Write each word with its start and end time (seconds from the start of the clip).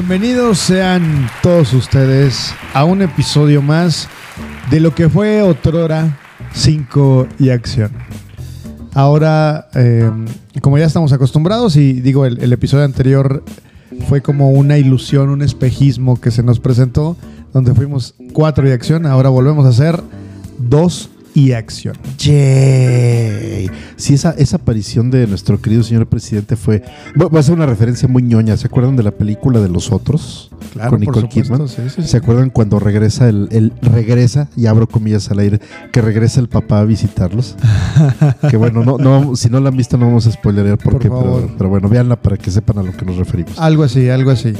Bienvenidos 0.00 0.58
sean 0.58 1.28
todos 1.42 1.72
ustedes 1.74 2.54
a 2.72 2.84
un 2.84 3.02
episodio 3.02 3.62
más 3.62 4.08
de 4.70 4.78
lo 4.78 4.94
que 4.94 5.08
fue 5.08 5.42
Otrora 5.42 6.16
5 6.52 7.26
y 7.40 7.48
Acción. 7.48 7.90
Ahora, 8.94 9.68
eh, 9.74 10.08
como 10.62 10.78
ya 10.78 10.84
estamos 10.84 11.12
acostumbrados, 11.12 11.74
y 11.74 11.94
digo, 11.94 12.26
el, 12.26 12.52
episodio 12.52 12.84
anterior 12.84 13.42
fue 14.08 14.22
como 14.22 14.52
una 14.52 14.78
ilusión, 14.78 15.30
un 15.30 15.42
espejismo 15.42 16.20
que 16.20 16.30
se 16.30 16.44
nos 16.44 16.60
presentó, 16.60 17.16
donde 17.52 17.74
fuimos 17.74 18.14
4 18.32 18.68
y 18.68 18.70
Acción, 18.70 19.04
ahora 19.04 19.30
volvemos 19.30 19.66
a 19.66 19.70
hacer 19.70 20.00
2 20.58 21.10
y 21.38 21.52
Acción. 21.52 21.96
Yay. 22.18 23.70
Sí, 23.96 24.14
esa, 24.14 24.30
esa 24.32 24.56
aparición 24.56 25.10
de 25.10 25.26
nuestro 25.26 25.60
querido 25.60 25.82
señor 25.82 26.06
presidente 26.06 26.56
fue. 26.56 26.82
Va 27.20 27.28
va 27.28 27.40
a 27.40 27.42
ser 27.42 27.54
una 27.54 27.66
referencia 27.66 28.08
muy 28.08 28.22
ñoña. 28.22 28.56
¿Se 28.56 28.66
acuerdan 28.66 28.96
de 28.96 29.02
la 29.02 29.12
película 29.12 29.60
de 29.60 29.68
los 29.68 29.92
otros? 29.92 30.50
Claro, 30.72 30.90
con 30.90 31.00
Nicole 31.00 31.20
supuesto, 31.28 31.54
Kidman. 31.54 31.68
sí, 31.68 31.82
sí, 31.94 32.02
sí. 32.02 32.08
¿Se 32.08 32.16
acuerdan 32.16 32.50
cuando 32.50 32.78
regresa 32.78 33.28
el, 33.28 33.48
el- 33.52 33.72
regresa, 33.82 34.48
y 34.56 34.66
abro 34.66 34.88
comillas 34.88 35.30
al 35.30 35.38
aire, 35.38 35.60
que 35.92 36.02
regresa 36.02 36.40
el 36.40 36.48
papá 36.48 36.80
a 36.80 36.84
visitarlos? 36.84 37.56
que 38.50 38.56
bueno, 38.56 38.84
no, 38.84 38.98
no, 38.98 39.36
si 39.36 39.48
no 39.48 39.60
la 39.60 39.68
han 39.68 39.76
visto, 39.76 39.96
no 39.96 40.06
vamos 40.06 40.26
a 40.26 40.32
spoilerear 40.32 40.76
por, 40.78 40.94
Por 40.94 41.02
pero, 41.02 41.50
pero 41.56 41.70
bueno, 41.70 41.88
véanla 41.88 42.16
para 42.20 42.36
que 42.36 42.50
sepan 42.50 42.78
a 42.78 42.82
lo 42.82 42.92
que 42.96 43.04
nos 43.04 43.16
referimos. 43.16 43.58
Algo 43.58 43.82
así, 43.84 44.08
algo 44.08 44.30
así. 44.30 44.52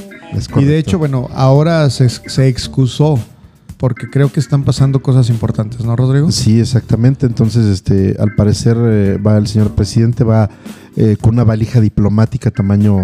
Y 0.57 0.65
de 0.65 0.79
hecho, 0.79 0.99
bueno, 0.99 1.29
ahora 1.35 1.89
se, 1.91 2.09
se 2.09 2.49
excusó 2.49 3.19
porque 3.79 4.11
creo 4.11 4.31
que 4.31 4.41
están 4.41 4.65
pasando 4.65 5.01
cosas 5.01 5.31
importantes, 5.31 5.85
¿no, 5.85 5.95
Rodrigo? 5.95 6.31
Sí, 6.33 6.61
exactamente. 6.61 7.27
Entonces, 7.27 7.67
este, 7.67 8.17
al 8.19 8.35
parecer 8.35 8.77
eh, 8.79 9.19
va 9.19 9.39
el 9.39 9.47
señor 9.47 9.75
presidente, 9.75 10.25
va 10.25 10.51
eh, 10.97 11.17
con 11.21 11.35
una 11.35 11.45
valija 11.45 11.81
diplomática 11.81 12.51
tamaño, 12.51 12.97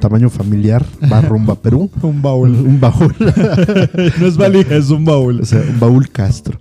tamaño 0.00 0.30
familiar, 0.30 0.86
va 1.12 1.20
rumbo 1.28 1.52
a 1.52 1.60
Perú. 1.60 1.90
Un 2.00 2.22
baúl. 2.22 2.50
un 2.54 2.78
baúl, 2.78 3.12
no 4.20 4.26
es 4.26 4.36
valija, 4.36 4.76
es 4.76 4.90
un 4.90 5.04
baúl. 5.04 5.40
o 5.40 5.44
sea, 5.44 5.60
un 5.68 5.80
baúl 5.80 6.08
Castro. 6.10 6.56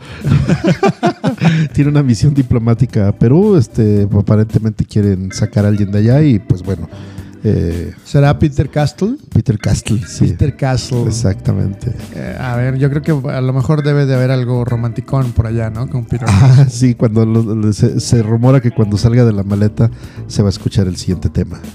Tiene 1.74 1.92
una 1.92 2.02
misión 2.02 2.34
diplomática 2.34 3.08
a 3.08 3.12
Perú. 3.12 3.56
Este, 3.56 4.08
aparentemente 4.12 4.84
quieren 4.84 5.32
sacar 5.32 5.66
a 5.66 5.68
alguien 5.68 5.92
de 5.92 6.00
allá 6.00 6.24
y, 6.24 6.40
pues 6.40 6.64
bueno, 6.64 6.90
eh, 7.44 7.94
¿Será 8.06 8.38
Peter 8.38 8.70
Castle? 8.70 9.16
Peter 9.34 9.58
Castle, 9.58 10.02
sí, 10.08 10.28
Peter 10.28 10.56
Castle. 10.58 11.04
exactamente. 11.08 11.94
Eh, 12.14 12.38
a 12.40 12.56
ver, 12.56 12.78
yo 12.78 12.90
creo 12.90 13.02
que 13.02 13.30
a 13.30 13.42
lo 13.42 13.54
mejor 13.54 13.84
debe 13.84 14.06
de 14.06 14.16
haber 14.16 14.32
algo 14.32 14.66
romanticón 14.66 15.32
por 15.32 15.48
allá, 15.48 15.70
¿no? 15.70 15.88
Con 15.90 16.06
Peter 16.06 16.28
Ah, 16.30 16.54
Castle. 16.58 16.70
sí, 16.70 16.96
cuando 16.96 17.26
lo- 17.26 17.56
lo- 17.56 17.74
se, 17.74 18.00
se 18.00 18.22
rumora 18.24 18.60
que 18.62 18.72
cuando 18.72 18.98
salga 18.98 19.26
de 19.26 19.34
la 19.34 19.44
maleta 19.44 19.90
se 20.28 20.42
va 20.42 20.50
a 20.50 20.52
escuchar 20.52 20.88
el 20.88 20.98
siguiente 20.98 21.30
tema. 21.30 21.60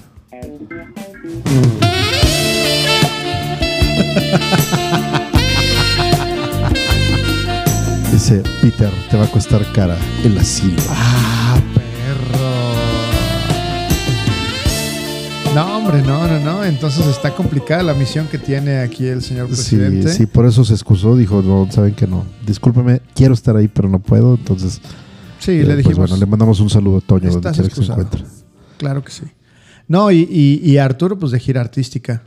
Dice, 8.12 8.42
Peter, 8.62 8.90
te 9.10 9.16
va 9.16 9.24
a 9.24 9.30
costar 9.30 9.60
cara 9.72 9.96
el 10.24 10.38
asilo. 10.38 10.80
Ah, 10.88 11.58
No, 15.54 15.78
hombre, 15.78 16.02
no, 16.02 16.26
no, 16.26 16.40
no. 16.40 16.64
Entonces 16.64 17.06
está 17.06 17.34
complicada 17.34 17.82
la 17.82 17.94
misión 17.94 18.26
que 18.26 18.38
tiene 18.38 18.78
aquí 18.78 19.06
el 19.06 19.22
señor 19.22 19.46
Sí, 19.48 19.52
presidente. 19.76 20.12
sí, 20.12 20.26
por 20.26 20.46
eso 20.46 20.64
se 20.64 20.74
excusó, 20.74 21.16
dijo, 21.16 21.42
no, 21.42 21.70
saben 21.70 21.94
que 21.94 22.06
no. 22.06 22.24
Discúlpeme, 22.44 23.00
quiero 23.14 23.34
estar 23.34 23.56
ahí, 23.56 23.68
pero 23.68 23.88
no 23.88 24.00
puedo. 24.00 24.34
Entonces, 24.34 24.80
Sí, 25.38 25.52
eh, 25.52 25.58
le 25.58 25.64
pues 25.66 25.76
dijimos. 25.78 25.98
bueno, 25.98 26.16
le 26.16 26.26
mandamos 26.26 26.58
un 26.60 26.70
saludo 26.70 26.98
a 26.98 27.00
Toño 27.02 27.30
donde 27.30 27.50
quiera 27.52 27.68
que 27.68 27.74
se 27.74 27.82
encuentre. 27.84 28.24
Claro 28.78 29.04
que 29.04 29.12
sí. 29.12 29.24
No, 29.86 30.10
y, 30.10 30.26
y, 30.28 30.60
y 30.68 30.78
Arturo, 30.78 31.18
pues 31.18 31.30
de 31.32 31.38
gira 31.38 31.60
artística. 31.60 32.22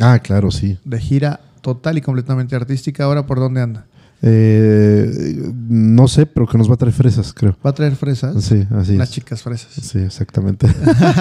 Ah, 0.00 0.18
claro, 0.20 0.50
sí. 0.50 0.78
De 0.84 1.00
gira 1.00 1.40
total 1.60 1.98
y 1.98 2.02
completamente 2.02 2.54
artística. 2.54 3.04
Ahora, 3.04 3.26
¿por 3.26 3.40
dónde 3.40 3.62
anda? 3.62 3.86
Eh, 4.26 5.52
no 5.68 6.08
sé, 6.08 6.24
pero 6.24 6.46
que 6.46 6.56
nos 6.56 6.70
va 6.70 6.74
a 6.74 6.76
traer 6.78 6.94
fresas, 6.94 7.34
creo. 7.34 7.56
¿Va 7.64 7.70
a 7.70 7.74
traer 7.74 7.94
fresas? 7.94 8.42
Sí, 8.42 8.66
así 8.70 8.94
Unas 8.94 9.08
es. 9.10 9.14
chicas 9.14 9.42
fresas. 9.42 9.70
Sí, 9.72 9.98
exactamente. 9.98 10.66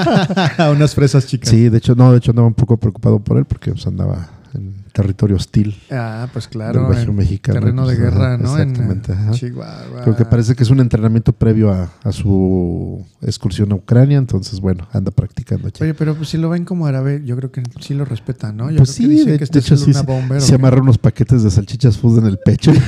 Unas 0.72 0.96
fresas 0.96 1.28
chicas. 1.28 1.50
Sí, 1.50 1.68
de 1.68 1.78
hecho, 1.80 1.96
no, 1.96 2.14
de 2.14 2.20
hecho 2.20 2.32
andaba 2.32 2.48
un 2.48 2.54
poco 2.54 2.78
preocupado 2.78 3.20
por 3.20 3.38
él 3.38 3.44
porque 3.44 3.72
pues, 3.72 3.86
andaba 3.88 4.30
en 4.54 4.84
territorio 4.94 5.36
hostil. 5.36 5.76
Ah, 5.92 6.28
pues 6.32 6.48
claro. 6.48 6.90
Del 6.90 7.10
en 7.10 7.16
mexicano, 7.16 7.60
Terreno 7.60 7.88
de 7.88 7.96
pues, 7.96 8.00
guerra, 8.12 8.34
ajá, 8.36 8.44
¿no? 8.44 8.58
En- 8.58 8.70
exactamente, 8.70 9.12
en. 9.14 9.32
Chihuahua. 9.32 10.02
Creo 10.04 10.16
que 10.16 10.26
parece 10.26 10.56
que 10.56 10.64
es 10.64 10.70
un 10.70 10.80
entrenamiento 10.80 11.34
previo 11.34 11.72
a, 11.72 11.92
a 12.04 12.12
su 12.12 13.06
excursión 13.22 13.72
a 13.72 13.76
Ucrania, 13.76 14.18
entonces 14.18 14.60
bueno, 14.60 14.88
anda 14.94 15.12
practicando 15.12 15.68
aquí. 15.68 15.84
Oye, 15.84 15.94
pero 15.94 16.16
pues 16.16 16.30
si 16.30 16.38
lo 16.38 16.50
ven 16.50 16.66
como 16.66 16.86
árabe, 16.88 17.22
yo 17.26 17.36
creo 17.36 17.52
que 17.52 17.64
sí 17.80 17.94
lo 17.94 18.06
respetan, 18.06 18.58
¿no? 18.58 18.70
Yo 18.72 18.78
pues 18.78 18.96
creo 18.96 18.96
sí, 18.96 19.04
que 19.04 19.10
dicen 19.10 19.28
de, 19.34 19.40
que 19.40 19.46
de 19.46 19.60
hecho 19.60 19.78
sí, 19.78 19.92
una 19.92 20.02
bomba. 20.04 20.40
se, 20.40 20.48
se 20.48 20.56
amarra 20.56 20.82
unos 20.82 20.98
paquetes 20.98 21.44
de 21.44 21.52
salchichas 21.52 21.98
food 21.98 22.20
en 22.20 22.26
el 22.28 22.38
pecho. 22.40 22.72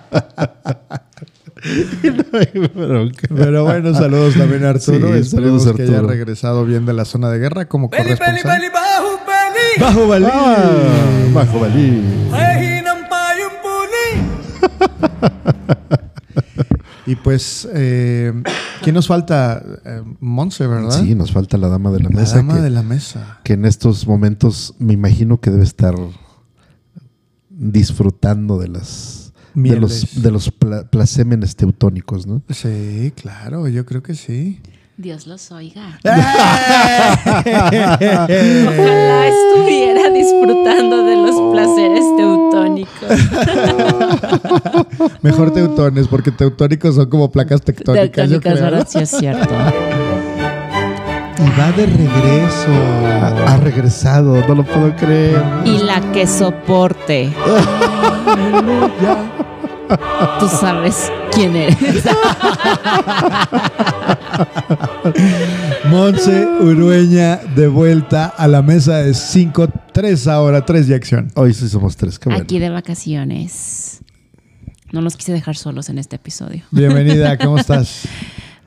Y 1.63 2.07
no 2.09 2.23
hay 2.33 2.67
bronca. 2.73 3.27
Pero 3.35 3.63
bueno, 3.63 3.93
saludos 3.93 4.35
también 4.35 4.65
a 4.65 4.69
Arturo. 4.71 5.13
Sí, 5.13 5.19
Esperemos 5.19 5.63
saludos, 5.63 5.75
que 5.77 5.83
haya 5.83 5.95
Arturo. 5.97 6.09
regresado 6.13 6.65
bien 6.65 6.85
de 6.85 6.93
la 6.93 7.05
zona 7.05 7.29
de 7.29 7.39
guerra 7.39 7.67
como 7.67 7.89
bali, 7.89 8.03
corresponsal. 8.03 8.43
bali, 8.43 8.67
bahu, 8.73 9.17
bali. 9.27 9.47
¡Bajo 9.79 10.07
Balí! 10.07 10.25
Ah, 10.27 11.27
bajo 11.33 11.65
ng 11.67 13.07
payong 13.09 13.57
puli. 13.61 14.09
Y 17.07 17.15
pues, 17.15 17.67
eh, 17.73 18.31
¿quién 18.83 18.95
nos 18.95 19.07
falta? 19.07 19.63
Eh, 19.85 20.01
Monse, 20.19 20.67
¿verdad? 20.67 20.91
Sí, 21.01 21.15
nos 21.15 21.31
falta 21.31 21.57
la 21.57 21.67
dama 21.67 21.91
de 21.91 21.99
la 21.99 22.09
la 22.09 22.15
mesa. 22.21 22.35
dama 22.37 22.55
que, 22.55 22.61
de 22.61 22.69
la 22.69 22.83
mesa. 22.83 23.39
que 23.43 23.53
en 23.53 23.65
estos 23.65 24.07
momentos 24.07 24.75
me 24.79 24.93
imagino 24.93 25.39
que 25.41 25.51
debe 25.51 25.63
estar 25.63 25.95
disfrutando 27.49 28.57
de 28.59 28.67
las 28.69 29.20
de 29.53 29.79
los, 29.79 30.21
de 30.21 30.31
los 30.31 30.51
pla- 30.51 30.83
placémenes 30.89 31.55
teutónicos, 31.55 32.27
¿no? 32.27 32.41
Sí, 32.49 33.13
claro, 33.15 33.67
yo 33.67 33.85
creo 33.85 34.03
que 34.03 34.15
sí. 34.15 34.59
Dios 34.97 35.25
los 35.25 35.51
oiga. 35.51 35.97
¡Eh! 36.03 36.11
Ojalá 38.67 39.27
estuviera 39.27 40.09
disfrutando 40.11 41.03
de 41.05 41.15
los 41.15 41.53
placeres 41.53 42.03
teutónicos. 42.17 42.91
Mejor 45.21 45.51
teutones, 45.53 46.07
porque 46.07 46.31
teutónicos 46.31 46.95
son 46.95 47.09
como 47.09 47.31
placas 47.31 47.61
tectónicas. 47.61 48.29
yo 48.29 48.39
Teutónicas, 48.39 48.53
creo. 48.53 48.63
¿verdad? 48.71 48.87
Sí, 48.89 48.99
es 48.99 49.09
cierto. 49.09 49.53
Y 51.39 51.59
va 51.59 51.71
de 51.71 51.85
regreso. 51.87 52.71
Ha, 53.21 53.53
ha 53.53 53.57
regresado, 53.57 54.45
no 54.47 54.55
lo 54.55 54.63
puedo 54.63 54.95
creer. 54.95 55.41
Y 55.65 55.79
la 55.79 55.99
que 56.11 56.27
soporte. 56.27 57.33
Tú 60.39 60.47
sabes 60.47 61.11
quién 61.33 61.55
eres. 61.55 62.03
Monse 65.89 66.45
Urueña 66.61 67.37
de 67.55 67.67
vuelta 67.67 68.27
a 68.27 68.47
la 68.47 68.61
mesa 68.61 68.97
de 68.97 69.13
5, 69.13 69.67
3 69.93 70.27
ahora, 70.27 70.65
3 70.65 70.87
de 70.87 70.95
acción. 70.95 71.31
Hoy 71.35 71.53
sí 71.53 71.67
somos 71.67 71.97
tres, 71.97 72.17
qué 72.19 72.29
bueno. 72.29 72.43
Aquí 72.43 72.59
de 72.59 72.69
vacaciones. 72.69 73.99
No 74.91 75.01
nos 75.01 75.15
quise 75.17 75.31
dejar 75.33 75.55
solos 75.55 75.89
en 75.89 75.97
este 75.97 76.15
episodio. 76.17 76.63
Bienvenida, 76.71 77.37
¿cómo 77.37 77.57
estás? 77.59 78.03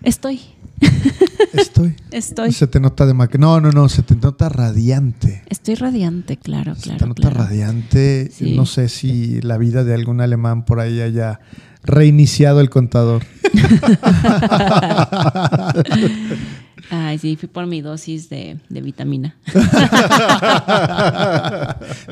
Estoy, 0.03 0.41
Estoy. 1.53 1.95
estoy. 2.11 2.53
Se 2.53 2.67
te 2.67 2.81
nota 2.81 3.07
de. 3.07 3.15
No, 3.39 3.61
no, 3.61 3.71
no, 3.71 3.89
se 3.89 4.03
te 4.03 4.17
nota 4.17 4.49
radiante. 4.49 5.43
Estoy 5.49 5.77
radiante, 5.77 6.37
claro, 6.37 6.75
se 6.75 6.83
te 6.83 6.89
claro. 6.89 7.07
nota 7.09 7.23
claro. 7.23 7.39
radiante. 7.39 8.31
Sí. 8.33 8.57
No 8.57 8.67
sé 8.67 8.89
si 8.89 9.41
la 9.41 9.59
vida 9.59 9.85
de 9.85 9.95
algún 9.95 10.21
alemán 10.21 10.65
por 10.65 10.81
ahí 10.81 11.01
haya 11.01 11.41
reiniciado 11.85 12.61
el 12.61 12.71
contador. 12.71 13.23
Ay, 16.91 17.19
sí, 17.19 17.37
fui 17.37 17.49
por 17.49 17.67
mi 17.67 17.81
dosis 17.81 18.29
de, 18.29 18.59
de 18.69 18.81
vitamina. 18.81 19.35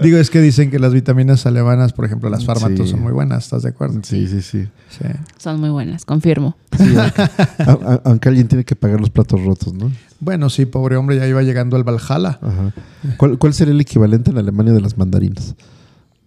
Digo, 0.02 0.18
es 0.18 0.30
que 0.30 0.40
dicen 0.40 0.70
que 0.70 0.78
las 0.78 0.92
vitaminas 0.92 1.44
alemanas, 1.46 1.92
por 1.92 2.04
ejemplo, 2.04 2.28
las 2.30 2.44
fármacos 2.44 2.86
Sí. 2.86 2.88
son 2.92 3.02
muy 3.02 3.12
buenas, 3.12 3.44
¿estás 3.44 3.62
de 3.62 3.68
acuerdo? 3.70 4.00
Sí, 4.02 4.26
sí, 4.26 4.40
sí. 4.42 4.66
Sí. 4.90 5.04
Son 5.38 5.60
muy 5.60 5.70
buenas, 5.70 6.04
confirmo. 6.04 6.56
Sí, 6.76 6.94
aunque, 6.96 7.22
a- 7.62 7.92
a- 7.94 8.00
aunque 8.04 8.28
alguien 8.28 8.48
tiene 8.48 8.64
que 8.64 8.74
pagar 8.76 9.00
los 9.00 9.10
platos 9.10 9.42
rotos, 9.44 9.72
¿no? 9.74 9.90
Bueno, 10.20 10.48
sí, 10.50 10.66
pobre 10.66 10.96
hombre, 10.96 11.16
ya 11.16 11.26
iba 11.26 11.42
llegando 11.42 11.76
al 11.76 11.84
Valhalla. 11.84 12.38
Ajá. 12.40 12.72
¿Cuál, 13.16 13.38
cuál 13.38 13.52
sería 13.54 13.74
el 13.74 13.80
equivalente 13.80 14.30
en 14.30 14.38
Alemania 14.38 14.72
de 14.72 14.80
las 14.80 14.96
mandarinas? 14.96 15.54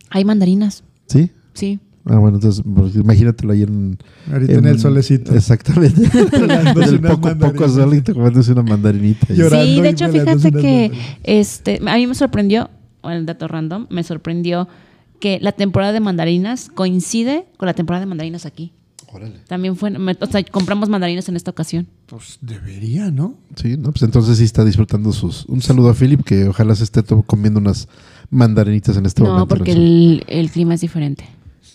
Hay 0.09 0.23
mandarinas, 0.25 0.83
¿Sí? 1.07 1.31
sí. 1.53 1.79
Ah, 2.07 2.17
bueno, 2.17 2.37
entonces 2.37 2.63
pues, 2.63 2.95
imagínatelo 2.95 3.53
ahí 3.53 3.63
en... 3.63 3.97
Ahorita 4.31 4.53
en, 4.53 4.65
el 4.65 4.79
solecito. 4.79 5.33
Exactamente. 5.33 6.03
El 6.05 7.01
poco, 7.01 7.35
poco 7.35 7.67
sol 7.67 7.95
y 7.95 8.01
te 8.01 8.13
comiéndose 8.13 8.51
una 8.51 8.61
mandarinita. 8.61 9.33
Llorando 9.33 9.65
Sí, 9.65 9.81
de 9.81 9.89
hecho, 9.89 10.09
fíjate 10.09 10.51
que 10.51 10.91
este, 11.23 11.81
a 11.83 11.95
mí 11.95 12.05
me 12.05 12.13
sorprendió, 12.13 12.69
bueno, 13.01 13.17
el 13.19 13.25
dato 13.25 13.47
random, 13.47 13.87
me 13.89 14.03
sorprendió 14.03 14.67
que 15.19 15.39
la 15.41 15.51
temporada 15.53 15.93
de 15.93 15.99
mandarinas 15.99 16.69
coincide 16.69 17.45
con 17.57 17.65
la 17.65 17.73
temporada 17.73 18.01
de 18.01 18.05
mandarinas 18.05 18.45
aquí. 18.45 18.71
Órale. 19.11 19.39
También 19.47 19.75
fue, 19.75 19.89
me- 19.89 20.15
o 20.19 20.25
sea, 20.27 20.43
compramos 20.43 20.89
mandarinas 20.89 21.27
en 21.29 21.37
esta 21.37 21.49
ocasión. 21.49 21.87
Pues 22.05 22.37
debería, 22.41 23.09
¿no? 23.09 23.35
Sí, 23.55 23.77
no, 23.77 23.91
pues 23.91 24.03
entonces 24.03 24.37
sí 24.37 24.43
está 24.43 24.63
disfrutando 24.63 25.11
sus. 25.11 25.45
Un 25.45 25.61
saludo 25.61 25.89
a 25.89 25.93
Philip, 25.95 26.21
que 26.23 26.47
ojalá 26.49 26.75
se 26.75 26.83
esté 26.83 27.01
comiendo 27.25 27.59
unas 27.59 27.87
mandarinitas 28.29 28.97
en 28.97 29.05
este 29.07 29.23
no, 29.23 29.29
momento. 29.29 29.47
porque 29.47 29.71
en 29.71 29.77
el 29.77 30.23
el, 30.27 30.39
el 30.39 30.51
clima 30.51 30.73
es 30.75 30.81
diferente. 30.81 31.25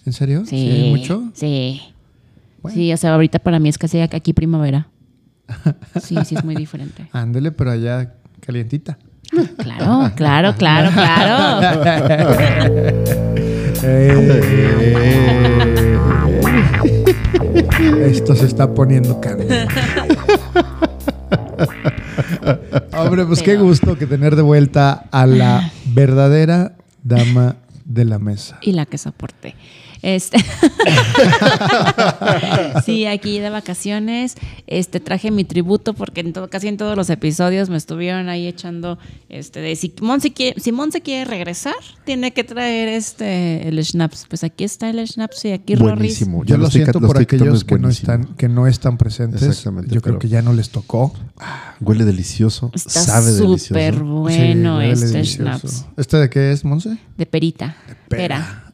¿En 0.07 0.13
serio? 0.13 0.45
Sí. 0.47 0.89
¿Mucho? 0.91 1.31
Sí. 1.35 1.81
Bueno. 2.63 2.75
Sí, 2.75 2.93
o 2.93 2.97
sea, 2.97 3.15
ahorita 3.15 3.39
para 3.39 3.59
mí 3.59 3.69
es 3.69 3.79
casi 3.79 4.01
aquí 4.01 4.33
primavera. 4.33 4.89
Sí, 6.01 6.17
sí, 6.25 6.37
es 6.37 6.45
muy 6.45 6.55
diferente. 6.55 7.09
Ándele, 7.13 7.51
pero 7.53 7.73
allá 7.73 8.15
calientita. 8.41 8.99
Claro, 9.59 10.13
claro, 10.17 10.55
claro, 10.57 10.91
claro. 10.93 11.61
Esto 18.05 18.35
se 18.35 18.47
está 18.47 18.73
poniendo 18.75 19.21
candente. 19.21 19.67
Hombre, 22.93 23.25
pues 23.27 23.43
qué 23.43 23.57
gusto 23.57 23.97
que 23.97 24.07
tener 24.07 24.37
de 24.37 24.43
vuelta 24.43 25.05
a 25.11 25.27
la 25.27 25.71
verdadera 25.87 26.77
dama 27.03 27.57
de 27.85 28.05
la 28.05 28.19
mesa. 28.19 28.59
Y 28.63 28.73
la 28.73 28.87
que 28.87 28.99
soporté. 28.99 29.55
Este. 30.03 30.39
sí, 32.85 33.07
aquí 33.07 33.39
de 33.39 33.51
vacaciones. 33.51 34.37
Este 34.67 35.01
traje 35.01 35.31
mi 35.31 35.45
tributo 35.45 35.95
porque 35.95 36.21
en 36.21 36.33
todo, 36.33 36.49
casi 36.49 36.69
en 36.69 36.77
todos 36.77 36.97
los 36.97 37.11
episodios 37.11 37.71
me 37.71 37.77
estuvieron 37.77 38.29
ahí 38.29 38.47
echando 38.47 38.99
este 39.29 39.61
de 39.61 39.77
si 39.77 39.93
Monse 40.01 40.33
quiere, 40.33 40.61
si 40.61 40.73
Monse 40.73 41.01
quiere 41.01 41.25
regresar, 41.25 41.75
tiene 42.05 42.33
que 42.33 42.45
traer 42.45 42.89
este 42.89 43.69
el 43.69 43.83
schnapps. 43.85 44.27
Pues 44.29 44.45
aquí 44.45 44.65
está 44.65 44.91
el 44.91 45.07
schnapps 45.07 45.45
y 45.45 45.53
aquí 45.53 45.75
Rorris. 45.75 45.97
Buenísimo. 45.99 46.45
Yo 46.45 46.57
Ya 46.57 46.59
lo 46.59 46.71
siento 46.71 47.01
por 47.01 47.19
aquellos 47.19 47.65
que 47.65 47.79
no, 47.79 47.89
están, 47.89 48.25
que 48.37 48.49
no 48.49 48.67
están 48.67 48.99
presentes. 48.99 49.43
Exactamente, 49.43 49.95
Yo 49.95 50.01
creo 50.01 50.19
que 50.19 50.29
ya 50.29 50.43
no 50.43 50.53
les 50.53 50.71
tocó. 50.71 51.13
Huele 51.81 52.05
delicioso. 52.05 52.71
Está 52.75 53.01
sabe 53.01 53.33
súper 53.33 53.95
delicioso. 53.95 54.05
bueno 54.21 54.81
Sí, 54.81 54.87
este 54.87 55.07
delicioso. 55.07 55.25
schnapps. 55.25 55.87
¿Este 55.97 56.17
de 56.17 56.31
qué 56.31 56.53
es, 56.53 56.65
Monse? 56.65 56.99
De 57.17 57.27
perita. 57.27 57.77
pera. 58.09 58.23
Pera. 58.23 58.70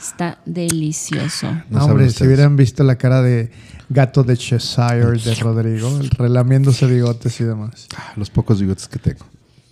Está 0.00 0.38
delicioso. 0.46 1.48
No 1.70 1.84
hombre, 1.84 2.10
si 2.10 2.24
hubieran 2.24 2.56
visto 2.56 2.82
la 2.84 2.96
cara 2.96 3.22
de 3.22 3.50
gato 3.88 4.24
de 4.24 4.36
Cheshire 4.36 5.18
de 5.24 5.34
Rodrigo, 5.36 5.98
el 6.00 6.10
relamiéndose 6.10 6.86
bigotes 6.86 7.40
y 7.40 7.44
demás. 7.44 7.86
Ah, 7.96 8.12
Los 8.16 8.30
pocos 8.30 8.60
bigotes 8.60 8.88
que 8.88 8.98
tengo. 8.98 9.24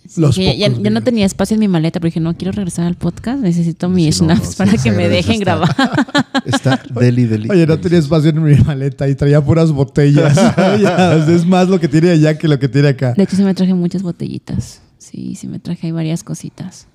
Sí, 0.07 0.19
Los 0.19 0.35
que 0.35 0.57
ya, 0.57 0.67
no 0.69 1.03
tenía 1.03 1.25
espacio 1.25 1.53
en 1.53 1.59
mi 1.59 1.67
maleta, 1.67 1.99
pero 1.99 2.07
dije, 2.09 2.19
no 2.19 2.35
quiero 2.35 2.51
regresar 2.51 2.85
al 2.87 2.95
podcast, 2.95 3.39
necesito 3.39 3.87
mi 3.87 4.11
Sí, 4.11 4.21
no, 4.25 4.35
schnapps 4.35 4.41
no, 4.43 4.51
sí, 4.51 4.57
para 4.57 4.71
que 4.83 4.91
me 4.91 5.07
dejen 5.07 5.33
está- 5.33 5.43
grabar. 5.45 5.75
Está 6.45 6.81
deli, 6.99 7.25
deli. 7.25 7.49
Oye, 7.51 7.67
no 7.67 7.79
tenía 7.79 7.99
espacio 7.99 8.31
en 8.31 8.43
mi 8.43 8.55
maleta 8.55 9.07
y 9.07 9.13
traía 9.15 9.39
puras 9.41 9.71
botellas. 9.71 10.35
Es 11.29 11.45
más 11.45 11.67
lo 11.69 11.79
que 11.79 11.87
tiene 11.87 12.09
allá 12.09 12.37
que 12.37 12.47
lo 12.47 12.57
que 12.57 12.67
tiene 12.67 12.89
acá. 12.89 13.13
De 13.15 13.23
hecho, 13.23 13.35
sí 13.35 13.43
me 13.43 13.53
traje 13.53 13.73
muchas 13.75 14.01
botellitas. 14.01 14.81
Sí, 14.97 15.35
sí 15.35 15.47
me 15.47 15.59
traje 15.59 15.87
ahí 15.87 15.91
varias 15.93 16.23
cositas. 16.23 16.87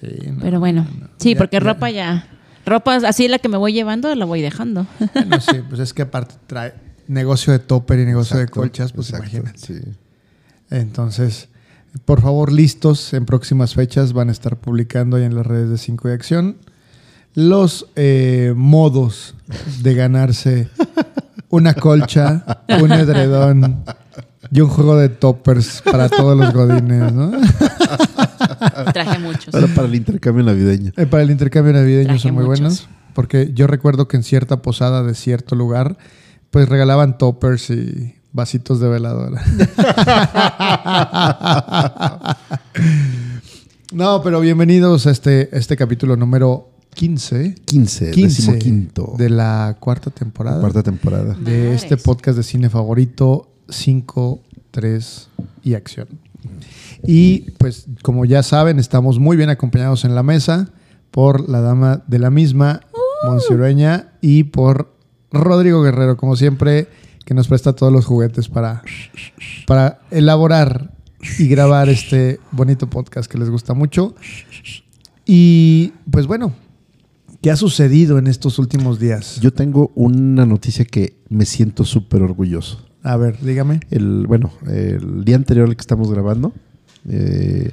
Sí, 0.00 0.06
no. 0.32 0.38
Pero 0.40 0.58
bueno, 0.60 0.86
sí, 1.18 1.34
Ya- 1.34 1.38
porque 1.38 1.56
ya- 1.58 1.60
ropa 1.60 1.90
ya... 1.90 2.26
Ropa 2.66 2.96
así 2.96 3.28
la 3.28 3.38
que 3.38 3.48
me 3.50 3.58
voy 3.58 3.74
llevando, 3.74 4.14
la 4.14 4.24
voy 4.24 4.40
dejando. 4.40 4.86
Bueno, 5.12 5.38
sí, 5.40 5.56
pues 5.68 5.80
es 5.80 5.92
que 5.92 6.00
aparte 6.02 6.34
trae 6.46 6.72
negocio 7.08 7.52
de 7.52 7.58
topper 7.58 7.98
y 8.00 8.06
negocio 8.06 8.38
de 8.38 8.48
colchas, 8.48 8.92
pues 8.92 9.10
exacto, 9.10 9.36
imagínate. 9.36 9.58
sí. 9.58 9.80
Entonces, 10.70 11.48
por 12.06 12.22
favor, 12.22 12.50
listos. 12.50 13.12
En 13.12 13.26
próximas 13.26 13.74
fechas 13.74 14.14
van 14.14 14.30
a 14.30 14.32
estar 14.32 14.56
publicando 14.56 15.16
ahí 15.18 15.24
en 15.24 15.34
las 15.34 15.46
redes 15.46 15.68
de 15.70 15.78
5 15.78 16.08
de 16.08 16.14
Acción 16.14 16.56
los 17.34 17.88
eh, 17.96 18.54
modos 18.56 19.34
de 19.82 19.94
ganarse 19.94 20.68
una 21.50 21.74
colcha, 21.74 22.64
un 22.80 22.92
edredón 22.92 23.84
y 24.50 24.60
un 24.60 24.68
juego 24.68 24.96
de 24.96 25.08
toppers 25.08 25.82
para 25.82 26.08
todos 26.08 26.36
los 26.36 26.52
godines, 26.52 27.12
¿no? 27.12 27.32
traje 28.92 29.18
muchos. 29.18 29.54
Ahora 29.54 29.68
para 29.68 29.86
el 29.86 29.94
intercambio 29.94 30.44
navideño. 30.44 30.92
Eh, 30.96 31.06
para 31.06 31.22
el 31.22 31.30
intercambio 31.30 31.72
navideño 31.72 32.06
Traje 32.06 32.20
son 32.20 32.34
muy 32.34 32.44
muchos. 32.44 32.60
buenos. 32.60 32.88
Porque 33.14 33.52
yo 33.54 33.66
recuerdo 33.66 34.08
que 34.08 34.16
en 34.16 34.22
cierta 34.22 34.62
posada 34.62 35.02
de 35.02 35.14
cierto 35.14 35.54
lugar, 35.54 35.96
pues 36.50 36.68
regalaban 36.68 37.18
toppers 37.18 37.70
y 37.70 38.14
vasitos 38.32 38.80
de 38.80 38.88
veladora. 38.88 39.42
no, 43.92 44.22
pero 44.22 44.40
bienvenidos 44.40 45.06
a 45.06 45.10
este, 45.12 45.56
este 45.56 45.76
capítulo 45.76 46.16
número 46.16 46.70
15. 46.94 47.54
15, 47.64 48.10
15 48.10 48.42
decimoquinto. 48.42 49.14
de 49.16 49.30
la 49.30 49.76
cuarta 49.78 50.10
temporada. 50.10 50.60
cuarta 50.60 50.82
temporada. 50.82 51.34
de 51.34 51.64
Madres. 51.64 51.82
este 51.84 51.96
podcast 51.96 52.36
de 52.36 52.42
cine 52.42 52.68
favorito 52.70 53.53
5, 53.68 54.42
3 54.70 55.28
y 55.62 55.74
acción. 55.74 56.08
Y 57.06 57.52
pues 57.52 57.86
como 58.02 58.24
ya 58.24 58.42
saben, 58.42 58.78
estamos 58.78 59.18
muy 59.18 59.36
bien 59.36 59.50
acompañados 59.50 60.04
en 60.04 60.14
la 60.14 60.22
mesa 60.22 60.70
por 61.10 61.48
la 61.48 61.60
dama 61.60 62.02
de 62.06 62.18
la 62.18 62.30
misma, 62.30 62.80
Ureña, 63.50 64.12
y 64.20 64.44
por 64.44 64.94
Rodrigo 65.30 65.82
Guerrero, 65.82 66.16
como 66.16 66.36
siempre, 66.36 66.88
que 67.24 67.34
nos 67.34 67.48
presta 67.48 67.72
todos 67.72 67.92
los 67.92 68.04
juguetes 68.04 68.48
para, 68.48 68.82
para 69.66 70.00
elaborar 70.10 70.92
y 71.38 71.48
grabar 71.48 71.88
este 71.88 72.40
bonito 72.50 72.88
podcast 72.88 73.30
que 73.30 73.38
les 73.38 73.48
gusta 73.48 73.74
mucho. 73.74 74.14
Y 75.24 75.92
pues 76.10 76.26
bueno, 76.26 76.52
¿qué 77.40 77.50
ha 77.50 77.56
sucedido 77.56 78.18
en 78.18 78.26
estos 78.26 78.58
últimos 78.58 78.98
días? 78.98 79.40
Yo 79.40 79.52
tengo 79.52 79.92
una 79.94 80.44
noticia 80.44 80.84
que 80.84 81.16
me 81.28 81.46
siento 81.46 81.84
súper 81.84 82.22
orgulloso. 82.22 82.83
A 83.04 83.16
ver, 83.16 83.38
dígame. 83.40 83.80
El, 83.90 84.26
bueno, 84.26 84.50
el 84.66 85.24
día 85.24 85.36
anterior 85.36 85.68
al 85.68 85.76
que 85.76 85.80
estamos 85.82 86.10
grabando, 86.10 86.52
eh, 87.08 87.70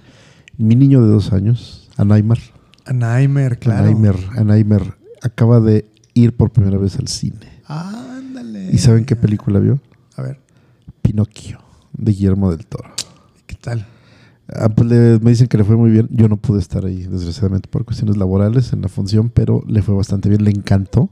mi 0.58 0.76
niño 0.76 1.02
de 1.02 1.08
dos 1.12 1.32
años, 1.34 1.90
Anaimar, 1.98 2.38
Anheimer, 2.86 3.58
claro. 3.58 3.84
Anheimer, 3.86 4.16
Anheimer, 4.38 4.94
acaba 5.22 5.60
de 5.62 5.86
ir 6.14 6.36
por 6.36 6.52
primera 6.52 6.78
vez 6.78 6.98
al 7.00 7.08
cine. 7.08 7.62
Ándale. 7.66 8.70
¿Y 8.74 8.78
saben 8.78 9.06
qué 9.06 9.16
película 9.16 9.60
vio? 9.60 9.80
A 10.18 10.22
ver, 10.22 10.40
Pinocchio, 11.02 11.60
de 11.94 12.12
Guillermo 12.12 12.52
del 12.52 12.66
Toro. 12.68 12.90
¿qué 13.48 13.56
tal? 13.56 13.86
Ah, 14.54 14.68
pues 14.68 14.90
le- 14.90 15.20
me 15.20 15.30
dicen 15.32 15.48
que 15.48 15.58
le 15.58 15.64
fue 15.64 15.78
muy 15.78 15.92
bien. 15.92 16.10
Yo 16.12 16.28
no 16.28 16.36
pude 16.36 16.60
estar 16.60 16.84
ahí, 16.86 17.04
desgraciadamente, 17.04 17.70
por 17.70 17.86
cuestiones 17.86 18.18
laborales 18.18 18.74
en 18.74 18.82
la 18.82 18.90
función, 18.90 19.30
pero 19.30 19.64
le 19.66 19.82
fue 19.82 19.96
bastante 19.96 20.28
bien. 20.28 20.44
Le 20.44 20.52
encantó. 20.52 21.10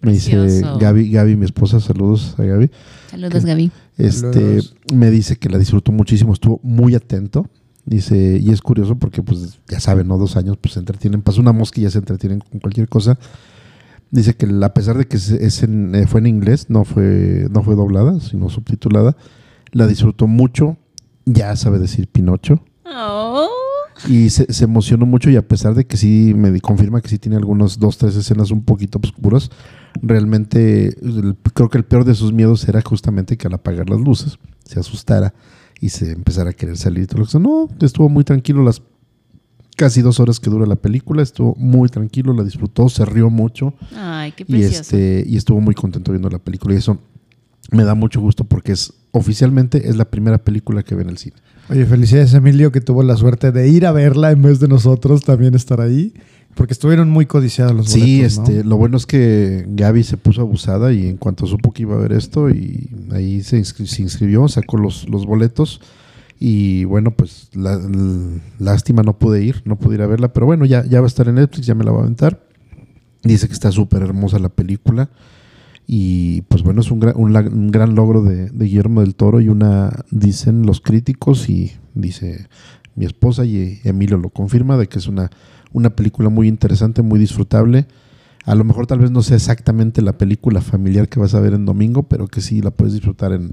Me 0.00 0.12
dice. 0.12 0.62
Gaby, 0.80 1.10
Gaby, 1.10 1.36
mi 1.36 1.44
esposa, 1.44 1.80
saludos 1.80 2.34
a 2.38 2.44
Gaby. 2.44 2.70
Saludos, 3.10 3.44
Gaby. 3.44 3.70
Este, 3.96 4.32
Saludos. 4.32 4.76
me 4.94 5.10
dice 5.10 5.36
que 5.36 5.48
la 5.48 5.58
disfrutó 5.58 5.90
muchísimo, 5.92 6.32
estuvo 6.32 6.60
muy 6.62 6.94
atento. 6.94 7.46
Dice, 7.84 8.38
y 8.40 8.50
es 8.50 8.60
curioso 8.60 8.96
porque, 8.96 9.22
pues, 9.22 9.58
ya 9.68 9.80
saben, 9.80 10.08
¿no? 10.08 10.18
Dos 10.18 10.36
años, 10.36 10.56
pues 10.60 10.74
se 10.74 10.80
entretienen. 10.80 11.22
Pasa 11.22 11.40
una 11.40 11.52
mosca 11.52 11.80
y 11.80 11.84
ya 11.84 11.90
se 11.90 11.98
entretienen 11.98 12.40
con 12.40 12.60
cualquier 12.60 12.86
cosa. 12.88 13.18
Dice 14.10 14.36
que 14.36 14.46
a 14.62 14.74
pesar 14.74 14.96
de 14.98 15.06
que 15.06 15.16
es- 15.16 15.30
es 15.30 15.62
en- 15.62 15.94
eh, 15.94 16.06
fue 16.06 16.20
en 16.20 16.26
inglés, 16.26 16.66
no 16.68 16.84
fue, 16.84 17.46
no 17.50 17.62
fue 17.62 17.74
doblada, 17.74 18.20
sino 18.20 18.48
subtitulada, 18.50 19.16
la 19.72 19.86
disfrutó 19.86 20.26
mucho. 20.26 20.76
Ya 21.24 21.56
sabe 21.56 21.78
decir 21.78 22.08
Pinocho. 22.08 22.62
Oh. 22.86 23.48
Y 24.06 24.30
se, 24.30 24.52
se 24.52 24.64
emocionó 24.64 25.06
mucho 25.06 25.28
y 25.30 25.36
a 25.36 25.46
pesar 25.48 25.74
de 25.74 25.86
que 25.86 25.96
sí 25.96 26.32
me 26.36 26.60
confirma 26.60 27.00
que 27.00 27.08
sí 27.08 27.18
tiene 27.18 27.36
algunos 27.36 27.78
dos, 27.80 27.98
tres 27.98 28.14
escenas 28.16 28.50
un 28.52 28.62
poquito 28.62 29.00
oscuras, 29.02 29.50
realmente 30.02 30.88
el- 31.02 31.36
creo 31.54 31.68
que 31.68 31.78
el 31.78 31.84
peor 31.84 32.04
de 32.04 32.14
sus 32.14 32.32
miedos 32.32 32.68
era 32.68 32.80
justamente 32.82 33.36
que 33.36 33.46
al 33.48 33.54
apagar 33.54 33.88
las 33.90 34.00
luces 34.00 34.38
se 34.64 34.78
asustara 34.78 35.34
y 35.80 35.88
se 35.90 36.12
empezara 36.12 36.50
a 36.50 36.52
querer 36.52 36.76
salir. 36.76 37.04
y 37.04 37.06
todo 37.06 37.18
lo 37.20 37.24
que 37.24 37.30
sea. 37.32 37.40
No, 37.40 37.68
estuvo 37.80 38.08
muy 38.08 38.24
tranquilo 38.24 38.62
las 38.62 38.82
casi 39.76 40.02
dos 40.02 40.18
horas 40.20 40.40
que 40.40 40.50
dura 40.50 40.66
la 40.66 40.76
película, 40.76 41.22
estuvo 41.22 41.54
muy 41.56 41.88
tranquilo, 41.88 42.32
la 42.32 42.42
disfrutó, 42.42 42.88
se 42.88 43.04
rió 43.04 43.30
mucho 43.30 43.74
Ay, 43.96 44.32
qué 44.32 44.44
y, 44.48 44.62
este, 44.80 45.24
y 45.26 45.36
estuvo 45.36 45.60
muy 45.60 45.74
contento 45.74 46.10
viendo 46.10 46.28
la 46.30 46.40
película 46.40 46.74
y 46.74 46.78
eso 46.78 46.98
me 47.70 47.84
da 47.84 47.94
mucho 47.94 48.20
gusto 48.20 48.44
porque 48.44 48.72
es 48.72 48.92
oficialmente 49.12 49.88
es 49.88 49.96
la 49.96 50.04
primera 50.10 50.38
película 50.38 50.82
que 50.82 50.94
ve 50.96 51.02
en 51.02 51.10
el 51.10 51.18
cine. 51.18 51.36
Oye, 51.70 51.84
felicidades 51.84 52.32
Emilio 52.34 52.72
que 52.72 52.80
tuvo 52.80 53.02
la 53.02 53.16
suerte 53.16 53.52
de 53.52 53.68
ir 53.68 53.84
a 53.86 53.92
verla 53.92 54.30
en 54.30 54.40
vez 54.42 54.58
de 54.58 54.68
nosotros 54.68 55.22
también 55.22 55.54
estar 55.54 55.80
ahí, 55.82 56.14
porque 56.54 56.72
estuvieron 56.72 57.10
muy 57.10 57.26
codiciados 57.26 57.74
los 57.74 57.90
Sí, 57.90 58.00
boletos, 58.18 58.38
¿no? 58.38 58.44
este, 58.44 58.64
lo 58.64 58.76
bueno 58.78 58.96
es 58.96 59.04
que 59.06 59.66
Gaby 59.68 60.02
se 60.02 60.16
puso 60.16 60.40
abusada 60.40 60.92
y 60.92 61.06
en 61.08 61.18
cuanto 61.18 61.46
supo 61.46 61.72
que 61.72 61.82
iba 61.82 61.94
a 61.94 61.98
ver 61.98 62.12
esto 62.12 62.48
y 62.48 62.88
ahí 63.12 63.42
se, 63.42 63.58
inscri- 63.60 63.86
se 63.86 64.00
inscribió, 64.02 64.48
sacó 64.48 64.78
los, 64.78 65.08
los 65.10 65.26
boletos 65.26 65.80
y 66.40 66.84
bueno, 66.84 67.10
pues 67.10 67.50
la- 67.52 67.78
lástima 68.58 69.02
no 69.02 69.18
pude 69.18 69.42
ir, 69.44 69.60
no 69.66 69.76
pude 69.76 69.96
ir 69.96 70.02
a 70.02 70.06
verla, 70.06 70.32
pero 70.32 70.46
bueno, 70.46 70.64
ya, 70.64 70.86
ya 70.86 71.00
va 71.00 71.06
a 71.06 71.08
estar 71.08 71.28
en 71.28 71.34
Netflix, 71.34 71.66
ya 71.66 71.74
me 71.74 71.84
la 71.84 71.90
va 71.90 71.98
a 71.98 72.02
aventar. 72.02 72.40
Dice 73.24 73.46
que 73.46 73.52
está 73.52 73.70
súper 73.72 74.02
hermosa 74.02 74.38
la 74.38 74.48
película 74.48 75.10
y 75.90 76.42
pues 76.42 76.62
bueno, 76.62 76.82
es 76.82 76.90
un, 76.90 77.00
gran- 77.00 77.16
un 77.16 77.34
un 77.34 77.70
gran 77.70 77.94
logro 77.94 78.22
de, 78.22 78.50
de 78.50 78.64
Guillermo 78.66 79.00
del 79.00 79.14
Toro 79.14 79.40
y 79.40 79.48
una, 79.48 80.04
dicen 80.10 80.66
los 80.66 80.82
críticos 80.82 81.48
y 81.48 81.72
dice 81.94 82.46
mi 82.94 83.06
esposa 83.06 83.46
y 83.46 83.80
Emilio 83.84 84.18
lo 84.18 84.28
confirma, 84.28 84.76
de 84.76 84.86
que 84.86 84.98
es 84.98 85.08
una, 85.08 85.30
una 85.72 85.90
película 85.96 86.28
muy 86.28 86.46
interesante, 86.46 87.00
muy 87.00 87.18
disfrutable. 87.18 87.86
A 88.44 88.54
lo 88.54 88.64
mejor 88.64 88.86
tal 88.86 88.98
vez 88.98 89.10
no 89.10 89.22
sea 89.22 89.36
exactamente 89.36 90.02
la 90.02 90.18
película 90.18 90.60
familiar 90.60 91.08
que 91.08 91.20
vas 91.20 91.34
a 91.34 91.40
ver 91.40 91.54
en 91.54 91.64
domingo, 91.64 92.02
pero 92.04 92.26
que 92.28 92.42
sí 92.42 92.60
la 92.60 92.70
puedes 92.70 92.92
disfrutar 92.92 93.32
en, 93.32 93.52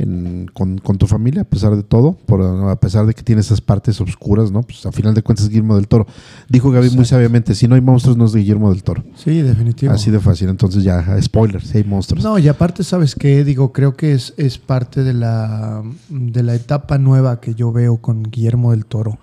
en- 0.00 0.50
con, 0.52 0.78
con 0.78 0.98
tu 0.98 1.06
familia, 1.06 1.42
a 1.42 1.44
pesar 1.44 1.76
de 1.76 1.82
todo, 1.82 2.12
por, 2.26 2.40
a 2.42 2.76
pesar 2.80 3.06
de 3.06 3.14
que 3.14 3.22
tiene 3.22 3.40
esas 3.40 3.60
partes 3.60 4.00
oscuras, 4.00 4.50
¿no? 4.50 4.62
Pues 4.62 4.84
a 4.86 4.92
final 4.92 5.14
de 5.14 5.22
cuentas 5.22 5.44
es 5.44 5.50
Guillermo 5.50 5.76
del 5.76 5.88
Toro. 5.88 6.06
Dijo 6.48 6.70
Gaby 6.70 6.90
muy 6.90 7.04
sabiamente, 7.04 7.54
si 7.54 7.68
no 7.68 7.74
hay 7.74 7.80
monstruos 7.80 8.16
no 8.16 8.24
es 8.24 8.32
de 8.32 8.40
Guillermo 8.40 8.70
del 8.72 8.82
Toro. 8.82 9.04
Sí, 9.14 9.42
definitivo. 9.42 9.92
Así 9.92 10.10
de 10.10 10.20
fácil, 10.20 10.48
entonces 10.48 10.82
ya, 10.82 11.20
spoiler, 11.22 11.62
si 11.64 11.78
hay 11.78 11.84
monstruos. 11.84 12.24
No, 12.24 12.38
y 12.38 12.48
aparte, 12.48 12.82
¿sabes 12.84 13.14
qué? 13.14 13.44
Digo, 13.44 13.72
creo 13.72 13.96
que 13.96 14.12
es, 14.12 14.34
es 14.36 14.58
parte 14.58 15.02
de 15.04 15.14
la, 15.14 15.82
de 16.08 16.42
la 16.42 16.54
etapa 16.54 16.98
nueva 16.98 17.40
que 17.40 17.54
yo 17.54 17.72
veo 17.72 17.98
con 17.98 18.22
Guillermo 18.24 18.70
del 18.72 18.86
Toro 18.86 19.18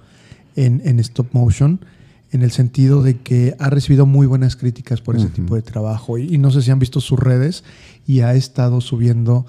en, 0.56 0.82
en 0.86 1.00
stop 1.00 1.28
motion, 1.34 1.80
en 2.32 2.42
el 2.42 2.52
sentido 2.52 3.04
de 3.04 3.18
que 3.18 3.56
ha 3.58 3.70
recibido 3.70 4.06
muy 4.06 4.28
buenas 4.28 4.56
críticas 4.58 5.00
por 5.02 5.16
ese 5.16 5.28
tipo 5.30 5.56
de 5.56 5.62
trabajo. 5.62 6.18
Y, 6.18 6.36
y 6.36 6.38
no 6.38 6.52
sé 6.52 6.62
si 6.62 6.72
han 6.72 6.80
visto 6.80 7.00
sus 7.00 7.18
redes 7.18 7.64
y 8.06 8.20
ha 8.20 8.34
estado 8.34 8.82
subiendo 8.82 9.46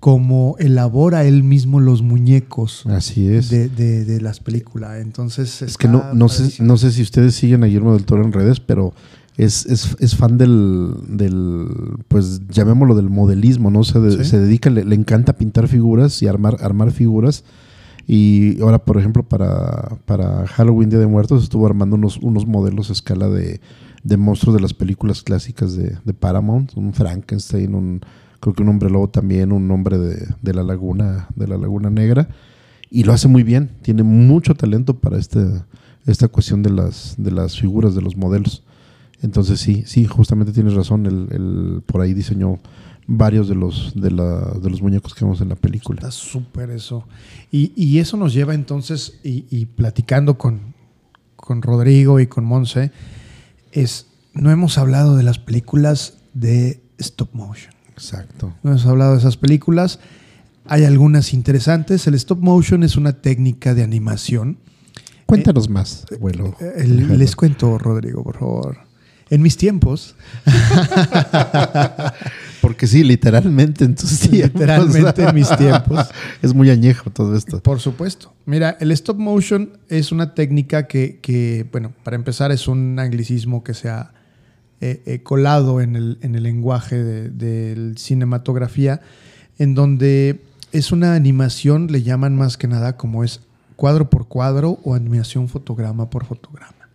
cómo 0.00 0.56
elabora 0.58 1.24
él 1.24 1.42
mismo 1.42 1.80
los 1.80 2.02
muñecos 2.02 2.84
Así 2.86 3.28
es. 3.28 3.50
de, 3.50 3.68
de- 3.68 4.04
de 4.04 4.20
las 4.20 4.40
películas. 4.40 4.98
Entonces, 5.00 5.62
Es 5.62 5.76
que 5.76 5.88
no, 5.88 6.14
no, 6.14 6.28
sé, 6.28 6.62
no 6.62 6.76
sé 6.76 6.92
si 6.92 7.02
ustedes 7.02 7.34
siguen 7.34 7.62
a 7.64 7.66
Guillermo 7.66 7.94
del 7.94 8.04
Toro 8.04 8.24
en 8.24 8.32
redes, 8.32 8.60
pero 8.60 8.92
es, 9.36 9.66
es, 9.66 9.96
es 10.00 10.16
fan 10.16 10.38
del, 10.38 10.92
del, 11.08 11.66
pues 12.08 12.40
llamémoslo 12.48 12.94
del 12.94 13.10
modelismo, 13.10 13.70
¿no? 13.70 13.84
Se, 13.84 13.98
de- 14.00 14.24
Sí. 14.24 14.30
se 14.30 14.38
dedica, 14.38 14.70
le, 14.70 14.84
le 14.84 14.94
encanta 14.94 15.32
pintar 15.36 15.68
figuras 15.68 16.22
y 16.22 16.26
armar, 16.26 16.56
armar 16.60 16.90
figuras. 16.92 17.44
Y 18.06 18.60
ahora, 18.62 18.78
por 18.78 18.98
ejemplo, 18.98 19.22
para, 19.22 19.98
para 20.06 20.46
Halloween 20.46 20.88
Día 20.90 20.98
de 20.98 21.06
Muertos 21.06 21.42
estuvo 21.42 21.66
armando 21.66 21.96
unos, 21.96 22.16
unos 22.18 22.46
modelos 22.46 22.88
a 22.88 22.94
escala 22.94 23.28
de, 23.28 23.60
de 24.02 24.16
monstruos 24.16 24.54
de 24.56 24.62
las 24.62 24.72
películas 24.74 25.22
clásicas 25.22 25.76
de, 25.76 25.96
de 26.04 26.14
Paramount, 26.14 26.72
un 26.76 26.94
Frankenstein, 26.94 27.74
un, 27.74 28.00
creo 28.40 28.54
que 28.54 28.62
un 28.62 28.68
hombre 28.68 28.90
lobo 28.90 29.08
también, 29.08 29.52
un 29.52 29.70
hombre 29.70 29.98
de, 29.98 30.52
la 30.54 30.62
laguna, 30.62 31.28
de 31.36 31.46
la 31.48 31.56
laguna 31.58 31.90
negra 31.90 32.28
y 32.90 33.04
lo 33.04 33.12
hace 33.12 33.28
muy 33.28 33.42
bien. 33.42 33.70
Tiene 33.82 34.02
mucho 34.02 34.54
talento 34.54 34.94
para 34.98 35.18
este, 35.18 35.40
esta 36.06 36.28
cuestión 36.28 36.62
de 36.62 36.70
las, 36.70 37.14
de 37.18 37.30
las 37.30 37.58
figuras, 37.58 37.94
de 37.94 38.02
los 38.02 38.16
modelos. 38.16 38.62
Entonces 39.20 39.60
sí, 39.60 39.82
sí, 39.86 40.06
justamente 40.06 40.52
tienes 40.52 40.74
razón. 40.74 41.06
El, 41.06 41.28
el- 41.32 41.82
por 41.84 42.00
ahí 42.00 42.14
diseñó 42.14 42.58
varios 43.08 43.48
de 43.48 43.54
los, 43.54 43.92
de, 43.94 44.10
la, 44.10 44.52
de 44.62 44.70
los 44.70 44.80
muñecos 44.82 45.14
que 45.14 45.24
vemos 45.24 45.40
en 45.40 45.48
la 45.48 45.56
película. 45.56 45.98
Está 46.00 46.10
súper 46.10 46.70
eso. 46.70 47.04
Y, 47.50 47.72
y 47.74 47.98
eso 47.98 48.16
nos 48.16 48.32
lleva 48.34 48.54
entonces, 48.54 49.18
y, 49.24 49.46
y 49.50 49.66
platicando 49.66 50.36
con, 50.38 50.74
con 51.36 51.62
Rodrigo 51.62 52.20
y 52.20 52.26
con 52.26 52.44
Monse, 52.44 52.92
es, 53.72 54.06
no 54.34 54.50
hemos 54.50 54.78
hablado 54.78 55.16
de 55.16 55.22
las 55.24 55.38
películas 55.38 56.18
de 56.34 56.80
stop 56.98 57.30
motion. 57.32 57.72
Exacto. 57.98 58.54
No 58.62 58.70
hemos 58.70 58.86
hablado 58.86 59.12
de 59.12 59.18
esas 59.18 59.36
películas. 59.36 59.98
Hay 60.66 60.84
algunas 60.84 61.32
interesantes. 61.34 62.06
El 62.06 62.14
stop 62.14 62.40
motion 62.40 62.82
es 62.84 62.96
una 62.96 63.12
técnica 63.12 63.74
de 63.74 63.82
animación. 63.82 64.58
Cuéntanos 65.26 65.68
más, 65.68 66.06
abuelo. 66.14 66.54
Eh, 66.60 66.72
el- 66.78 67.18
les 67.18 67.36
cuento, 67.36 67.76
Rodrigo, 67.78 68.22
por 68.22 68.38
favor. 68.38 68.78
En 69.30 69.42
mis 69.42 69.58
tiempos, 69.58 70.14
Porque 72.60 72.86
sí, 72.86 73.04
literalmente 73.04 73.84
en 73.84 73.94
tus 73.94 74.18
tiempos. 74.20 74.60
literalmente 74.60 75.22
en 75.22 75.34
mis 75.34 75.48
tiempos, 75.56 76.06
es 76.42 76.54
muy 76.54 76.70
añejo 76.70 77.10
todo 77.10 77.36
esto. 77.36 77.62
Por 77.62 77.80
supuesto. 77.80 78.32
Mira, 78.46 78.76
el 78.80 78.90
stop 78.92 79.18
motion 79.18 79.78
es 79.88 80.12
una 80.12 80.34
técnica 80.34 80.86
que, 80.86 81.18
que, 81.20 81.66
bueno, 81.70 81.92
para 82.04 82.16
empezar 82.16 82.50
es 82.52 82.68
un 82.68 82.98
anglicismo 82.98 83.62
que 83.62 83.74
se 83.74 83.88
ha 83.88 84.12
eh, 84.80 85.02
eh, 85.06 85.22
colado 85.22 85.80
en 85.80 85.96
el, 85.96 86.18
en 86.22 86.34
el 86.34 86.44
lenguaje 86.44 86.96
de, 86.96 87.30
de 87.30 87.94
cinematografía, 87.96 89.00
en 89.58 89.74
donde 89.74 90.40
es 90.72 90.92
una 90.92 91.14
animación, 91.14 91.88
le 91.90 92.02
llaman 92.02 92.36
más 92.36 92.56
que 92.56 92.68
nada 92.68 92.96
como 92.96 93.24
es 93.24 93.40
cuadro 93.76 94.10
por 94.10 94.28
cuadro 94.28 94.80
o 94.84 94.94
animación 94.94 95.48
fotograma 95.48 96.10
por 96.10 96.24
fotograma. 96.24 96.88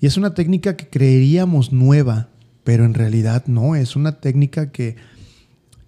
Y 0.00 0.06
es 0.06 0.16
una 0.16 0.34
técnica 0.34 0.76
que 0.76 0.88
creeríamos 0.88 1.72
nueva, 1.72 2.28
pero 2.64 2.84
en 2.84 2.94
realidad 2.94 3.44
no, 3.46 3.76
es 3.76 3.96
una 3.96 4.20
técnica 4.20 4.70
que 4.70 4.96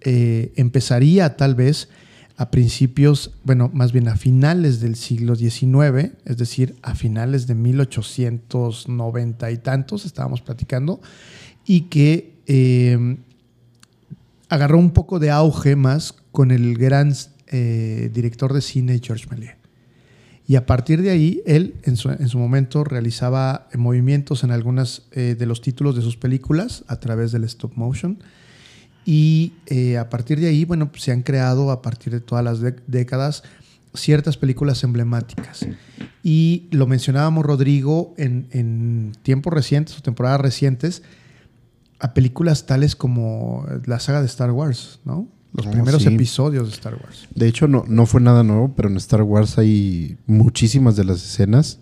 eh, 0.01 0.53
empezaría 0.55 1.35
tal 1.35 1.55
vez 1.55 1.89
a 2.39 2.51
principios, 2.51 3.31
bueno, 3.43 3.69
más 3.73 3.91
bien 3.91 4.07
a 4.07 4.15
finales 4.15 4.79
del 4.79 4.95
siglo 4.95 5.35
XIX, 5.35 6.13
es 6.23 6.37
decir, 6.37 6.77
a 6.81 6.95
finales 6.95 7.47
de 7.47 7.53
1890 7.53 9.51
y 9.51 9.57
tantos, 9.57 10.05
estábamos 10.05 10.41
platicando, 10.41 11.01
y 11.65 11.81
que 11.89 12.37
eh, 12.47 13.17
agarró 14.47 14.77
un 14.77 14.91
poco 14.91 15.19
de 15.19 15.31
auge 15.31 15.75
más 15.75 16.15
con 16.31 16.51
el 16.51 16.77
gran 16.77 17.13
eh, 17.47 18.09
director 18.13 18.53
de 18.53 18.61
cine 18.61 19.01
George 19.03 19.27
Méliès. 19.29 19.57
Y 20.47 20.55
a 20.55 20.65
partir 20.65 21.01
de 21.01 21.09
ahí, 21.09 21.41
él 21.45 21.75
en 21.83 21.97
su, 21.97 22.09
en 22.09 22.29
su 22.29 22.39
momento 22.39 22.85
realizaba 22.85 23.67
eh, 23.73 23.77
movimientos 23.77 24.45
en 24.45 24.51
algunos 24.51 25.09
de 25.11 25.45
los 25.45 25.59
títulos 25.59 25.93
de 25.97 26.01
sus 26.03 26.15
películas 26.15 26.85
a 26.87 27.01
través 27.01 27.33
del 27.33 27.43
stop 27.43 27.73
motion. 27.75 28.23
Y 29.05 29.53
eh, 29.67 29.97
a 29.97 30.09
partir 30.09 30.39
de 30.39 30.47
ahí, 30.47 30.65
bueno, 30.65 30.91
pues 30.91 31.03
se 31.03 31.11
han 31.11 31.23
creado 31.23 31.71
a 31.71 31.81
partir 31.81 32.13
de 32.13 32.19
todas 32.19 32.43
las 32.43 32.59
dé- 32.59 32.75
décadas 32.87 33.43
ciertas 33.95 34.37
películas 34.37 34.83
emblemáticas. 34.83 35.65
Y 36.21 36.67
lo 36.71 36.85
mencionábamos, 36.85 37.43
Rodrigo, 37.45 38.13
en, 38.17 38.47
en 38.51 39.13
tiempos 39.23 39.51
recientes 39.53 39.97
o 39.97 40.01
temporadas 40.01 40.41
recientes, 40.41 41.01
a 41.99 42.13
películas 42.13 42.65
tales 42.65 42.95
como 42.95 43.65
la 43.85 43.99
saga 43.99 44.19
de 44.21 44.27
Star 44.27 44.51
Wars, 44.51 44.99
¿no? 45.05 45.27
Los 45.53 45.65
Oh, 45.65 45.71
primeros 45.71 46.03
sí. 46.03 46.09
episodios 46.13 46.67
de 46.67 46.73
Star 46.75 46.93
Wars. 47.03 47.27
De 47.33 47.47
hecho, 47.47 47.67
no, 47.67 47.83
no 47.87 48.05
fue 48.05 48.21
nada 48.21 48.43
nuevo, 48.43 48.71
pero 48.75 48.89
en 48.89 48.97
Star 48.97 49.23
Wars 49.23 49.57
hay 49.57 50.17
muchísimas 50.27 50.95
de 50.95 51.05
las 51.05 51.17
escenas, 51.23 51.79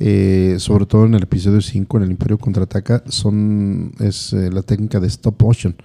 eh, 0.00 0.56
sobre 0.58 0.86
todo 0.86 1.04
en 1.04 1.14
el 1.14 1.24
episodio 1.24 1.60
5, 1.60 1.98
en 1.98 2.02
el 2.04 2.10
Imperio 2.12 2.38
Contraataca, 2.38 3.04
son, 3.06 3.92
es 4.00 4.32
eh, 4.32 4.50
la 4.50 4.62
técnica 4.62 4.98
de 4.98 5.08
stop 5.08 5.42
motion. 5.42 5.76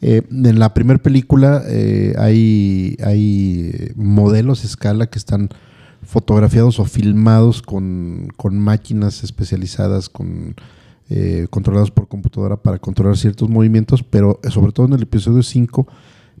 Eh, 0.00 0.22
en 0.30 0.58
la 0.58 0.74
primera 0.74 1.02
película 1.02 1.62
eh, 1.66 2.14
hay, 2.18 2.96
eh, 2.98 3.92
modelos 3.96 4.62
a 4.62 4.66
escala 4.66 5.06
que 5.08 5.18
están 5.18 5.48
fotografiados 6.02 6.78
o 6.78 6.84
filmados 6.84 7.62
con, 7.62 8.28
máquinas 8.52 9.24
especializadas, 9.24 10.08
con, 10.08 10.54
eh, 11.10 11.48
controladas 11.50 11.90
por 11.90 12.08
computadora 12.08 12.56
para 12.56 12.78
controlar 12.78 13.16
ciertos 13.16 13.48
movimientos, 13.48 14.02
pero 14.02 14.40
sobre 14.48 14.72
todo 14.72 14.86
en 14.86 14.92
el 14.94 15.02
episodio 15.02 15.42
5 15.42 15.86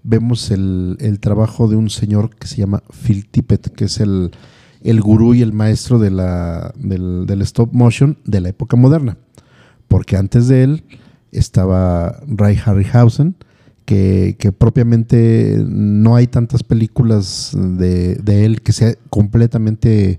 vemos 0.04 0.50
el, 0.50 1.18
trabajo 1.20 1.68
de 1.68 1.76
un 1.76 1.90
señor 1.90 2.34
que 2.36 2.46
se 2.46 2.56
llama 2.56 2.82
Phil 3.04 3.28
Tippett, 3.28 3.74
que 3.74 3.86
es 3.86 3.98
el, 3.98 4.30
el 4.82 5.00
gurú 5.00 5.34
y 5.34 5.42
el 5.42 5.52
maestro 5.52 5.98
de 5.98 6.12
la, 6.12 6.72
del 6.76 7.42
stop 7.42 7.74
motion 7.74 8.18
de 8.24 8.40
la 8.40 8.50
época 8.50 8.76
moderna. 8.76 9.18
Porque 9.88 10.16
antes 10.16 10.48
de 10.48 10.62
él 10.62 10.84
estaba 11.32 12.20
Ray 12.26 12.58
Harryhausen, 12.64 13.34
que, 13.88 14.52
propiamente 14.56 15.64
no 15.66 16.14
hay 16.14 16.26
tantas 16.26 16.62
películas 16.62 17.52
de, 17.56 18.44
él 18.44 18.60
que 18.60 18.72
sea 18.72 18.94
completamente 19.08 20.18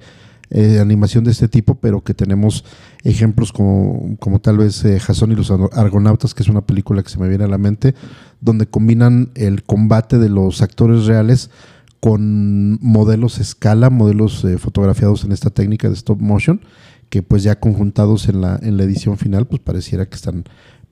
eh, 0.50 0.80
animación 0.80 1.24
de 1.24 1.30
este 1.30 1.48
tipo, 1.48 1.76
pero 1.76 2.04
que 2.04 2.16
tenemos 2.16 2.66
ejemplos 3.04 3.54
como, 3.54 4.40
tal 4.42 4.58
vez 4.58 4.84
eh, 4.86 5.00
Jason 5.00 5.34
y 5.34 5.36
los 5.36 5.52
Argonautas, 5.52 6.34
que 6.34 6.42
es 6.42 6.50
una 6.50 6.66
película 6.66 7.04
que 7.04 7.10
se 7.10 7.20
me 7.20 7.30
viene 7.30 7.44
a 7.44 7.48
la 7.48 7.60
mente, 7.60 7.94
donde 8.42 8.66
combinan 8.66 9.30
el 9.36 9.62
combate 9.62 10.18
de 10.18 10.30
los 10.30 10.64
actores 10.64 11.06
reales 11.06 11.52
con 12.00 12.80
modelos 12.82 13.38
escala, 13.38 13.92
modelos 13.92 14.44
eh, 14.46 14.58
fotografiados 14.58 15.26
en 15.26 15.32
esta 15.32 15.52
técnica 15.52 15.90
de 15.90 15.94
stop 15.94 16.20
motion, 16.20 16.60
que 17.10 17.22
pues 17.22 17.44
ya 17.44 17.60
conjuntados 17.60 18.30
en 18.30 18.42
la, 18.42 18.60
en 18.64 18.78
la 18.78 18.84
edición 18.84 19.18
final, 19.18 19.46
pues 19.46 19.62
pareciera 19.62 20.08
que 20.08 20.16
están 20.16 20.46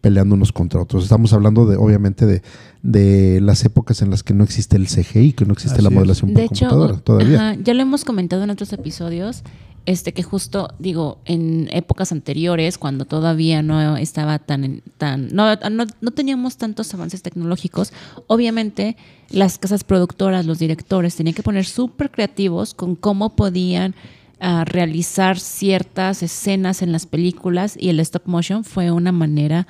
peleando 0.08 0.36
unos 0.36 0.54
contra 0.54 0.82
otros. 0.82 1.04
Estamos 1.04 1.34
hablando 1.34 1.66
de, 1.66 1.76
obviamente, 1.76 2.26
de, 2.26 2.42
de 2.82 3.42
las 3.42 3.66
épocas 3.66 4.02
en 4.02 4.10
las 4.10 4.24
que 4.24 4.34
no 4.34 4.46
existe 4.46 4.78
el 4.78 4.88
CGI, 4.88 5.34
que 5.34 5.46
no 5.46 5.52
existe 5.52 5.76
Así 5.76 5.84
la 5.84 5.90
es. 5.90 5.96
modelación 5.96 6.32
por 6.32 6.38
De 6.40 6.46
hecho, 6.46 6.68
computadora 6.70 7.00
todavía. 7.02 7.50
ajá, 7.50 7.60
ya 7.62 7.74
lo 7.74 7.82
hemos 7.82 8.06
comentado 8.06 8.44
en 8.44 8.50
otros 8.50 8.72
episodios, 8.72 9.44
este 9.86 10.14
que 10.14 10.24
justo 10.24 10.70
digo 10.80 11.20
en 11.26 11.68
épocas 11.74 12.12
anteriores 12.14 12.78
cuando 12.78 13.04
todavía 13.06 13.62
no 13.62 13.98
estaba 13.98 14.40
tan 14.40 14.64
en- 14.64 14.84
tan 14.98 15.28
no, 15.34 15.54
no, 15.70 15.86
no 16.02 16.12
teníamos 16.12 16.56
tantos 16.58 16.94
avances 16.94 17.22
tecnológicos, 17.22 17.92
obviamente 18.28 18.96
las 19.30 19.58
casas 19.58 19.84
productoras, 19.84 20.46
los 20.46 20.58
directores 20.60 21.16
tenían 21.16 21.36
que 21.36 21.44
poner 21.44 21.66
súper 21.66 22.12
creativos 22.12 22.74
con 22.74 22.96
cómo 22.96 23.36
podían 23.36 23.96
ah, 24.40 24.64
realizar 24.66 25.40
ciertas 25.40 26.22
escenas 26.22 26.82
en 26.82 26.92
las 26.92 27.06
películas 27.06 27.76
y 27.80 27.88
el 27.90 28.00
stop 28.02 28.24
motion 28.26 28.64
fue 28.66 28.92
una 28.92 29.12
manera 29.14 29.68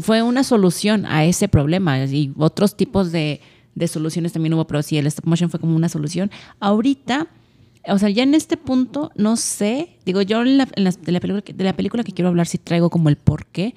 fue 0.00 0.22
una 0.22 0.44
solución 0.44 1.06
a 1.06 1.24
ese 1.24 1.48
problema 1.48 1.98
y 2.04 2.32
otros 2.36 2.76
tipos 2.76 3.10
de, 3.12 3.40
de 3.74 3.88
soluciones 3.88 4.32
también 4.32 4.54
hubo, 4.54 4.66
pero 4.66 4.82
sí, 4.82 4.98
el 4.98 5.06
stop 5.06 5.26
motion 5.26 5.50
fue 5.50 5.60
como 5.60 5.74
una 5.76 5.88
solución. 5.88 6.30
Ahorita, 6.60 7.28
o 7.88 7.98
sea, 7.98 8.10
ya 8.10 8.22
en 8.22 8.34
este 8.34 8.56
punto, 8.56 9.10
no 9.16 9.36
sé, 9.36 9.96
digo, 10.04 10.20
yo 10.22 10.42
en 10.42 10.58
la, 10.58 10.68
en 10.76 10.84
las- 10.84 11.00
de, 11.02 11.12
la 11.12 11.20
película, 11.20 11.42
de 11.54 11.64
la 11.64 11.74
película 11.74 12.04
que 12.04 12.12
quiero 12.12 12.28
hablar 12.28 12.46
sí 12.46 12.58
traigo 12.58 12.90
como 12.90 13.08
el 13.08 13.16
por 13.16 13.46
qué, 13.46 13.74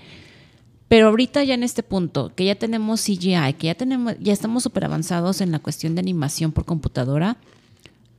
Pero 0.90 1.08
ahorita 1.08 1.44
ya 1.46 1.54
en 1.54 1.64
este 1.64 1.84
punto, 1.84 2.34
que 2.36 2.44
ya 2.44 2.56
tenemos 2.56 3.00
CGI, 3.02 3.54
que 3.58 3.68
ya 3.68 3.76
tenemos, 3.76 4.16
ya 4.20 4.34
estamos 4.34 4.64
súper 4.64 4.84
avanzados 4.84 5.40
en 5.40 5.52
la 5.52 5.60
cuestión 5.60 5.96
de 5.96 6.02
animación 6.02 6.52
por 6.52 6.66
computadora, 6.66 7.38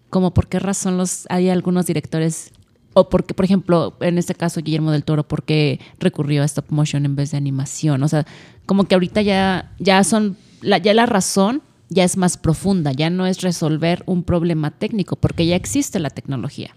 como 0.08 0.32
por 0.32 0.48
qué 0.48 0.58
razón 0.58 0.96
los, 0.96 1.26
hay 1.28 1.50
algunos 1.50 1.84
directores, 1.86 2.50
o 2.94 3.08
porque, 3.08 3.34
por 3.34 3.44
ejemplo, 3.44 3.96
en 4.00 4.18
este 4.18 4.34
caso 4.34 4.60
Guillermo 4.60 4.90
del 4.90 5.04
Toro, 5.04 5.26
¿por 5.26 5.42
qué 5.42 5.80
recurrió 5.98 6.42
a 6.42 6.46
stop 6.46 6.66
motion 6.70 7.04
en 7.04 7.16
vez 7.16 7.30
de 7.30 7.36
animación? 7.36 8.02
O 8.02 8.08
sea, 8.08 8.26
como 8.66 8.84
que 8.84 8.94
ahorita 8.94 9.22
ya, 9.22 9.72
ya 9.78 10.02
son, 10.04 10.36
la, 10.60 10.78
ya 10.78 10.94
la 10.94 11.06
razón 11.06 11.62
ya 11.88 12.04
es 12.04 12.16
más 12.16 12.36
profunda, 12.36 12.92
ya 12.92 13.10
no 13.10 13.26
es 13.26 13.42
resolver 13.42 14.02
un 14.06 14.22
problema 14.22 14.70
técnico, 14.70 15.16
porque 15.16 15.46
ya 15.46 15.56
existe 15.56 15.98
la 15.98 16.10
tecnología. 16.10 16.74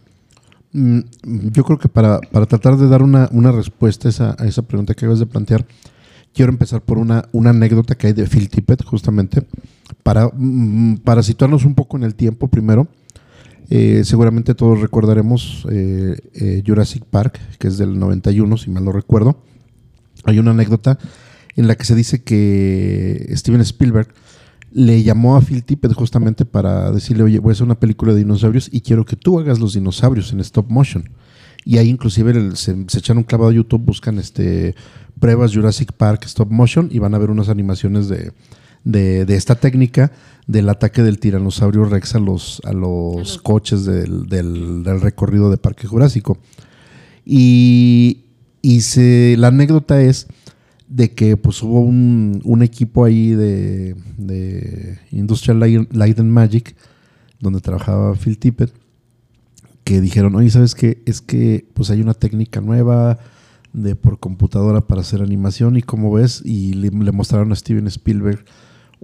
Mm, 0.74 1.00
Yo 1.52 1.64
creo 1.64 1.80
que 1.80 1.88
para, 1.88 2.20
para 2.20 2.46
tratar 2.46 2.78
de 2.78 2.88
dar 2.88 3.02
una, 3.02 3.30
una 3.32 3.52
respuesta 3.52 4.08
a 4.08 4.12
esa, 4.12 4.36
a 4.38 4.46
esa 4.46 4.62
pregunta 4.62 4.94
que 4.94 5.06
acabas 5.06 5.20
de 5.20 5.26
plantear, 5.26 5.66
quiero 6.34 6.52
empezar 6.52 6.82
por 6.82 6.98
una, 6.98 7.30
una 7.32 7.52
anécdota 7.52 7.96
que 7.96 8.08
hay 8.08 8.14
de 8.14 8.28
Phil 8.28 8.50
Tippett, 8.50 8.84
justamente, 8.84 9.44
para, 10.04 10.30
mm, 10.34 10.98
para 10.98 11.24
situarnos 11.24 11.66
un 11.66 11.76
poco 11.76 11.98
en 11.98 12.04
el 12.04 12.16
tiempo 12.16 12.48
primero. 12.50 12.88
Eh, 13.70 14.04
seguramente 14.04 14.54
todos 14.54 14.80
recordaremos 14.80 15.66
eh, 15.72 16.18
eh, 16.34 16.64
Jurassic 16.66 17.04
Park, 17.06 17.40
que 17.58 17.68
es 17.68 17.78
del 17.78 17.98
91, 17.98 18.58
si 18.58 18.70
mal 18.70 18.86
no 18.86 18.92
recuerdo. 18.92 19.42
Hay 20.24 20.40
una 20.40 20.52
anécdota 20.52 20.98
en 21.56 21.68
la 21.68 21.76
que 21.76 21.86
se 21.86 21.96
dice 21.96 22.24
que 22.24 23.32
Steven 23.34 23.62
Spielberg 23.62 24.10
le 24.72 25.04
llamó 25.04 25.38
a 25.38 25.42
Phil 25.42 25.64
Tippett 25.64 25.94
justamente 25.94 26.46
para 26.46 26.92
decirle, 26.92 27.24
oye, 27.24 27.40
voy 27.40 27.52
a 27.52 27.54
hacer 27.54 27.66
una 27.66 27.80
película 27.80 28.14
de 28.14 28.20
dinosaurios 28.20 28.70
y 28.72 28.82
quiero 28.82 29.06
que 29.06 29.16
tú 29.16 29.40
hagas 29.40 29.60
los 29.60 29.74
dinosaurios 29.74 30.34
en 30.34 30.42
stop 30.42 30.70
motion. 30.70 31.10
Y 31.64 31.78
ahí 31.78 31.90
inclusive 31.90 32.56
se, 32.56 32.86
se 32.88 33.00
echan 33.00 33.18
un 33.18 33.24
clavado 33.24 33.50
a 33.50 33.54
YouTube, 33.54 33.82
buscan 33.82 34.20
este 34.20 34.76
pruebas 35.20 35.54
Jurassic 35.54 35.94
Park 35.94 36.26
stop 36.26 36.52
motion 36.52 36.90
y 36.92 37.00
van 37.00 37.16
a 37.16 37.18
ver 37.18 37.30
unas 37.30 37.50
animaciones 37.50 38.10
de, 38.10 38.34
de, 38.86 39.26
de 39.26 39.36
esta 39.36 39.56
técnica 39.56 40.14
del 40.48 40.70
ataque 40.70 41.04
del 41.04 41.20
tiranosaurio 41.20 41.84
Rex 41.86 42.16
a 42.16 42.20
los, 42.20 42.62
a 42.64 42.72
los 42.72 43.40
coches 43.40 43.84
del, 43.84 44.28
del- 44.28 44.84
del 44.84 45.02
recorrido 45.02 45.50
de 45.52 45.58
Parque 45.58 45.88
Jurásico. 45.88 46.38
Y, 47.26 48.26
y 48.62 48.82
se, 48.82 49.36
la 49.38 49.48
anécdota 49.48 50.02
es 50.02 50.28
de 50.88 51.12
que 51.14 51.36
pues 51.36 51.64
hubo 51.64 51.80
un, 51.82 52.42
un 52.44 52.62
equipo 52.62 53.04
ahí 53.06 53.32
de, 53.32 53.96
de 54.18 55.00
Industrial 55.12 55.60
Light 55.60 55.92
Light 55.94 56.20
and 56.20 56.30
Magic, 56.32 56.76
donde 57.40 57.60
trabajaba 57.62 58.14
Phil 58.16 58.38
Tippett, 58.38 58.72
que 59.84 60.00
dijeron, 60.02 60.36
oye, 60.36 60.52
¿sabes 60.52 60.76
qué? 60.76 61.02
Es 61.08 61.22
que 61.22 61.68
pues 61.74 61.90
hay 61.90 62.02
una 62.02 62.14
técnica 62.14 62.62
nueva 62.62 63.18
de 63.74 63.96
por 63.96 64.20
computadora 64.20 64.86
para 64.88 65.02
hacer 65.02 65.22
animación 65.22 65.76
y 65.76 65.82
como 65.82 66.12
ves, 66.14 66.42
y 66.46 66.74
le, 66.74 66.90
le 66.92 67.12
mostraron 67.12 67.52
a 67.52 67.56
Steven 67.56 67.88
Spielberg 67.88 68.46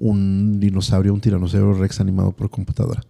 un 0.02 0.60
dinosaurio, 0.60 1.14
un 1.14 1.22
tiranosaurio 1.22 1.74
Rex 1.74 2.00
animado 2.02 2.32
por 2.32 2.50
computadora. 2.50 3.04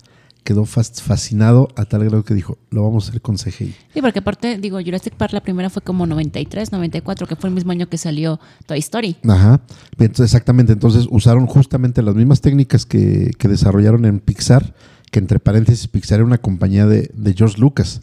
Quedó 0.44 0.66
fas- 0.66 1.02
fascinado 1.02 1.68
a 1.76 1.86
tal 1.86 2.04
grado 2.04 2.24
que 2.26 2.34
dijo, 2.34 2.58
lo 2.72 2.82
vamos 2.84 3.06
a 3.06 3.10
hacer 3.10 3.22
con 3.22 3.38
CGI. 3.38 3.76
Sí, 3.94 4.02
porque 4.02 4.20
aparte, 4.20 4.58
digo, 4.58 4.80
Jurassic 4.84 5.14
Park 5.16 5.34
la 5.34 5.42
primera 5.42 5.70
fue 5.70 5.84
como 5.84 6.08
93, 6.08 6.72
94, 6.72 7.28
que 7.28 7.36
fue 7.36 7.50
el 7.50 7.54
mismo 7.56 7.72
año 7.72 7.88
que 7.88 7.98
salió 8.00 8.40
Toy 8.66 8.80
Story. 8.80 9.18
Ajá. 9.28 9.62
Entonces, 10.00 10.26
exactamente. 10.26 10.74
Entonces 10.74 11.08
usaron 11.12 11.46
justamente 11.46 12.02
las 12.02 12.16
mismas 12.16 12.42
técnicas 12.42 12.86
que, 12.88 13.32
que 13.38 13.48
desarrollaron 13.48 14.06
en 14.06 14.20
Pixar, 14.20 14.74
que 15.12 15.20
entre 15.20 15.40
paréntesis 15.40 15.88
Pixar 15.88 16.18
era 16.20 16.26
una 16.26 16.40
compañía 16.40 16.88
de, 16.88 17.12
de 17.14 17.34
George 17.36 17.60
Lucas, 17.62 18.02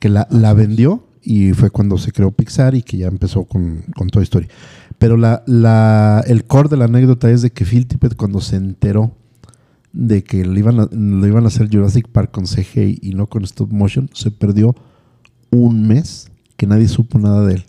que 0.00 0.08
la, 0.08 0.26
la 0.30 0.54
vendió 0.54 1.06
y 1.22 1.52
fue 1.52 1.70
cuando 1.70 1.98
se 1.98 2.10
creó 2.10 2.32
Pixar 2.32 2.74
y 2.74 2.82
que 2.82 2.96
ya 2.96 3.06
empezó 3.06 3.44
con, 3.44 3.84
con 3.94 4.08
Toy 4.08 4.24
Story. 4.24 4.48
Pero 5.00 5.16
la, 5.16 5.42
la, 5.46 6.22
el 6.28 6.44
core 6.44 6.68
de 6.68 6.76
la 6.76 6.84
anécdota 6.84 7.28
es 7.30 7.42
de 7.42 7.50
que 7.50 7.64
Phil 7.64 7.86
Tippett 7.88 8.14
cuando 8.14 8.40
se 8.40 8.54
enteró 8.56 9.16
de 9.92 10.22
que 10.22 10.44
le 10.44 10.58
iban 10.60 10.78
a, 10.78 10.88
lo 10.92 11.26
iban 11.26 11.44
a 11.44 11.48
hacer 11.48 11.68
Jurassic 11.68 12.06
Park 12.06 12.30
con 12.30 12.44
CGI 12.44 13.00
y 13.02 13.14
no 13.14 13.26
con 13.26 13.42
stop 13.42 13.72
motion, 13.72 14.08
se 14.14 14.30
perdió 14.30 14.76
un 15.50 15.88
mes 15.88 16.30
que 16.56 16.66
nadie 16.68 16.86
supo 16.86 17.18
nada 17.18 17.44
de 17.46 17.54
él. 17.54 17.64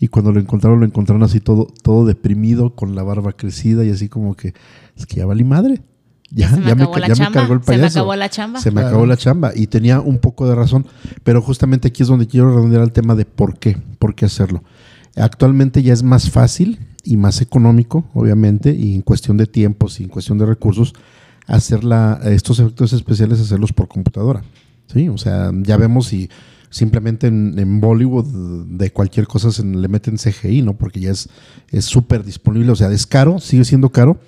Y 0.00 0.08
cuando 0.08 0.30
lo 0.32 0.38
encontraron, 0.40 0.78
lo 0.80 0.86
encontraron 0.86 1.22
así 1.24 1.40
todo, 1.40 1.66
todo 1.82 2.06
deprimido, 2.06 2.74
con 2.76 2.94
la 2.94 3.02
barba 3.02 3.32
crecida 3.32 3.84
y 3.84 3.90
así 3.90 4.08
como 4.08 4.34
que, 4.36 4.54
es 4.96 5.04
que 5.06 5.16
ya 5.16 5.26
valí 5.26 5.42
madre. 5.44 5.82
Ya, 6.30 6.50
Se 6.50 6.56
me 6.60 6.66
ya 6.68 6.74
me, 6.76 6.82
acabó 6.84 6.92
ca- 6.94 7.00
la 7.00 7.08
ya 7.08 7.14
me 7.14 7.18
chamba, 7.24 7.40
cargó 7.40 7.54
el 7.54 7.62
se 7.64 7.72
me 7.72 7.78
payaso. 7.78 7.98
acabó 7.98 8.14
la 8.16 8.28
chamba. 8.30 8.60
Se 8.60 8.70
me 8.70 8.74
Claro. 8.74 8.88
acabó 8.88 9.06
la 9.06 9.16
chamba. 9.16 9.50
Y 9.56 9.66
tenía 9.66 10.00
un 10.00 10.18
poco 10.18 10.46
de 10.48 10.54
razón. 10.54 10.86
Pero 11.24 11.42
justamente 11.42 11.88
aquí 11.88 12.02
es 12.02 12.08
donde 12.08 12.26
quiero 12.28 12.54
redondear 12.54 12.82
el 12.82 12.92
tema 12.92 13.14
de 13.16 13.24
por 13.24 13.58
qué, 13.58 13.76
por 13.98 14.14
qué 14.14 14.26
hacerlo. 14.26 14.62
Actualmente 15.18 15.82
ya 15.82 15.92
es 15.92 16.02
más 16.02 16.30
fácil 16.30 16.78
y 17.04 17.16
más 17.16 17.40
económico, 17.40 18.04
obviamente, 18.14 18.74
y 18.74 18.94
en 18.94 19.02
cuestión 19.02 19.36
de 19.36 19.46
tiempos 19.46 20.00
y 20.00 20.04
en 20.04 20.08
cuestión 20.08 20.38
de 20.38 20.46
recursos, 20.46 20.94
hacer 21.46 21.80
estos 22.24 22.60
efectos 22.60 22.92
especiales, 22.92 23.40
hacerlos 23.40 23.72
por 23.72 23.88
computadora. 23.88 24.42
¿Sí? 24.92 25.08
O 25.08 25.18
sea, 25.18 25.50
ya 25.54 25.76
vemos 25.76 26.06
si 26.06 26.30
simplemente 26.70 27.26
en, 27.26 27.80
Bollywood 27.80 28.66
de 28.66 28.90
cualquier 28.90 29.26
cosa 29.26 29.50
se 29.50 29.64
le 29.64 29.88
meten 29.88 30.16
CGI, 30.16 30.62
¿no? 30.62 30.76
Porque 30.76 31.00
ya 31.00 31.10
es 31.10 31.28
es 31.70 31.84
súper 31.84 32.24
disponible. 32.24 32.72
O 32.72 32.76
sea, 32.76 32.90
es 32.90 33.06
caro, 33.06 33.38
sigue 33.38 33.64
siendo 33.64 33.90
caro, 33.90 34.18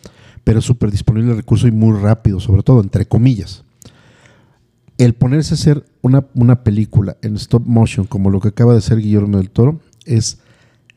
pero 0.44 0.58
es 0.58 0.64
súper 0.64 0.90
disponible 0.90 1.30
el 1.30 1.38
recurso 1.38 1.66
y 1.66 1.72
muy 1.72 1.98
rápido, 1.98 2.40
sobre 2.40 2.62
todo, 2.62 2.80
entre 2.82 3.06
comillas 3.06 3.64
el 5.04 5.14
ponerse 5.14 5.54
a 5.54 5.56
hacer 5.56 5.86
una, 6.02 6.26
una 6.34 6.62
película 6.62 7.16
en 7.22 7.36
stop 7.36 7.66
motion, 7.66 8.06
como 8.06 8.28
lo 8.28 8.38
que 8.38 8.48
acaba 8.48 8.72
de 8.72 8.80
hacer 8.80 8.98
Guillermo 8.98 9.38
del 9.38 9.48
Toro, 9.48 9.80
es 10.04 10.40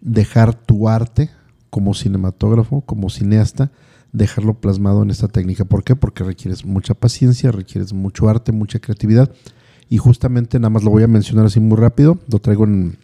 dejar 0.04 0.54
tu 0.54 0.89
arte 0.89 1.30
como 1.70 1.94
cinematógrafo, 1.94 2.82
como 2.82 3.10
cineasta, 3.10 3.72
dejarlo 4.12 4.60
plasmado 4.60 5.02
en 5.02 5.10
esta 5.10 5.28
técnica. 5.28 5.66
¿Por 5.66 5.84
qué? 5.84 5.96
Porque 5.96 6.24
requieres 6.24 6.66
mucha 6.66 6.94
paciencia, 6.94 7.52
requieres 7.52 7.94
mucho 7.94 8.30
arte, 8.30 8.52
mucha 8.52 8.80
creatividad. 8.80 9.32
Y 9.89 9.98
justamente, 9.98 10.60
nada 10.60 10.70
más 10.70 10.84
lo 10.84 10.92
voy 10.92 11.04
a 11.04 11.08
mencionar 11.08 11.46
así 11.46 11.60
muy 11.60 11.78
rápido, 11.78 12.20
lo 12.28 12.39
traigo 12.39 12.66
en, 12.66 12.98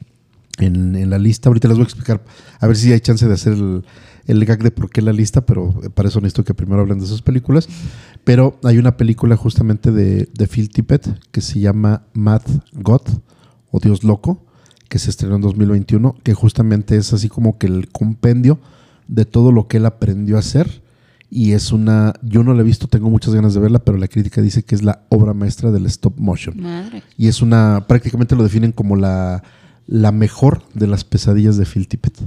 en, 0.60 1.10
la 1.10 1.18
lista. 1.18 1.50
Ahorita 1.50 1.68
les 1.68 1.78
voy 1.78 1.84
a 1.84 1.88
explicar, 1.88 2.22
a 2.60 2.68
ver 2.68 2.76
si 2.76 2.92
hay 2.92 3.00
chance 3.00 3.28
de 3.28 3.34
hacer 3.34 3.54
el, 3.54 3.84
el 4.28 4.46
gag 4.46 4.62
de 4.62 4.72
por 4.72 4.90
qué 4.90 5.02
la 5.02 5.14
lista, 5.14 5.46
pero 5.46 5.74
para 5.94 6.10
eso 6.10 6.20
necesito 6.20 6.44
que 6.44 6.54
primero 6.54 6.82
hablen 6.82 7.00
de 7.00 7.06
esas 7.06 7.22
películas. 7.22 7.68
Pero 8.24 8.60
hay 8.64 8.78
una 8.78 8.98
película 8.98 9.36
justamente 9.36 9.92
de, 9.92 10.30
de 10.34 10.48
Phil 10.48 10.70
Tippett 10.70 11.08
que 11.32 11.42
se 11.42 11.60
llama 11.60 12.04
Mad 12.14 12.44
God 12.74 13.02
o 13.72 13.80
Dios 13.80 14.04
Loco, 14.04 14.46
que 14.89 14.99
se 14.99 15.10
estrenó 15.10 15.36
en 15.36 15.41
2021, 15.41 16.15
que 16.23 16.34
justamente 16.34 16.97
es 16.97 17.13
así 17.13 17.30
como 17.30 17.58
que 17.58 17.67
el 17.67 17.89
compendio 17.89 18.60
de 19.08 19.25
todo 19.25 19.52
lo 19.52 19.67
que 19.67 19.78
él 19.78 19.86
aprendió 19.86 20.36
a 20.36 20.39
hacer. 20.39 20.82
Y 21.32 21.52
es 21.52 21.71
una, 21.71 22.13
yo 22.23 22.43
no 22.43 22.56
la 22.56 22.62
he 22.62 22.65
visto, 22.65 22.88
tengo 22.88 23.10
muchas 23.10 23.36
ganas 23.36 23.54
de 23.54 23.60
verla, 23.60 23.80
pero 23.80 23.97
la 23.99 24.08
crítica 24.08 24.41
dice 24.41 24.63
que 24.63 24.73
es 24.73 24.82
la 24.84 25.04
obra 25.10 25.34
maestra 25.36 25.69
del 25.71 25.86
stop 25.86 26.19
motion. 26.19 26.60
Madre. 26.60 27.04
Y 27.17 27.28
es 27.28 27.41
una, 27.43 27.86
prácticamente 27.88 28.36
lo 28.36 28.41
definen 28.43 28.71
como 28.71 28.95
la, 28.95 29.43
la 29.86 30.12
mejor 30.12 30.63
de 30.73 30.88
las 30.88 31.04
pesadillas 31.04 31.56
de 31.58 31.65
Phil 31.67 31.88
Tippett. 31.88 32.17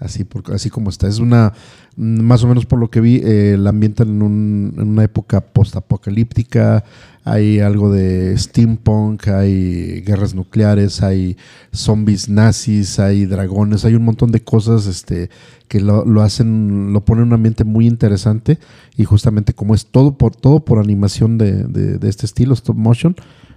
Así, 0.00 0.24
por- 0.24 0.52
así 0.54 0.70
como 0.70 0.88
está. 0.90 1.06
Es 1.06 1.18
una, 1.18 1.52
más 1.96 2.42
o 2.44 2.48
menos 2.48 2.66
por 2.66 2.78
lo 2.78 2.90
que 2.90 3.00
vi, 3.00 3.20
eh, 3.24 3.56
la 3.58 3.70
ambientan 3.70 4.08
en, 4.08 4.22
un- 4.22 4.74
en 4.76 4.88
una 4.88 5.04
época 5.04 5.40
post-apocalíptica. 5.40 6.84
Hay 7.24 7.60
algo 7.60 7.90
de 7.90 8.36
steampunk, 8.36 9.28
hay 9.28 10.02
guerras 10.02 10.34
nucleares, 10.34 11.02
hay 11.02 11.36
zombies 11.72 12.28
nazis, 12.28 12.98
hay 12.98 13.24
dragones, 13.26 13.84
hay 13.84 13.94
un 13.94 14.04
montón 14.04 14.30
de 14.30 14.42
cosas 14.42 14.86
este, 14.86 15.30
que 15.68 15.80
lo, 15.80 16.04
hacen, 16.22 16.92
lo 16.92 17.04
ponen 17.04 17.22
en 17.22 17.28
un 17.28 17.34
ambiente 17.34 17.64
muy 17.64 17.86
interesante. 17.86 18.58
Y 18.96 19.04
justamente 19.04 19.54
como 19.54 19.74
es 19.74 19.86
todo 19.86 20.18
por, 20.18 20.36
todo 20.36 20.64
por 20.64 20.78
animación 20.78 21.38
de, 21.38 21.64
de- 21.64 21.98
de 21.98 22.08
este 22.08 22.26
estilo, 22.26 22.54
stop 22.54 22.76
motion, 22.76 23.16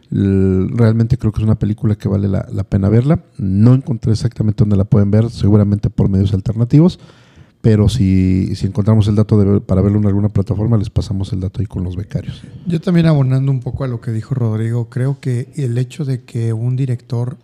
Realmente 0.09 1.17
creo 1.17 1.33
que 1.33 1.41
es 1.41 1.45
una 1.45 1.59
película 1.59 1.95
que 1.95 2.07
vale 2.07 2.29
la 2.29 2.63
pena 2.63 2.87
verla. 2.87 3.23
No 3.37 3.73
encontré 3.73 4.13
exactamente 4.13 4.59
dónde 4.63 4.77
la 4.77 4.85
pueden 4.85 5.11
ver, 5.11 5.29
seguramente 5.29 5.89
por 5.89 6.07
medios 6.07 6.33
alternativos. 6.33 6.97
Pero 7.67 7.89
si, 7.89 8.55
si 8.55 8.65
encontramos 8.65 9.09
el 9.09 9.15
dato 9.15 9.37
de 9.37 9.59
para 9.59 9.81
verlo 9.81 9.99
en 9.99 10.05
alguna 10.05 10.29
plataforma, 10.29 10.77
les 10.77 10.89
pasamos 10.89 11.33
el 11.33 11.41
dato 11.41 11.59
ahí 11.59 11.65
con 11.65 11.83
los 11.83 11.97
becarios. 11.97 12.41
Yo 12.65 12.79
también 12.79 13.07
abonando 13.07 13.51
un 13.51 13.59
poco 13.59 13.83
a 13.83 13.89
lo 13.89 13.99
que 13.99 14.11
dijo 14.11 14.33
Rodrigo, 14.35 14.87
creo 14.87 15.19
que 15.19 15.49
el 15.57 15.77
hecho 15.77 16.05
de 16.05 16.23
que 16.23 16.53
un 16.53 16.77
director 16.77 17.35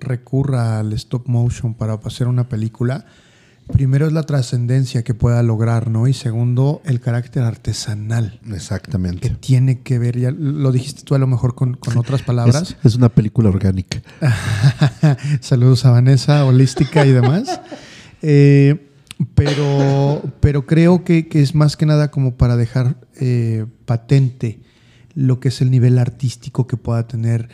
recurra 0.00 0.80
al 0.80 0.92
stop 0.94 1.28
motion 1.28 1.74
para 1.74 1.94
hacer 1.94 2.26
una 2.26 2.48
película, 2.48 3.06
primero 3.72 4.08
es 4.08 4.12
la 4.12 4.24
trascendencia 4.24 5.04
que 5.04 5.14
pueda 5.14 5.40
lograr, 5.44 5.88
¿no? 5.88 6.08
Y 6.08 6.12
segundo, 6.12 6.82
el 6.84 6.98
carácter 6.98 7.44
artesanal 7.44 8.40
que 8.44 8.56
Exactamente. 8.56 9.30
tiene 9.38 9.82
que 9.82 10.00
ver, 10.00 10.18
ya 10.18 10.32
lo 10.32 10.72
dijiste 10.72 11.04
tú 11.04 11.14
a 11.14 11.18
lo 11.18 11.28
mejor 11.28 11.54
con, 11.54 11.74
con 11.74 11.96
otras 11.98 12.22
palabras. 12.22 12.62
Es, 12.62 12.76
es 12.82 12.94
una 12.96 13.10
película 13.10 13.48
orgánica. 13.48 14.02
Saludos 15.40 15.84
a 15.84 15.92
Vanessa, 15.92 16.44
holística 16.46 17.06
y 17.06 17.12
demás. 17.12 17.60
Eh, 18.22 18.88
pero, 19.34 20.22
pero 20.40 20.66
creo 20.66 21.04
que, 21.04 21.28
que 21.28 21.40
es 21.42 21.54
más 21.54 21.76
que 21.76 21.86
nada 21.86 22.10
como 22.10 22.36
para 22.36 22.56
dejar 22.56 22.96
eh, 23.20 23.66
patente 23.84 24.60
lo 25.14 25.40
que 25.40 25.48
es 25.48 25.60
el 25.60 25.70
nivel 25.70 25.98
artístico 25.98 26.66
que 26.66 26.76
pueda 26.76 27.06
tener 27.06 27.48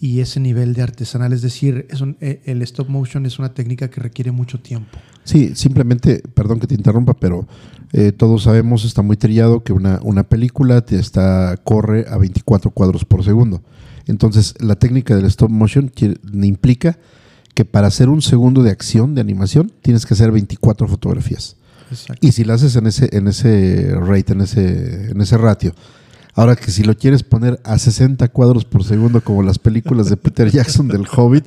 y 0.00 0.20
ese 0.20 0.38
nivel 0.40 0.74
de 0.74 0.82
artesanal. 0.82 1.32
Es 1.32 1.42
decir, 1.42 1.86
es 1.90 2.00
un- 2.00 2.16
eh, 2.20 2.40
el 2.44 2.62
stop 2.62 2.88
motion 2.88 3.26
es 3.26 3.38
una 3.38 3.54
técnica 3.54 3.88
que 3.90 4.00
requiere 4.00 4.30
mucho 4.30 4.60
tiempo. 4.60 4.98
Sí, 5.24 5.52
simplemente, 5.54 6.22
perdón 6.34 6.60
que 6.60 6.66
te 6.66 6.74
interrumpa, 6.74 7.14
pero 7.14 7.46
eh, 7.92 8.12
todos 8.12 8.44
sabemos, 8.44 8.84
está 8.84 9.02
muy 9.02 9.16
trillado 9.16 9.64
que 9.64 9.72
una, 9.72 9.98
una 10.02 10.24
película 10.24 10.82
te 10.82 10.98
está, 10.98 11.56
corre 11.64 12.06
a 12.08 12.16
24 12.18 12.70
cuadros 12.70 13.04
por 13.04 13.24
segundo. 13.24 13.62
Entonces, 14.06 14.54
la 14.60 14.76
técnica 14.76 15.16
del 15.16 15.26
stop 15.26 15.50
motion 15.50 15.90
implica 16.42 16.98
que 17.58 17.64
para 17.64 17.88
hacer 17.88 18.08
un 18.08 18.22
segundo 18.22 18.62
de 18.62 18.70
acción, 18.70 19.16
de 19.16 19.20
animación, 19.20 19.72
tienes 19.82 20.06
que 20.06 20.14
hacer 20.14 20.30
24 20.30 20.86
fotografías. 20.86 21.56
Exacto. 21.90 22.24
Y 22.24 22.30
si 22.30 22.44
lo 22.44 22.54
haces 22.54 22.76
en 22.76 22.86
ese, 22.86 23.08
en 23.10 23.26
ese 23.26 23.96
rate, 23.96 24.32
en 24.32 24.42
ese, 24.42 25.10
en 25.10 25.20
ese 25.20 25.36
ratio. 25.36 25.74
Ahora 26.34 26.54
que 26.54 26.70
si 26.70 26.84
lo 26.84 26.96
quieres 26.96 27.24
poner 27.24 27.60
a 27.64 27.76
60 27.76 28.28
cuadros 28.28 28.64
por 28.64 28.84
segundo, 28.84 29.22
como 29.22 29.42
las 29.42 29.58
películas 29.58 30.08
de 30.08 30.16
Peter 30.16 30.48
Jackson 30.52 30.86
del 30.86 31.04
Hobbit, 31.08 31.46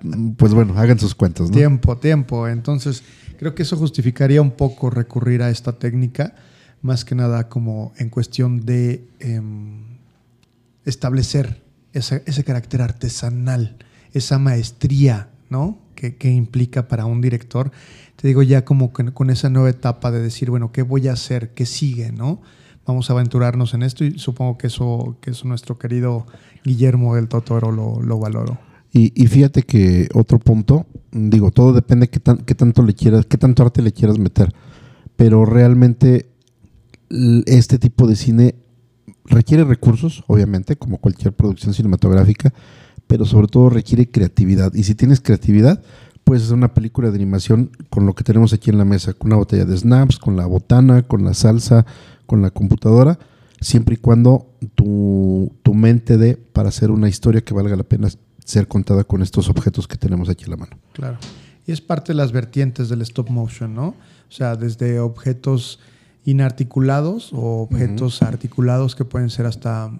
mm, 0.00 0.30
pues 0.30 0.54
bueno, 0.54 0.78
hagan 0.78 0.98
sus 0.98 1.14
cuentas, 1.14 1.50
¿no? 1.50 1.54
Tiempo, 1.54 1.98
tiempo. 1.98 2.48
Entonces, 2.48 3.02
creo 3.38 3.54
que 3.54 3.64
eso 3.64 3.76
justificaría 3.76 4.40
un 4.40 4.52
poco 4.52 4.88
recurrir 4.88 5.42
a 5.42 5.50
esta 5.50 5.72
técnica, 5.72 6.34
más 6.80 7.04
que 7.04 7.14
nada 7.14 7.50
como 7.50 7.92
en 7.98 8.08
cuestión 8.08 8.64
de 8.64 9.06
em, 9.20 9.98
establecer 10.86 11.60
ese, 11.92 12.22
ese 12.24 12.44
carácter 12.44 12.80
artesanal, 12.80 13.76
esa 14.14 14.38
maestría, 14.38 15.28
¿no? 15.50 15.78
Que, 15.94 16.30
implica 16.30 16.88
para 16.88 17.06
un 17.06 17.20
director. 17.20 17.70
Te 18.16 18.28
digo 18.28 18.42
ya 18.42 18.64
como 18.64 18.92
con, 18.92 19.30
esa 19.30 19.48
nueva 19.48 19.70
etapa 19.70 20.10
de 20.10 20.20
decir, 20.20 20.50
bueno, 20.50 20.70
¿qué 20.72 20.82
voy 20.82 21.08
a 21.08 21.12
hacer? 21.12 21.54
¿Qué 21.54 21.64
sigue? 21.64 22.12
¿No? 22.12 22.42
Vamos 22.86 23.08
a 23.08 23.14
aventurarnos 23.14 23.72
en 23.72 23.82
esto 23.82 24.04
y 24.04 24.18
supongo 24.18 24.58
que 24.58 24.66
eso, 24.66 25.16
que 25.22 25.30
eso 25.30 25.48
nuestro 25.48 25.78
querido 25.78 26.26
Guillermo 26.64 27.14
del 27.14 27.28
Totoro 27.28 27.72
lo, 27.72 28.02
lo. 28.02 28.58
Y, 28.92 29.12
y 29.20 29.26
fíjate 29.26 29.62
que 29.62 30.08
otro 30.12 30.38
punto, 30.38 30.86
digo, 31.10 31.50
todo 31.50 31.72
depende 31.72 32.08
qué, 32.08 32.20
tan, 32.20 32.38
qué 32.38 32.54
tanto 32.54 32.82
le 32.82 32.94
quieras, 32.94 33.26
qué 33.26 33.38
tanto 33.38 33.62
arte 33.62 33.80
le 33.80 33.92
quieras 33.92 34.18
meter. 34.18 34.52
Pero 35.16 35.46
realmente 35.46 36.28
este 37.46 37.78
tipo 37.78 38.06
de 38.06 38.16
cine 38.16 38.54
requiere 39.24 39.64
recursos, 39.64 40.24
obviamente, 40.26 40.76
como 40.76 40.98
cualquier 40.98 41.32
producción 41.32 41.74
cinematográfica, 41.74 42.52
pero 43.14 43.26
sobre 43.26 43.46
todo 43.46 43.70
requiere 43.70 44.10
creatividad. 44.10 44.74
Y 44.74 44.82
si 44.82 44.96
tienes 44.96 45.20
creatividad, 45.20 45.80
puedes 46.24 46.42
hacer 46.42 46.56
una 46.56 46.74
película 46.74 47.10
de 47.10 47.14
animación 47.14 47.70
con 47.88 48.06
lo 48.06 48.14
que 48.16 48.24
tenemos 48.24 48.52
aquí 48.52 48.70
en 48.70 48.78
la 48.78 48.84
mesa, 48.84 49.12
con 49.12 49.28
una 49.28 49.36
botella 49.36 49.64
de 49.64 49.76
snaps, 49.76 50.18
con 50.18 50.34
la 50.34 50.46
botana, 50.46 51.02
con 51.02 51.22
la 51.22 51.32
salsa, 51.32 51.86
con 52.26 52.42
la 52.42 52.50
computadora, 52.50 53.20
siempre 53.60 53.94
y 53.94 53.98
cuando 53.98 54.48
tu, 54.74 55.52
tu 55.62 55.74
mente 55.74 56.16
dé 56.16 56.34
para 56.34 56.70
hacer 56.70 56.90
una 56.90 57.08
historia 57.08 57.40
que 57.40 57.54
valga 57.54 57.76
la 57.76 57.84
pena 57.84 58.08
ser 58.44 58.66
contada 58.66 59.04
con 59.04 59.22
estos 59.22 59.48
objetos 59.48 59.86
que 59.86 59.96
tenemos 59.96 60.28
aquí 60.28 60.42
en 60.42 60.50
la 60.50 60.56
mano. 60.56 60.76
Claro. 60.92 61.18
Y 61.68 61.70
es 61.70 61.80
parte 61.80 62.14
de 62.14 62.16
las 62.16 62.32
vertientes 62.32 62.88
del 62.88 63.00
stop 63.02 63.30
motion, 63.30 63.76
¿no? 63.76 63.86
O 63.86 63.94
sea, 64.28 64.56
desde 64.56 64.98
objetos 64.98 65.78
inarticulados 66.26 67.32
o 67.34 67.62
objetos 67.62 68.22
articulados 68.22 68.96
que 68.96 69.04
pueden 69.04 69.28
ser 69.28 69.44
hasta, 69.44 69.92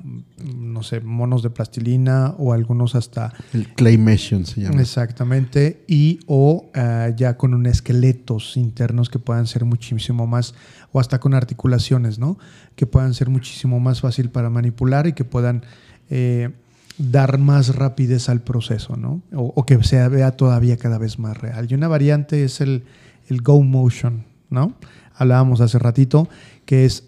no 0.42 0.82
sé, 0.82 1.00
monos 1.00 1.42
de 1.42 1.50
plastilina 1.50 2.34
o 2.38 2.54
algunos 2.54 2.94
hasta 2.94 3.34
El 3.52 3.68
claymation 3.74 4.46
se 4.46 4.62
llama. 4.62 4.80
Exactamente. 4.80 5.84
Y 5.86 6.20
o 6.26 6.70
ah, 6.74 7.10
ya 7.14 7.36
con 7.36 7.52
un 7.52 7.66
esqueletos 7.66 8.56
internos 8.56 9.10
que 9.10 9.18
puedan 9.18 9.46
ser 9.46 9.66
muchísimo 9.66 10.26
más, 10.26 10.54
o 10.92 11.00
hasta 11.00 11.20
con 11.20 11.34
articulaciones, 11.34 12.18
¿no? 12.18 12.38
Que 12.74 12.86
puedan 12.86 13.12
ser 13.12 13.28
muchísimo 13.28 13.78
más 13.78 14.00
fácil 14.00 14.30
para 14.30 14.48
manipular 14.48 15.06
y 15.06 15.12
que 15.12 15.24
puedan 15.24 15.62
eh, 16.08 16.50
dar 16.96 17.36
más 17.36 17.76
rapidez 17.76 18.30
al 18.30 18.40
proceso, 18.40 18.96
¿no? 18.96 19.20
O, 19.34 19.52
o 19.54 19.66
que 19.66 19.82
se 19.84 20.08
vea 20.08 20.30
todavía 20.30 20.78
cada 20.78 20.96
vez 20.96 21.18
más 21.18 21.36
real. 21.36 21.66
Y 21.68 21.74
una 21.74 21.88
variante 21.88 22.44
es 22.44 22.62
el, 22.62 22.84
el 23.28 23.42
Go 23.42 23.62
Motion, 23.62 24.24
¿no? 24.48 24.74
Hablábamos 25.14 25.60
hace 25.60 25.78
ratito, 25.78 26.28
que 26.64 26.84
es 26.84 27.04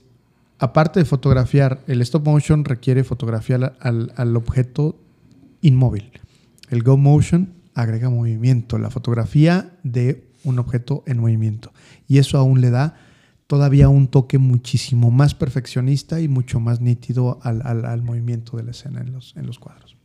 aparte 0.58 1.00
de 1.00 1.04
fotografiar, 1.06 1.82
el 1.86 2.00
stop 2.02 2.24
motion 2.26 2.64
requiere 2.64 3.04
fotografiar 3.04 3.76
al, 3.80 4.12
al 4.16 4.36
objeto 4.36 4.98
inmóvil. 5.60 6.10
El 6.70 6.82
Go 6.82 6.96
Motion 6.96 7.52
agrega 7.74 8.08
movimiento, 8.10 8.78
la 8.78 8.90
fotografía 8.90 9.70
de 9.82 10.24
un 10.44 10.58
objeto 10.58 11.02
en 11.06 11.18
movimiento. 11.18 11.72
Y 12.08 12.18
eso 12.18 12.38
aún 12.38 12.60
le 12.60 12.70
da 12.70 12.96
todavía 13.46 13.88
un 13.88 14.08
toque 14.08 14.38
muchísimo 14.38 15.10
más 15.10 15.34
perfeccionista 15.34 16.20
y 16.20 16.28
mucho 16.28 16.58
más 16.58 16.80
nítido 16.80 17.38
al, 17.42 17.62
al- 17.64 18.02
movimiento 18.02 18.56
de 18.56 18.62
la 18.64 18.70
escena 18.72 19.00
en 19.00 19.12
los, 19.12 19.36
en 19.36 19.46
los 19.46 19.58
cuadros. 19.58 19.96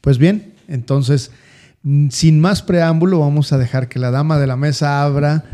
Pues 0.00 0.18
bien, 0.18 0.54
entonces, 0.68 1.30
mm, 1.82 2.08
sin 2.10 2.40
más 2.40 2.62
preámbulo, 2.62 3.20
vamos 3.20 3.52
a 3.52 3.58
dejar 3.58 3.88
que 3.88 3.98
la 3.98 4.10
dama 4.10 4.38
de 4.38 4.46
la 4.46 4.56
mesa 4.56 5.02
abra 5.02 5.44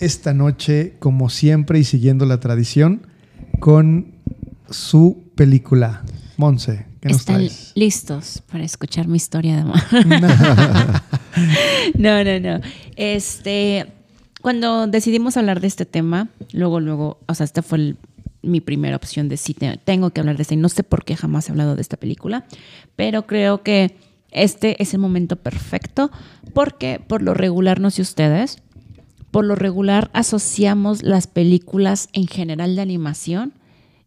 esta 0.00 0.34
noche, 0.34 0.94
como 0.98 1.28
siempre 1.30 1.78
y 1.78 1.84
siguiendo 1.84 2.24
la 2.26 2.40
tradición, 2.40 3.06
con 3.60 4.14
su 4.70 5.24
película. 5.34 6.02
Monse, 6.36 6.86
¿qué 7.00 7.08
nos 7.08 7.18
Están 7.18 7.36
traes? 7.36 7.72
listos 7.74 8.42
para 8.50 8.64
escuchar 8.64 9.08
mi 9.08 9.16
historia 9.16 9.56
de 9.56 9.62
amor. 9.62 9.78
no, 11.98 12.24
no, 12.24 12.40
no. 12.40 12.60
Este, 12.96 13.86
cuando 14.42 14.86
decidimos 14.86 15.36
hablar 15.36 15.60
de 15.60 15.66
este 15.66 15.84
tema, 15.86 16.28
luego, 16.52 16.80
luego, 16.80 17.18
o 17.26 17.34
sea, 17.34 17.44
esta 17.44 17.62
fue 17.62 17.78
el- 17.78 17.96
mi 18.42 18.60
primera 18.60 18.94
opción 18.96 19.28
de 19.28 19.36
te- 19.36 19.78
tengo 19.84 20.10
que 20.10 20.20
hablar 20.20 20.36
de 20.36 20.42
este. 20.42 20.54
Y 20.54 20.58
no 20.58 20.68
sé 20.68 20.84
por 20.84 21.04
qué 21.04 21.16
jamás 21.16 21.48
he 21.48 21.52
hablado 21.52 21.74
de 21.74 21.82
esta 21.82 21.96
película, 21.96 22.46
pero 22.94 23.26
creo 23.26 23.62
que 23.62 23.96
este 24.30 24.80
es 24.82 24.94
el 24.94 25.00
momento 25.00 25.36
perfecto 25.36 26.10
porque 26.54 27.00
por 27.04 27.22
lo 27.22 27.34
regular, 27.34 27.80
no 27.80 27.90
sé 27.90 28.02
ustedes, 28.02 28.58
por 29.38 29.44
lo 29.44 29.54
regular 29.54 30.10
asociamos 30.14 31.04
las 31.04 31.28
películas 31.28 32.08
en 32.12 32.26
general 32.26 32.74
de 32.74 32.82
animación 32.82 33.52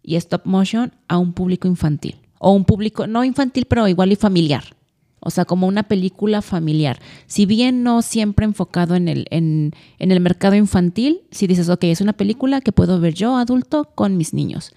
y 0.04 0.18
stop 0.18 0.42
motion 0.44 0.92
a 1.08 1.18
un 1.20 1.32
público 1.32 1.70
infantil. 1.70 2.18
O 2.38 2.52
un 2.52 2.66
público, 2.66 3.08
no 3.08 3.24
infantil, 3.24 3.64
pero 3.64 3.88
igual 3.88 4.12
y 4.12 4.18
familiar. 4.18 4.76
O 5.22 5.30
sea, 5.30 5.46
como 5.46 5.68
una 5.68 5.84
película 5.84 6.42
familiar. 6.42 7.00
Si 7.28 7.46
bien 7.46 7.82
no 7.82 8.02
siempre 8.02 8.44
enfocado 8.44 8.96
en 8.96 9.08
el, 9.08 9.26
en, 9.30 9.72
el 10.00 10.20
mercado 10.20 10.56
infantil, 10.56 11.22
si 11.32 11.48
dices, 11.48 11.70
ok, 11.70 11.86
es 11.86 12.02
una 12.02 12.12
película 12.12 12.60
que 12.60 12.74
puedo 12.74 13.00
ver 13.00 13.14
yo, 13.14 13.38
adulto, 13.38 13.86
con 13.96 14.18
mis 14.18 14.34
niños. 14.34 14.74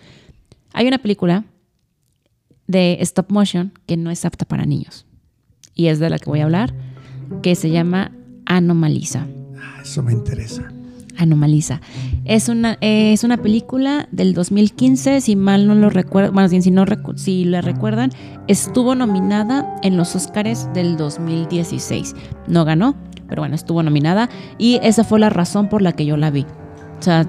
Hay 0.73 0.87
una 0.87 0.99
película 0.99 1.47
de 2.69 2.99
stop 3.01 3.29
motion 3.33 3.73
que 3.87 3.97
no 3.97 4.09
es 4.13 4.25
apta 4.25 4.45
para 4.45 4.67
niños. 4.67 5.05
Y 5.75 5.87
es 5.89 5.99
de 5.99 6.11
la 6.11 6.21
que 6.21 6.31
voy 6.31 6.39
a 6.39 6.45
hablar, 6.45 6.73
que 7.43 7.57
se 7.57 7.71
llama 7.71 8.13
Anomalisa. 8.47 9.27
Ah, 9.65 9.81
Eso 9.83 10.03
me 10.03 10.13
interesa. 10.13 10.63
Anomaliza. 11.17 11.81
Es 12.25 12.49
una, 12.49 12.77
es 12.81 13.23
una 13.23 13.37
película 13.37 14.09
del 14.11 14.35
2015, 14.35 15.21
si 15.21 15.37
mal 15.37 15.69
no 15.69 15.77
lo 15.77 15.89
recuerdo, 15.89 16.33
más 16.33 16.51
bien 16.51 16.63
si, 16.63 16.73
no 16.73 16.85
recu- 16.85 17.17
si 17.17 17.45
la 17.45 17.61
recuerdan, 17.61 18.11
estuvo 18.49 18.97
nominada 18.97 19.77
en 19.85 19.97
los 19.97 20.17
Oscars 20.17 20.69
del 20.75 20.97
2016. 20.97 22.17
No 22.49 22.65
ganó, 22.65 22.97
pero 23.29 23.43
bueno, 23.43 23.55
estuvo 23.55 23.81
nominada 23.85 24.29
y 24.59 24.81
esa 24.83 25.05
fue 25.05 25.21
la 25.21 25.31
razón 25.31 25.69
por 25.69 25.83
la 25.83 25.93
que 25.93 26.05
yo 26.05 26.17
la 26.17 26.31
vi. 26.33 26.47
O 26.99 27.03
sea, 27.03 27.29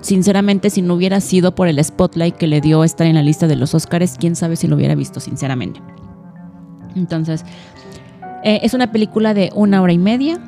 sinceramente, 0.00 0.70
si 0.70 0.80
no 0.80 0.94
hubiera 0.94 1.20
sido 1.20 1.54
por 1.54 1.68
el 1.68 1.82
spotlight 1.84 2.36
que 2.36 2.46
le 2.46 2.62
dio 2.62 2.84
estar 2.84 3.06
en 3.06 3.16
la 3.16 3.22
lista 3.22 3.46
de 3.46 3.56
los 3.56 3.74
Oscars, 3.74 4.16
quién 4.18 4.34
sabe 4.34 4.56
si 4.56 4.66
lo 4.66 4.76
hubiera 4.76 4.94
visto, 4.94 5.20
sinceramente. 5.20 5.82
Entonces, 6.94 7.44
eh, 8.44 8.60
es 8.62 8.72
una 8.72 8.92
película 8.92 9.34
de 9.34 9.50
una 9.54 9.82
hora 9.82 9.92
y 9.92 9.98
media 9.98 10.40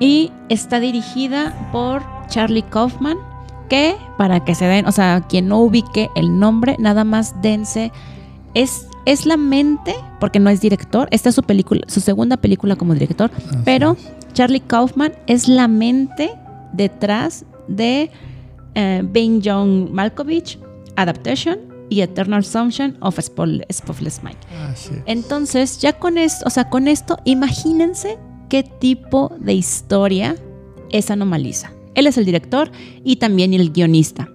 y 0.00 0.30
está 0.48 0.80
dirigida 0.80 1.54
por 1.72 2.02
Charlie 2.28 2.62
Kaufman, 2.62 3.16
que 3.68 3.96
para 4.16 4.44
que 4.44 4.54
se 4.54 4.64
den, 4.64 4.86
o 4.86 4.92
sea, 4.92 5.24
quien 5.28 5.48
no 5.48 5.58
ubique 5.58 6.10
el 6.14 6.38
nombre, 6.38 6.76
nada 6.78 7.04
más 7.04 7.40
dense, 7.42 7.92
es, 8.54 8.86
es 9.04 9.26
la 9.26 9.36
mente, 9.36 9.94
porque 10.20 10.38
no 10.40 10.50
es 10.50 10.60
director, 10.60 11.08
esta 11.10 11.28
es 11.28 11.34
su 11.34 11.42
película, 11.42 11.82
su 11.88 12.00
segunda 12.00 12.36
película 12.36 12.76
como 12.76 12.94
director, 12.94 13.30
pero 13.64 13.96
Charlie 14.32 14.60
Kaufman 14.60 15.12
es 15.26 15.48
la 15.48 15.68
mente 15.68 16.30
detrás 16.72 17.44
de 17.66 18.10
eh, 18.74 19.02
Being 19.04 19.42
John 19.44 19.92
Malkovich, 19.92 20.58
Adaptation 20.96 21.58
y 21.90 22.00
Eternal 22.00 22.44
Sunshine 22.44 22.96
of 23.00 23.18
Spotless 23.18 24.22
Mind. 24.22 24.36
Entonces, 25.06 25.78
ya 25.78 25.92
con 25.94 26.18
esto, 26.18 26.44
o 26.46 26.50
sea, 26.50 26.68
con 26.68 26.88
esto, 26.88 27.18
imagínense 27.24 28.18
qué 28.48 28.62
tipo 28.62 29.32
de 29.38 29.54
historia 29.54 30.36
es 30.90 31.10
Anomaliza. 31.10 31.72
Él 31.94 32.06
es 32.06 32.16
el 32.18 32.24
director 32.24 32.70
y 33.04 33.16
también 33.16 33.54
el 33.54 33.70
guionista. 33.70 34.28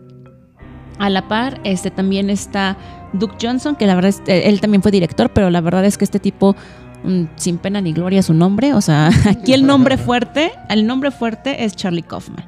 A 1.00 1.10
la 1.10 1.28
par, 1.28 1.60
este 1.64 1.92
también 1.92 2.30
está 2.30 2.78
Duke 3.14 3.36
Johnson, 3.42 3.76
que 3.76 3.88
la 3.88 3.96
verdad 3.96 4.10
es, 4.10 4.22
eh, 4.28 4.44
él 4.46 4.62
también 4.62 4.82
fue 4.82 4.92
director, 4.92 5.32
pero 5.34 5.50
la 5.50 5.62
verdad 5.62 5.86
es 5.86 5.98
que 5.98 6.06
este 6.06 6.20
tipo, 6.20 6.56
mm, 7.04 7.24
sin 7.36 7.58
pena 7.58 7.82
ni 7.82 7.94
gloria 7.94 8.22
su 8.22 8.34
nombre, 8.34 8.74
o 8.74 8.82
sea, 8.82 9.10
aquí 9.30 9.54
el 9.54 9.66
nombre 9.66 9.98
fuerte, 9.98 10.52
el 10.70 10.86
nombre 10.86 11.12
fuerte 11.12 11.64
es 11.64 11.76
Charlie 11.76 12.04
Kaufman. 12.04 12.46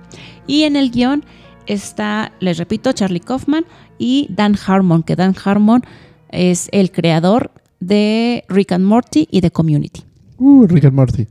Y 0.48 0.64
en 0.64 0.76
el 0.76 0.92
guion 0.92 1.26
está, 1.66 2.32
les 2.40 2.58
repito, 2.58 2.92
Charlie 2.92 3.20
Kaufman 3.20 3.66
y 3.98 4.28
Dan 4.30 4.56
Harmon, 4.66 5.04
que 5.04 5.16
Dan 5.16 5.36
Harmon 5.44 5.84
es 6.30 6.70
el 6.72 6.92
creador 6.92 7.52
de 7.80 8.46
Rick 8.48 8.74
and 8.74 8.86
Morty 8.86 9.28
y 9.32 9.42
de 9.42 9.52
Community. 9.52 10.05
Uh, 10.38 10.68
Rick 10.68 10.86
and 10.86 10.94
Morty. 10.96 11.28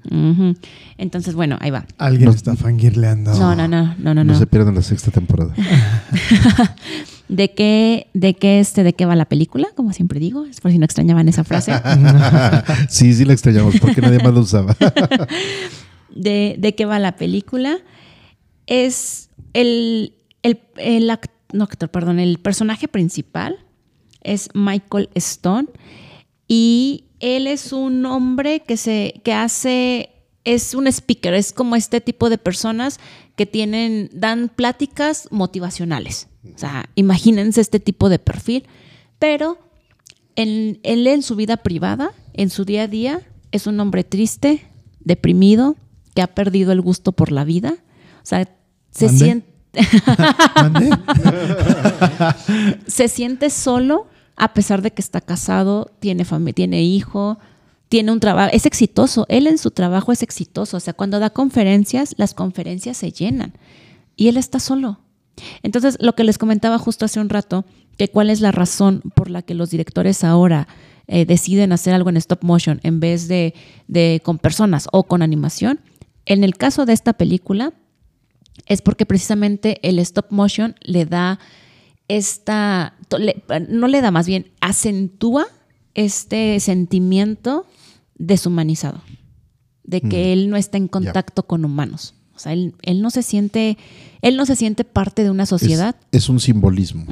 Entonces, 0.96 1.34
bueno, 1.34 1.58
ahí 1.60 1.70
va. 1.70 1.86
Alguien 1.98 2.26
No- 2.26 2.34
está 2.34 2.56
fangirleando. 2.56 3.34
No, 3.38 3.54
no, 3.54 3.68
no, 3.68 3.94
no, 3.98 4.14
no, 4.14 4.14
No, 4.14 4.24
no. 4.24 4.38
se 4.38 4.46
pierdan 4.46 4.74
la 4.74 4.82
sexta 4.82 5.10
temporada. 5.10 5.54
¿De 7.28 7.52
qué, 7.54 8.08
de 8.14 8.34
qué, 8.34 8.60
este, 8.60 8.82
de 8.82 8.92
qué 8.92 9.06
va 9.06 9.16
la 9.16 9.24
película? 9.24 9.68
Como 9.74 9.92
siempre 9.92 10.20
digo, 10.20 10.44
es 10.44 10.60
por 10.60 10.70
si 10.70 10.78
no 10.78 10.84
extrañaban 10.84 11.28
esa 11.28 11.42
frase. 11.44 11.72
sí, 12.88 13.14
sí 13.14 13.24
la 13.24 13.32
extrañamos 13.32 13.78
porque 13.80 14.00
nadie 14.02 14.18
más 14.22 14.34
la 14.34 14.40
usaba. 14.40 14.76
de, 16.14 16.56
de 16.58 16.74
qué 16.74 16.84
va 16.84 16.98
la 16.98 17.16
película. 17.16 17.78
Es 18.66 19.30
el, 19.52 20.14
el, 20.42 20.60
el 20.76 21.10
act- 21.10 21.30
no, 21.52 21.64
actor, 21.64 21.90
perdón, 21.90 22.18
el 22.20 22.38
personaje 22.38 22.88
principal 22.88 23.58
es 24.22 24.48
Michael 24.54 25.08
Stone 25.14 25.68
y 26.48 27.04
él 27.24 27.46
es 27.46 27.72
un 27.72 28.04
hombre 28.06 28.60
que 28.60 28.76
se 28.76 29.20
que 29.24 29.32
hace 29.32 30.10
es 30.44 30.74
un 30.74 30.86
speaker, 30.86 31.32
es 31.32 31.54
como 31.54 31.74
este 31.74 32.02
tipo 32.02 32.28
de 32.28 32.36
personas 32.36 33.00
que 33.34 33.46
tienen 33.46 34.10
dan 34.12 34.50
pláticas 34.54 35.26
motivacionales. 35.30 36.28
O 36.54 36.58
sea, 36.58 36.90
imagínense 36.96 37.62
este 37.62 37.80
tipo 37.80 38.10
de 38.10 38.18
perfil, 38.18 38.66
pero 39.18 39.56
en- 40.36 40.80
él 40.82 41.06
en 41.06 41.22
su 41.22 41.34
vida 41.34 41.56
privada, 41.56 42.12
en 42.34 42.50
su 42.50 42.66
día 42.66 42.82
a 42.82 42.88
día, 42.88 43.22
es 43.52 43.66
un 43.66 43.80
hombre 43.80 44.04
triste, 44.04 44.62
deprimido, 45.00 45.76
que 46.14 46.20
ha 46.20 46.26
perdido 46.26 46.72
el 46.72 46.82
gusto 46.82 47.12
por 47.12 47.32
la 47.32 47.44
vida. 47.44 47.76
O 48.22 48.26
sea, 48.26 48.46
se 48.90 49.08
siente, 49.08 49.48
se 52.86 53.08
siente 53.08 53.50
solo 53.50 54.06
a 54.36 54.54
pesar 54.54 54.82
de 54.82 54.90
que 54.90 55.02
está 55.02 55.20
casado, 55.20 55.90
tiene 56.00 56.24
familia, 56.24 56.54
tiene 56.54 56.82
hijo, 56.82 57.38
tiene 57.88 58.12
un 58.12 58.20
trabajo, 58.20 58.50
es 58.52 58.66
exitoso. 58.66 59.26
Él 59.28 59.46
en 59.46 59.58
su 59.58 59.70
trabajo 59.70 60.12
es 60.12 60.22
exitoso. 60.22 60.76
O 60.76 60.80
sea, 60.80 60.94
cuando 60.94 61.20
da 61.20 61.30
conferencias, 61.30 62.14
las 62.18 62.34
conferencias 62.34 62.96
se 62.96 63.12
llenan 63.12 63.52
y 64.16 64.28
él 64.28 64.36
está 64.36 64.58
solo. 64.58 64.98
Entonces, 65.62 65.96
lo 66.00 66.14
que 66.14 66.24
les 66.24 66.38
comentaba 66.38 66.78
justo 66.78 67.04
hace 67.04 67.20
un 67.20 67.28
rato, 67.28 67.64
que 67.96 68.08
cuál 68.08 68.30
es 68.30 68.40
la 68.40 68.52
razón 68.52 69.02
por 69.14 69.30
la 69.30 69.42
que 69.42 69.54
los 69.54 69.70
directores 69.70 70.24
ahora 70.24 70.68
eh, 71.06 71.24
deciden 71.26 71.72
hacer 71.72 71.94
algo 71.94 72.10
en 72.10 72.16
stop 72.16 72.42
motion 72.42 72.80
en 72.82 72.98
vez 72.98 73.28
de, 73.28 73.54
de 73.88 74.20
con 74.24 74.38
personas 74.38 74.88
o 74.92 75.04
con 75.04 75.22
animación. 75.22 75.80
En 76.26 76.44
el 76.44 76.56
caso 76.56 76.86
de 76.86 76.92
esta 76.92 77.12
película, 77.12 77.72
es 78.66 78.80
porque 78.82 79.06
precisamente 79.06 79.78
el 79.82 79.98
stop 79.98 80.26
motion 80.30 80.74
le 80.80 81.04
da 81.04 81.38
esta, 82.08 82.94
no 83.68 83.88
le 83.88 84.00
da 84.00 84.10
más 84.10 84.26
bien, 84.26 84.50
acentúa 84.60 85.46
este 85.94 86.58
sentimiento 86.60 87.66
deshumanizado, 88.16 89.00
de 89.84 90.00
que 90.00 90.32
él 90.32 90.50
no 90.50 90.56
está 90.56 90.76
en 90.76 90.88
contacto 90.88 91.44
con 91.44 91.64
humanos. 91.64 92.14
O 92.34 92.38
sea, 92.38 92.52
él, 92.52 92.74
él 92.82 93.00
no 93.00 93.10
se 93.10 93.22
siente, 93.22 93.78
él 94.20 94.36
no 94.36 94.44
se 94.44 94.56
siente 94.56 94.84
parte 94.84 95.22
de 95.22 95.30
una 95.30 95.46
sociedad. 95.46 95.96
Es, 96.10 96.24
es 96.24 96.28
un 96.28 96.40
simbolismo 96.40 97.06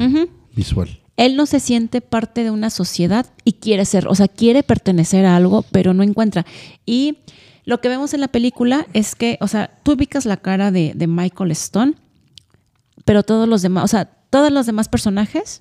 visual. 0.54 1.00
Él 1.16 1.36
no 1.36 1.46
se 1.46 1.60
siente 1.60 2.00
parte 2.00 2.42
de 2.42 2.50
una 2.50 2.70
sociedad 2.70 3.26
y 3.44 3.54
quiere 3.54 3.84
ser, 3.84 4.08
o 4.08 4.14
sea, 4.14 4.28
quiere 4.28 4.62
pertenecer 4.62 5.26
a 5.26 5.36
algo, 5.36 5.64
pero 5.70 5.94
no 5.94 6.02
encuentra. 6.02 6.44
Y 6.86 7.18
lo 7.64 7.80
que 7.80 7.88
vemos 7.88 8.14
en 8.14 8.20
la 8.20 8.28
película 8.28 8.86
es 8.92 9.14
que, 9.14 9.38
o 9.40 9.46
sea, 9.46 9.78
tú 9.84 9.92
ubicas 9.92 10.24
la 10.26 10.38
cara 10.38 10.72
de, 10.72 10.92
de 10.94 11.06
Michael 11.06 11.52
Stone, 11.52 11.94
pero 13.04 13.22
todos 13.22 13.48
los 13.48 13.62
demás, 13.62 13.84
o 13.84 13.88
sea, 13.88 14.21
todos 14.32 14.50
los 14.50 14.64
demás 14.64 14.88
personajes 14.88 15.60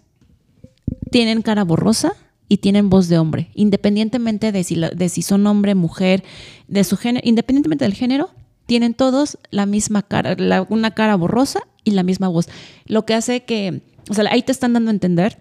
tienen 1.11 1.41
cara 1.41 1.63
borrosa 1.65 2.13
y 2.47 2.57
tienen 2.57 2.89
voz 2.89 3.09
de 3.09 3.17
hombre, 3.19 3.49
independientemente 3.53 4.51
de 4.53 4.63
si, 4.63 4.75
la- 4.75 4.89
de 4.89 5.09
si 5.09 5.21
son 5.21 5.45
hombre, 5.45 5.75
mujer, 5.75 6.23
de 6.69 6.83
su 6.85 6.95
género, 6.95 7.27
independientemente 7.27 7.83
del 7.83 7.93
género, 7.93 8.29
tienen 8.65 8.93
todos 8.93 9.37
la 9.49 9.65
misma 9.65 10.01
cara, 10.03 10.35
la- 10.37 10.65
una 10.69 10.91
cara 10.91 11.15
borrosa 11.17 11.59
y 11.83 11.91
la 11.91 12.03
misma 12.03 12.29
voz. 12.29 12.47
Lo 12.85 13.05
que 13.05 13.13
hace 13.13 13.43
que, 13.43 13.81
o 14.09 14.13
sea, 14.13 14.25
ahí 14.31 14.41
te 14.41 14.53
están 14.53 14.71
dando 14.73 14.89
a 14.89 14.93
entender 14.93 15.37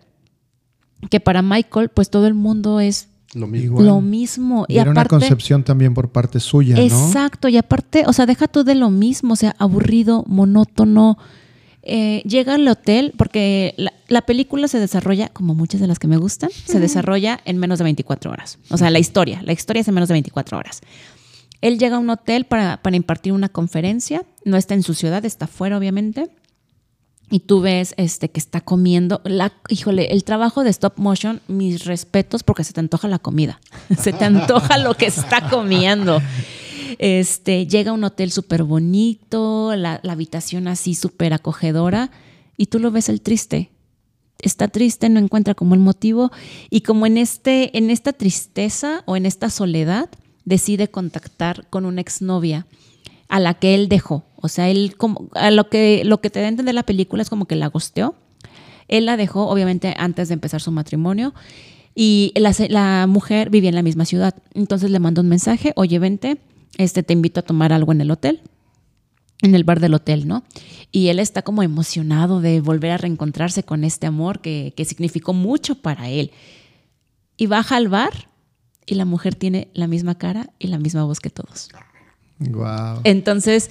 que 1.09 1.21
para 1.21 1.41
Michael, 1.43 1.89
pues 1.91 2.11
todo 2.11 2.27
el 2.27 2.35
mundo 2.35 2.81
es 2.81 3.09
Lo 3.33 3.47
mismo. 3.47 3.81
Lo 3.81 4.01
mismo. 4.01 4.65
Y 4.69 4.79
era 4.79 4.91
una 4.91 5.05
concepción 5.05 5.63
también 5.63 5.95
por 5.95 6.11
parte 6.11 6.41
suya, 6.41 6.75
¿no? 6.77 6.83
Exacto, 6.83 7.47
y 7.49 7.57
aparte, 7.59 8.03
o 8.09 8.13
sea, 8.13 8.27
deja 8.27 8.49
tú 8.49 8.65
de 8.65 8.75
lo 8.75 8.91
mismo, 8.91 9.35
o 9.35 9.37
sea, 9.37 9.55
aburrido, 9.59 10.25
monótono. 10.27 11.17
Eh, 11.83 12.23
llega 12.27 12.55
al 12.55 12.69
hotel, 12.69 13.15
porque 13.17 13.75
la, 13.77 13.93
la 14.09 14.23
película 14.23 14.69
se 14.69 14.79
desarrolla, 14.79 15.29
como 15.29 15.55
muchas 15.55 15.81
de 15.81 15.87
las 15.87 15.99
que 15.99 16.09
me 16.09 16.17
gustan, 16.17 16.51
se 16.51 16.79
desarrolla 16.81 17.41
en 17.45 17.59
menos 17.59 17.79
de 17.79 17.85
24 17.85 18.31
horas. 18.31 18.59
O 18.71 18.77
sea, 18.77 18.91
la 18.91 18.99
historia, 18.99 19.41
la 19.43 19.53
historia 19.53 19.81
es 19.81 19.89
en 19.89 19.95
menos 19.95 20.09
de 20.09 20.15
24 20.15 20.59
horas. 20.59 20.81
Él 21.61 21.79
llega 21.79 21.97
a 21.97 21.99
un 21.99 22.11
hotel 22.11 22.45
para, 22.45 22.83
para 22.83 22.97
impartir 22.97 23.33
una 23.33 23.49
conferencia, 23.49 24.25
no 24.45 24.57
está 24.57 24.75
en 24.75 24.83
su 24.83 24.95
ciudad, 24.95 25.25
está 25.25 25.47
fuera, 25.47 25.79
obviamente. 25.79 26.31
Y 27.31 27.41
tú 27.41 27.61
ves 27.61 27.95
este, 27.97 28.29
que 28.31 28.41
está 28.41 28.61
comiendo. 28.61 29.21
La, 29.25 29.53
híjole, 29.69 30.13
el 30.13 30.25
trabajo 30.25 30.65
de 30.65 30.71
stop 30.71 30.95
motion, 30.99 31.41
mis 31.47 31.85
respetos, 31.85 32.43
porque 32.43 32.65
se 32.65 32.73
te 32.73 32.81
antoja 32.81 33.07
la 33.07 33.21
comida. 33.21 33.61
Se 33.99 34.13
te 34.13 34.25
antoja 34.25 34.79
lo 34.79 34.95
que 34.95 35.07
está 35.07 35.49
comiendo. 35.49 36.21
Este, 36.99 37.67
llega 37.67 37.91
a 37.91 37.95
un 37.95 38.05
hotel 38.05 38.31
súper 38.31 38.63
bonito, 38.63 39.75
la, 39.77 40.01
habitación 40.09 40.69
así 40.69 40.95
súper 40.95 41.33
acogedora, 41.33 42.11
y 42.57 42.67
tú 42.67 42.79
lo 42.79 42.91
ves 42.91 43.09
el 43.09 43.21
triste. 43.21 43.71
Está 44.41 44.69
triste, 44.69 45.09
no 45.09 45.21
encuentra 45.21 45.55
como 45.55 45.75
el 45.75 45.81
motivo, 45.81 46.31
y 46.71 46.81
como 46.81 47.07
en, 47.07 47.19
este, 47.19 47.77
en 47.77 47.91
esta 47.91 48.13
tristeza 48.13 49.03
o 49.07 49.17
en 49.17 49.27
esta 49.27 49.51
soledad, 49.51 50.09
decide 50.45 50.89
contactar 50.89 51.67
con 51.69 51.85
una 51.85 52.01
exnovia 52.01 52.67
a 53.29 53.41
la 53.41 53.55
que 53.55 53.75
él 53.75 53.89
dejó. 53.89 54.25
O 54.37 54.49
sea, 54.49 54.69
él 54.69 54.97
como 54.97 55.29
a 55.35 55.51
lo 55.51 55.69
que 55.69 56.03
lo 56.05 56.21
que 56.21 56.31
te 56.31 56.41
da 56.41 56.49
entender 56.49 56.75
la 56.75 56.83
película 56.83 57.23
es 57.23 57.31
como 57.31 57.47
que 57.47 57.57
la 57.57 57.69
gosteó. 57.69 58.15
Él 58.89 59.07
la 59.07 59.17
dejó, 59.17 59.47
obviamente, 59.47 59.95
antes 59.97 60.29
de 60.29 60.35
empezar 60.35 60.61
su 60.61 60.73
matrimonio. 60.73 61.33
Y 61.95 62.33
la, 62.35 62.53
la 62.69 63.07
mujer 63.07 63.51
vivía 63.51 63.69
en 63.69 63.77
la 63.77 63.83
misma 63.83 64.05
ciudad. 64.05 64.35
Entonces 64.55 64.91
le 64.91 64.99
mandó 64.99 65.21
un 65.21 65.29
mensaje, 65.29 65.73
oye, 65.77 65.99
vente, 65.99 66.39
este, 66.79 67.03
te 67.03 67.13
invito 67.13 67.41
a 67.41 67.45
tomar 67.45 67.73
algo 67.73 67.93
en 67.93 68.01
el 68.01 68.11
hotel, 68.11 68.41
en 69.43 69.55
el 69.55 69.65
bar 69.65 69.81
del 69.81 69.95
hotel, 69.95 70.29
¿no? 70.29 70.45
Y 70.93 71.09
él 71.09 71.19
está 71.19 71.43
como 71.43 71.63
emocionado 71.63 72.41
de 72.41 72.61
volver 72.61 72.93
a 72.93 72.99
reencontrarse 72.99 73.63
con 73.63 73.85
este 73.85 74.07
amor 74.07 74.41
que, 74.41 74.75
que 74.77 74.85
significó 74.85 75.33
mucho 75.33 75.77
para 75.77 76.11
él. 76.11 76.31
Y 77.37 77.47
baja 77.47 77.77
al 77.77 77.89
bar 77.89 78.29
y 78.87 78.95
la 78.95 79.05
mujer 79.05 79.35
tiene 79.35 79.69
la 79.73 79.87
misma 79.87 80.17
cara 80.17 80.51
y 80.59 80.67
la 80.67 80.79
misma 80.79 81.05
voz 81.05 81.21
que 81.21 81.31
todos. 81.31 81.71
Wow. 82.41 83.01
Entonces, 83.05 83.71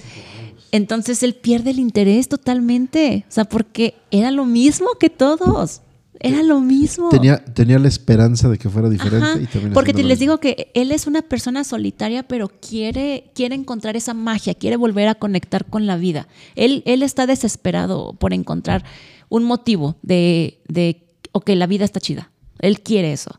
entonces 0.72 1.22
él 1.22 1.34
pierde 1.34 1.70
el 1.70 1.78
interés 1.78 2.28
totalmente. 2.28 3.24
O 3.28 3.32
sea, 3.32 3.44
porque 3.44 3.94
era 4.10 4.30
lo 4.30 4.44
mismo 4.46 4.88
que 4.98 5.10
todos. 5.10 5.82
Era 6.22 6.42
lo 6.42 6.60
mismo. 6.60 7.08
Tenía, 7.08 7.42
tenía 7.42 7.78
la 7.78 7.88
esperanza 7.88 8.48
de 8.50 8.58
que 8.58 8.68
fuera 8.68 8.90
diferente 8.90 9.26
Ajá, 9.26 9.40
y 9.40 9.46
termina 9.46 9.72
Porque 9.74 9.94
te 9.94 10.02
les 10.04 10.18
digo 10.18 10.38
que 10.38 10.70
él 10.74 10.92
es 10.92 11.06
una 11.06 11.22
persona 11.22 11.64
solitaria, 11.64 12.22
pero 12.22 12.48
quiere, 12.48 13.30
quiere 13.34 13.54
encontrar 13.54 13.96
esa 13.96 14.12
magia, 14.12 14.54
quiere 14.54 14.76
volver 14.76 15.08
a 15.08 15.14
conectar 15.14 15.64
con 15.64 15.86
la 15.86 15.96
vida. 15.96 16.28
Él, 16.56 16.82
él 16.84 17.02
está 17.02 17.26
desesperado 17.26 18.12
por 18.12 18.34
encontrar 18.34 18.84
un 19.30 19.44
motivo 19.44 19.96
de, 20.02 20.60
de, 20.68 21.06
ok, 21.32 21.48
la 21.54 21.66
vida 21.66 21.86
está 21.86 22.00
chida. 22.00 22.30
Él 22.58 22.80
quiere 22.80 23.12
eso. 23.12 23.38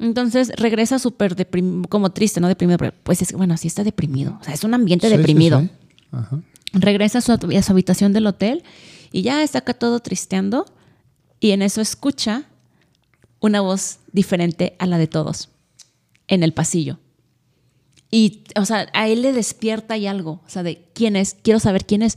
Entonces 0.00 0.52
regresa 0.56 0.98
súper 0.98 1.36
deprimido, 1.36 1.88
como 1.88 2.10
triste, 2.10 2.40
no 2.40 2.48
deprimido, 2.48 2.78
pero 2.78 2.92
pues 3.04 3.22
es, 3.22 3.32
bueno, 3.32 3.56
sí 3.56 3.68
está 3.68 3.84
deprimido. 3.84 4.36
O 4.40 4.44
sea, 4.44 4.54
es 4.54 4.64
un 4.64 4.74
ambiente 4.74 5.06
Sí, 5.06 5.12
sí, 5.12 5.18
deprimido. 5.18 5.60
sí. 5.60 5.70
Ajá. 6.12 6.40
Regresa 6.72 7.18
a 7.18 7.20
su, 7.20 7.32
a 7.32 7.62
su 7.62 7.72
habitación 7.72 8.12
del 8.12 8.26
hotel 8.26 8.62
y 9.12 9.22
ya 9.22 9.42
está 9.42 9.58
acá 9.60 9.74
todo 9.74 10.00
tristeando 10.00 10.66
y 11.40 11.50
en 11.52 11.62
eso 11.62 11.80
escucha 11.80 12.44
una 13.40 13.60
voz 13.60 13.98
diferente 14.12 14.74
a 14.78 14.86
la 14.86 14.98
de 14.98 15.06
todos 15.06 15.50
en 16.26 16.42
el 16.42 16.52
pasillo. 16.52 16.98
Y, 18.10 18.44
o 18.56 18.64
sea, 18.64 18.88
a 18.94 19.06
él 19.08 19.20
le 19.22 19.32
despierta 19.32 19.96
y 19.98 20.06
algo, 20.06 20.40
o 20.46 20.48
sea, 20.48 20.62
de 20.62 20.82
quién 20.94 21.14
es, 21.14 21.36
quiero 21.42 21.60
saber 21.60 21.84
quién 21.84 22.02
es. 22.02 22.16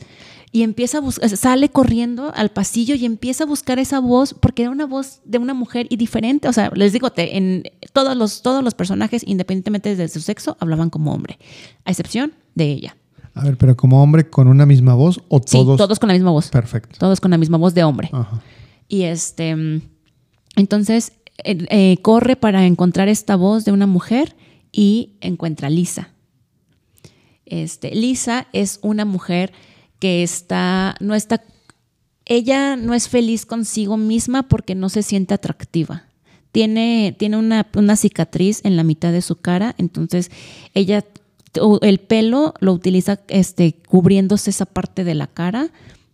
Y 0.54 0.64
empieza 0.64 0.98
a 0.98 1.02
buscar, 1.02 1.30
sale 1.30 1.70
corriendo 1.70 2.32
al 2.36 2.50
pasillo 2.50 2.96
y 2.96 3.06
empieza 3.06 3.44
a 3.44 3.48
buscar 3.48 3.78
esa 3.80 4.00
voz, 4.00 4.34
porque 4.34 4.64
era 4.64 4.72
una 4.72 4.86
voz 4.86 5.20
de 5.26 5.38
una 5.38 5.54
mujer 5.54 5.88
y 5.90 5.96
diferente. 5.98 6.48
O 6.50 6.54
sea, 6.54 6.72
les 6.76 6.92
digo, 6.94 7.10
te- 7.12 7.38
en 7.38 7.64
todos 7.94 8.16
los, 8.18 8.42
todos 8.42 8.64
los 8.64 8.74
personajes, 8.74 9.24
independientemente 9.26 9.96
de 9.96 10.08
su 10.10 10.20
sexo, 10.22 10.58
hablaban 10.60 10.90
como 10.90 11.14
hombre, 11.14 11.38
a 11.86 11.92
excepción 11.92 12.34
de 12.56 12.66
ella. 12.72 12.98
A 13.34 13.44
ver, 13.46 13.58
pero 13.58 13.78
como 13.78 14.02
hombre 14.04 14.30
con 14.30 14.48
una 14.50 14.66
misma 14.66 14.94
voz 14.94 15.22
o 15.30 15.40
Sí, 15.40 15.58
todos. 15.58 15.78
todos 15.78 16.00
con 16.00 16.08
la 16.10 16.14
misma 16.16 16.32
voz. 16.32 16.50
Perfecto. 16.50 16.98
Todos 17.00 17.22
con 17.22 17.32
la 17.32 17.38
misma 17.38 17.58
voz 17.58 17.74
de 17.74 17.84
hombre. 17.86 18.10
Ajá. 18.12 18.42
Y 18.92 19.04
este, 19.04 19.56
entonces 20.58 21.14
eh, 21.46 21.66
eh, 21.70 21.98
corre 22.02 22.36
para 22.36 22.66
encontrar 22.66 23.08
esta 23.08 23.38
voz 23.38 23.64
de 23.64 23.72
una 23.72 23.88
mujer 23.88 24.36
y 24.70 25.14
encuentra 25.22 25.68
a 25.68 25.70
Lisa. 25.70 26.10
Este, 27.46 27.96
Lisa 27.96 28.48
es 28.52 28.80
una 28.82 29.06
mujer 29.06 29.54
que 30.00 30.24
está, 30.24 30.96
no 31.00 31.16
está, 31.16 31.42
ella 32.26 32.76
no 32.76 32.94
es 32.94 33.08
feliz 33.08 33.46
consigo 33.46 33.96
misma 33.96 34.50
porque 34.50 34.76
no 34.76 34.90
se 34.90 35.04
siente 35.04 35.34
atractiva. 35.34 36.04
tiene, 36.52 37.16
tiene 37.18 37.38
una, 37.38 37.66
una 37.76 37.96
cicatriz 37.96 38.60
en 38.66 38.76
la 38.76 38.84
mitad 38.84 39.14
de 39.14 39.22
su 39.22 39.38
cara, 39.38 39.74
entonces 39.78 40.32
ella 40.74 41.06
el 41.82 42.00
pelo 42.00 42.56
lo 42.60 42.74
utiliza 42.74 43.22
este, 43.30 43.72
cubriéndose 43.88 44.50
esa 44.50 44.66
parte 44.66 45.06
de 45.06 45.16
la 45.16 45.28
cara 45.28 45.72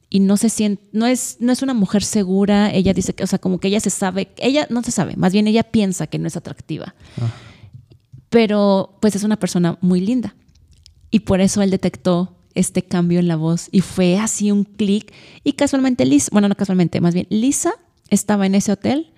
y 0.10 0.20
no 0.20 0.38
se 0.38 0.50
siente, 0.50 0.84
no 0.94 1.06
es, 1.06 1.38
no 1.40 1.52
es 1.52 1.62
una 1.62 1.74
mujer 1.74 2.04
segura, 2.04 2.72
ella 2.72 2.94
dice 2.94 3.14
que, 3.14 3.24
o 3.24 3.28
sea, 3.28 3.40
como 3.40 3.60
que 3.60 3.68
ella 3.68 3.80
se 3.80 3.90
sabe, 3.90 4.30
ella 4.38 4.68
no 4.70 4.82
se 4.84 4.92
sabe, 4.92 5.16
más 5.18 5.34
bien 5.34 5.48
ella 5.48 5.64
piensa 5.64 6.08
que 6.08 6.18
no 6.18 6.28
es 6.28 6.38
atractiva. 6.38 6.96
Pero 8.30 8.98
pues 9.02 9.16
es 9.16 9.24
una 9.24 9.38
persona 9.38 9.78
muy 9.82 10.02
linda. 10.02 10.36
Y 11.12 11.22
por 11.22 11.40
eso 11.40 11.62
él 11.62 11.72
detectó 11.72 12.38
este 12.56 12.84
cambio 12.84 13.20
en 13.20 13.28
la 13.28 13.36
voz 13.36 13.70
y 13.72 13.82
fue 13.82 14.18
así 14.18 14.52
un 14.52 14.64
clic. 14.64 15.14
Y 15.44 15.54
casualmente 15.54 16.06
Lisa, 16.06 16.30
bueno, 16.32 16.50
no 16.50 16.56
casualmente, 16.56 17.02
más 17.02 17.14
bien 17.14 17.28
Lisa 17.30 17.74
estaba 18.10 18.46
en 18.46 18.56
ese 18.56 18.72
hotel 18.72 19.14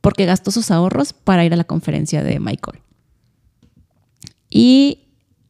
porque 0.00 0.24
gastó 0.24 0.50
sus 0.50 0.70
ahorros 0.70 1.12
para 1.12 1.44
ir 1.44 1.52
a 1.52 1.56
la 1.56 1.64
conferencia 1.64 2.22
de 2.22 2.40
Michael. 2.40 2.80
Y 4.50 5.00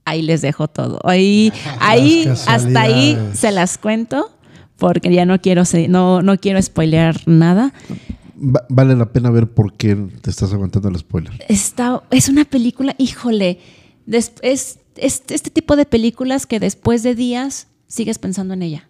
ahí 0.04 0.22
les 0.22 0.40
dejo 0.42 0.68
todo. 0.68 0.98
Ahí, 1.04 1.52
ahí 1.80 2.26
hasta 2.46 2.80
ahí 2.80 3.18
se 3.34 3.52
las 3.52 3.78
cuento 3.78 4.35
porque 4.78 5.12
ya 5.12 5.24
no 5.24 5.40
quiero, 5.40 5.62
no, 5.88 6.22
no 6.22 6.36
quiero 6.38 6.60
spoilear 6.60 7.20
nada. 7.26 7.72
Va- 8.38 8.66
vale 8.68 8.94
la 8.96 9.12
pena 9.12 9.30
ver 9.30 9.48
por 9.48 9.74
qué 9.74 9.96
te 10.20 10.30
estás 10.30 10.52
aguantando 10.52 10.88
el 10.88 10.96
spoiler. 10.98 11.32
Está, 11.48 12.02
es 12.10 12.28
una 12.28 12.44
película, 12.44 12.94
híjole, 12.98 13.58
des- 14.04 14.32
es, 14.42 14.78
es 14.96 15.22
este 15.28 15.50
tipo 15.50 15.76
de 15.76 15.86
películas 15.86 16.46
que 16.46 16.60
después 16.60 17.02
de 17.02 17.14
días 17.14 17.68
sigues 17.86 18.18
pensando 18.18 18.54
en 18.54 18.62
ella. 18.62 18.88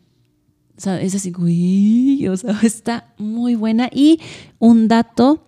O 0.77 0.81
sea, 0.81 1.01
es 1.01 1.15
así, 1.15 1.33
uy, 1.39 2.27
o 2.29 2.37
sea, 2.37 2.59
está 2.63 3.15
muy 3.19 3.55
buena. 3.55 3.89
Y 3.93 4.21
un 4.59 4.89
dato 4.89 5.43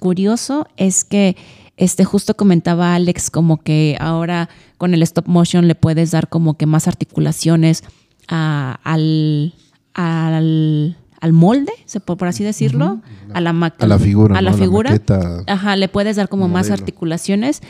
curioso 0.00 0.66
es 0.76 1.04
que 1.04 1.36
este 1.76 2.04
justo 2.04 2.36
comentaba 2.36 2.94
Alex 2.94 3.30
como 3.30 3.62
que 3.62 3.96
ahora 4.00 4.48
con 4.78 4.94
el 4.94 5.02
stop 5.02 5.26
motion 5.28 5.68
le 5.68 5.74
puedes 5.74 6.10
dar 6.12 6.28
como 6.28 6.56
que 6.56 6.66
más 6.66 6.88
articulaciones 6.88 7.82
a- 8.28 8.78
al, 8.84 9.54
al, 9.94 10.96
al 11.20 11.32
molde, 11.32 11.72
por 12.16 12.28
así 12.28 12.44
decirlo, 12.44 13.00
a 13.32 13.40
la 13.40 13.52
A 13.84 13.88
la 13.88 13.98
figura, 13.98 14.38
a 14.38 14.42
la 14.42 14.50
¿no? 14.50 14.56
A 14.56 14.58
la 14.58 14.64
figura. 14.64 14.90
maqueta. 14.90 15.42
Ajá, 15.46 15.76
le 15.76 15.88
puedes 15.88 16.16
dar 16.16 16.28
como 16.28 16.48
más 16.48 16.70
articulaciones. 16.70 17.62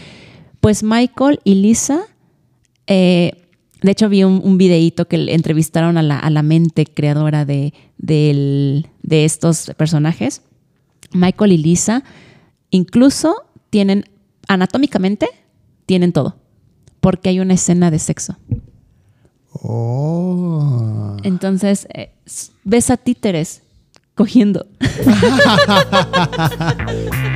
Pues 0.60 0.82
Michael 0.82 1.40
y 1.44 1.56
Lisa, 1.56 2.00
eh, 2.86 3.32
de 3.82 3.90
hecho 3.90 4.08
vi 4.08 4.24
un, 4.24 4.40
un 4.42 4.56
videíto 4.58 5.06
que 5.06 5.18
le 5.18 5.34
entrevistaron 5.34 5.98
a 5.98 6.02
la, 6.02 6.18
a 6.18 6.30
la 6.30 6.42
mente 6.42 6.86
creadora 6.86 7.44
de, 7.44 7.74
de 7.98 9.24
estos 9.24 9.70
personajes. 9.76 10.42
Michael 11.12 11.52
y 11.52 11.58
Lisa 11.58 12.02
incluso 12.70 13.44
tienen, 13.70 14.04
anatómicamente, 14.48 15.28
tienen 15.86 16.12
todo. 16.12 16.36
Porque 17.00 17.28
hay 17.28 17.40
una 17.40 17.54
escena 17.54 17.90
de 17.90 17.98
sexo. 17.98 18.36
Oh. 19.66 21.16
Entonces, 21.22 21.88
eh, 21.94 22.10
ves 22.64 22.90
a 22.90 22.98
títeres 22.98 23.62
cogiendo. 24.14 24.66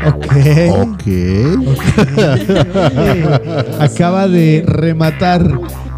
Ok. 0.06 0.26
Ok. 0.70 1.04
Acaba 3.80 4.28
de 4.28 4.62
rematar 4.66 5.42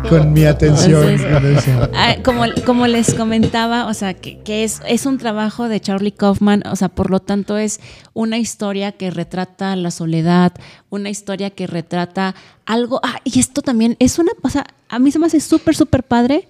con 0.09 0.33
mi 0.33 0.45
atención. 0.45 1.09
Entonces-. 1.21 1.89
Ah, 1.95 2.17
como, 2.25 2.45
como 2.65 2.87
les 2.87 3.15
comentaba, 3.15 3.87
o 3.87 3.95
sea, 3.95 4.15
que, 4.15 4.39
que 4.41 4.65
es, 4.65 4.81
es 4.87 5.07
un 5.07 5.19
trabajo 5.19 5.69
de 5.69 5.81
Charlie 5.81 6.13
Kaufman, 6.13 6.63
o 6.67 6.77
sea, 6.77 6.89
por 6.89 7.11
lo 7.11 7.21
tanto 7.21 7.59
es 7.59 7.81
una 8.15 8.39
historia 8.39 8.93
que 8.93 9.11
retrata 9.11 9.77
la 9.77 9.91
soledad, 9.91 10.53
una 10.89 11.11
historia 11.11 11.51
que 11.51 11.67
retrata 11.67 12.35
algo, 12.67 13.01
ah, 13.03 13.21
y 13.25 13.39
esto 13.39 13.63
también 13.63 13.97
es 13.99 14.19
una, 14.19 14.33
o 14.43 14.51
sea, 14.51 14.67
a 14.89 14.99
mí 14.99 15.11
se 15.11 15.19
me 15.19 15.27
hace 15.27 15.41
súper, 15.41 15.75
súper 15.75 16.03
padre 16.03 16.49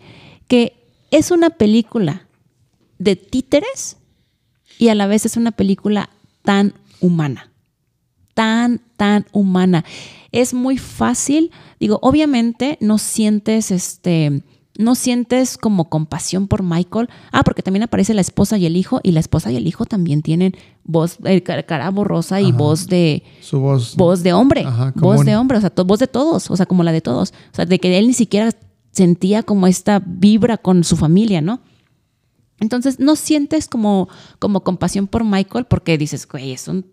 que 0.48 0.74
es 1.10 1.30
una 1.30 1.50
película 1.50 2.26
de 2.98 3.16
títeres 3.16 3.96
y 4.78 4.88
a 4.88 4.94
la 4.94 5.06
vez 5.06 5.26
es 5.26 5.36
una 5.36 5.52
película 5.52 6.10
tan 6.42 6.74
humana 7.00 7.50
tan, 8.40 8.80
tan 8.96 9.26
humana. 9.32 9.84
Es 10.32 10.54
muy 10.54 10.78
fácil, 10.78 11.50
digo, 11.78 11.98
obviamente 12.02 12.78
no 12.80 12.98
sientes 12.98 13.70
este, 13.70 14.42
no 14.80 14.94
sientes 14.94 15.58
como 15.58 15.88
compasión 15.88 16.48
por 16.48 16.62
Michael. 16.62 17.08
Ah, 17.32 17.42
porque 17.44 17.62
también 17.62 17.82
aparece 17.82 18.14
la 18.14 18.20
esposa 18.20 18.58
y 18.58 18.66
el 18.66 18.76
hijo, 18.76 19.00
y 19.02 19.12
la 19.12 19.20
esposa 19.20 19.52
y 19.52 19.56
el 19.56 19.66
hijo 19.66 19.84
también 19.84 20.22
tienen 20.22 20.56
voz, 20.84 21.18
eh, 21.24 21.42
cara 21.42 21.90
borrosa 21.90 22.40
y 22.40 22.48
Ajá. 22.48 22.56
voz 22.56 22.86
de, 22.86 23.22
Su 23.40 23.60
voz. 23.60 23.94
voz 23.96 24.22
de 24.22 24.32
hombre, 24.32 24.64
Ajá, 24.64 24.92
voz 24.96 25.24
de 25.24 25.36
hombre, 25.36 25.58
o 25.58 25.60
sea, 25.60 25.72
voz 25.84 25.98
de 25.98 26.06
todos, 26.06 26.50
o 26.50 26.56
sea, 26.56 26.66
como 26.66 26.82
la 26.82 26.92
de 26.92 27.00
todos. 27.00 27.32
O 27.52 27.54
sea, 27.54 27.66
de 27.66 27.78
que 27.78 27.96
él 27.98 28.06
ni 28.06 28.14
siquiera 28.14 28.50
sentía 28.90 29.42
como 29.42 29.66
esta 29.66 30.02
vibra 30.04 30.56
con 30.56 30.82
su 30.82 30.96
familia, 30.96 31.40
¿no? 31.40 31.60
Entonces, 32.58 32.98
no 33.00 33.16
sientes 33.16 33.68
como, 33.68 34.08
como 34.38 34.62
compasión 34.62 35.06
por 35.06 35.24
Michael 35.24 35.64
porque 35.64 35.96
dices, 35.96 36.28
güey, 36.28 36.52
es 36.52 36.68
un, 36.68 36.84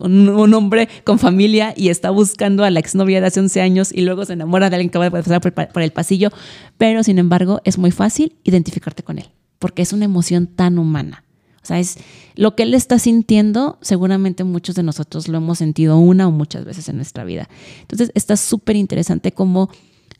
un, 0.00 0.28
un 0.28 0.54
hombre 0.54 0.88
con 1.04 1.18
familia 1.18 1.72
y 1.76 1.88
está 1.88 2.10
buscando 2.10 2.64
a 2.64 2.70
la 2.70 2.80
exnovia 2.80 3.20
de 3.20 3.26
hace 3.28 3.40
11 3.40 3.60
años 3.60 3.92
y 3.92 4.02
luego 4.02 4.24
se 4.24 4.34
enamora 4.34 4.70
de 4.70 4.76
alguien 4.76 4.90
que 4.90 4.98
va 4.98 5.06
a 5.06 5.10
pasar 5.10 5.40
por, 5.40 5.52
por 5.52 5.82
el 5.82 5.92
pasillo. 5.92 6.30
Pero, 6.76 7.02
sin 7.02 7.18
embargo, 7.18 7.60
es 7.64 7.78
muy 7.78 7.90
fácil 7.90 8.36
identificarte 8.44 9.02
con 9.02 9.18
él 9.18 9.30
porque 9.58 9.82
es 9.82 9.92
una 9.92 10.04
emoción 10.04 10.46
tan 10.46 10.78
humana. 10.78 11.24
O 11.62 11.66
sea, 11.68 11.78
es 11.78 11.98
lo 12.34 12.54
que 12.54 12.62
él 12.62 12.72
está 12.72 12.98
sintiendo, 12.98 13.78
seguramente 13.82 14.44
muchos 14.44 14.74
de 14.74 14.82
nosotros 14.82 15.28
lo 15.28 15.38
hemos 15.38 15.58
sentido 15.58 15.98
una 15.98 16.28
o 16.28 16.30
muchas 16.30 16.64
veces 16.64 16.88
en 16.88 16.96
nuestra 16.96 17.24
vida. 17.24 17.48
Entonces, 17.82 18.10
está 18.14 18.36
súper 18.36 18.76
interesante 18.76 19.32
cómo, 19.32 19.68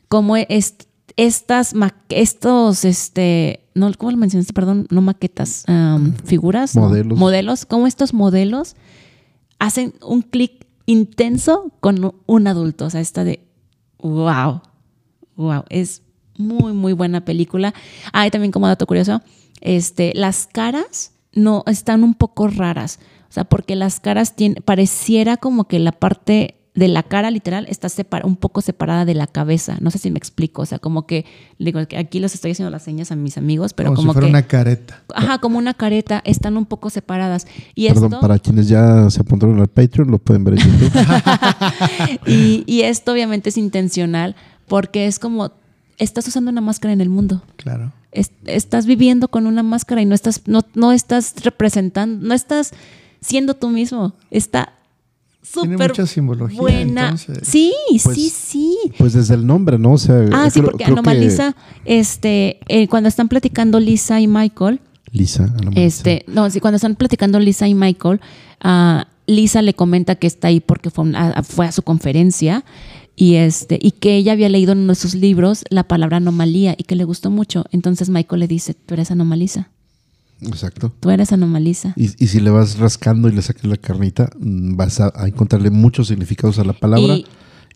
cómo 0.09 0.35
es, 0.35 0.75
estas, 1.15 1.73
estos, 2.09 2.85
este, 2.85 3.61
no, 3.73 3.91
¿cómo 3.97 4.11
lo 4.11 4.17
mencionaste? 4.17 4.53
Perdón, 4.53 4.85
no 4.91 5.01
maquetas, 5.01 5.63
um, 5.67 6.13
figuras, 6.23 6.75
no, 6.75 6.81
Modelos. 6.83 7.17
modelos, 7.17 7.65
cómo 7.65 7.87
estos 7.87 8.13
modelos 8.13 8.75
hacen 9.59 9.93
un 10.01 10.21
clic 10.21 10.67
intenso 10.85 11.71
con 11.79 12.15
un 12.25 12.47
adulto. 12.47 12.85
O 12.85 12.89
sea, 12.89 13.01
esta 13.01 13.23
de, 13.23 13.45
wow, 13.99 14.61
wow, 15.35 15.63
es 15.69 16.01
muy, 16.37 16.73
muy 16.73 16.93
buena 16.93 17.25
película. 17.25 17.73
Ah, 18.11 18.25
y 18.25 18.31
también 18.31 18.51
como 18.51 18.67
dato 18.67 18.87
curioso, 18.87 19.21
este, 19.61 20.13
las 20.15 20.47
caras 20.47 21.13
no 21.33 21.63
están 21.67 22.03
un 22.03 22.15
poco 22.15 22.47
raras. 22.47 22.99
O 23.29 23.31
sea, 23.31 23.43
porque 23.43 23.75
las 23.75 23.99
caras 23.99 24.35
tienen, 24.35 24.63
pareciera 24.63 25.37
como 25.37 25.67
que 25.67 25.77
la 25.77 25.91
parte 25.91 26.58
de 26.75 26.87
la 26.87 27.03
cara 27.03 27.29
literal 27.31 27.65
está 27.67 27.89
separa- 27.89 28.25
un 28.25 28.35
poco 28.37 28.61
separada 28.61 29.03
de 29.03 29.13
la 29.15 29.27
cabeza. 29.27 29.77
No 29.81 29.91
sé 29.91 29.97
si 29.97 30.11
me 30.11 30.17
explico. 30.17 30.61
O 30.61 30.65
sea, 30.65 30.79
como 30.79 31.05
que, 31.07 31.25
digo, 31.57 31.85
que 31.87 31.97
aquí 31.97 32.19
los 32.19 32.33
estoy 32.35 32.51
haciendo 32.51 32.69
las 32.69 32.83
señas 32.83 33.11
a 33.11 33.15
mis 33.15 33.37
amigos, 33.37 33.73
pero 33.73 33.89
como, 33.89 33.97
como, 33.97 34.13
si 34.13 34.19
fuera 34.19 34.27
que, 34.27 34.31
una 34.31 34.47
careta. 34.47 35.01
ajá, 35.13 35.37
como 35.39 35.57
una 35.57 35.73
careta, 35.73 36.21
están 36.25 36.55
un 36.57 36.65
poco 36.65 36.89
separadas. 36.89 37.47
Y 37.75 37.87
Perdón, 37.89 38.05
esto, 38.13 38.19
para 38.21 38.39
quienes 38.39 38.69
ya 38.69 39.09
se 39.09 39.19
apuntaron 39.19 39.59
al 39.59 39.67
Patreon, 39.67 40.09
lo 40.11 40.19
pueden 40.19 40.43
ver 40.43 40.53
en 40.53 40.59
YouTube. 40.59 40.91
y, 42.27 42.63
y 42.65 42.81
esto 42.81 43.11
obviamente 43.11 43.49
es 43.49 43.57
intencional 43.57 44.35
porque 44.67 45.07
es 45.07 45.19
como, 45.19 45.51
estás 45.97 46.27
usando 46.27 46.51
una 46.51 46.61
máscara 46.61 46.93
en 46.93 47.01
el 47.01 47.09
mundo. 47.09 47.41
Claro. 47.57 47.91
Es- 48.11 48.31
estás 48.45 48.85
viviendo 48.85 49.27
con 49.27 49.47
una 49.47 49.63
máscara 49.63 50.01
y 50.01 50.05
no 50.05 50.15
estás, 50.15 50.43
no, 50.47 50.61
no 50.75 50.91
estás 50.91 51.33
representando, 51.43 52.25
no 52.27 52.33
estás 52.33 52.71
siendo 53.21 53.55
tú 53.55 53.69
mismo. 53.69 54.13
Está 54.31 54.73
Tiene 55.53 55.73
súper 55.73 55.89
mucha 55.89 56.05
simbología, 56.05 56.59
buena. 56.59 57.01
entonces. 57.09 57.39
Sí, 57.47 57.73
Pues, 58.03 58.15
sí, 58.15 58.29
sí. 58.29 58.77
Pues 58.97 59.13
desde 59.13 59.35
el 59.35 59.45
nombre, 59.47 59.77
¿no? 59.79 59.93
O 59.93 59.97
sea, 59.97 60.23
Ah, 60.31 60.49
sí, 60.49 60.59
creo- 60.59 60.71
porque 60.71 60.83
creo 60.85 60.95
que- 60.95 60.99
anomaliza, 61.09 61.55
este, 61.85 62.59
eh, 62.67 62.87
cuando 62.87 63.09
están 63.09 63.27
platicando 63.29 63.79
Lisa 63.79 64.19
y 64.21 64.27
Michael, 64.27 64.79
Lisa, 65.11 65.43
anomaliza. 65.45 65.81
este, 65.81 66.23
no, 66.27 66.49
sí, 66.49 66.59
cuando 66.59 66.75
están 66.75 66.95
platicando 66.95 67.39
Lisa 67.39 67.67
y 67.67 67.73
Michael, 67.73 68.21
ah, 68.61 69.07
Lisa 69.27 69.61
le 69.61 69.73
comenta 69.73 70.15
que 70.15 70.27
está 70.27 70.47
ahí 70.49 70.59
porque 70.59 70.89
fue, 70.89 71.11
a, 71.15 71.29
a- 71.29 71.43
fue 71.43 71.65
a 71.67 71.71
su 71.71 71.81
conferencia 71.83 72.63
y 73.15 73.35
este 73.35 73.77
y 73.81 73.91
que 73.91 74.15
ella 74.15 74.31
había 74.31 74.49
leído 74.49 74.71
en 74.71 74.79
uno 74.79 74.93
de 74.93 74.95
sus 74.95 75.13
libros 75.13 75.65
la 75.69 75.83
palabra 75.87 76.17
anomalía 76.17 76.73
y 76.77 76.83
que 76.83 76.95
le 76.95 77.03
gustó 77.03 77.29
mucho. 77.29 77.65
Entonces 77.71 78.09
Michael 78.09 78.39
le 78.39 78.47
dice, 78.47 78.73
tú 78.73 78.93
eres 78.93 79.11
anomaliza, 79.11 79.69
Exacto. 80.41 80.91
tú 80.99 81.09
eres 81.09 81.31
anomaliza. 81.33 81.93
Y, 81.95 82.05
y 82.23 82.27
si 82.27 82.39
le 82.39 82.49
vas 82.49 82.77
rascando 82.79 83.27
y 83.29 83.33
le 83.33 83.41
sacas 83.41 83.65
la 83.65 83.77
carnita, 83.77 84.29
mm, 84.39 84.75
vas 84.75 84.99
a, 84.99 85.11
a 85.15 85.27
encontrarle 85.27 85.69
muchos 85.69 86.07
significados 86.07 86.59
a 86.59 86.63
la 86.63 86.73
palabra. 86.73 87.15
Y- 87.15 87.25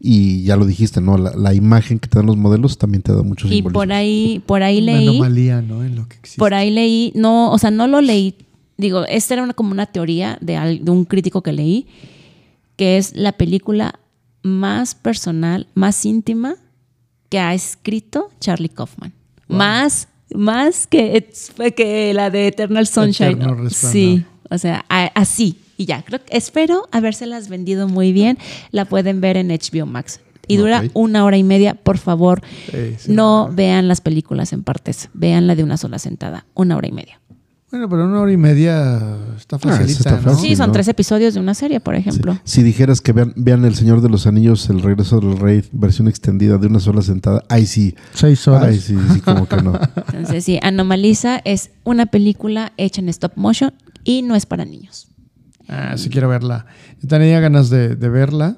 Y, 0.06 0.44
ya 0.44 0.58
lo 0.58 0.66
dijiste, 0.66 1.00
¿no? 1.00 1.18
La, 1.18 1.34
la 1.36 1.54
imagen 1.54 1.98
que 1.98 2.10
te 2.10 2.18
dan 2.18 2.26
los 2.26 2.36
modelos 2.36 2.78
también 2.78 3.02
te 3.04 3.14
da 3.14 3.22
muchos 3.24 3.50
Y 3.50 3.62
por 3.62 3.94
ahí, 3.94 4.44
por 4.46 4.62
ahí 4.62 4.82
Una 4.82 4.92
leí, 4.98 5.08
anomalía, 5.08 5.62
¿no? 5.62 5.82
En 5.86 5.96
lo 5.96 6.08
que 6.10 6.18
existe. 6.18 6.40
por 6.40 6.54
ahí 6.54 6.72
leí, 6.72 7.14
no, 7.16 7.52
o 7.52 7.58
sea, 7.58 7.72
no 7.72 7.88
lo 7.88 8.02
leí, 8.02 8.36
digo, 8.78 9.06
esta 9.06 9.36
era 9.36 9.44
una, 9.44 9.54
como 9.54 9.72
una 9.72 9.86
teoría 9.86 10.38
de, 10.42 10.58
al- 10.58 10.84
de 10.84 10.92
un 10.92 11.06
crítico 11.06 11.42
que 11.42 11.54
leí, 11.54 11.88
que 12.76 12.98
es 12.98 13.16
la 13.16 13.32
película 13.34 13.98
más 14.42 14.94
personal, 14.94 15.68
más 15.74 16.06
íntima 16.06 16.56
que 17.30 17.40
ha 17.40 17.54
escrito 17.54 18.30
Charlie 18.42 18.70
Kaufman. 18.70 19.14
Más, 19.48 20.10
más 20.34 20.88
que, 20.88 21.30
que 21.76 22.14
la 22.14 22.30
de 22.30 22.48
Eternal 22.48 22.88
Sunshine. 22.88 23.42
Eterno 23.42 23.70
sí, 23.70 24.26
o 24.50 24.58
sea, 24.58 24.86
así. 24.88 25.60
Y 25.78 25.86
ya, 25.86 26.04
creo 26.04 26.24
que 26.24 26.38
espero 26.38 26.88
habérselas 26.92 27.50
vendido 27.50 27.88
muy 27.88 28.12
bien. 28.14 28.38
La 28.72 28.86
pueden 28.86 29.22
ver 29.22 29.38
en 29.38 29.50
HBO 29.50 29.86
Max. 29.86 30.20
Y 30.48 30.58
dura 30.58 30.84
una 30.94 31.24
hora 31.24 31.38
y 31.38 31.44
media, 31.44 31.74
por 31.74 31.98
favor. 31.98 32.42
Sí, 32.70 32.96
sí, 32.98 33.12
no 33.12 33.50
vean 33.54 33.88
las 33.88 34.02
películas 34.02 34.52
en 34.52 34.64
partes, 34.64 35.10
veanla 35.14 35.56
de 35.56 35.64
una 35.64 35.78
sola 35.78 36.00
sentada, 36.00 36.46
una 36.54 36.76
hora 36.76 36.88
y 36.88 36.92
media. 36.92 37.22
Bueno, 37.74 37.90
pero 37.90 38.06
una 38.06 38.20
hora 38.22 38.32
y 38.32 38.38
media 38.38 39.02
está 39.36 39.56
Ah, 39.56 39.60
facilita, 39.60 40.12
¿no? 40.12 40.22
fácil. 40.22 40.50
Sí, 40.50 40.56
son 40.56 40.68
¿no? 40.68 40.74
tres 40.74 40.88
episodios 40.90 41.34
de 41.34 41.40
una 41.40 41.56
serie, 41.56 41.80
por 41.80 41.96
ejemplo. 41.96 42.38
Si 42.44 42.62
dijeras 42.62 43.02
que 43.02 43.14
vean, 43.14 43.34
vean 43.36 43.66
El 43.66 43.74
Señor 43.74 44.02
de 44.02 44.10
los 44.10 44.28
Anillos, 44.28 44.70
El 44.70 44.80
Regreso 44.84 45.20
del 45.20 45.40
Rey, 45.40 45.66
versión 45.72 46.08
extendida 46.08 46.60
de 46.60 46.68
una 46.68 46.80
sola 46.80 47.02
sentada, 47.02 47.44
ahí 47.50 47.66
sí. 47.66 47.96
Seis 48.14 48.48
horas. 48.48 48.66
Ay, 48.70 48.80
sí, 48.80 48.96
sí, 49.12 49.22
como 49.22 49.48
que 49.48 49.56
no. 49.58 49.74
Entonces, 50.14 50.46
sí, 50.46 50.60
Anomaliza 50.62 51.42
es 51.46 51.72
una 51.84 52.06
película 52.06 52.74
hecha 52.78 53.02
en 53.02 53.10
stop 53.10 53.32
motion 53.38 53.74
y 54.04 54.22
no 54.22 54.36
es 54.36 54.46
para 54.46 54.66
niños. 54.66 55.08
Ah, 55.68 55.96
sí 55.98 56.10
quiero 56.10 56.30
verla. 56.30 56.68
Yo 57.02 57.08
tenía 57.08 57.40
ganas 57.40 57.72
de, 57.72 57.96
de 57.96 58.10
verla. 58.10 58.58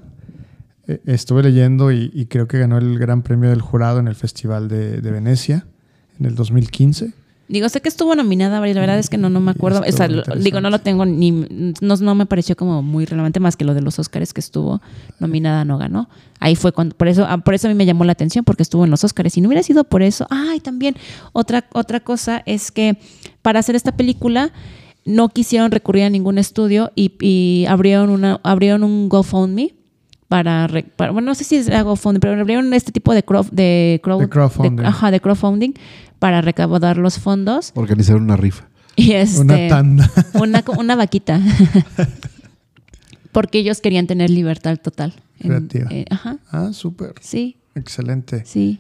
Eh, 0.88 1.00
Estuve 1.06 1.42
leyendo 1.42 1.94
y, 1.94 2.12
y 2.14 2.26
creo 2.26 2.50
que 2.50 2.60
ganó 2.60 2.78
el 2.80 3.00
Gran 3.00 3.22
Premio 3.22 3.50
del 3.50 3.62
Jurado 3.62 4.00
en 4.00 4.10
el 4.10 4.16
Festival 4.16 4.68
de, 4.68 5.00
de 5.00 5.12
Venecia 5.12 5.66
en 6.20 6.26
el 6.26 6.36
2015. 6.36 7.14
Digo, 7.48 7.70
sé 7.70 7.80
que 7.80 7.90
estuvo 7.90 8.16
nominada, 8.16 8.60
la 8.60 8.80
verdad 8.80 8.98
es 8.98 9.08
que 9.10 9.18
no, 9.20 9.30
no 9.30 9.40
me 9.40 9.52
acuerdo. 9.52 9.82
O 9.88 9.92
sea, 9.92 10.08
lo- 10.08 10.24
digo, 10.38 10.62
no 10.62 10.72
lo 10.72 10.80
tengo 10.80 11.06
ni. 11.06 11.30
No, 11.80 11.96
no 11.98 12.16
me 12.16 12.26
pareció 12.26 12.56
como 12.56 12.82
muy 12.82 13.06
relevante 13.06 13.40
más 13.40 13.56
que 13.56 13.64
lo 13.66 13.76
de 13.76 13.82
los 13.82 14.00
Oscars 14.00 14.34
que 14.34 14.40
estuvo 14.42 14.82
nominada, 15.20 15.64
no 15.64 15.78
ganó. 15.78 16.10
Ahí 16.40 16.56
fue 16.56 16.72
cuando. 16.72 16.96
Por 16.98 17.08
eso, 17.08 17.24
ah, 17.30 17.38
por 17.38 17.54
eso 17.54 17.68
a 17.68 17.70
mí 17.70 17.76
me 17.76 17.86
llamó 17.86 18.04
la 18.04 18.14
atención, 18.14 18.44
porque 18.46 18.64
estuvo 18.64 18.84
en 18.84 18.90
los 18.90 19.04
Oscars. 19.04 19.32
Si 19.34 19.42
no 19.42 19.48
hubiera 19.50 19.62
sido 19.62 19.84
por 19.84 20.02
eso. 20.02 20.26
Ay, 20.32 20.60
también 20.60 20.96
otra, 21.34 21.66
otra 21.74 22.00
cosa 22.00 22.42
es 22.48 22.72
que 22.72 22.98
para 23.44 23.60
hacer 23.60 23.76
esta 23.76 23.92
película 23.96 24.52
no 25.06 25.30
quisieron 25.30 25.70
recurrir 25.70 26.04
a 26.06 26.10
ningún 26.10 26.40
estudio 26.40 26.92
y, 26.96 27.12
y 27.20 27.66
abrieron, 27.68 28.10
una, 28.10 28.40
abrieron 28.44 28.84
un 28.84 29.08
GoFundMe. 29.08 29.76
Para, 30.28 30.68
para- 30.96 31.12
bueno, 31.12 31.28
no 31.28 31.36
sé 31.36 31.44
si 31.44 31.56
es 31.58 31.70
GoFundMe, 31.70 32.20
pero 32.20 32.42
abrieron 32.42 32.74
este 32.74 32.92
tipo 32.92 33.14
de, 33.14 33.18
de, 33.52 34.02
crow- 34.04 34.18
De 34.20 34.28
crowdfunding. 34.28 34.84
ajá, 34.84 35.12
de 35.12 35.20
crowdfunding 35.22 35.74
para 36.26 36.42
recaudar 36.42 36.98
los 36.98 37.20
fondos. 37.20 37.72
Organizar 37.76 38.16
una 38.16 38.36
rifa. 38.36 38.68
Y 38.96 39.12
este, 39.12 39.42
Una 39.42 39.68
tanda. 39.68 40.10
Una, 40.34 40.64
una 40.76 40.96
vaquita. 40.96 41.40
Porque 43.32 43.60
ellos 43.60 43.80
querían 43.80 44.08
tener 44.08 44.32
libertad 44.32 44.76
total. 44.82 45.14
En- 45.40 45.50
Creativa. 45.68 45.88
eh, 45.92 46.06
ajá, 46.10 46.40
Ah, 46.50 46.72
súper. 46.74 47.14
sí, 47.22 47.58
Excelente. 47.76 48.42
sí. 48.44 48.80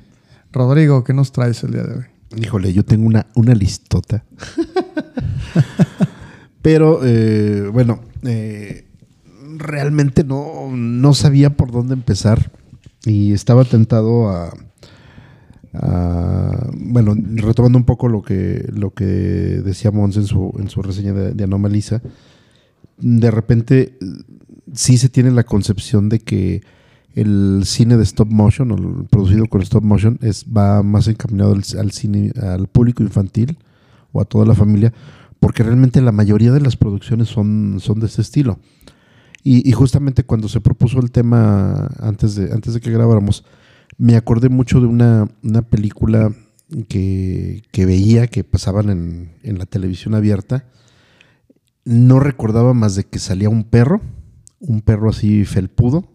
Rodrigo, 0.51 1.03
¿qué 1.03 1.13
nos 1.13 1.31
traes 1.31 1.63
el 1.63 1.73
día 1.73 1.83
de 1.83 1.97
hoy? 1.99 2.05
Híjole, 2.41 2.73
yo 2.73 2.83
tengo 2.83 3.05
una, 3.05 3.27
una 3.35 3.53
listota. 3.53 4.23
Pero, 6.63 7.01
eh, 7.03 7.69
bueno, 7.71 7.99
eh, 8.23 8.87
realmente 9.57 10.23
no, 10.23 10.69
no 10.71 11.13
sabía 11.13 11.51
por 11.51 11.71
dónde 11.71 11.93
empezar. 11.93 12.49
Y 13.05 13.33
estaba 13.33 13.65
tentado 13.65 14.29
a, 14.29 14.51
a- 15.73 16.24
bueno, 16.86 17.15
retomando 17.36 17.77
un 17.77 17.86
poco 17.86 18.07
lo 18.07 18.21
que, 18.21 18.67
lo 18.73 18.91
que 18.93 19.05
decía 19.05 19.91
Mons 19.91 20.17
en 20.17 20.25
su, 20.25 20.53
en 20.59 20.69
su 20.69 20.81
reseña 20.81 21.13
de, 21.13 21.33
de 21.33 21.43
Anomalisa, 21.43 22.01
de 22.97 23.31
repente 23.31 23.97
sí 24.73 24.97
se 24.97 25.09
tiene 25.09 25.31
la 25.31 25.43
concepción 25.43 26.09
de 26.09 26.19
que 26.19 26.61
el 27.13 27.61
cine 27.65 27.97
de 27.97 28.03
stop 28.03 28.29
motion 28.29 28.71
o 28.71 28.75
el 28.75 29.05
producido 29.05 29.45
con 29.47 29.61
stop 29.61 29.83
motion 29.83 30.19
es 30.21 30.45
va 30.45 30.83
más 30.83 31.07
encaminado 31.07 31.53
al, 31.53 31.63
al 31.79 31.91
cine 31.91 32.31
al 32.41 32.67
público 32.67 33.03
infantil 33.03 33.57
o 34.11 34.21
a 34.21 34.25
toda 34.25 34.45
la 34.45 34.53
familia 34.53 34.93
porque 35.39 35.63
realmente 35.63 36.01
la 36.01 36.11
mayoría 36.11 36.51
de 36.51 36.61
las 36.61 36.75
producciones 36.75 37.27
son, 37.27 37.77
son 37.79 37.99
de 37.99 38.07
este 38.07 38.21
estilo. 38.21 38.57
Y, 39.43 39.69
y 39.69 39.73
justamente 39.73 40.23
cuando 40.23 40.47
se 40.47 40.59
propuso 40.59 40.99
el 40.99 41.11
tema 41.11 41.88
antes 41.99 42.36
de 42.36 42.51
antes 42.51 42.73
de 42.73 42.79
que 42.79 42.89
grabáramos 42.89 43.45
me 43.97 44.15
acordé 44.15 44.49
mucho 44.49 44.81
de 44.81 44.88
una, 44.88 45.29
una 45.43 45.61
película 45.61 46.33
que, 46.88 47.63
que 47.72 47.86
veía 47.86 48.28
que 48.28 48.43
pasaban 48.43 48.89
en, 48.89 49.36
en 49.43 49.57
la 49.59 49.66
televisión 49.66 50.16
abierta 50.16 50.66
no 51.86 52.20
recordaba 52.20 52.74
más 52.74 52.95
de 52.95 53.03
que 53.05 53.20
salía 53.20 53.49
un 53.49 53.63
perro, 53.63 54.01
un 54.59 54.82
perro 54.82 55.09
así 55.09 55.45
felpudo, 55.45 56.11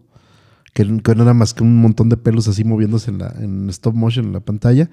que, 0.73 0.83
que 1.01 1.15
no 1.15 1.23
era 1.23 1.33
más 1.33 1.53
que 1.53 1.63
un 1.63 1.77
montón 1.77 2.09
de 2.09 2.17
pelos 2.17 2.47
así 2.47 2.63
moviéndose 2.63 3.09
en, 3.09 3.19
la, 3.19 3.33
en 3.39 3.69
stop 3.69 3.95
motion 3.95 4.25
en 4.25 4.33
la 4.33 4.41
pantalla, 4.41 4.89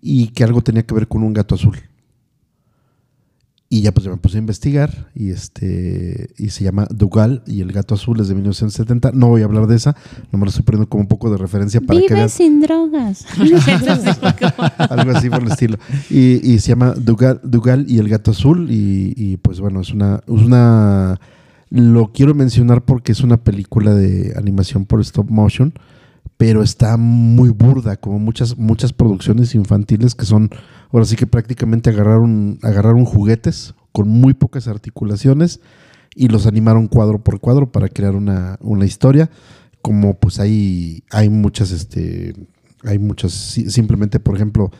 y 0.00 0.28
que 0.28 0.44
algo 0.44 0.62
tenía 0.62 0.86
que 0.86 0.94
ver 0.94 1.08
con 1.08 1.22
un 1.22 1.32
gato 1.32 1.56
azul. 1.56 1.76
Y 3.72 3.80
ya 3.80 3.90
pues 3.90 4.06
me 4.06 4.18
puse 4.18 4.36
a 4.36 4.40
investigar 4.40 5.08
y 5.14 5.30
este 5.30 6.28
y 6.36 6.50
se 6.50 6.62
llama 6.62 6.86
Dugal 6.90 7.42
y 7.46 7.62
el 7.62 7.72
gato 7.72 7.94
azul 7.94 8.20
es 8.20 8.28
de 8.28 8.34
1970. 8.34 9.12
No 9.14 9.28
voy 9.28 9.40
a 9.40 9.46
hablar 9.46 9.66
de 9.66 9.76
esa, 9.76 9.96
no 10.30 10.38
me 10.38 10.44
lo 10.44 10.50
estoy 10.50 10.62
poniendo 10.62 10.90
como 10.90 11.00
un 11.00 11.08
poco 11.08 11.30
de 11.30 11.38
referencia 11.38 11.80
para 11.80 11.98
que 11.98 12.08
Vive 12.08 12.16
vean 12.16 12.28
sin 12.28 12.60
drogas. 12.60 13.24
algo 14.90 15.12
así 15.12 15.30
por 15.30 15.42
el 15.42 15.52
estilo. 15.52 15.78
Y, 16.10 16.52
y 16.52 16.58
se 16.58 16.68
llama 16.68 16.92
Dugal, 16.92 17.40
Dugal 17.42 17.86
y 17.88 17.96
el 17.96 18.10
gato 18.10 18.32
azul. 18.32 18.70
Y, 18.70 19.14
y, 19.16 19.38
pues 19.38 19.58
bueno, 19.58 19.80
es 19.80 19.90
una, 19.94 20.16
es 20.16 20.42
una. 20.42 21.18
Lo 21.70 22.12
quiero 22.12 22.34
mencionar 22.34 22.84
porque 22.84 23.12
es 23.12 23.22
una 23.22 23.38
película 23.38 23.94
de 23.94 24.34
animación 24.36 24.84
por 24.84 25.00
stop 25.00 25.30
motion, 25.30 25.72
pero 26.36 26.62
está 26.62 26.98
muy 26.98 27.48
burda, 27.48 27.96
como 27.96 28.18
muchas, 28.18 28.58
muchas 28.58 28.92
producciones 28.92 29.54
infantiles 29.54 30.14
que 30.14 30.26
son, 30.26 30.50
ahora 30.92 31.04
sí 31.06 31.16
que 31.16 31.26
prácticamente 31.26 31.90
agarraron, 31.90 32.58
agarraron 32.62 33.04
juguetes 33.04 33.74
con 33.92 34.08
muy 34.08 34.34
pocas 34.34 34.68
articulaciones 34.68 35.60
y 36.14 36.28
los 36.28 36.46
animaron 36.46 36.88
cuadro 36.88 37.22
por 37.22 37.40
cuadro 37.40 37.72
para 37.72 37.88
crear 37.88 38.14
una, 38.14 38.58
una 38.60 38.84
historia. 38.84 39.30
Como 39.80 40.14
pues 40.14 40.38
hay, 40.38 41.02
hay 41.10 41.28
muchas, 41.28 41.72
este, 41.72 42.34
hay 42.84 42.98
muchas, 42.98 43.32
si- 43.32 43.70
simplemente 43.70 44.20
por 44.20 44.36
ejemplo, 44.36 44.70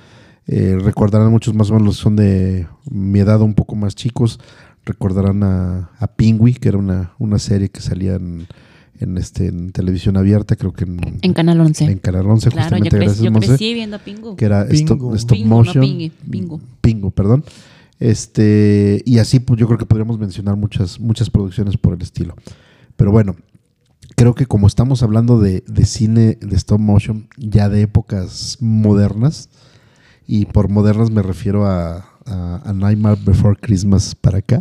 eh, 0.46 0.78
recordarán 0.80 1.30
muchos 1.30 1.54
más 1.54 1.70
o 1.70 1.74
menos 1.74 1.86
los 1.86 1.96
que 1.96 2.02
son 2.02 2.16
de 2.16 2.66
mi 2.90 3.18
edad 3.20 3.40
un 3.40 3.54
poco 3.54 3.74
más 3.74 3.94
chicos, 3.94 4.38
recordarán 4.84 5.42
a, 5.42 5.90
a 5.98 6.06
Pingui, 6.08 6.54
que 6.54 6.68
era 6.68 6.78
una, 6.78 7.12
una 7.18 7.38
serie 7.38 7.68
que 7.70 7.80
salía 7.80 8.14
en, 8.14 8.46
en, 9.02 9.18
este, 9.18 9.46
en 9.46 9.72
televisión 9.72 10.16
abierta, 10.16 10.56
creo 10.56 10.72
que 10.72 10.84
en, 10.84 11.00
En 11.22 11.32
Canal 11.32 11.60
11. 11.60 11.84
en 11.84 11.98
Canal 11.98 12.26
11, 12.26 12.50
claro, 12.50 12.76
yo, 12.76 12.84
justamente 12.84 12.88
crecí, 12.90 13.04
gracias 13.04 13.24
yo 13.24 13.30
Monse 13.32 13.48
crecí 13.48 13.74
viendo 13.74 13.96
a 13.96 13.98
Pingu. 13.98 14.36
que 14.36 14.44
era 14.44 14.66
Pingu. 14.66 14.94
stop, 14.94 15.14
stop 15.16 15.36
Pingu, 15.36 15.48
no 15.48 15.56
motion. 15.56 15.80
Pingui, 15.82 16.10
Pingu. 16.10 16.60
Pingu, 16.80 17.10
perdón. 17.10 17.44
Este, 17.98 19.02
y 19.04 19.18
así 19.18 19.38
pues 19.40 19.60
yo 19.60 19.66
creo 19.66 19.78
que 19.78 19.86
podríamos 19.86 20.18
mencionar 20.18 20.56
muchas, 20.56 20.98
muchas 20.98 21.30
producciones 21.30 21.76
por 21.76 21.94
el 21.94 22.02
estilo. 22.02 22.34
Pero 22.96 23.12
bueno, 23.12 23.36
creo 24.16 24.34
que 24.34 24.46
como 24.46 24.66
estamos 24.66 25.02
hablando 25.02 25.40
de, 25.40 25.62
de 25.66 25.84
cine 25.84 26.38
de 26.40 26.56
stop 26.56 26.80
motion 26.80 27.28
ya 27.36 27.68
de 27.68 27.82
épocas 27.82 28.58
modernas, 28.60 29.48
y 30.26 30.46
por 30.46 30.68
modernas 30.68 31.10
me 31.10 31.22
refiero 31.22 31.66
a, 31.66 32.11
a, 32.26 32.62
a 32.64 32.72
Nightmare 32.72 33.18
Before 33.24 33.56
Christmas 33.60 34.14
para 34.14 34.38
acá. 34.38 34.60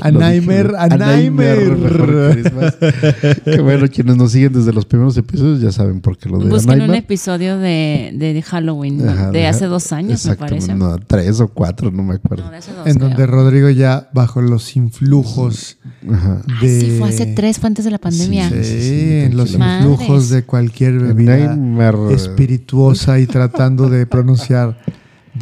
A 0.00 0.10
Nightmare, 0.10 0.68
dije, 0.68 0.76
a 0.78 0.88
Nightmare 0.88 1.68
Before 1.70 2.12
Nightmare. 2.12 2.42
Christmas. 2.42 3.42
que 3.44 3.60
bueno, 3.60 3.86
quienes 3.88 4.16
nos 4.16 4.32
siguen 4.32 4.52
desde 4.52 4.72
los 4.72 4.84
primeros 4.86 5.16
episodios 5.16 5.60
ya 5.60 5.72
saben 5.72 6.00
por 6.00 6.16
qué 6.18 6.28
lo 6.28 6.38
de 6.38 6.46
A 6.46 6.48
Busquen 6.50 6.82
un 6.82 6.94
episodio 6.94 7.58
de, 7.58 8.12
de, 8.14 8.34
de 8.34 8.42
Halloween 8.42 8.98
¿no? 9.04 9.10
Ajá, 9.10 9.30
de 9.30 9.38
de- 9.40 9.46
hace 9.46 9.66
dos 9.66 9.92
años, 9.92 10.24
me 10.26 10.36
parece. 10.36 10.74
No, 10.74 10.98
tres 10.98 11.40
o 11.40 11.48
cuatro, 11.48 11.90
no 11.90 12.02
me 12.02 12.14
acuerdo. 12.14 12.44
No, 12.44 12.50
de 12.50 12.56
hace 12.58 12.72
dos. 12.72 12.86
En 12.86 12.94
creo. 12.96 13.08
donde 13.08 13.26
Rodrigo 13.26 13.70
ya 13.70 14.08
bajo 14.12 14.40
los 14.42 14.76
influjos 14.76 15.78
Ajá. 16.10 16.42
Ah, 16.48 16.58
de... 16.60 16.80
sí, 16.80 16.96
fue 16.98 17.08
hace 17.08 17.26
tres, 17.26 17.58
fue 17.58 17.68
antes 17.68 17.84
de 17.84 17.90
la 17.90 17.98
pandemia. 17.98 18.48
Sí, 18.50 18.62
Sí, 18.62 18.80
sí, 18.82 19.10
en 19.24 19.36
los 19.36 19.52
influjos 19.54 20.28
de 20.30 20.44
cualquier 20.44 20.98
bebida 20.98 21.36
Nightmare. 21.36 22.14
espirituosa 22.14 23.18
y 23.18 23.26
tratando 23.26 23.88
de 23.88 24.06
pronunciar 24.06 24.78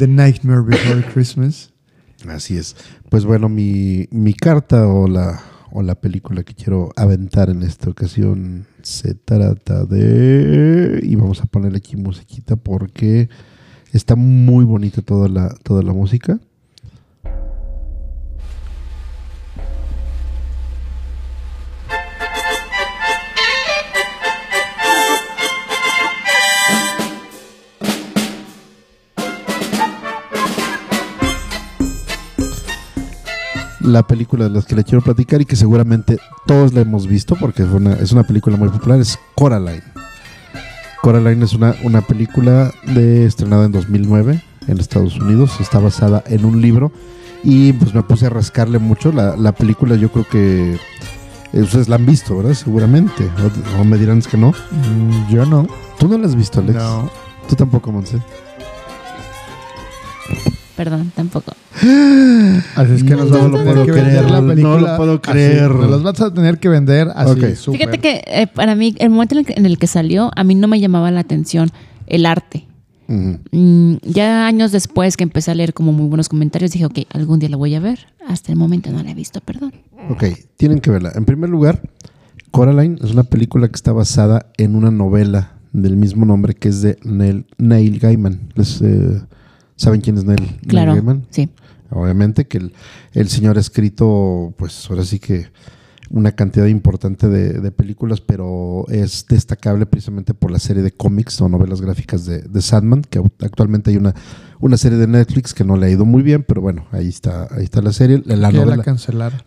The 0.01 0.07
Nightmare 0.07 0.63
Before 0.63 1.03
Christmas. 1.13 1.71
Así 2.27 2.57
es. 2.57 2.75
Pues 3.09 3.23
bueno, 3.23 3.49
mi, 3.49 4.07
mi 4.09 4.33
carta 4.33 4.87
o 4.87 5.07
la, 5.07 5.39
o 5.69 5.83
la 5.83 5.93
película 5.93 6.41
que 6.41 6.55
quiero 6.55 6.89
aventar 6.95 7.51
en 7.51 7.61
esta 7.61 7.91
ocasión 7.91 8.65
se 8.81 9.13
trata 9.13 9.85
de... 9.85 11.01
Y 11.03 11.15
vamos 11.17 11.41
a 11.41 11.45
ponerle 11.45 11.77
aquí 11.77 11.97
musiquita 11.97 12.55
porque 12.55 13.29
está 13.91 14.15
muy 14.15 14.65
bonita 14.65 15.03
toda 15.03 15.29
la, 15.29 15.49
toda 15.61 15.83
la 15.83 15.93
música. 15.93 16.39
La 33.83 34.03
película 34.03 34.45
de 34.45 34.51
las 34.51 34.65
que 34.65 34.75
le 34.75 34.83
quiero 34.83 35.01
platicar 35.01 35.41
y 35.41 35.45
que 35.45 35.55
seguramente 35.55 36.17
todos 36.45 36.73
la 36.73 36.81
hemos 36.81 37.07
visto 37.07 37.35
porque 37.35 37.63
fue 37.65 37.77
una- 37.77 37.93
es 37.95 38.11
una 38.11 38.23
película 38.23 38.55
muy 38.57 38.69
popular 38.69 38.99
es 38.99 39.17
Coraline. 39.35 39.83
Coraline 41.01 41.43
es 41.43 41.53
una, 41.53 41.75
una 41.83 42.01
película 42.01 42.71
de, 42.93 43.25
estrenada 43.25 43.65
en 43.65 43.71
2009 43.71 44.43
en 44.67 44.79
Estados 44.79 45.17
Unidos. 45.19 45.59
Está 45.59 45.79
basada 45.79 46.23
en 46.27 46.45
un 46.45 46.61
libro 46.61 46.91
y 47.43 47.73
pues 47.73 47.93
me 47.95 48.03
puse 48.03 48.27
a 48.27 48.29
rascarle 48.29 48.77
mucho. 48.77 49.11
La, 49.11 49.35
la 49.35 49.51
película 49.53 49.95
yo 49.95 50.11
creo 50.11 50.27
que 50.29 50.77
Eh, 51.53 51.61
Ustedes 51.63 51.89
la 51.89 51.95
han 51.97 52.05
visto, 52.05 52.37
¿verdad? 52.37 52.53
Seguramente. 52.53 53.29
O, 53.77 53.81
o 53.81 53.83
me 53.83 53.97
dirán 53.97 54.21
que 54.21 54.37
no. 54.37 54.51
Mm, 54.71 55.29
yo 55.33 55.45
no. 55.45 55.67
¿Tú 55.99 56.07
no 56.07 56.17
la 56.17 56.27
has 56.27 56.35
visto, 56.35 56.59
Alex? 56.61 56.77
No. 56.77 57.09
Tú 57.49 57.55
tampoco, 57.55 57.91
Monse. 57.91 58.19
Perdón, 60.83 61.11
tampoco. 61.15 61.53
Así 61.75 62.93
es 62.95 63.03
que 63.03 63.15
nos 63.15 63.29
No 63.29 63.49
lo 63.49 63.63
puedo 63.63 63.85
creer, 63.85 64.31
la 64.31 64.41
no 64.41 64.79
lo 64.79 64.97
puedo 64.97 65.21
creer. 65.21 65.69
Las 65.69 66.01
vas 66.01 66.19
a 66.21 66.33
tener 66.33 66.57
que 66.57 66.69
vender 66.69 67.09
así. 67.13 67.33
Ok. 67.33 67.53
súper. 67.53 67.81
Fíjate 67.81 67.99
que 67.99 68.23
eh, 68.25 68.47
para 68.47 68.73
mí, 68.73 68.95
el 68.97 69.11
momento 69.11 69.35
en 69.35 69.41
el, 69.41 69.45
que, 69.45 69.53
en 69.57 69.67
el 69.67 69.77
que 69.77 69.85
salió, 69.85 70.31
a 70.35 70.43
mí 70.43 70.55
no 70.55 70.67
me 70.67 70.79
llamaba 70.79 71.11
la 71.11 71.19
atención 71.19 71.69
el 72.07 72.25
arte. 72.25 72.65
Mm, 73.07 73.97
ya 74.01 74.47
años 74.47 74.71
después 74.71 75.17
que 75.17 75.23
empecé 75.23 75.51
a 75.51 75.53
leer 75.53 75.75
como 75.75 75.91
muy 75.91 76.07
buenos 76.07 76.29
comentarios, 76.29 76.71
dije, 76.71 76.85
ok, 76.85 77.01
algún 77.13 77.37
día 77.37 77.49
la 77.49 77.57
voy 77.57 77.75
a 77.75 77.79
ver. 77.79 77.99
Hasta 78.27 78.51
el 78.51 78.57
momento 78.57 78.89
no 78.89 79.03
la 79.03 79.11
he 79.11 79.13
visto, 79.13 79.39
perdón. 79.39 79.71
Ok, 80.09 80.23
tienen 80.57 80.79
que 80.79 80.89
verla. 80.89 81.11
En 81.13 81.25
primer 81.25 81.51
lugar, 81.51 81.79
Coraline 82.49 82.97
es 83.03 83.11
una 83.11 83.23
película 83.23 83.67
que 83.67 83.75
está 83.75 83.91
basada 83.91 84.47
en 84.57 84.75
una 84.75 84.89
novela 84.89 85.51
del 85.73 85.95
mismo 85.95 86.25
nombre 86.25 86.55
que 86.55 86.69
es 86.69 86.81
de 86.81 86.97
Neil, 87.03 87.45
Neil 87.59 87.99
Gaiman. 87.99 88.49
Les, 88.55 88.81
eh, 88.81 89.21
¿Saben 89.81 89.99
quién 90.01 90.15
es 90.17 90.23
Neil, 90.25 90.39
Neil 90.41 90.59
Claro, 90.67 90.93
Gaiman? 90.93 91.25
sí. 91.31 91.49
Obviamente 91.89 92.45
que 92.47 92.57
el, 92.59 92.73
el 93.13 93.27
señor 93.27 93.57
ha 93.57 93.59
escrito, 93.59 94.53
pues 94.57 94.87
ahora 94.89 95.03
sí 95.03 95.19
que 95.19 95.47
una 96.09 96.33
cantidad 96.33 96.67
importante 96.67 97.27
de, 97.27 97.53
de 97.59 97.71
películas, 97.71 98.21
pero 98.21 98.85
es 98.89 99.25
destacable 99.27 99.85
precisamente 99.85 100.33
por 100.33 100.51
la 100.51 100.59
serie 100.59 100.83
de 100.83 100.91
cómics 100.91 101.41
o 101.41 101.49
novelas 101.49 101.81
gráficas 101.81 102.25
de, 102.25 102.43
de 102.43 102.61
Sandman, 102.61 103.01
que 103.01 103.19
actualmente 103.41 103.89
hay 103.91 103.97
una, 103.97 104.13
una 104.59 104.77
serie 104.77 104.97
de 104.99 105.07
Netflix 105.07 105.53
que 105.53 105.63
no 105.65 105.75
le 105.77 105.87
ha 105.87 105.89
ido 105.89 106.05
muy 106.05 106.21
bien, 106.21 106.43
pero 106.47 106.61
bueno, 106.61 106.85
ahí 106.91 107.07
está, 107.09 107.47
ahí 107.51 107.63
está 107.63 107.81
la 107.81 107.91
serie. 107.91 108.21
La 108.25 108.51
novela, 108.51 108.83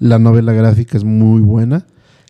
la 0.00 0.18
novela 0.18 0.52
gráfica 0.52 0.96
es 0.98 1.04
muy 1.04 1.40
buena. 1.40 1.86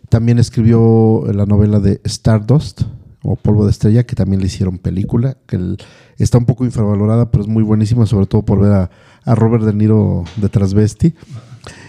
También 0.09 0.37
escribió 0.39 1.23
la 1.33 1.45
novela 1.45 1.79
de 1.79 1.99
Stardust 2.03 2.83
o 3.25 3.35
Polvo 3.35 3.65
de 3.65 3.71
Estrella, 3.71 4.05
que 4.05 4.15
también 4.15 4.39
le 4.41 4.47
hicieron 4.47 4.77
película, 4.77 5.37
que 5.47 5.77
está 6.17 6.37
un 6.37 6.45
poco 6.45 6.65
infravalorada, 6.65 7.31
pero 7.31 7.43
es 7.43 7.49
muy 7.49 7.63
buenísima, 7.63 8.05
sobre 8.05 8.25
todo 8.27 8.43
por 8.43 8.59
ver 8.59 8.71
a, 8.71 8.89
Robert 9.35 9.63
De 9.63 9.73
Niro 9.73 10.23
de 10.35 10.49
Transvesti. 10.49 11.15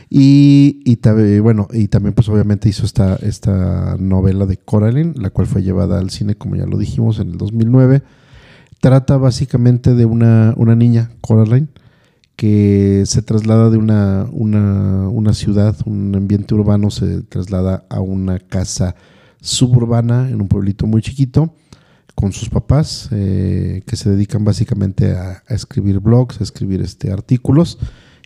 Y, 0.08 0.80
y 0.84 0.96
tabe- 0.96 1.40
bueno, 1.40 1.68
y 1.72 1.88
también 1.88 2.14
pues 2.14 2.28
obviamente 2.28 2.68
hizo 2.68 2.86
esta, 2.86 3.16
esta 3.16 3.96
novela 3.98 4.46
de 4.46 4.56
Coraline, 4.56 5.12
la 5.16 5.30
cual 5.30 5.46
fue 5.46 5.62
llevada 5.62 5.98
al 5.98 6.10
cine, 6.10 6.36
como 6.36 6.56
ya 6.56 6.64
lo 6.64 6.78
dijimos, 6.78 7.18
en 7.18 7.30
el 7.30 7.38
2009. 7.38 8.02
Trata 8.80 9.16
básicamente 9.16 9.94
de 9.94 10.04
una, 10.06 10.54
una 10.56 10.76
niña, 10.76 11.10
Coraline, 11.20 11.68
que 12.36 13.02
se 13.06 13.22
traslada 13.22 13.70
de 13.70 13.78
una, 13.78 14.26
una, 14.30 15.08
una 15.08 15.32
ciudad, 15.34 15.76
un 15.86 16.14
ambiente 16.14 16.54
urbano, 16.54 16.90
se 16.90 17.22
traslada 17.22 17.84
a 17.88 18.00
una 18.00 18.38
casa 18.38 18.94
suburbana 19.46 20.28
en 20.28 20.40
un 20.40 20.48
pueblito 20.48 20.86
muy 20.86 21.02
chiquito 21.02 21.54
con 22.14 22.32
sus 22.32 22.48
papás 22.48 23.08
eh, 23.12 23.82
que 23.86 23.96
se 23.96 24.10
dedican 24.10 24.44
básicamente 24.44 25.12
a, 25.12 25.42
a 25.46 25.54
escribir 25.54 26.00
blogs, 26.00 26.40
a 26.40 26.44
escribir 26.44 26.80
este, 26.80 27.12
artículos 27.12 27.78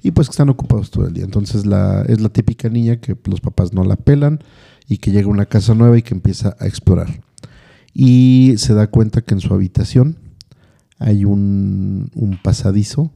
y 0.02 0.12
pues 0.12 0.28
que 0.28 0.32
están 0.32 0.48
ocupados 0.48 0.90
todo 0.90 1.06
el 1.06 1.12
día. 1.12 1.24
Entonces 1.24 1.66
la, 1.66 2.02
es 2.02 2.20
la 2.20 2.28
típica 2.30 2.68
niña 2.68 3.00
que 3.00 3.16
los 3.24 3.40
papás 3.40 3.72
no 3.72 3.84
la 3.84 3.96
pelan 3.96 4.40
y 4.88 4.98
que 4.98 5.10
llega 5.10 5.26
a 5.26 5.30
una 5.30 5.46
casa 5.46 5.74
nueva 5.74 5.98
y 5.98 6.02
que 6.02 6.14
empieza 6.14 6.56
a 6.58 6.66
explorar. 6.66 7.22
Y 7.92 8.54
se 8.56 8.74
da 8.74 8.86
cuenta 8.86 9.22
que 9.22 9.34
en 9.34 9.40
su 9.40 9.52
habitación 9.52 10.18
hay 10.98 11.24
un, 11.24 12.10
un 12.14 12.38
pasadizo 12.42 13.12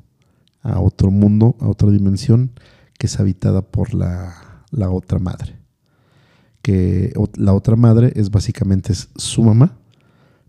a 0.62 0.80
otro 0.80 1.10
mundo, 1.10 1.56
a 1.60 1.68
otra 1.68 1.90
dimensión, 1.90 2.52
que 2.98 3.06
es 3.06 3.20
habitada 3.20 3.62
por 3.62 3.94
la, 3.94 4.64
la 4.70 4.90
otra 4.90 5.18
madre. 5.18 5.63
Que 6.64 7.12
la 7.36 7.52
otra 7.52 7.76
madre 7.76 8.10
es 8.16 8.30
básicamente 8.30 8.94
es 8.94 9.10
su 9.16 9.42
mamá, 9.42 9.76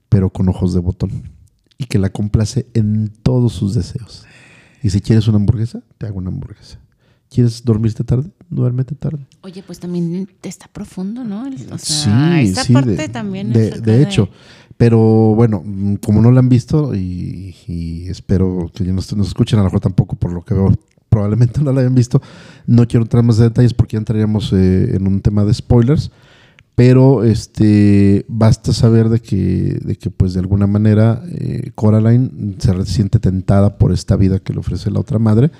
pero 0.07 0.29
con 0.29 0.47
ojos 0.47 0.73
de 0.73 0.79
botón. 0.79 1.11
Y 1.77 1.87
que 1.87 1.99
la 1.99 2.09
complace 2.09 2.67
en 2.73 3.11
todos 3.21 3.51
sus 3.51 3.73
deseos. 3.75 4.23
Y 4.81 4.91
si 4.91 5.01
quieres 5.01 5.27
una 5.27 5.35
hamburguesa, 5.39 5.83
te 5.97 6.05
hago 6.05 6.19
una 6.19 6.29
hamburguesa. 6.29 6.79
¿Quieres 7.29 7.65
dormirte 7.65 8.05
tarde? 8.05 8.31
Duérmete 8.49 8.95
tarde. 8.95 9.25
Oye, 9.41 9.61
pues 9.61 9.79
también 9.79 10.29
está 10.41 10.69
profundo, 10.69 11.25
¿no? 11.25 11.43
O 11.71 11.77
sea, 11.77 12.39
Sí, 12.41 12.47
esa 12.49 12.63
sí, 12.63 12.71
parte 12.71 12.91
de- 12.95 13.09
también 13.09 13.51
de, 13.51 13.67
es 13.67 13.83
de 13.83 14.01
hecho. 14.01 14.29
Pero 14.77 14.99
bueno, 15.35 15.61
mm, 15.65 15.95
como 15.95 16.21
no 16.21 16.31
la 16.31 16.39
han 16.39 16.47
visto 16.47 16.95
y, 16.95 17.53
y 17.67 18.07
espero 18.07 18.71
que 18.73 18.85
ya 18.85 18.93
nos, 18.93 19.13
nos 19.17 19.27
escuchen, 19.27 19.59
a 19.59 19.63
lo 19.63 19.65
mejor 19.67 19.81
tampoco 19.81 20.15
por 20.15 20.31
lo 20.31 20.43
que 20.45 20.53
veo, 20.53 20.73
probablemente 21.15 21.61
no 21.63 21.71
la 21.71 21.79
hayan 21.79 21.95
visto, 21.95 22.21
no 22.67 22.85
quiero 22.87 23.05
entrar 23.05 23.23
más 23.23 23.37
de 23.37 23.45
detalles 23.45 23.73
porque 23.73 23.93
ya 23.93 23.99
entraríamos 23.99 24.51
eh, 24.51 24.95
en 24.95 25.07
un 25.07 25.21
tema 25.21 25.45
de 25.45 25.53
spoilers, 25.53 26.11
pero 26.75 27.23
este 27.23 28.25
basta 28.27 28.73
saber 28.73 29.07
de 29.07 29.21
que, 29.21 29.79
de 29.81 29.95
que 29.95 30.09
pues 30.09 30.33
de 30.33 30.41
alguna 30.41 30.67
manera 30.67 31.23
eh, 31.31 31.71
Coraline 31.73 32.55
se 32.59 32.85
siente 32.85 33.19
tentada 33.19 33.77
por 33.77 33.93
esta 33.93 34.17
vida 34.17 34.39
que 34.39 34.51
le 34.51 34.59
ofrece 34.59 34.91
la 34.91 34.99
otra 34.99 35.17
madre, 35.19 35.51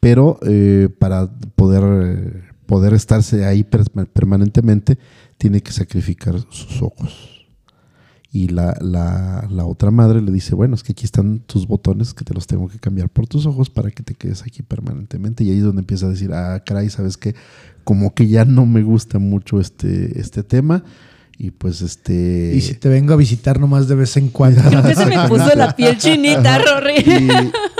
pero 0.00 0.38
eh, 0.46 0.90
para 0.98 1.30
poder, 1.56 2.42
poder 2.66 2.92
estarse 2.92 3.46
ahí 3.46 3.64
per- 3.64 3.88
permanentemente 4.12 4.98
tiene 5.38 5.62
que 5.62 5.72
sacrificar 5.72 6.34
sus 6.50 6.82
ojos. 6.82 7.39
Y 8.32 8.46
la, 8.48 8.76
la, 8.80 9.48
la 9.50 9.64
otra 9.64 9.90
madre 9.90 10.22
le 10.22 10.30
dice, 10.30 10.54
bueno, 10.54 10.76
es 10.76 10.84
que 10.84 10.92
aquí 10.92 11.04
están 11.04 11.40
tus 11.40 11.66
botones 11.66 12.14
que 12.14 12.24
te 12.24 12.32
los 12.32 12.46
tengo 12.46 12.68
que 12.68 12.78
cambiar 12.78 13.08
por 13.08 13.26
tus 13.26 13.44
ojos 13.44 13.70
para 13.70 13.90
que 13.90 14.04
te 14.04 14.14
quedes 14.14 14.42
aquí 14.42 14.62
permanentemente. 14.62 15.42
Y 15.42 15.50
ahí 15.50 15.58
es 15.58 15.64
donde 15.64 15.80
empieza 15.80 16.06
a 16.06 16.10
decir, 16.10 16.32
ah, 16.32 16.62
caray, 16.64 16.90
¿sabes 16.90 17.16
qué? 17.16 17.34
Como 17.82 18.14
que 18.14 18.28
ya 18.28 18.44
no 18.44 18.66
me 18.66 18.82
gusta 18.84 19.18
mucho 19.18 19.58
este, 19.58 20.20
este 20.20 20.44
tema. 20.44 20.84
Y 21.38 21.50
pues 21.50 21.80
este... 21.82 22.52
Y 22.54 22.60
si 22.60 22.74
te 22.74 22.88
vengo 22.88 23.14
a 23.14 23.16
visitar 23.16 23.58
nomás 23.58 23.88
de 23.88 23.94
vez 23.96 24.16
en 24.16 24.28
cuando. 24.28 24.62
Creo 24.62 24.82
que 24.82 24.94
se 24.94 25.06
me 25.06 25.26
puso 25.26 25.52
la 25.56 25.74
piel 25.74 25.96
chinita, 25.98 26.58
Rory. 26.58 27.02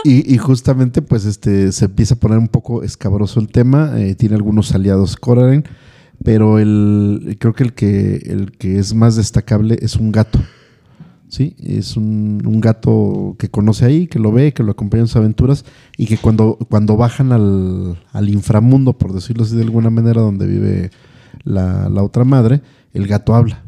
y, 0.05 0.11
y- 0.11 0.35
y 0.35 0.39
justamente 0.39 1.01
pues 1.03 1.27
este 1.27 1.71
se 1.71 1.85
empieza 1.85 2.15
a 2.15 2.19
poner 2.19 2.39
un 2.39 2.49
poco 2.49 2.83
escabroso 2.83 3.39
el 3.39 3.49
tema 3.49 4.01
eh, 4.01 4.15
tiene 4.15 4.35
algunos 4.35 4.75
aliados 4.75 5.15
Coraline 5.17 5.63
pero 6.25 6.59
el 6.59 7.37
creo 7.39 7.55
que 7.55 7.65
el 7.65 7.73
que 7.73 8.17
el 8.27 8.53
que 8.53 8.79
es 8.79 8.95
más 8.95 9.17
destacable 9.17 9.79
es 9.81 9.97
un 9.97 10.13
gato 10.13 10.39
sí 11.29 11.57
es 11.63 11.97
un, 11.97 12.43
un 12.45 12.61
gato 12.61 13.37
que 13.39 13.49
conoce 13.49 13.85
ahí 13.85 14.07
que 14.07 14.19
lo 14.19 14.33
ve 14.33 14.53
que 14.53 14.63
lo 14.63 14.73
acompaña 14.73 15.03
en 15.03 15.07
sus 15.07 15.17
aventuras 15.17 15.65
y 15.97 16.07
que 16.07 16.19
cuando 16.19 16.59
cuando 16.69 16.97
bajan 16.97 17.33
al, 17.33 17.99
al 18.13 18.29
inframundo 18.29 18.95
por 18.95 19.13
decirlo 19.13 19.45
así 19.45 19.57
de 19.57 19.63
alguna 19.63 19.91
manera 19.91 20.21
donde 20.21 20.47
vive 20.47 20.91
la, 21.45 21.89
la 21.89 22.03
otra 22.03 22.25
madre 22.25 22.61
el 22.93 23.07
gato 23.07 23.35
habla 23.35 23.63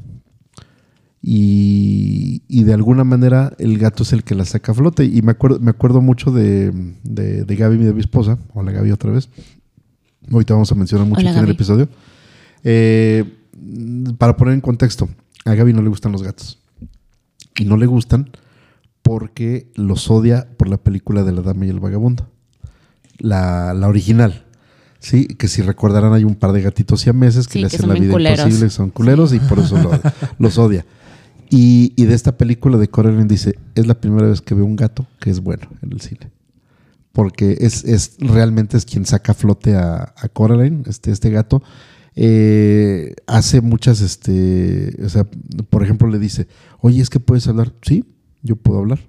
y, 1.24 2.42
y 2.48 2.64
de 2.64 2.74
alguna 2.74 3.04
manera 3.04 3.52
el 3.58 3.78
gato 3.78 4.02
es 4.02 4.12
el 4.12 4.24
que 4.24 4.34
la 4.34 4.44
saca 4.44 4.72
a 4.72 4.74
flote. 4.74 5.04
Y 5.04 5.22
me 5.22 5.30
acuerdo, 5.30 5.60
me 5.60 5.70
acuerdo 5.70 6.00
mucho 6.00 6.32
de, 6.32 6.72
de, 7.04 7.44
de 7.44 7.56
Gaby, 7.56 7.78
mi 7.78 7.84
de 7.84 7.94
mi 7.94 8.00
esposa. 8.00 8.38
Hola 8.52 8.72
Gaby 8.72 8.90
otra 8.90 9.12
vez. 9.12 9.28
Ahorita 10.30 10.54
vamos 10.54 10.72
a 10.72 10.74
mencionar 10.74 11.06
mucho 11.06 11.20
Hola, 11.20 11.30
aquí 11.30 11.38
en 11.38 11.44
el 11.44 11.50
episodio. 11.52 11.88
Eh, 12.64 13.24
para 14.18 14.36
poner 14.36 14.54
en 14.54 14.60
contexto, 14.60 15.08
a 15.44 15.54
Gaby 15.54 15.72
no 15.72 15.82
le 15.82 15.88
gustan 15.88 16.12
los 16.12 16.22
gatos. 16.22 16.58
Y 17.56 17.64
no 17.64 17.76
le 17.76 17.86
gustan 17.86 18.30
porque 19.02 19.70
los 19.74 20.10
odia 20.10 20.48
por 20.56 20.68
la 20.68 20.76
película 20.78 21.22
de 21.24 21.32
La 21.32 21.42
Dama 21.42 21.66
y 21.66 21.68
el 21.68 21.80
Vagabundo. 21.80 22.28
La, 23.18 23.74
la 23.74 23.88
original. 23.88 24.44
Sí, 25.00 25.26
que 25.26 25.48
si 25.48 25.62
recordarán 25.62 26.12
hay 26.14 26.24
un 26.24 26.36
par 26.36 26.52
de 26.52 26.62
gatitos 26.62 27.00
siameses 27.00 27.46
que 27.48 27.54
Sí, 27.54 27.58
le 27.60 27.66
hacen 27.66 27.88
la 27.88 27.94
vida 27.94 28.12
culeros. 28.12 28.38
imposible, 28.40 28.70
son 28.70 28.90
culeros 28.90 29.32
y 29.34 29.40
por 29.40 29.58
eso 29.58 29.76
lo- 29.82 29.90
los 30.38 30.58
odia. 30.58 30.86
Y, 31.50 31.92
y 31.96 32.04
de 32.06 32.14
esta 32.14 32.38
película 32.38 32.78
de 32.78 32.88
Coraline 32.88 33.26
dice, 33.26 33.58
es 33.74 33.86
la 33.86 34.00
primera 34.00 34.28
vez 34.28 34.40
que 34.40 34.54
veo 34.54 34.64
un 34.64 34.76
gato 34.76 35.06
que 35.20 35.30
es 35.30 35.40
bueno 35.40 35.66
en 35.82 35.92
el 35.92 36.00
cine. 36.00 36.30
Porque 37.12 37.58
es, 37.60 37.84
es 37.84 38.16
realmente 38.20 38.76
es 38.76 38.84
quien 38.86 39.04
saca 39.04 39.32
a 39.32 39.34
flote 39.34 39.74
a, 39.76 40.14
a 40.16 40.28
Coraline, 40.28 40.84
este, 40.86 41.10
este 41.10 41.28
gato. 41.30 41.62
Eh, 42.14 43.14
hace 43.26 43.60
muchas, 43.60 44.00
este, 44.00 44.96
o 45.04 45.08
sea, 45.08 45.24
por 45.70 45.82
ejemplo, 45.82 46.08
le 46.08 46.18
dice, 46.18 46.46
oye, 46.80 47.00
es 47.00 47.10
que 47.10 47.20
puedes 47.20 47.46
hablar. 47.48 47.72
Sí, 47.82 48.04
yo 48.42 48.56
puedo 48.56 48.80
hablar. 48.80 49.00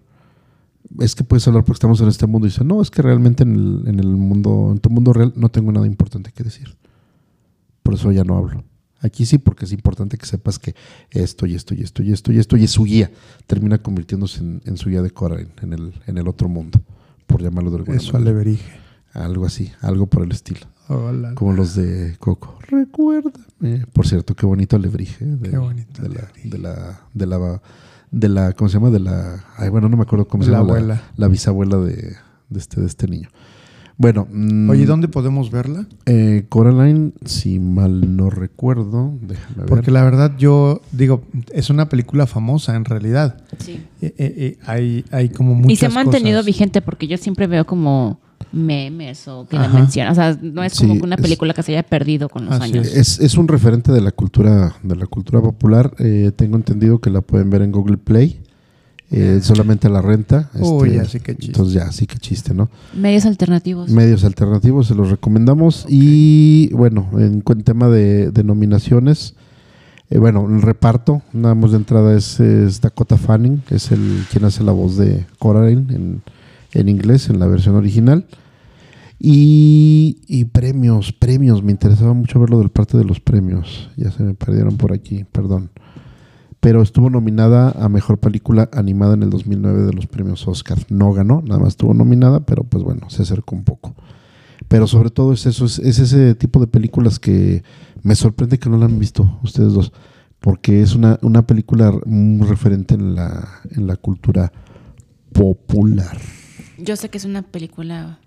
Es 0.99 1.15
que 1.15 1.23
puedes 1.23 1.47
hablar 1.47 1.63
porque 1.63 1.77
estamos 1.77 1.99
en 2.01 2.07
este 2.07 2.27
mundo. 2.27 2.47
Y 2.47 2.51
dice, 2.51 2.63
no, 2.63 2.81
es 2.81 2.91
que 2.91 3.01
realmente 3.01 3.43
en 3.43 3.55
el, 3.55 3.83
en 3.87 3.99
el 3.99 4.07
mundo, 4.07 4.69
en 4.71 4.79
tu 4.79 4.89
mundo 4.89 5.11
real, 5.13 5.33
no 5.35 5.49
tengo 5.49 5.71
nada 5.71 5.87
importante 5.87 6.31
que 6.31 6.43
decir. 6.43 6.75
Por 7.81 7.95
eso 7.95 8.11
ya 8.11 8.23
no 8.23 8.37
hablo. 8.37 8.63
Aquí 9.01 9.25
sí, 9.25 9.37
porque 9.37 9.65
es 9.65 9.73
importante 9.73 10.17
que 10.17 10.25
sepas 10.25 10.59
que 10.59 10.75
esto 11.11 11.45
y 11.45 11.55
esto 11.55 11.73
y 11.73 11.81
esto 11.81 12.03
y 12.03 12.13
esto 12.13 12.31
y 12.31 12.39
esto 12.39 12.55
y 12.55 12.63
es 12.63 12.71
su 12.71 12.83
guía. 12.85 13.11
Termina 13.47 13.77
convirtiéndose 13.79 14.39
en, 14.39 14.61
en 14.63 14.77
su 14.77 14.89
guía 14.89 15.01
de 15.01 15.11
Coraline, 15.11 15.51
en 15.61 15.73
el, 15.73 15.93
en 16.07 16.17
el 16.17 16.27
otro 16.29 16.47
mundo, 16.47 16.79
por 17.27 17.41
llamarlo 17.41 17.69
de 17.71 17.77
alguna 17.77 17.97
Eso 17.97 18.13
manera. 18.13 18.31
aleverije. 18.31 18.63
Algo 19.11 19.45
así, 19.45 19.71
algo 19.81 20.07
por 20.07 20.23
el 20.23 20.31
estilo. 20.31 20.61
Hola. 20.89 21.33
Como 21.35 21.53
los 21.53 21.75
de 21.75 22.15
Coco. 22.19 22.57
Recuérdame. 22.67 23.85
Por 23.93 24.05
cierto, 24.07 24.35
qué 24.35 24.45
bonito 24.45 24.75
alebrije. 24.75 25.25
De, 25.25 25.49
Qué 25.51 25.57
bonito 25.57 26.01
de 26.01 26.09
la, 26.09 26.27
de 26.43 26.57
la, 26.57 26.99
de 27.13 27.25
la, 27.25 27.61
de 28.11 28.29
la, 28.29 28.51
¿cómo 28.53 28.69
se 28.69 28.73
llama? 28.75 28.89
De 28.89 28.99
la, 28.99 29.43
ay, 29.57 29.69
bueno, 29.69 29.87
no 29.89 29.97
me 29.97 30.03
acuerdo 30.03 30.27
cómo 30.27 30.43
se 30.43 30.51
La 30.51 30.57
llama. 30.59 30.69
abuela. 30.73 31.01
La, 31.17 31.27
bisabuela 31.27 31.77
de, 31.77 32.15
de 32.49 32.59
este, 32.59 32.81
de 32.81 32.87
este 32.87 33.07
niño. 33.07 33.29
Bueno, 33.95 34.27
mm, 34.29 34.69
Oye, 34.71 34.85
¿dónde 34.87 35.07
podemos 35.07 35.51
verla? 35.51 35.85
eh, 36.07 36.45
Coraline, 36.49 37.13
si 37.25 37.59
mal 37.59 38.17
no 38.17 38.29
recuerdo, 38.31 39.13
déjame 39.21 39.55
ver. 39.57 39.65
Porque 39.67 39.91
la 39.91 40.03
verdad 40.03 40.35
yo 40.37 40.81
digo, 40.91 41.23
es 41.53 41.69
una 41.69 41.87
película 41.89 42.25
famosa 42.25 42.75
en 42.75 42.85
realidad. 42.85 43.37
Sí. 43.59 43.73
Eh, 44.01 44.13
eh, 44.17 44.33
eh, 44.37 44.57
hay, 44.65 45.05
hay 45.11 45.29
como 45.29 45.53
muchas 45.53 45.71
Y 45.71 45.75
se 45.75 45.85
ha 45.85 45.89
mantenido 45.89 46.39
cosas. 46.39 46.45
vigente 46.47 46.81
porque 46.81 47.07
yo 47.07 47.17
siempre 47.17 47.45
veo 47.45 47.65
como 47.67 48.19
memes 48.53 49.27
o 49.27 49.45
que 49.47 49.57
la 49.57 49.65
Ajá. 49.65 49.79
mencionan. 49.79 50.11
O 50.13 50.15
sea, 50.15 50.37
no 50.41 50.63
es 50.63 50.77
como 50.79 50.93
Sí, 50.95 51.01
una 51.03 51.15
es- 51.15 51.21
película 51.21 51.53
que 51.53 51.63
se 51.63 51.73
haya 51.73 51.83
perdido 51.83 52.29
con 52.29 52.45
los 52.45 52.59
años. 52.61 52.87
Es, 52.87 53.19
es 53.19 53.35
un 53.35 53.47
referente 53.47 53.91
de 53.91 53.99
la 54.01 54.11
cultura, 54.11 54.75
de 54.83 54.95
la 54.95 55.07
cultura 55.07 55.41
popular. 55.41 55.93
Eh, 55.99 56.31
tengo 56.35 56.55
entendido 56.55 56.99
que 56.99 57.09
la 57.09 57.21
pueden 57.21 57.49
ver 57.49 57.61
en 57.63 57.71
Google 57.71 57.97
Play. 57.97 58.39
eh, 59.15 59.41
solamente 59.43 59.85
a 59.85 59.91
la 59.91 60.01
renta. 60.01 60.49
Uy, 60.59 60.89
este, 60.89 60.97
ya 60.97 61.05
sí 61.05 61.19
que 61.19 61.35
chiste. 61.35 61.45
Entonces 61.51 61.73
ya, 61.75 61.91
sí 61.91 62.07
que 62.07 62.17
chiste, 62.17 62.53
¿no? 62.55 62.69
Medios 62.95 63.25
alternativos. 63.27 63.91
Medios 63.91 64.23
alternativos, 64.23 64.87
se 64.87 64.95
los 64.95 65.11
recomendamos. 65.11 65.85
Y 65.87 66.73
bueno, 66.73 67.07
en, 67.19 67.43
en 67.47 67.63
tema 67.63 67.89
de, 67.89 68.31
de 68.31 68.43
nominaciones, 68.43 69.35
eh, 70.09 70.17
bueno, 70.17 70.47
el 70.49 70.63
reparto, 70.63 71.21
nada 71.31 71.53
más 71.53 71.71
de 71.71 71.77
entrada 71.77 72.17
es, 72.17 72.39
es 72.39 72.81
Dakota 72.81 73.17
Fanning, 73.17 73.59
que 73.67 73.75
es 73.75 73.91
el 73.91 74.23
quien 74.31 74.45
hace 74.45 74.63
la 74.63 74.71
voz 74.71 74.97
de 74.97 75.27
Coraline 75.37 75.93
en, 75.93 76.21
en 76.73 76.89
inglés, 76.89 77.29
en 77.29 77.37
la 77.39 77.45
versión 77.45 77.75
original. 77.75 78.25
Y, 79.25 80.17
y 80.27 80.43
premios, 80.43 81.13
premios, 81.13 81.63
me 81.63 81.71
interesaba 81.71 82.11
mucho 82.11 82.41
ver 82.41 82.49
lo 82.49 82.59
del 82.59 82.71
parte 82.71 82.97
de 82.97 83.05
los 83.05 83.21
premios. 83.21 83.89
Ya 83.95 84.11
se 84.11 84.21
me 84.21 84.33
perdieron 84.33 84.75
por 84.75 84.91
aquí, 84.91 85.23
perdón. 85.23 85.71
Pero 86.59 86.81
estuvo 86.81 87.09
nominada 87.09 87.71
a 87.71 87.87
Mejor 87.87 88.17
Película 88.17 88.69
Animada 88.73 89.13
en 89.13 89.23
el 89.23 89.29
2009 89.29 89.83
de 89.83 89.93
los 89.93 90.07
premios 90.07 90.45
Oscar. 90.45 90.77
No 90.89 91.13
ganó, 91.13 91.41
nada 91.41 91.57
más 91.61 91.69
estuvo 91.69 91.93
nominada, 91.93 92.41
pero 92.41 92.65
pues 92.65 92.83
bueno, 92.83 93.09
se 93.09 93.21
acercó 93.21 93.55
un 93.55 93.63
poco. 93.63 93.95
Pero 94.67 94.87
sobre 94.87 95.09
todo 95.09 95.31
es 95.31 95.45
eso, 95.45 95.63
es, 95.67 95.79
es 95.79 95.99
ese 95.99 96.35
tipo 96.35 96.59
de 96.59 96.67
películas 96.67 97.17
que 97.17 97.63
me 98.01 98.15
sorprende 98.15 98.59
que 98.59 98.69
no 98.69 98.77
la 98.77 98.87
han 98.87 98.99
visto 98.99 99.39
ustedes 99.41 99.71
dos, 99.71 99.93
porque 100.41 100.81
es 100.81 100.95
una, 100.95 101.17
una 101.21 101.47
película 101.47 101.93
muy 102.05 102.45
referente 102.45 102.95
en 102.95 103.15
la, 103.15 103.61
en 103.71 103.87
la 103.87 103.95
cultura 103.95 104.51
popular. 105.31 106.17
Yo 106.77 106.97
sé 106.97 107.07
que 107.07 107.17
es 107.17 107.23
una 107.23 107.43
película 107.43 108.19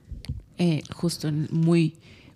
eh, 0.59 0.83
justo 0.95 1.31
muy, 1.51 1.95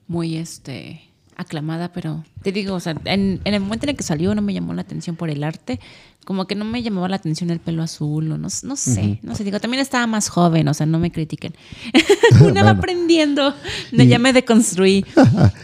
muy 0.08 0.36
este 0.36 1.00
aclamada, 1.36 1.90
pero 1.90 2.22
te 2.42 2.52
digo, 2.52 2.74
o 2.74 2.80
sea, 2.80 2.94
en, 3.06 3.40
en 3.44 3.54
el 3.54 3.60
momento 3.60 3.86
en 3.86 3.90
el 3.90 3.96
que 3.96 4.02
salió 4.02 4.34
no 4.34 4.42
me 4.42 4.52
llamó 4.52 4.74
la 4.74 4.82
atención 4.82 5.16
por 5.16 5.30
el 5.30 5.42
arte, 5.42 5.80
como 6.26 6.46
que 6.46 6.54
no 6.54 6.66
me 6.66 6.82
llamaba 6.82 7.08
la 7.08 7.16
atención 7.16 7.48
el 7.48 7.60
pelo 7.60 7.82
azul, 7.82 8.30
o 8.30 8.36
no, 8.36 8.48
no 8.62 8.76
sé, 8.76 9.18
no 9.22 9.34
sé, 9.34 9.42
digo, 9.42 9.58
también 9.58 9.80
estaba 9.80 10.06
más 10.06 10.28
joven, 10.28 10.68
o 10.68 10.74
sea, 10.74 10.84
no 10.84 10.98
me 10.98 11.10
critiquen. 11.10 11.54
Una 12.44 12.62
va 12.62 12.70
aprendiendo, 12.70 13.54
Y- 13.92 14.06
ya 14.06 14.18
me 14.18 14.34
deconstruí. 14.34 15.02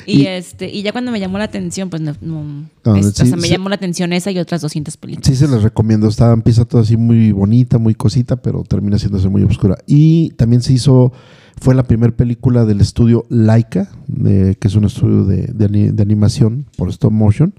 y, 0.07 0.23
Y- 0.23 0.27
este, 0.27 0.71
y 0.73 0.81
ya 0.81 0.93
cuando 0.93 1.13
me 1.13 1.21
llamó 1.21 1.37
la 1.37 1.45
atención, 1.45 1.91
pues 1.91 2.01
no, 2.01 2.15
no- 2.23 2.97
es- 2.97 3.07
o 3.07 3.11
sí, 3.11 3.27
sea, 3.27 3.37
me 3.37 3.43
sí. 3.43 3.51
llamó 3.51 3.69
la 3.69 3.75
atención 3.75 4.15
esa 4.15 4.31
y 4.31 4.39
otras 4.39 4.63
200 4.63 4.97
películas. 4.97 5.27
Sí, 5.29 5.37
se 5.37 5.47
les 5.47 5.63
recomiendo. 5.63 6.09
Está, 6.09 6.33
empieza 6.33 6.65
todo 6.65 6.81
así 6.81 6.97
muy 6.97 7.33
bonita, 7.33 7.77
muy 7.77 7.95
cosita, 7.95 8.37
pero 8.37 8.63
termina 8.65 8.99
siéndose 8.99 9.29
muy 9.29 9.43
oscura. 9.43 9.77
Y 9.87 10.31
también 10.31 10.63
se 10.63 10.73
hizo, 10.73 11.13
fue 11.61 11.75
la 11.75 11.83
primera 11.85 12.15
película 12.15 12.65
del 12.65 12.81
estudio 12.81 13.25
Laika, 13.29 13.89
de- 14.07 14.57
que 14.61 14.69
es 14.69 14.75
un 14.75 14.85
estudio 14.85 15.25
de, 15.25 15.47
de 15.49 15.65
ani- 15.65 15.91
de 15.91 16.03
animación 16.03 16.67
por 16.77 16.89
stop 16.91 17.13
motion, 17.13 17.55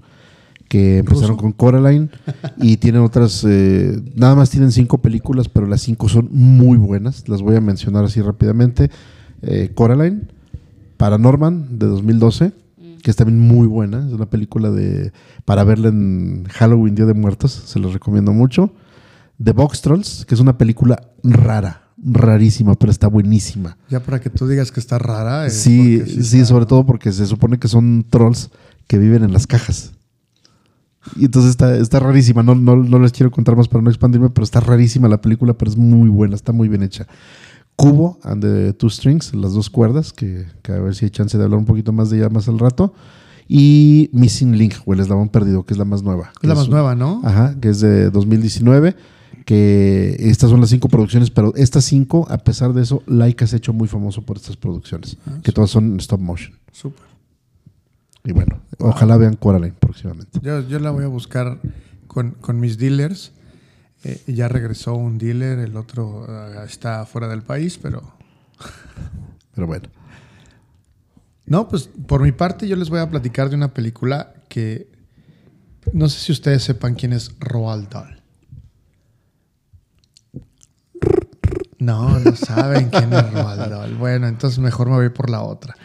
que 0.68 0.98
empezaron 0.98 1.30
¿Ruso? 1.30 1.42
con 1.42 1.52
Coraline 1.52 2.08
y 2.58 2.76
tienen 2.76 3.00
otras, 3.02 3.44
eh, 3.48 4.00
nada 4.14 4.34
más 4.36 4.50
tienen 4.50 4.70
cinco 4.70 4.98
películas, 4.98 5.48
pero 5.48 5.66
las 5.66 5.80
cinco 5.80 6.08
son 6.08 6.28
muy 6.30 6.76
buenas. 6.78 7.28
Las 7.28 7.40
voy 7.42 7.56
a 7.56 7.60
mencionar 7.60 8.04
así 8.04 8.20
rápidamente. 8.20 8.90
Eh, 9.42 9.70
Coraline, 9.74 10.22
Paranorman 10.96 11.78
de 11.78 11.86
2012, 11.86 12.52
que 13.02 13.10
es 13.10 13.16
también 13.16 13.40
muy 13.40 13.66
buena. 13.66 14.06
Es 14.06 14.12
una 14.12 14.26
película 14.26 14.70
de 14.70 15.12
para 15.44 15.64
verla 15.64 15.88
en 15.88 16.44
Halloween, 16.50 16.94
Día 16.94 17.06
de 17.06 17.14
Muertos. 17.14 17.52
Se 17.52 17.78
los 17.78 17.92
recomiendo 17.92 18.32
mucho. 18.32 18.72
The 19.42 19.52
Box 19.52 19.80
Trolls, 19.82 20.24
que 20.26 20.34
es 20.34 20.40
una 20.40 20.58
película 20.58 21.00
rara, 21.22 21.87
rarísima, 22.02 22.74
pero 22.74 22.90
está 22.92 23.08
buenísima. 23.08 23.76
Ya 23.88 24.00
para 24.00 24.20
que 24.20 24.30
tú 24.30 24.46
digas 24.46 24.70
que 24.72 24.80
está 24.80 24.98
rara. 24.98 25.46
es 25.46 25.54
Sí, 25.54 26.00
sí, 26.06 26.38
está- 26.38 26.46
sobre 26.46 26.66
todo 26.66 26.86
porque 26.86 27.12
se 27.12 27.26
supone 27.26 27.58
que 27.58 27.68
son 27.68 28.04
trolls 28.08 28.50
que 28.86 28.98
viven 28.98 29.22
en 29.24 29.32
las 29.32 29.46
cajas. 29.46 29.92
Y 31.16 31.24
entonces 31.26 31.50
está, 31.50 31.76
está 31.76 32.00
rarísima. 32.00 32.42
No, 32.42 32.54
no, 32.54 32.76
no 32.76 32.98
les 32.98 33.12
quiero 33.12 33.30
contar 33.30 33.56
más 33.56 33.68
para 33.68 33.82
no 33.82 33.90
expandirme, 33.90 34.30
pero 34.30 34.44
está 34.44 34.60
rarísima 34.60 35.08
la 35.08 35.20
película, 35.20 35.54
pero 35.54 35.70
es 35.70 35.76
muy 35.76 36.08
buena, 36.08 36.34
está 36.34 36.52
muy 36.52 36.68
bien 36.68 36.82
hecha. 36.82 37.06
Cubo 37.76 38.18
and 38.24 38.42
the 38.42 38.72
Two 38.72 38.90
Strings, 38.90 39.34
las 39.34 39.52
dos 39.52 39.70
cuerdas, 39.70 40.12
que, 40.12 40.46
que 40.62 40.72
a 40.72 40.80
ver 40.80 40.94
si 40.96 41.04
hay 41.06 41.10
chance 41.10 41.38
de 41.38 41.44
hablar 41.44 41.58
un 41.58 41.64
poquito 41.64 41.92
más 41.92 42.10
de 42.10 42.18
ella 42.18 42.28
más 42.28 42.48
al 42.48 42.58
rato. 42.58 42.92
Y 43.46 44.10
Missing 44.12 44.58
Link, 44.58 44.74
o 44.84 44.92
el 44.92 45.00
eslabón 45.00 45.28
perdido, 45.30 45.64
que 45.64 45.72
es 45.72 45.78
la 45.78 45.84
más 45.86 46.02
nueva. 46.02 46.32
Es 46.42 46.48
la 46.48 46.54
más 46.54 46.68
nueva, 46.68 46.94
¿no? 46.94 47.22
Ajá, 47.24 47.54
que 47.60 47.70
es 47.70 47.80
de 47.80 48.10
2019. 48.10 48.94
Que 49.48 50.14
estas 50.18 50.50
son 50.50 50.60
las 50.60 50.68
cinco 50.68 50.90
producciones, 50.90 51.30
pero 51.30 51.54
estas 51.56 51.86
cinco, 51.86 52.26
a 52.28 52.36
pesar 52.36 52.74
de 52.74 52.82
eso, 52.82 53.02
Laika 53.06 53.46
se 53.46 53.56
ha 53.56 53.58
hecho 53.58 53.72
muy 53.72 53.88
famoso 53.88 54.20
por 54.20 54.36
estas 54.36 54.58
producciones, 54.58 55.16
Ah, 55.26 55.38
que 55.42 55.52
todas 55.52 55.70
son 55.70 55.98
stop 56.00 56.20
motion. 56.20 56.52
Súper. 56.70 57.06
Y 58.24 58.32
bueno, 58.32 58.60
ojalá 58.78 59.16
vean 59.16 59.36
Coraline 59.36 59.72
próximamente. 59.72 60.38
Yo, 60.42 60.60
yo 60.68 60.78
la 60.80 60.90
voy 60.90 61.04
a 61.04 61.06
buscar 61.06 61.58
con, 62.08 62.32
con 62.32 62.60
mis 62.60 62.76
dealers. 62.76 63.32
Eh, 64.04 64.22
ya 64.26 64.48
regresó 64.48 64.94
un 64.94 65.16
dealer, 65.16 65.60
el 65.60 65.78
otro 65.78 66.26
ah, 66.28 66.64
está 66.66 67.06
fuera 67.06 67.26
del 67.26 67.40
país, 67.40 67.78
pero... 67.80 68.02
Pero 69.54 69.66
bueno, 69.66 69.88
No, 71.46 71.68
pues 71.68 71.88
por 72.06 72.22
mi 72.22 72.32
parte 72.32 72.68
yo 72.68 72.76
les 72.76 72.90
voy 72.90 73.00
a 73.00 73.08
platicar 73.08 73.48
de 73.48 73.56
una 73.56 73.72
película 73.72 74.34
que 74.50 74.88
no 75.94 76.10
sé 76.10 76.20
si 76.20 76.32
ustedes 76.32 76.62
sepan 76.64 76.94
quién 76.96 77.14
es 77.14 77.32
Roald 77.40 77.88
Dahl. 77.88 78.17
No, 81.78 82.18
no 82.18 82.34
saben 82.34 82.88
quién 82.90 83.12
es 83.12 83.32
Roald 83.32 83.70
Dahl. 83.70 83.94
Bueno, 83.94 84.26
entonces 84.26 84.58
mejor 84.58 84.88
me 84.88 84.96
voy 84.96 85.08
por 85.10 85.30
la 85.30 85.42
otra. 85.42 85.76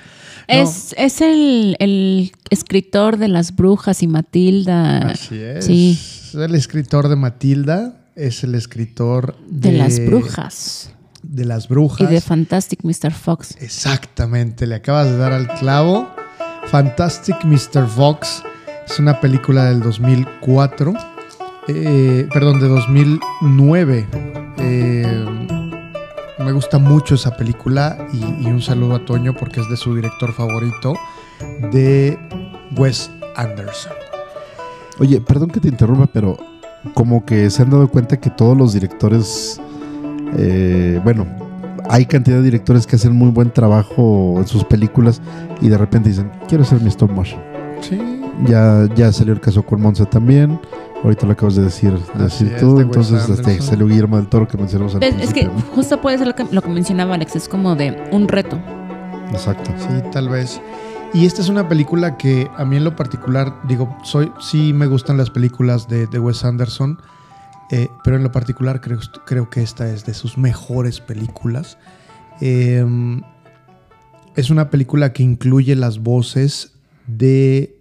No, 0.49 0.55
Es, 0.55 0.93
es 0.97 1.21
el, 1.21 1.75
el 1.79 2.31
escritor 2.49 3.17
de 3.17 3.27
Las 3.27 3.55
Brujas 3.55 4.03
y 4.03 4.07
Matilda. 4.07 5.09
así 5.09 5.39
es. 5.39 5.65
Sí, 5.65 5.91
Es 5.99 6.35
el 6.35 6.55
escritor 6.55 7.07
de 7.07 7.15
Matilda, 7.15 8.01
es 8.15 8.43
el 8.43 8.55
escritor 8.55 9.37
de, 9.47 9.71
de, 9.71 9.77
Las 9.77 10.05
Brujas. 10.05 10.89
De 11.21 11.45
las 11.45 11.69
brujas. 11.69 12.01
Y 12.01 12.13
de 12.13 12.19
Fantastic 12.19 12.83
Mr. 12.83 13.13
Fox. 13.13 13.55
Exactamente, 13.61 14.67
le 14.67 14.75
acabas 14.75 15.07
de 15.07 15.17
dar 15.17 15.31
al 15.31 15.47
clavo. 15.55 16.09
Fantastic 16.67 17.45
Mr. 17.45 17.87
Fox 17.87 18.43
es 18.85 18.99
una 18.99 19.21
película 19.21 19.65
del 19.65 19.79
2004, 19.81 20.93
eh, 21.69 22.27
perdón, 22.33 22.59
de 22.59 22.67
2009. 22.67 24.07
Eh, 24.57 25.47
me 26.39 26.51
gusta 26.51 26.77
mucho 26.79 27.15
esa 27.15 27.36
película 27.36 28.07
y, 28.13 28.43
y 28.43 28.47
un 28.47 28.61
saludo 28.61 28.95
a 28.95 29.05
Toño 29.05 29.34
porque 29.34 29.61
es 29.61 29.69
de 29.69 29.77
su 29.77 29.95
director 29.95 30.34
favorito, 30.34 30.95
de 31.71 32.17
Wes 32.77 33.11
Anderson. 33.36 33.93
oye, 34.99 35.21
perdón 35.21 35.49
que 35.49 35.59
te 35.59 35.67
interrumpa, 35.67 36.07
pero 36.07 36.38
como 36.93 37.25
que 37.25 37.49
se 37.49 37.61
han 37.61 37.69
dado 37.69 37.88
cuenta 37.88 38.19
que 38.19 38.29
todos 38.29 38.57
los 38.57 38.73
directores, 38.73 39.59
eh, 40.38 40.99
bueno, 41.03 41.25
hay 41.89 42.05
cantidad 42.05 42.38
de 42.38 42.43
directores 42.43 42.88
que 42.88 42.95
hacen 42.95 43.13
muy 43.15 43.29
buen 43.29 43.51
trabajo 43.51 44.36
en 44.38 44.47
sus 44.47 44.63
películas 44.63 45.21
y 45.61 45.69
de 45.69 45.77
repente 45.77 46.09
dicen, 46.09 46.31
quiero 46.47 46.63
hacer 46.63 46.81
mi 46.81 46.89
stop 46.89 47.11
motion. 47.11 47.41
Sí, 47.81 47.99
Ya, 48.47 48.88
ya 48.95 49.11
salió 49.11 49.34
el 49.34 49.41
caso 49.41 49.63
con 49.63 49.81
Monza 49.81 50.05
también. 50.05 50.59
Ahorita 51.04 51.26
lo 51.26 51.34
acabas 51.34 51.56
de 51.56 51.64
decir, 51.64 51.93
de 52.16 52.24
decir 52.24 52.54
es, 52.54 52.62
tú. 52.62 52.80
Entonces 52.80 53.28
este, 53.28 53.62
salió 53.62 53.88
Guillermo 53.88 54.18
del 54.18 54.28
Toro 54.28 54.47
que 54.47 54.58
mencionamos 54.58 54.95
al 54.95 55.01
Pues, 55.01 55.16
Es 55.20 55.34
que 55.34 55.47
justo 55.76 55.99
puede 56.01 56.18
ser 56.18 56.28
lo 56.28 56.36
que, 56.36 56.45
lo 56.49 56.62
que 56.62 56.70
mencionaba 56.70 57.16
Alex, 57.16 57.36
es 57.36 57.49
como 57.49 57.76
de 57.76 58.08
un 58.12 58.28
reto. 58.30 58.58
Exacto. 59.32 59.72
Sí, 59.78 60.10
tal 60.12 60.30
vez. 60.30 60.62
Y 61.14 61.26
esta 61.26 61.41
es 61.41 61.49
una 61.49 61.68
película 61.68 62.18
que 62.18 62.49
a 62.56 62.64
mí 62.64 62.78
en 62.78 62.86
lo 62.86 62.95
particular, 62.95 63.54
digo, 63.68 63.95
soy, 64.04 64.32
sí 64.39 64.72
me 64.74 64.88
gustan 64.88 65.18
las 65.18 65.30
películas 65.30 65.88
de, 65.89 66.08
de 66.08 66.20
Wes 66.20 66.45
Anderson, 66.45 66.97
eh, 67.70 67.89
pero 68.04 68.16
en 68.16 68.24
lo 68.24 68.32
particular 68.32 68.80
creo, 68.80 68.99
creo 69.26 69.49
que 69.49 69.62
esta 69.62 69.89
es 69.89 70.06
de 70.06 70.14
sus 70.14 70.38
mejores 70.38 71.01
películas. 71.01 71.78
Eh, 72.39 72.84
es 74.36 74.49
una 74.49 74.70
película 74.70 75.14
que 75.14 75.24
incluye 75.24 75.76
las 75.76 75.99
voces 75.99 76.74
de 77.06 77.78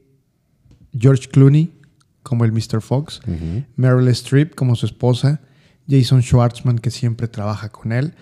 George 0.98 1.28
Clooney 1.28 1.72
como 2.22 2.44
el 2.44 2.52
Mr. 2.52 2.80
Fox. 2.80 3.20
Meryl 3.76 4.08
Streep 4.08 4.54
como 4.54 4.76
su 4.76 4.86
esposa, 4.86 5.40
Jason 5.88 6.22
Schwartzman 6.22 6.78
que 6.78 6.90
siempre 6.90 7.28
trabaja 7.28 7.70
con 7.70 7.92
él, 7.92 8.14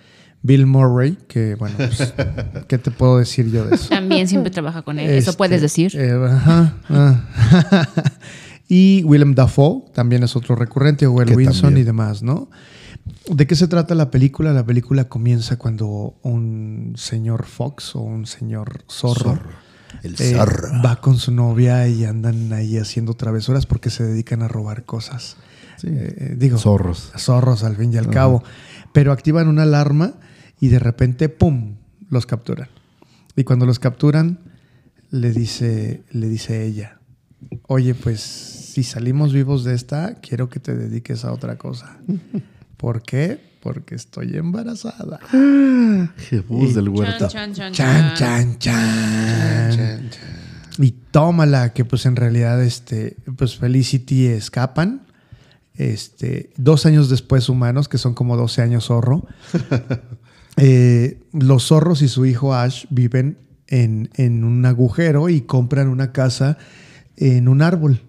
Bill 0.42 0.64
Murray, 0.66 1.18
que 1.28 1.54
bueno, 1.56 1.76
pues, 1.76 2.14
¿qué 2.68 2.78
te 2.78 2.90
puedo 2.90 3.18
decir 3.18 3.50
yo 3.50 3.66
de 3.66 3.74
eso? 3.74 3.88
También 3.90 4.26
siempre 4.26 4.50
trabaja 4.50 4.82
con 4.82 4.98
él. 4.98 5.10
Eso 5.10 5.30
Este, 5.30 5.38
puedes 5.38 5.60
decir. 5.60 5.92
eh, 5.94 6.12
ajá, 6.12 6.74
ah. 6.88 7.88
y 8.68 9.02
Willem 9.04 9.34
Dafoe 9.34 9.84
también 9.92 10.22
es 10.22 10.36
otro 10.36 10.54
recurrente, 10.56 11.06
o 11.06 11.12
Will 11.12 11.34
Wilson 11.36 11.60
también. 11.62 11.82
y 11.82 11.84
demás, 11.84 12.22
¿no? 12.22 12.48
¿De 13.28 13.46
qué 13.46 13.54
se 13.54 13.68
trata 13.68 13.94
la 13.94 14.10
película? 14.10 14.52
La 14.52 14.64
película 14.64 15.04
comienza 15.08 15.56
cuando 15.58 16.18
un 16.22 16.94
señor 16.96 17.44
Fox 17.46 17.94
o 17.96 18.00
un 18.00 18.24
señor 18.26 18.84
zorro, 18.90 19.38
El 20.02 20.14
eh, 20.14 20.34
zorro. 20.34 20.82
va 20.84 20.96
con 20.96 21.16
su 21.16 21.32
novia 21.32 21.86
y 21.88 22.04
andan 22.04 22.52
ahí 22.52 22.78
haciendo 22.78 23.14
travesuras 23.14 23.66
porque 23.66 23.90
se 23.90 24.04
dedican 24.04 24.42
a 24.42 24.48
robar 24.48 24.84
cosas. 24.84 25.36
Eh, 25.82 26.34
digo, 26.36 26.58
Zorros. 26.58 27.12
zorros 27.16 27.64
al 27.64 27.76
fin 27.76 27.92
y 27.92 27.96
al 27.96 28.10
cabo. 28.10 28.42
Pero 28.92 29.12
activan 29.12 29.48
una 29.48 29.62
alarma 29.62 30.14
y 30.60 30.68
de 30.68 30.78
repente, 30.78 31.28
¡pum!, 31.28 31.76
los 32.08 32.26
capturan. 32.26 32.68
Y 33.36 33.44
cuando 33.44 33.66
los 33.66 33.78
capturan, 33.78 34.40
le 35.10 35.32
dice, 35.32 36.02
le 36.10 36.28
dice 36.28 36.64
ella, 36.64 37.00
oye, 37.66 37.94
pues 37.94 38.20
si 38.20 38.82
salimos 38.82 39.32
vivos 39.32 39.64
de 39.64 39.74
esta, 39.74 40.14
quiero 40.16 40.48
que 40.48 40.60
te 40.60 40.76
dediques 40.76 41.24
a 41.24 41.32
otra 41.32 41.56
cosa. 41.56 41.98
¿Por 42.80 43.02
qué? 43.02 43.38
Porque 43.62 43.94
estoy 43.94 44.36
embarazada. 44.36 45.20
Jebus 46.16 46.70
Y- 46.70 46.74
del 46.74 46.88
huerto. 46.88 47.28
Chan, 47.28 47.52
chan, 47.52 47.72
Chan, 47.74 48.14
chan. 48.14 48.58
chan, 48.58 49.78
chan. 50.10 50.10
Y 50.78 50.92
tómala, 51.10 51.74
que 51.74 51.84
pues 51.84 52.06
en 52.06 52.16
realidad, 52.16 52.62
este, 52.62 53.16
pues 53.36 53.56
Felicity 53.56 54.26
escapan. 54.28 55.02
Este, 55.74 56.50
dos 56.56 56.86
años 56.86 57.10
después 57.10 57.48
humanos, 57.50 57.88
que 57.88 57.98
son 57.98 58.14
como 58.14 58.36
12 58.36 58.62
años 58.62 58.86
zorro. 58.86 59.26
Eh, 60.62 61.22
los 61.32 61.68
zorros 61.68 62.02
y 62.02 62.08
su 62.08 62.26
hijo 62.26 62.54
Ash 62.54 62.84
viven 62.90 63.38
en, 63.68 64.10
en 64.14 64.44
un 64.44 64.66
agujero 64.66 65.30
y 65.30 65.40
compran 65.42 65.88
una 65.88 66.12
casa 66.12 66.58
en 67.16 67.48
un 67.48 67.62
árbol. 67.62 68.02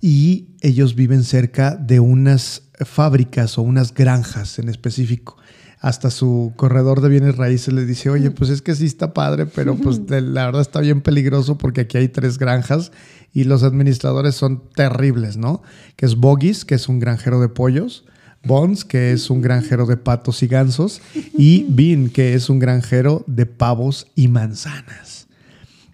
Y 0.00 0.56
ellos 0.60 0.96
viven 0.96 1.22
cerca 1.22 1.76
de 1.76 2.00
unas 2.00 2.62
fábricas 2.84 3.58
o 3.58 3.62
unas 3.62 3.92
granjas 3.94 4.58
en 4.58 4.68
específico. 4.68 5.36
Hasta 5.80 6.10
su 6.10 6.52
corredor 6.56 7.02
de 7.02 7.10
bienes 7.10 7.36
raíces 7.36 7.74
le 7.74 7.84
dice, 7.84 8.08
oye, 8.08 8.30
pues 8.30 8.48
es 8.50 8.62
que 8.62 8.74
sí 8.74 8.86
está 8.86 9.12
padre, 9.12 9.46
pero 9.46 9.74
pues 9.82 10.06
de- 10.06 10.20
la 10.22 10.46
verdad 10.46 10.62
está 10.62 10.80
bien 10.80 11.00
peligroso 11.02 11.58
porque 11.58 11.82
aquí 11.82 11.98
hay 11.98 12.08
tres 12.08 12.38
granjas 12.38 12.90
y 13.32 13.44
los 13.44 13.62
administradores 13.62 14.34
son 14.34 14.62
terribles, 14.74 15.36
¿no? 15.36 15.62
Que 15.96 16.06
es 16.06 16.16
Boggis, 16.16 16.64
que 16.64 16.74
es 16.76 16.88
un 16.88 17.00
granjero 17.00 17.40
de 17.40 17.48
pollos, 17.48 18.04
Bones, 18.46 18.84
que 18.84 19.12
es 19.12 19.30
un 19.30 19.40
granjero 19.40 19.86
de 19.86 19.96
patos 19.96 20.42
y 20.42 20.46
gansos, 20.46 21.00
y 21.36 21.64
Bean, 21.70 22.08
que 22.10 22.34
es 22.34 22.48
un 22.50 22.58
granjero 22.58 23.24
de 23.26 23.46
pavos 23.46 24.06
y 24.14 24.28
manzanas. 24.28 25.26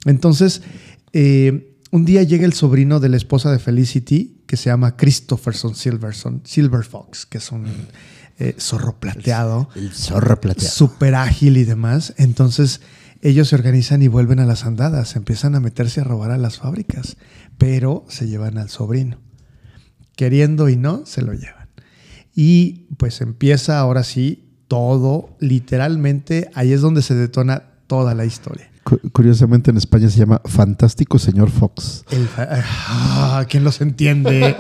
Entonces, 0.05 0.63
eh, 1.13 1.77
un 1.91 2.05
día 2.05 2.23
llega 2.23 2.45
el 2.47 2.53
sobrino 2.53 3.01
de 3.01 3.09
la 3.09 3.17
esposa 3.17 3.51
de 3.53 3.59
Felicity, 3.59 4.37
que 4.51 4.57
se 4.57 4.69
llama 4.69 4.97
Christopherson 4.97 5.77
Silverson, 5.77 6.41
Silver 6.43 6.83
Fox, 6.83 7.25
que 7.25 7.39
es 7.39 7.53
un 7.53 7.69
eh, 8.41 8.57
zorro 8.59 8.99
plateado, 8.99 9.69
El 9.77 9.93
zorro 9.93 10.41
plateado. 10.41 10.75
súper 10.75 11.15
ágil 11.15 11.57
y 11.57 11.63
demás. 11.63 12.15
Entonces, 12.17 12.81
ellos 13.23 13.47
se 13.47 13.55
organizan 13.55 14.03
y 14.03 14.09
vuelven 14.09 14.41
a 14.41 14.47
las 14.47 14.65
andadas, 14.65 15.15
empiezan 15.15 15.55
a 15.55 15.61
meterse 15.61 16.01
a 16.01 16.05
robar 16.05 16.33
a 16.33 16.37
las 16.37 16.59
fábricas, 16.59 17.17
pero 17.59 18.05
se 18.09 18.27
llevan 18.27 18.59
al 18.59 18.71
sobrino. 18.71 19.21
Queriendo 20.17 20.69
y 20.69 20.75
no, 20.75 21.07
se 21.07 21.23
lo 21.23 21.33
llevan. 21.33 21.69
Y 22.35 22.89
pues 22.97 23.21
empieza 23.21 23.79
ahora 23.79 24.03
sí 24.03 24.65
todo, 24.67 25.37
literalmente, 25.39 26.51
ahí 26.55 26.73
es 26.73 26.81
donde 26.81 27.03
se 27.03 27.15
detona 27.15 27.67
toda 27.87 28.17
la 28.17 28.25
historia. 28.25 28.69
Cu- 28.85 29.01
Curiosamente 29.13 29.71
en 29.71 29.77
España 29.77 30.09
se 30.09 30.19
llama 30.19 30.41
Fantástico 30.45 31.19
Señor 31.19 31.51
Fox. 31.51 32.05
El 32.11 32.27
fa- 32.27 32.49
ah, 32.51 33.45
¿Quién 33.49 33.65
los 33.65 33.81
entiende? 33.81 34.57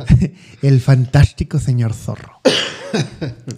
El 0.62 0.80
fantástico 0.80 1.58
señor 1.58 1.92
zorro. 1.94 2.40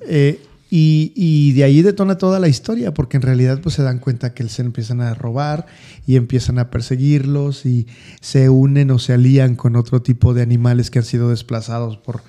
Eh, 0.08 0.40
y, 0.70 1.12
y 1.14 1.52
de 1.52 1.62
ahí 1.64 1.82
detona 1.82 2.16
toda 2.18 2.40
la 2.40 2.48
historia, 2.48 2.92
porque 2.94 3.18
en 3.18 3.22
realidad 3.22 3.60
pues 3.62 3.74
se 3.74 3.82
dan 3.82 3.98
cuenta 3.98 4.32
que 4.34 4.48
se 4.48 4.62
empiezan 4.62 5.00
a 5.00 5.14
robar 5.14 5.66
y 6.06 6.16
empiezan 6.16 6.58
a 6.58 6.70
perseguirlos 6.70 7.66
y 7.66 7.86
se 8.20 8.48
unen 8.48 8.90
o 8.90 8.98
se 8.98 9.12
alían 9.12 9.54
con 9.54 9.76
otro 9.76 10.00
tipo 10.02 10.32
de 10.34 10.42
animales 10.42 10.90
que 10.90 10.98
han 11.00 11.04
sido 11.04 11.28
desplazados 11.30 11.98
por, 11.98 12.22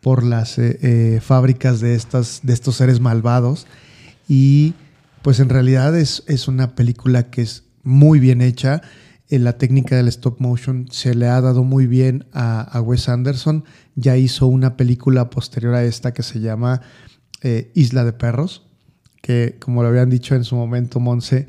por 0.00 0.22
las 0.24 0.56
eh, 0.58 0.78
eh, 0.82 1.20
fábricas 1.20 1.80
de, 1.80 1.94
estas, 1.94 2.40
de 2.44 2.52
estos 2.52 2.76
seres 2.76 3.00
malvados. 3.00 3.66
Y 4.28 4.74
pues 5.22 5.40
en 5.40 5.48
realidad 5.48 5.96
es, 5.96 6.24
es 6.26 6.48
una 6.48 6.74
película 6.74 7.30
que 7.30 7.42
es 7.42 7.64
muy 7.82 8.18
bien 8.20 8.40
hecha. 8.40 8.82
Eh, 9.28 9.38
la 9.38 9.56
técnica 9.56 9.96
del 9.96 10.08
stop 10.08 10.40
motion 10.40 10.88
se 10.90 11.14
le 11.14 11.26
ha 11.28 11.40
dado 11.40 11.64
muy 11.64 11.86
bien 11.86 12.26
a, 12.32 12.60
a 12.60 12.80
Wes 12.80 13.08
Anderson. 13.08 13.64
Ya 13.94 14.16
hizo 14.16 14.46
una 14.46 14.76
película 14.76 15.30
posterior 15.30 15.74
a 15.74 15.84
esta 15.84 16.12
que 16.12 16.22
se 16.22 16.40
llama 16.40 16.82
eh, 17.42 17.70
Isla 17.74 18.04
de 18.04 18.12
Perros, 18.12 18.62
que 19.20 19.56
como 19.58 19.82
lo 19.82 19.88
habían 19.88 20.10
dicho 20.10 20.34
en 20.34 20.44
su 20.44 20.56
momento, 20.56 21.00
Monse, 21.00 21.48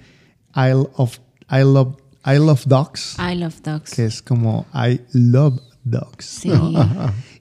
Isle 0.56 0.90
of, 0.96 1.20
I 1.52 1.64
love, 1.64 1.98
I 2.26 2.38
love 2.38 2.64
Dogs, 2.66 3.18
I 3.20 3.36
love 3.36 3.62
dogs. 3.64 3.92
que 3.92 4.06
es 4.06 4.22
como 4.22 4.66
I 4.74 5.02
love 5.14 5.60
Dogs. 5.84 6.26
Sí. 6.26 6.52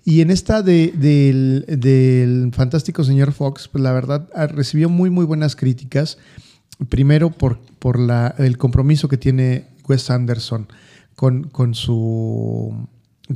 Y 0.05 0.21
en 0.21 0.31
esta 0.33 0.63
de- 0.63 0.93
del, 0.97 1.65
del 1.81 2.51
fantástico 2.53 3.05
señor 3.05 3.33
Fox, 3.33 3.69
pues 3.69 3.85
la 3.85 3.93
verdad 3.93 4.29
ah, 4.35 4.49
recibió 4.49 4.89
muy, 4.89 5.11
muy 5.11 5.25
buenas 5.25 5.55
críticas. 5.55 6.19
Primero 6.89 7.31
por, 7.31 7.61
por 7.79 8.01
la, 8.01 8.35
el 8.39 8.59
compromiso 8.59 9.07
que 9.07 9.17
tiene 9.17 9.69
Wes 9.89 10.11
Anderson 10.11 10.67
con, 11.15 11.45
con, 11.45 11.75
su, 11.77 12.75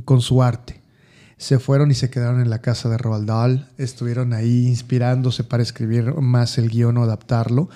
con 0.03 0.19
su 0.19 0.43
arte. 0.43 0.81
Se 1.37 1.57
fueron 1.57 1.89
y 1.89 1.93
se 1.93 2.09
quedaron 2.09 2.41
en 2.41 2.49
la 2.49 2.59
casa 2.59 2.89
de 2.89 2.97
Roald 2.97 3.27
Dahl, 3.27 3.69
estuvieron 3.77 4.33
ahí 4.33 4.67
inspirándose 4.67 5.45
para 5.45 5.63
escribir 5.63 6.15
más 6.15 6.57
el 6.57 6.67
guion 6.69 6.97
o 6.97 7.03
adaptarlo. 7.03 7.69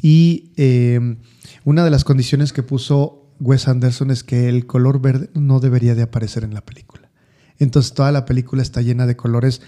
Y 0.00 0.52
eh, 0.56 1.16
una 1.64 1.82
de 1.82 1.90
las 1.90 2.04
condiciones 2.04 2.52
que 2.52 2.62
puso 2.62 3.25
Wes 3.40 3.68
Anderson 3.68 4.10
es 4.10 4.24
que 4.24 4.48
el 4.48 4.66
color 4.66 5.00
verde 5.00 5.30
no 5.34 5.60
debería 5.60 5.94
de 5.94 6.02
aparecer 6.02 6.44
en 6.44 6.54
la 6.54 6.60
película. 6.60 7.10
Entonces 7.58 7.94
toda 7.94 8.12
la 8.12 8.24
película 8.24 8.62
está 8.62 8.82
llena 8.82 9.06
de 9.06 9.16
colores 9.16 9.62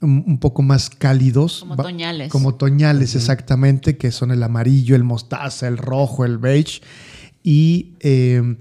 un 0.00 0.38
poco 0.38 0.62
más 0.62 0.90
cálidos. 0.90 1.60
Como 1.60 1.76
toñales. 1.76 2.30
Como 2.30 2.54
toñales, 2.54 3.14
exactamente, 3.14 3.96
que 3.96 4.10
son 4.12 4.30
el 4.30 4.42
amarillo, 4.42 4.94
el 4.94 5.04
mostaza, 5.04 5.68
el 5.68 5.78
rojo, 5.78 6.24
el 6.24 6.38
beige. 6.38 6.82
Y 7.42 7.94
eh, 8.00 8.56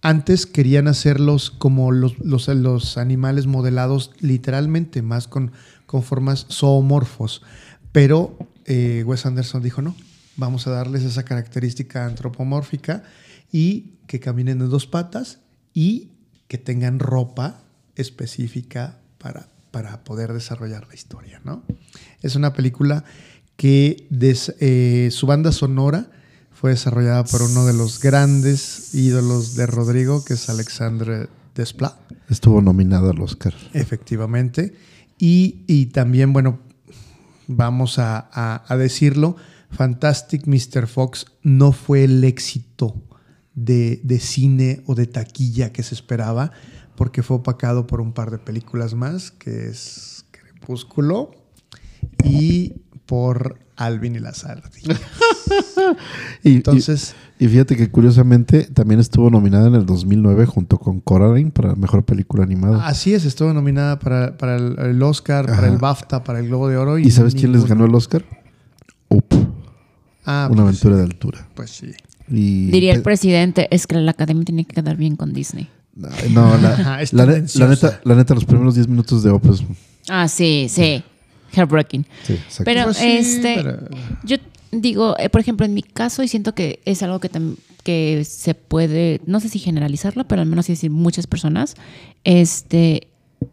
antes 0.00 0.46
querían 0.46 0.88
hacerlos 0.88 1.50
como 1.50 1.92
los, 1.92 2.18
los, 2.18 2.48
los 2.48 2.98
animales 2.98 3.46
modelados 3.46 4.10
literalmente, 4.20 5.02
más 5.02 5.28
con, 5.28 5.52
con 5.86 6.02
formas 6.02 6.46
zoomorfos. 6.50 7.42
Pero 7.92 8.36
eh, 8.64 9.04
Wes 9.06 9.24
Anderson 9.24 9.62
dijo, 9.62 9.82
no, 9.82 9.94
vamos 10.36 10.66
a 10.66 10.70
darles 10.70 11.04
esa 11.04 11.24
característica 11.24 12.04
antropomórfica 12.06 13.04
y 13.52 13.98
que 14.08 14.18
caminen 14.18 14.58
de 14.58 14.66
dos 14.66 14.86
patas 14.86 15.38
y 15.74 16.08
que 16.48 16.58
tengan 16.58 16.98
ropa 16.98 17.62
específica 17.94 18.98
para, 19.18 19.48
para 19.70 20.02
poder 20.04 20.32
desarrollar 20.32 20.86
la 20.88 20.94
historia, 20.94 21.40
¿no? 21.44 21.62
Es 22.22 22.34
una 22.36 22.52
película 22.52 23.04
que 23.56 24.06
des- 24.10 24.54
eh, 24.60 25.08
su 25.12 25.26
banda 25.26 25.52
sonora 25.52 26.10
fue 26.52 26.70
desarrollada 26.70 27.24
por 27.24 27.42
uno 27.42 27.64
de 27.66 27.72
los 27.74 28.00
grandes 28.00 28.94
ídolos 28.94 29.54
de 29.56 29.66
Rodrigo, 29.66 30.24
que 30.24 30.34
es 30.34 30.48
Alexandre 30.48 31.28
Desplat, 31.54 31.94
Estuvo 32.28 32.60
nominado 32.62 33.10
al 33.10 33.20
Oscar. 33.20 33.54
efectivamente. 33.74 34.74
Y, 35.18 35.64
y 35.66 35.86
también, 35.86 36.32
bueno, 36.32 36.60
vamos 37.46 37.98
a, 37.98 38.28
a- 38.32 38.64
a 38.66 38.76
decirlo, 38.76 39.36
Fantastic 39.70 40.46
Mr. 40.46 40.86
Fox 40.86 41.26
no 41.42 41.72
fue 41.72 42.04
el 42.04 42.24
éxito 42.24 42.94
de, 43.54 44.00
de 44.02 44.18
cine 44.20 44.82
o 44.86 44.94
de 44.94 45.06
taquilla 45.06 45.72
que 45.72 45.82
se 45.82 45.94
esperaba, 45.94 46.52
porque 46.96 47.22
fue 47.22 47.36
opacado 47.38 47.86
por 47.86 48.00
un 48.00 48.12
par 48.12 48.30
de 48.30 48.38
películas 48.38 48.94
más, 48.94 49.30
que 49.30 49.68
es 49.68 50.24
Crepúsculo 50.30 51.30
y 52.24 52.74
por 53.06 53.58
Alvin 53.76 54.14
y 54.16 54.18
las 54.20 54.44
ardillas. 54.44 55.00
Y, 56.42 56.56
Entonces, 56.56 57.14
y, 57.38 57.44
y 57.44 57.48
fíjate 57.48 57.76
que 57.76 57.90
curiosamente 57.90 58.64
también 58.64 59.00
estuvo 59.00 59.28
nominada 59.28 59.68
en 59.68 59.74
el 59.74 59.84
2009 59.84 60.46
junto 60.46 60.78
con 60.78 61.00
Coraline 61.00 61.50
para 61.50 61.74
Mejor 61.74 62.04
Película 62.04 62.44
Animada. 62.44 62.86
así 62.86 63.12
es, 63.12 63.24
estuvo 63.26 63.52
nominada 63.52 63.98
para, 63.98 64.38
para 64.38 64.56
el, 64.56 65.02
Oscar, 65.02 65.46
para 65.46 65.68
el 65.68 65.76
BAFTA, 65.76 66.24
para 66.24 66.38
el 66.38 66.46
Globo 66.48 66.68
de 66.68 66.76
Oro. 66.78 66.98
¿Y 66.98 67.10
sabes 67.10 67.34
quién 67.34 67.52
les 67.52 67.66
ganó 67.66 67.84
el 67.84 67.94
Oscar? 67.94 68.24
Up, 69.08 69.26
Ah, 70.24 70.48
Una 70.50 70.62
pues 70.62 70.82
aventura 70.82 70.94
sí, 70.94 70.98
de 70.98 71.04
altura. 71.04 71.48
Pues 71.54 71.70
sí. 71.70 71.92
Y 72.32 72.70
Diría 72.70 72.94
el 72.94 73.02
presidente, 73.02 73.68
es 73.70 73.86
que 73.86 73.96
la 73.96 74.10
academia 74.12 74.44
tiene 74.44 74.64
que 74.64 74.74
quedar 74.74 74.96
bien 74.96 75.16
con 75.16 75.32
Disney. 75.32 75.68
No, 75.94 76.56
la, 76.58 77.04
la 77.12 77.26
ne- 77.26 77.32
tendenciosa. 77.34 77.58
la 77.64 77.70
neta, 77.70 78.00
la 78.04 78.14
neta, 78.14 78.34
los 78.34 78.44
primeros 78.46 78.74
10 78.74 78.88
minutos 78.88 79.22
de 79.22 79.30
Up 79.30 79.42
es- 79.52 79.62
Ah, 80.08 80.26
sí, 80.26 80.66
sí. 80.70 81.02
Heartbreaking. 81.52 82.06
Sí, 82.24 82.32
exacto. 82.32 82.64
Pero 82.64 82.84
Pues 82.84 82.96
sí, 82.96 83.06
este, 83.10 83.54
pero- 83.62 83.78
yo 84.24 84.36
digo, 84.70 85.14
eh, 85.18 85.28
por 85.28 85.42
ejemplo, 85.42 85.66
en 85.66 85.74
mi 85.74 85.82
caso, 85.82 86.22
y 86.22 86.28
siento 86.28 86.54
que 86.54 86.80
es 86.86 87.02
algo 87.02 87.20
que, 87.20 87.30
que 87.82 88.24
se 88.24 88.54
puede, 88.54 89.20
no 89.26 89.38
sé 89.40 89.50
si 89.50 89.58
generalizarlo, 89.58 90.26
pero 90.26 90.40
al 90.40 90.48
menos 90.48 90.64
sí 90.66 90.72
decir 90.72 90.90
muchas 90.90 91.26
personas, 91.26 91.74
este, 92.24 93.08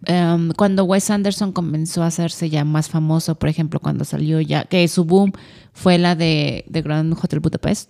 em, 0.06 0.52
cuando 0.54 0.86
Wes 0.86 1.10
Anderson 1.10 1.52
comenzó 1.52 2.04
a 2.04 2.08
hacerse 2.08 2.50
ya 2.50 2.64
más 2.64 2.88
famoso, 2.90 3.36
por 3.36 3.50
ejemplo, 3.50 3.82
cuando 3.82 4.06
salió 4.06 4.40
ya, 4.40 4.64
que 4.64 4.88
su 4.88 5.04
boom 5.04 5.34
fue 5.74 5.98
la 5.98 6.16
de, 6.16 6.64
de 6.70 6.82
Grand 6.82 7.14
Hotel 7.22 7.42
Budapest, 7.42 7.90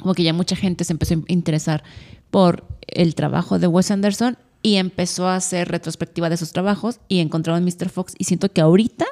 como 0.00 0.14
que 0.14 0.22
ya 0.22 0.32
mucha 0.32 0.56
gente 0.56 0.84
se 0.84 0.92
empezó 0.92 1.14
a 1.14 1.18
interesar 1.28 1.82
por 2.30 2.66
el 2.86 3.14
trabajo 3.14 3.58
de 3.58 3.66
Wes 3.66 3.90
Anderson 3.90 4.38
y 4.62 4.76
empezó 4.76 5.28
a 5.28 5.36
hacer 5.36 5.68
retrospectiva 5.68 6.28
de 6.30 6.36
sus 6.36 6.52
trabajos 6.52 7.00
y 7.08 7.20
encontraron 7.20 7.64
Mr. 7.64 7.88
Fox 7.88 8.14
y 8.18 8.24
siento 8.24 8.50
que 8.52 8.60
ahorita 8.60 9.06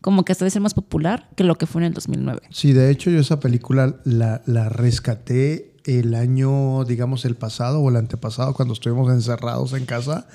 como 0.00 0.24
que 0.24 0.32
hasta 0.32 0.44
de 0.44 0.50
ser 0.50 0.62
más 0.62 0.74
popular 0.74 1.28
que 1.36 1.44
lo 1.44 1.56
que 1.56 1.66
fue 1.66 1.82
en 1.82 1.86
el 1.86 1.94
2009. 1.94 2.40
Sí, 2.50 2.72
de 2.72 2.90
hecho 2.90 3.10
yo 3.10 3.18
esa 3.18 3.40
película 3.40 3.96
la, 4.04 4.42
la 4.46 4.68
rescaté 4.68 5.72
el 5.84 6.14
año, 6.14 6.84
digamos, 6.84 7.24
el 7.24 7.36
pasado 7.36 7.80
o 7.80 7.88
el 7.88 7.96
antepasado, 7.96 8.54
cuando 8.54 8.74
estuvimos 8.74 9.10
encerrados 9.12 9.72
en 9.72 9.86
casa. 9.86 10.26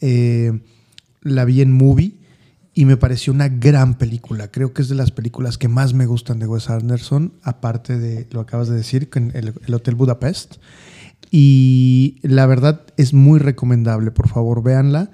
Eh, 0.00 0.60
la 1.22 1.44
vi 1.44 1.60
en 1.60 1.72
movie 1.72 2.12
y 2.78 2.84
me 2.84 2.96
pareció 2.96 3.32
una 3.32 3.48
gran 3.48 3.98
película. 3.98 4.52
Creo 4.52 4.72
que 4.72 4.82
es 4.82 4.88
de 4.88 4.94
las 4.94 5.10
películas 5.10 5.58
que 5.58 5.66
más 5.66 5.94
me 5.94 6.06
gustan 6.06 6.38
de 6.38 6.46
Wes 6.46 6.70
Anderson, 6.70 7.32
aparte 7.42 7.98
de 7.98 8.28
lo 8.30 8.40
acabas 8.40 8.68
de 8.68 8.76
decir, 8.76 9.10
con 9.10 9.32
el, 9.34 9.52
el 9.66 9.74
Hotel 9.74 9.96
Budapest. 9.96 10.56
Y 11.30 12.18
la 12.22 12.46
verdad 12.46 12.82
es 12.96 13.12
muy 13.12 13.38
recomendable, 13.38 14.10
por 14.10 14.28
favor, 14.28 14.62
véanla. 14.62 15.10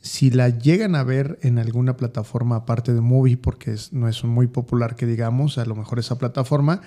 Si 0.00 0.30
la 0.30 0.50
llegan 0.50 0.94
a 0.94 1.02
ver 1.02 1.38
en 1.42 1.58
alguna 1.58 1.96
plataforma 1.96 2.56
aparte 2.56 2.92
de 2.94 3.00
Movie, 3.00 3.36
porque 3.36 3.72
es- 3.72 3.92
no 3.92 4.08
es 4.08 4.22
muy 4.24 4.46
popular 4.46 4.94
que 4.94 5.06
digamos, 5.06 5.58
a 5.58 5.64
lo 5.64 5.74
mejor 5.74 5.98
esa 5.98 6.18
plataforma, 6.18 6.82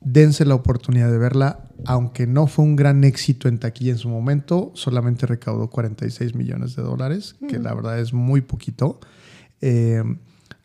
dense 0.00 0.44
la 0.44 0.54
oportunidad 0.54 1.10
de 1.10 1.18
verla, 1.18 1.68
aunque 1.84 2.26
no 2.26 2.46
fue 2.46 2.64
un 2.64 2.76
gran 2.76 3.04
éxito 3.04 3.48
en 3.48 3.58
taquilla 3.58 3.92
en 3.92 3.98
su 3.98 4.08
momento, 4.08 4.70
solamente 4.74 5.26
recaudó 5.26 5.68
46 5.68 6.34
millones 6.34 6.76
de 6.76 6.82
dólares, 6.82 7.36
que 7.48 7.58
la 7.58 7.74
verdad 7.74 7.98
es 7.98 8.12
muy 8.12 8.40
poquito. 8.40 9.00
Eh, 9.66 10.02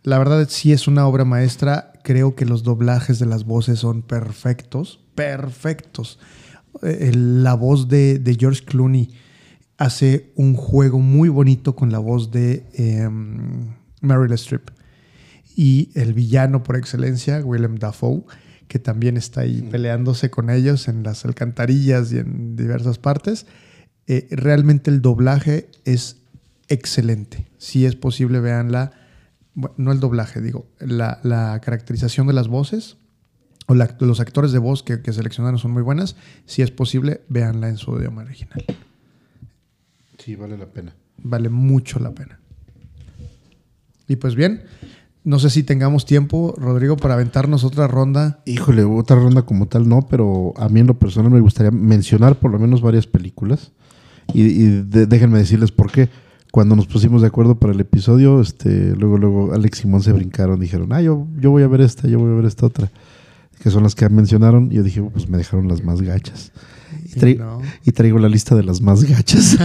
la 0.03 0.19
verdad 0.19 0.45
sí 0.49 0.73
es 0.73 0.89
una 0.89 1.07
obra 1.07 1.23
maestra, 1.23 1.93
creo 2.03 2.35
que 2.35 2.43
los 2.43 2.63
doblajes 2.63 3.17
de 3.17 3.25
las 3.25 3.45
voces 3.45 3.79
son 3.79 4.01
perfectos, 4.01 4.99
perfectos. 5.15 6.19
Eh, 6.83 7.13
la 7.15 7.53
voz 7.53 7.87
de, 7.87 8.19
de 8.19 8.35
George 8.35 8.65
Clooney 8.65 9.09
hace 9.77 10.33
un 10.35 10.53
juego 10.55 10.99
muy 10.99 11.29
bonito 11.29 11.77
con 11.77 11.93
la 11.93 11.99
voz 11.99 12.29
de 12.29 12.65
em, 12.73 13.73
Meryl 14.01 14.33
Streep. 14.33 14.69
Y 15.55 15.91
el 15.95 16.13
villano 16.13 16.61
por 16.63 16.75
excelencia, 16.75 17.39
Willem 17.39 17.75
Dafoe, 17.77 18.23
que 18.67 18.79
también 18.79 19.15
está 19.15 19.41
ahí 19.41 19.61
peleándose 19.61 20.29
con 20.29 20.49
ellos 20.49 20.89
en 20.89 21.03
las 21.03 21.23
alcantarillas 21.23 22.11
y 22.11 22.17
en 22.17 22.57
diversas 22.57 22.97
partes. 22.97 23.45
Eh, 24.07 24.27
realmente 24.31 24.91
el 24.91 25.01
doblaje 25.01 25.69
es 25.85 26.18
excelente. 26.70 27.47
Si 27.57 27.86
es 27.86 27.95
posible, 27.95 28.39
véanla. 28.39 28.91
Bueno, 29.55 29.76
no 29.78 29.91
el 29.91 29.99
doblaje, 29.99 30.41
digo, 30.41 30.67
la, 30.80 31.20
la 31.24 31.59
caracterización 31.61 32.28
de 32.28 32.34
las 32.34 32.47
voces 32.47 32.97
o 33.67 33.76
la- 33.76 33.97
los 33.99 34.20
actores 34.20 34.51
de 34.51 34.59
voz 34.59 34.84
que, 34.84 35.01
que 35.01 35.11
seleccionaron 35.11 35.59
son 35.59 35.72
muy 35.72 35.82
buenas. 35.84 36.15
Si 36.45 36.61
es 36.61 36.72
posible, 36.72 37.22
véanla 37.30 37.67
en 37.70 37.78
su 37.78 37.95
idioma 37.97 38.22
original. 38.22 38.63
Sí, 40.17 40.36
vale 40.36 40.57
la 40.57 40.67
pena. 40.67 40.95
Vale 41.17 41.49
mucho 41.49 41.99
la 41.99 42.11
pena. 42.11 42.39
Y 44.07 44.15
pues 44.15 44.36
bien, 44.36 44.63
no 45.24 45.39
sé 45.39 45.49
si 45.49 45.63
tengamos 45.63 46.05
tiempo, 46.05 46.53
Rodrigo, 46.57 46.97
para 46.97 47.13
aventarnos 47.15 47.63
otra 47.63 47.88
ronda. 47.88 48.41
Híjole, 48.45 48.84
otra 48.84 49.17
ronda 49.17 49.43
como 49.43 49.67
tal 49.67 49.88
no, 49.88 50.07
pero 50.07 50.53
a 50.57 50.70
mí 50.70 50.80
en 50.80 50.88
lo 50.88 50.97
personal 50.97 51.32
me 51.32 51.39
gustaría 51.41 51.72
mencionar 51.72 52.36
por 52.39 52.51
lo 52.51 52.59
menos 52.59 52.82
varias 52.82 53.07
películas. 53.07 53.72
Y, 54.34 54.43
y 54.43 54.65
de- 54.84 55.05
déjenme 55.07 55.38
decirles 55.39 55.72
por 55.72 55.91
qué. 55.91 56.09
Cuando 56.51 56.75
nos 56.75 56.87
pusimos 56.87 57.21
de 57.21 57.27
acuerdo 57.27 57.59
para 57.59 57.73
el 57.73 57.79
episodio, 57.79 58.41
este, 58.41 58.95
luego, 58.95 59.17
luego 59.17 59.53
Alex 59.53 59.79
y 59.79 59.81
Simón 59.83 60.01
se 60.01 60.11
brincaron, 60.13 60.59
dijeron, 60.59 60.91
ah, 60.93 61.01
yo, 61.01 61.27
yo 61.39 61.51
voy 61.51 61.61
a 61.63 61.67
ver 61.67 61.81
esta, 61.81 62.07
yo 62.07 62.17
voy 62.19 62.31
a 62.31 62.35
ver 62.35 62.45
esta 62.45 62.65
otra. 62.65 62.89
Que 63.61 63.69
son 63.69 63.83
las 63.83 63.93
que 63.93 64.07
mencionaron. 64.09 64.71
Y 64.71 64.75
yo 64.75 64.83
dije, 64.83 65.01
pues 65.01 65.27
me 65.29 65.37
dejaron 65.37 65.67
las 65.67 65.83
más 65.83 66.01
gachas. 66.01 66.51
Y, 67.05 67.19
trai- 67.19 67.37
No. 67.37 67.61
y 67.85 67.91
traigo 67.91 68.17
la 68.17 68.29
lista 68.29 68.55
de 68.55 68.63
las 68.63 68.81
más 68.81 69.03
gachas. 69.03 69.57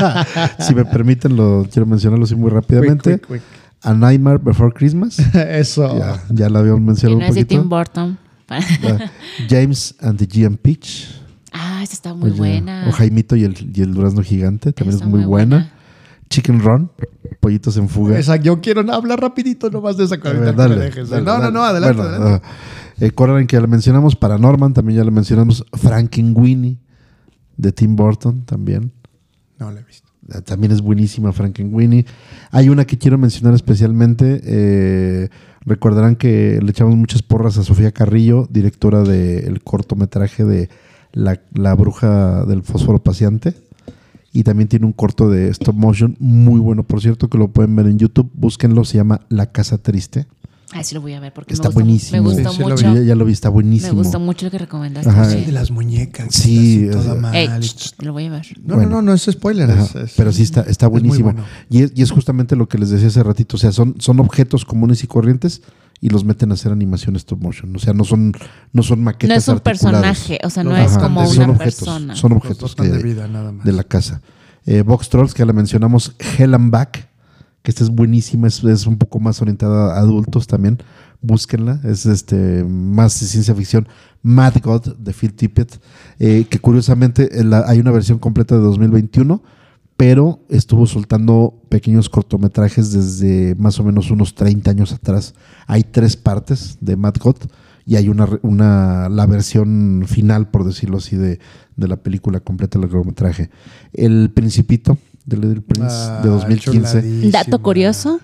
si 0.60 0.74
me 0.74 0.84
permiten, 0.84 1.36
lo 1.36 1.66
quiero 1.70 1.84
mencionarlo 1.86 2.24
así 2.24 2.34
muy 2.34 2.50
rápidamente. 2.50 3.18
Quick, 3.18 3.26
quick, 3.26 3.42
A 3.82 3.92
Nightmare 3.94 4.38
Before 4.38 4.72
Christmas. 4.72 5.18
Eso. 5.34 5.98
Ya, 5.98 6.22
ya 6.30 6.48
la 6.48 6.60
habíamos 6.60 6.80
Y 6.80 6.84
mencionado 6.84 7.18
no 7.20 7.24
un 7.26 7.28
es 7.30 7.34
de 7.34 7.42
poquito. 7.44 7.60
Tim 7.60 7.68
Burton. 7.68 8.18
James 9.48 9.94
and 10.00 10.18
the 10.18 10.26
Giant 10.26 10.60
Peach. 10.60 11.08
ah, 11.52 11.80
esta 11.82 11.94
está 11.94 12.14
muy 12.14 12.30
Oye, 12.30 12.38
buena. 12.38 12.86
O 12.88 12.92
Jaimito 12.92 13.36
y 13.36 13.44
el, 13.44 13.70
y 13.74 13.82
el 13.82 13.92
durazno 13.92 14.22
gigante. 14.22 14.72
También 14.72 14.94
Está 14.94 15.04
es 15.06 15.10
muy, 15.10 15.24
buena. 15.24 15.72
Chicken 16.32 16.60
Run. 16.60 16.90
Pollitos 17.40 17.76
en 17.76 17.88
fuga. 17.88 18.18
Esa, 18.18 18.36
yo 18.36 18.60
quiero 18.60 18.80
hablar 18.92 19.20
rapidito 19.20 19.68
nomás 19.68 19.96
de 19.96 20.04
esa 20.04 20.16
ver, 20.16 20.54
dale, 20.54 20.76
dejes. 20.76 21.08
dale, 21.10 21.24
no, 21.24 21.34
no, 21.36 21.40
dale. 21.40 21.52
no, 21.52 21.64
adelante, 21.64 21.96
Bueno, 22.02 22.14
adelante. 22.14 22.46
eh, 23.00 23.10
Coraline, 23.10 23.46
que 23.48 23.56
ya 23.56 23.60
la 23.60 23.66
mencionamos. 23.66 24.14
Paranorman, 24.16 24.72
también 24.72 24.98
ya 24.98 25.04
la 25.04 25.10
mencionamos. 25.10 25.64
Frankenweenie 25.72 26.78
de 27.56 27.72
Tim 27.72 27.96
Burton 27.96 28.44
también. 28.44 28.92
No 29.58 29.70
la 29.72 29.80
he 29.80 29.84
visto. 29.84 30.08
Ah, 30.32 30.40
También 30.40 30.72
es 30.72 30.80
buenísima 30.80 31.32
Frankenweenie. 31.32 32.06
Hay 32.52 32.68
una 32.68 32.84
que 32.84 32.96
quiero 32.96 33.18
mencionar 33.18 33.54
especialmente. 33.54 34.40
eh, 34.44 35.28
recordarán 35.64 36.16
que 36.16 36.60
le 36.62 36.70
echamos 36.70 36.94
muchas 36.96 37.22
porras 37.22 37.58
a 37.58 37.62
Sofía 37.64 37.92
Carrillo, 37.92 38.46
directora 38.50 39.02
del 39.02 39.62
cortometraje 39.62 40.44
de 40.44 40.68
la, 41.12 41.40
La 41.54 41.74
bruja 41.74 42.44
del 42.46 42.62
fósforo 42.62 43.02
paseante. 43.02 43.54
Y 44.32 44.44
también 44.44 44.68
tiene 44.68 44.86
un 44.86 44.92
corto 44.92 45.28
de 45.28 45.48
stop 45.50 45.74
motion 45.76 46.16
muy 46.18 46.58
bueno, 46.58 46.84
por 46.84 47.02
cierto, 47.02 47.28
que 47.28 47.36
lo 47.38 47.48
pueden 47.48 47.76
ver 47.76 47.86
en 47.86 47.98
YouTube. 47.98 48.30
Búsquenlo, 48.34 48.84
se 48.84 48.96
llama 48.96 49.20
La 49.28 49.52
Casa 49.52 49.78
Triste. 49.78 50.26
Ay, 50.74 50.84
sí 50.84 50.94
lo 50.94 51.02
voy 51.02 51.12
a 51.12 51.20
ver 51.20 51.34
porque 51.34 51.52
Está 51.52 51.68
me 51.68 51.74
gustó, 51.74 51.84
buenísimo. 51.84 52.22
Me 52.22 52.28
gustó 52.34 52.48
Sí, 52.50 52.56
sí 52.56 52.62
lo 52.62 52.68
mucho. 52.70 52.94
Ya, 52.94 53.02
ya 53.02 53.14
lo 53.14 53.26
vi, 53.26 53.32
está 53.34 53.50
me 53.50 53.52
buenísimo. 53.54 53.92
gustó 53.92 54.18
mucho 54.18 54.46
lo 54.46 54.50
que 54.52 54.56
recomendaste. 54.56 55.10
Ajá. 55.10 55.28
sí. 55.28 55.36
El 55.36 55.44
de 55.46 55.52
las 55.52 55.70
muñecas. 55.70 56.34
Sí, 56.34 56.88
o 56.88 57.02
sea- 57.02 57.14
mal. 57.14 57.60
Lo 57.98 58.12
voy 58.14 58.24
a 58.24 58.30
ver. 58.30 58.46
No, 58.64 58.76
Bueno. 58.76 58.88
no, 58.88 58.96
no, 58.96 59.02
no 59.02 59.12
es 59.12 59.28
spoiler. 59.30 59.68
Es- 59.68 59.94
es- 59.94 60.14
pero 60.16 60.32
sí 60.32 60.42
está, 60.44 60.62
está 60.62 60.86
es 60.86 60.92
buenísimo. 60.92 61.24
bueno. 61.32 61.44
y, 61.68 61.82
es, 61.82 61.92
y 61.94 62.00
es 62.00 62.10
justamente 62.10 62.56
lo 62.56 62.68
que 62.68 62.78
les 62.78 62.88
decía 62.88 63.08
hace 63.08 63.22
ratito. 63.22 63.56
O 63.56 63.60
sea, 63.60 63.70
son, 63.70 63.96
son 63.98 64.18
objetos 64.18 64.64
comunes 64.64 65.04
y 65.04 65.06
corrientes 65.08 65.60
y 66.02 66.10
los 66.10 66.24
meten 66.24 66.50
a 66.50 66.54
hacer 66.54 66.70
animación 66.72 67.16
stop 67.16 67.40
motion. 67.40 67.74
O 67.74 67.78
sea, 67.78 67.94
no 67.94 68.04
son, 68.04 68.32
no 68.74 68.82
son 68.82 69.02
maquetas 69.02 69.28
No 69.34 69.38
es 69.38 69.48
un 69.48 69.60
personaje, 69.60 70.38
o 70.44 70.50
sea, 70.50 70.62
no 70.64 70.76
es 70.76 70.98
como 70.98 71.20
una 71.20 71.28
son 71.30 71.50
objetos, 71.50 71.58
persona. 71.76 72.14
Son 72.16 72.32
objetos 72.32 72.76
de, 72.76 72.90
de 72.90 73.02
vida, 73.02 73.26
nada 73.28 73.52
más. 73.52 73.64
de 73.64 73.72
la 73.72 73.84
casa. 73.84 74.20
Eh, 74.66 74.82
Box 74.82 75.08
Trolls, 75.08 75.32
que 75.32 75.38
ya 75.38 75.46
la 75.46 75.52
mencionamos. 75.54 76.14
Hell 76.38 76.52
and 76.54 76.70
Back, 76.70 77.08
que 77.62 77.70
esta 77.70 77.82
es 77.84 77.90
buenísima. 77.90 78.48
Es, 78.48 78.62
es 78.64 78.86
un 78.86 78.98
poco 78.98 79.20
más 79.20 79.40
orientada 79.40 79.94
a 79.94 79.98
adultos 80.00 80.46
también. 80.48 80.78
Búsquenla. 81.20 81.80
Es 81.84 82.04
este 82.04 82.64
más 82.64 83.20
de 83.20 83.26
ciencia 83.28 83.54
ficción. 83.54 83.86
Mad 84.22 84.54
God 84.62 84.96
de 84.98 85.12
Phil 85.12 85.32
Tippett. 85.34 85.80
eh, 86.18 86.46
que 86.50 86.58
curiosamente 86.58 87.38
eh, 87.40 87.44
la- 87.44 87.64
hay 87.68 87.78
una 87.78 87.92
versión 87.92 88.18
completa 88.18 88.56
de 88.56 88.60
2021 88.60 89.40
pero 90.04 90.44
estuvo 90.48 90.84
soltando 90.86 91.62
pequeños 91.68 92.08
cortometrajes 92.08 92.90
desde 92.90 93.54
más 93.54 93.78
o 93.78 93.84
menos 93.84 94.10
unos 94.10 94.34
30 94.34 94.68
años 94.72 94.92
atrás. 94.92 95.32
Hay 95.68 95.84
tres 95.84 96.16
partes 96.16 96.76
de 96.80 96.96
Mad 96.96 97.14
God 97.22 97.36
y 97.86 97.94
hay 97.94 98.08
una, 98.08 98.26
re- 98.26 98.40
una 98.42 99.08
la 99.08 99.26
versión 99.26 100.02
final, 100.08 100.50
por 100.50 100.64
decirlo 100.64 100.96
así, 100.96 101.14
de, 101.14 101.38
de 101.76 101.86
la 101.86 101.98
película 101.98 102.40
completa 102.40 102.80
del 102.80 102.88
cortometraje. 102.90 103.50
El 103.92 104.32
Principito 104.34 104.98
de 105.24 105.36
Little 105.36 105.60
Prince 105.60 105.94
Ah, 105.94 106.20
de 106.24 106.30
2015. 106.30 106.82
chuladísima. 107.00 107.30
Dato 107.30 107.62
curioso, 107.62 108.18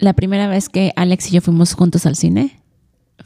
la 0.00 0.14
primera 0.14 0.48
vez 0.48 0.68
que 0.68 0.92
Alex 0.96 1.28
y 1.28 1.34
yo 1.36 1.40
fuimos 1.42 1.74
juntos 1.74 2.06
al 2.06 2.16
cine, 2.16 2.60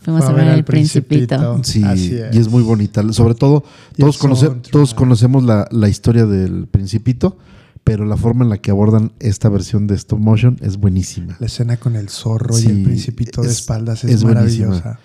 fuimos 0.01 0.23
a 0.25 0.33
ver 0.33 0.49
El 0.49 0.65
Principito. 0.65 1.61
Sí, 1.65 1.83
Así 1.85 2.15
y 2.33 2.39
es 2.39 2.49
muy 2.49 2.63
bonita. 2.63 3.03
Sobre 3.13 3.35
todo, 3.35 3.65
todos, 3.97 4.19
conoce- 4.19 4.51
todos 4.71 4.95
conocemos 4.95 5.45
la, 5.45 5.69
la 5.71 5.89
historia 5.89 6.27
del 6.27 6.67
Principito, 6.67 7.37
pero 7.85 8.05
la 8.05 8.17
forma 8.17 8.45
en 8.45 8.51
la 8.51 8.59
que 8.59 8.71
abordan 8.71 9.13
esta 9.21 9.49
versión 9.49 9.87
de 9.87 9.95
stop 9.95 10.19
motion 10.19 10.57
es 10.61 10.77
buenísima. 10.77 11.37
La 11.41 11.47
escena 11.47 11.77
con 11.77 11.97
el 11.97 12.09
zorro 12.09 12.59
y 12.59 12.65
el 12.67 12.83
principito 12.83 13.43
de 13.43 13.49
es- 13.49 13.55
espaldas 13.61 14.03
es, 14.05 14.11
es 14.13 14.23
buenísima. 14.25 14.69
maravillosa. 14.69 14.99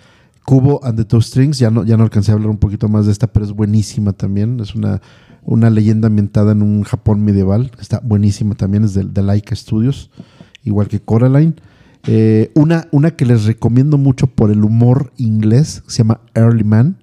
Cubo 0.44 0.84
and 0.84 0.98
the 0.98 1.04
Two 1.04 1.20
Strings, 1.22 1.58
ya 1.58 1.70
no, 1.70 1.84
ya 1.84 1.96
no 1.96 2.02
alcancé 2.02 2.32
a 2.32 2.34
hablar 2.34 2.50
un 2.50 2.58
poquito 2.58 2.88
más 2.88 3.06
de 3.06 3.12
esta, 3.12 3.28
pero 3.28 3.44
es 3.44 3.52
buenísima 3.52 4.12
también. 4.12 4.58
Es 4.58 4.74
una, 4.74 5.00
una 5.44 5.70
leyenda 5.70 6.08
ambientada 6.08 6.50
en 6.50 6.62
un 6.62 6.82
Japón 6.82 7.22
medieval. 7.24 7.70
Está 7.80 8.00
buenísima 8.02 8.56
también, 8.56 8.82
es 8.82 8.94
de, 8.94 9.04
de 9.04 9.22
Laika 9.22 9.54
Studios, 9.54 10.10
igual 10.64 10.88
que 10.88 11.00
Coraline. 11.00 11.54
Eh, 12.06 12.50
una, 12.54 12.88
una 12.90 13.12
que 13.12 13.24
les 13.24 13.44
recomiendo 13.44 13.96
mucho 13.96 14.26
por 14.26 14.50
el 14.50 14.64
humor 14.64 15.12
inglés, 15.16 15.82
se 15.86 15.98
llama 15.98 16.20
Early 16.34 16.64
Man, 16.64 16.96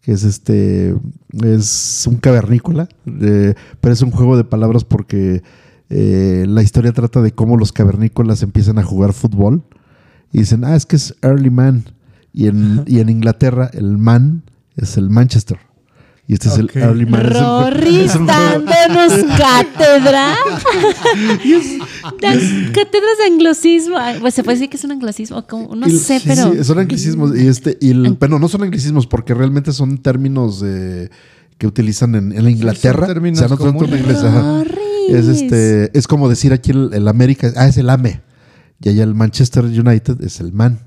que 0.00 0.12
es 0.12 0.24
este, 0.24 0.96
es 1.42 2.06
un 2.06 2.16
cavernícola, 2.16 2.88
eh, 3.06 3.54
pero 3.80 3.92
es 3.92 4.00
un 4.02 4.10
juego 4.10 4.36
de 4.36 4.44
palabras 4.44 4.84
porque 4.84 5.42
eh, 5.90 6.46
la 6.48 6.62
historia 6.62 6.92
trata 6.92 7.20
de 7.20 7.32
cómo 7.32 7.56
los 7.56 7.72
cavernícolas 7.72 8.42
empiezan 8.42 8.78
a 8.78 8.82
jugar 8.82 9.12
fútbol 9.12 9.62
y 10.32 10.38
dicen, 10.38 10.64
ah, 10.64 10.74
es 10.74 10.86
que 10.86 10.96
es 10.96 11.14
early 11.22 11.50
man. 11.50 11.84
Y 12.32 12.46
en, 12.46 12.84
y 12.86 13.00
en 13.00 13.08
Inglaterra 13.08 13.70
el 13.74 13.98
man 13.98 14.44
es 14.76 14.96
el 14.96 15.10
Manchester. 15.10 15.58
Y 16.30 16.34
este 16.34 16.46
es 16.48 16.58
el 16.58 16.70
Early 16.72 17.06
jue- 17.06 17.22
Rory 17.24 18.02
es 18.02 18.12
dándonos 18.14 19.12
cátedra. 19.36 20.36
Las 22.20 22.36
cátedras 22.72 23.18
de 23.18 23.24
anglosismo. 23.32 23.96
Pues 24.20 24.34
se 24.34 24.44
puede 24.44 24.58
decir 24.58 24.70
que 24.70 24.76
es 24.76 24.84
un 24.84 24.92
anglosismo. 24.92 25.44
como- 25.48 25.74
No 25.74 25.88
Y- 25.88 25.98
sé, 25.98 26.20
sí, 26.20 26.28
pero. 26.28 26.52
sí, 26.52 26.62
son 26.62 26.78
anglicismos. 26.78 27.36
Y 27.36 27.48
este, 27.48 27.76
y 27.80 27.90
el- 27.90 28.16
pero 28.16 28.38
no 28.38 28.46
son 28.46 28.62
anglicismos 28.62 29.08
porque 29.08 29.34
realmente 29.34 29.72
son 29.72 29.98
términos 29.98 30.62
eh, 30.64 31.10
que 31.58 31.66
utilizan 31.66 32.14
en, 32.14 32.30
en 32.30 32.44
la 32.44 32.50
Inglaterra. 32.52 33.06
son 33.06 33.14
términos 33.14 33.38
O 33.38 33.40
sea, 33.40 33.48
no 33.48 33.56
son. 33.56 34.68
Es 35.08 35.26
este, 35.26 35.98
es 35.98 36.06
como 36.06 36.28
decir 36.28 36.52
aquí 36.52 36.70
el, 36.70 36.90
el 36.92 37.08
América, 37.08 37.52
ah, 37.56 37.66
es 37.66 37.76
el 37.76 37.90
AME. 37.90 38.20
Y 38.80 38.88
allá 38.88 39.02
el 39.02 39.16
Manchester 39.16 39.64
United 39.64 40.22
es 40.22 40.38
el 40.38 40.52
man. 40.52 40.78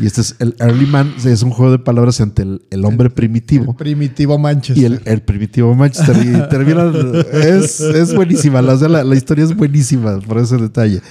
Y 0.00 0.06
este 0.06 0.22
es 0.22 0.36
el 0.38 0.54
Early 0.58 0.86
Man, 0.86 1.12
es 1.22 1.42
un 1.42 1.50
juego 1.50 1.72
de 1.72 1.78
palabras 1.78 2.20
entre 2.20 2.44
el, 2.46 2.62
el 2.70 2.84
hombre 2.86 3.10
primitivo 3.10 3.76
Primitivo 3.76 4.38
Manchester. 4.38 4.82
y 4.82 4.86
el, 4.86 5.00
el 5.04 5.22
primitivo 5.22 5.74
Manchester. 5.74 6.16
Y 6.16 6.48
termina, 6.48 6.90
es, 7.32 7.80
es 7.80 8.14
buenísima, 8.14 8.62
la, 8.62 8.76
la, 8.76 9.04
la 9.04 9.14
historia 9.14 9.44
es 9.44 9.54
buenísima 9.54 10.18
por 10.20 10.38
ese 10.38 10.56
detalle. 10.56 11.02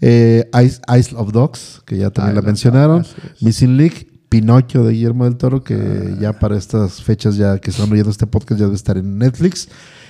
Eh, 0.00 0.48
Ice, 0.64 0.80
Isle 0.88 1.18
of 1.18 1.32
Dogs, 1.32 1.82
que 1.86 1.98
ya 1.98 2.10
también 2.10 2.36
la 2.36 2.42
mencionaron. 2.42 3.02
Dogs. 3.02 3.42
Missing 3.42 3.76
Link, 3.76 3.94
Pinocho 4.28 4.84
de 4.84 4.92
Guillermo 4.92 5.24
del 5.24 5.36
Toro, 5.36 5.64
que 5.64 6.16
ya 6.20 6.38
para 6.38 6.56
estas 6.56 7.02
fechas 7.02 7.36
ya 7.36 7.58
que 7.58 7.70
están 7.70 7.90
oyendo 7.90 8.10
este 8.10 8.26
podcast 8.26 8.60
ya 8.60 8.66
debe 8.66 8.76
estar 8.76 8.96
en 8.96 9.18
Netflix. 9.18 9.68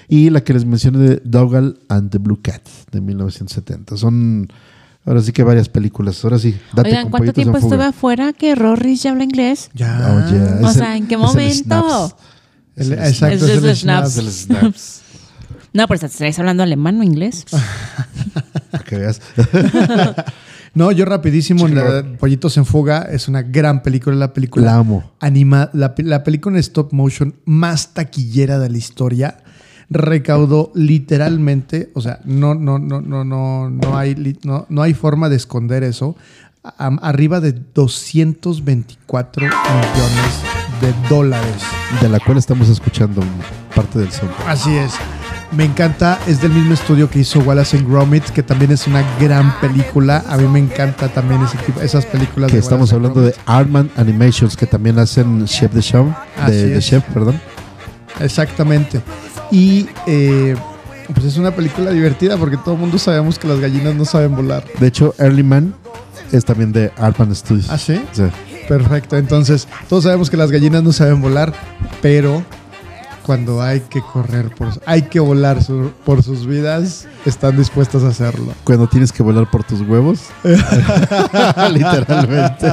Y 0.09 0.30
la 0.30 0.43
que 0.45 0.53
les 0.53 0.64
mencioné 0.64 0.99
de 0.99 1.22
Dougal 1.24 1.78
and 1.89 2.11
the 2.11 2.18
Blue 2.18 2.41
Cat 2.43 2.62
de 2.93 3.01
1970. 3.01 3.97
Son 3.97 4.49
ahora 5.07 5.23
sí 5.23 5.33
que 5.33 5.43
varias 5.43 5.69
películas. 5.71 6.23
Ahora 6.25 6.39
sí, 6.39 6.55
date 6.75 6.91
Oigan, 6.91 7.09
¿cuánto 7.11 7.33
tiempo 7.33 7.57
estuve 7.57 7.85
afuera 7.85 8.33
que 8.35 8.55
Rory 8.55 8.97
ya 8.97 9.13
habla 9.13 9.25
inglés? 9.25 9.71
Ya. 9.73 9.99
Oh, 10.29 10.31
yeah. 10.31 10.59
O 10.69 10.73
sea, 10.73 10.97
¿en 10.97 11.07
qué 11.09 11.17
momento? 11.17 12.15
El- 12.77 12.93
exacto, 12.93 13.37
Es- 13.37 13.43
es 13.43 13.49
es 13.51 13.57
el 13.63 13.69
el 13.71 13.77
snaps. 13.77 14.17
el 14.19 14.31
Snaps. 14.31 15.01
No, 15.73 15.87
pero 15.89 16.07
estáis 16.07 16.39
hablando 16.39 16.63
alemán 16.63 16.99
o 17.01 17.03
inglés. 17.03 17.45
Para 18.71 18.85
que 18.85 18.97
veas. 18.97 19.21
No, 20.75 20.93
yo 20.93 21.07
rapidísimo, 21.07 21.67
la- 21.69 22.05
Pollitos 22.19 22.57
en 22.59 22.67
Fuga 22.67 23.09
es 23.11 23.29
una 23.29 23.41
gran 23.41 23.83
película, 23.83 24.15
la 24.15 24.35
película 24.35 24.67
La 24.67 24.75
amo. 24.77 25.11
anima, 25.21 25.71
la 25.73 25.95
película 26.23 26.57
en 26.57 26.61
stop 26.61 26.93
motion 26.93 27.35
más 27.47 27.95
taquillera 27.95 28.59
de 28.59 28.69
la 28.69 28.77
historia 28.77 29.39
recaudó 29.89 30.72
literalmente, 30.74 31.91
o 31.95 32.01
sea, 32.01 32.20
no, 32.24 32.55
no, 32.55 32.78
no, 32.78 33.01
no, 33.01 33.24
no, 33.24 33.70
no 33.70 33.97
hay, 33.99 34.37
no, 34.43 34.66
no 34.68 34.82
hay 34.82 34.95
forma 34.95 35.28
de 35.28 35.37
esconder 35.37 35.82
eso, 35.84 36.16
a- 36.64 36.87
arriba 37.03 37.41
de 37.41 37.53
224 37.53 39.43
millones 39.47 40.43
de 40.80 41.09
dólares. 41.09 41.62
De 42.01 42.09
la 42.09 42.18
cual 42.20 42.39
estamos 42.39 42.68
escuchando 42.68 43.22
parte 43.74 43.99
del 43.99 44.11
son. 44.11 44.28
Así 44.47 44.74
es. 44.76 44.93
Me 45.53 45.64
encanta, 45.64 46.18
es 46.26 46.43
del 46.43 46.51
mismo 46.51 46.74
estudio 46.74 47.09
que 47.09 47.20
hizo 47.20 47.39
Wallace 47.39 47.76
and 47.78 47.89
Gromit, 47.89 48.24
que 48.30 48.43
también 48.43 48.72
es 48.72 48.89
una 48.89 49.05
gran 49.20 49.59
película. 49.61 50.24
A 50.28 50.37
mí 50.37 50.47
me 50.49 50.59
encanta 50.59 51.09
también 51.09 51.41
ese 51.45 51.57
tipo, 51.59 51.80
esas 51.80 52.05
películas. 52.05 52.51
Que 52.51 52.57
de 52.57 52.62
estamos 52.62 52.91
Wallace 52.91 52.95
hablando 52.97 53.20
de. 53.22 53.34
Arman 53.47 53.89
Animations, 53.97 54.57
que 54.57 54.66
también 54.66 54.99
hacen 54.99 55.45
Chef 55.45 55.72
de 55.72 55.80
Show. 55.80 56.12
De. 56.49 56.80
Chef, 56.80 57.05
perdón. 57.14 57.41
Exactamente. 58.18 59.01
Y 59.51 59.89
eh, 60.07 60.57
pues 61.15 61.25
es 61.27 61.37
una 61.37 61.53
película 61.53 61.91
divertida 61.91 62.37
porque 62.37 62.57
todo 62.57 62.75
el 62.75 62.81
mundo 62.81 62.99
sabemos 62.99 63.39
que 63.39 63.47
las 63.49 63.61
gallinas 63.61 63.95
no 63.95 64.05
saben 64.05 64.35
volar. 64.35 64.65
De 64.81 64.87
hecho, 64.89 65.15
Early 65.19 65.43
Man 65.43 65.75
es 66.33 66.45
también 66.45 66.73
de 66.73 66.91
Arman 66.99 67.35
Studios. 67.35 67.69
¿Ah, 67.71 67.79
sí? 67.79 68.01
Sí. 68.13 68.25
Perfecto. 68.69 69.17
Entonces, 69.17 69.69
todos 69.89 70.05
sabemos 70.05 70.29
que 70.31 70.37
las 70.37 70.51
gallinas 70.51 70.83
no 70.83 70.93
saben 70.93 71.21
volar, 71.23 71.53
pero 72.03 72.43
cuando 73.23 73.61
hay 73.63 73.81
que 73.81 74.01
correr, 74.03 74.51
por, 74.55 74.69
hay 74.87 75.03
que 75.03 75.19
volar 75.21 75.63
su- 75.63 75.91
por 76.05 76.23
sus 76.25 76.47
vidas, 76.47 77.07
están 77.25 77.57
dispuestas 77.57 78.03
a 78.05 78.09
hacerlo. 78.09 78.53
Cuando 78.65 78.89
tienes 78.89 79.13
que 79.13 79.23
volar 79.23 79.49
por 79.51 79.63
tus 79.65 79.81
huevos. 79.83 80.21
Literalmente. 81.73 82.67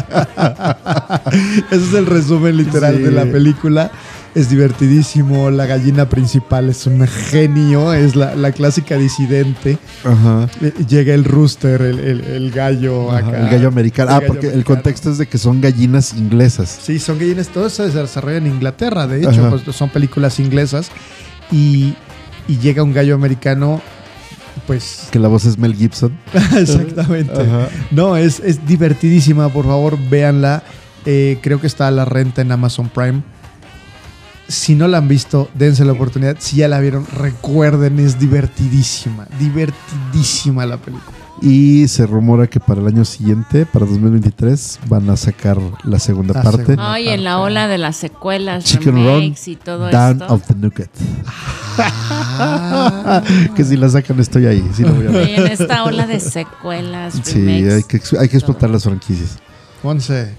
Ese 1.71 1.85
es 1.87 1.93
el 1.93 2.05
resumen 2.05 2.57
literal 2.57 2.97
Sí. 2.97 3.01
de 3.03 3.11
la 3.11 3.25
película. 3.25 3.91
Es 4.35 4.49
divertidísimo. 4.49 5.51
La 5.51 5.65
gallina 5.67 6.09
principal 6.09 6.69
es 6.69 6.87
un 6.87 7.05
genio. 7.07 7.93
Es 7.93 8.15
la, 8.15 8.35
la 8.35 8.51
clásica 8.51 8.97
disidente. 8.97 9.77
Ajá. 10.03 10.49
Llega 10.87 11.13
el 11.13 11.23
rooster, 11.23 11.81
el, 11.81 11.99
el- 11.99 12.21
el 12.23 12.51
gallo 12.51 13.11
Ajá, 13.11 13.27
acá. 13.27 13.39
El 13.41 13.49
gallo 13.49 13.67
americano. 13.67 14.09
El 14.11 14.15
ah, 14.15 14.19
gallo 14.21 14.33
porque 14.33 14.47
el 14.47 14.63
contexto 14.65 15.11
es 15.11 15.17
de 15.19 15.27
que 15.27 15.37
son 15.37 15.61
gallinas 15.61 16.13
inglesas. 16.15 16.79
Sí, 16.81 16.97
son 16.97 17.19
gallinas. 17.19 17.49
Todo 17.49 17.69
se 17.69 17.87
desarrolla 17.89 18.37
en 18.37 18.47
Inglaterra. 18.47 19.05
De 19.05 19.19
hecho, 19.23 19.49
pues, 19.49 19.75
son 19.75 19.89
películas 19.89 20.39
inglesas. 20.39 20.89
Y, 21.51 21.93
y 22.47 22.57
llega 22.57 22.81
un 22.81 22.93
gallo 22.93 23.13
americano. 23.15 23.81
Pues 24.67 25.07
Que 25.11 25.19
la 25.19 25.27
voz 25.27 25.45
es 25.45 25.57
Mel 25.57 25.75
Gibson. 25.75 26.17
exactamente. 26.57 27.33
Ajá. 27.33 27.67
No, 27.91 28.17
es, 28.17 28.39
es 28.39 28.65
divertidísima, 28.65 29.49
por 29.49 29.65
favor, 29.65 29.97
véanla. 30.09 30.63
Eh, 31.05 31.37
creo 31.41 31.59
que 31.59 31.67
está 31.67 31.87
a 31.87 31.91
la 31.91 32.05
renta 32.05 32.41
en 32.41 32.51
Amazon 32.51 32.89
Prime. 32.89 33.21
Si 34.47 34.75
no 34.75 34.87
la 34.87 34.97
han 34.99 35.07
visto, 35.07 35.49
dense 35.53 35.85
la 35.85 35.93
oportunidad. 35.93 36.35
Si 36.39 36.57
ya 36.57 36.67
la 36.67 36.79
vieron, 36.79 37.05
recuerden, 37.07 37.99
es 37.99 38.19
divertidísima. 38.19 39.25
Divertidísima 39.39 40.65
la 40.65 40.77
película. 40.77 41.17
Y 41.41 41.87
se 41.87 42.05
rumora 42.05 42.47
que 42.47 42.59
para 42.59 42.79
el 42.81 42.87
año 42.87 43.03
siguiente, 43.05 43.65
para 43.65 43.85
2023, 43.85 44.79
van 44.87 45.09
a 45.09 45.17
sacar 45.17 45.57
la 45.83 45.99
segunda 45.99 46.33
La 46.35 46.43
parte. 46.43 46.65
segunda. 46.65 46.93
Ay, 46.93 47.09
en 47.09 47.23
la 47.23 47.31
parte. 47.31 47.45
ola 47.45 47.67
de 47.67 47.77
las 47.79 47.97
secuelas, 47.97 48.63
Chicken 48.65 48.93
Run, 49.05 49.35
y 49.45 49.55
todo 49.57 49.89
Down 49.89 50.21
esto. 50.21 50.33
of 50.33 50.43
the 50.47 50.55
Nugget. 50.55 50.89
que 53.55 53.63
si 53.63 53.75
la 53.77 53.89
sacan 53.89 54.19
estoy 54.19 54.45
ahí. 54.45 54.63
Sí, 54.73 54.83
la 54.83 54.91
voy 54.91 55.07
a 55.07 55.09
ver. 55.09 55.25
Sí, 55.25 55.33
en 55.35 55.47
esta 55.47 55.83
ola 55.83 56.05
de 56.07 56.19
secuelas, 56.19 57.19
Sí, 57.23 57.43
remakes. 57.45 57.73
hay 57.75 57.83
que, 57.83 58.01
hay 58.19 58.29
que 58.29 58.37
explotar 58.37 58.69
las 58.69 58.83
franquicias. 58.83 59.37
Once. 59.83 60.33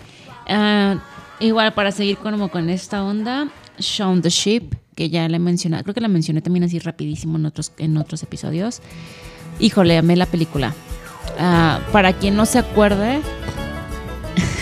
Ah, 0.48 0.96
igual 1.40 1.74
para 1.74 1.90
seguir 1.92 2.16
como 2.18 2.48
con 2.48 2.70
esta 2.70 3.02
onda, 3.02 3.48
Shaun 3.78 4.22
the 4.22 4.30
Sheep, 4.30 4.74
que 4.94 5.10
ya 5.10 5.28
la 5.28 5.36
he 5.36 5.40
mencionado, 5.40 5.82
creo 5.82 5.94
que 5.94 6.00
la 6.00 6.08
mencioné 6.08 6.40
también 6.42 6.64
así 6.64 6.78
rapidísimo 6.78 7.38
en 7.38 7.46
otros, 7.46 7.72
en 7.78 7.96
otros 7.96 8.22
episodios. 8.22 8.80
Híjole, 9.60 9.96
amé 9.98 10.16
la 10.16 10.26
película. 10.26 10.74
Ah, 11.38 11.80
para 11.92 12.12
quien 12.12 12.36
no 12.36 12.46
se 12.46 12.58
acuerde, 12.58 13.20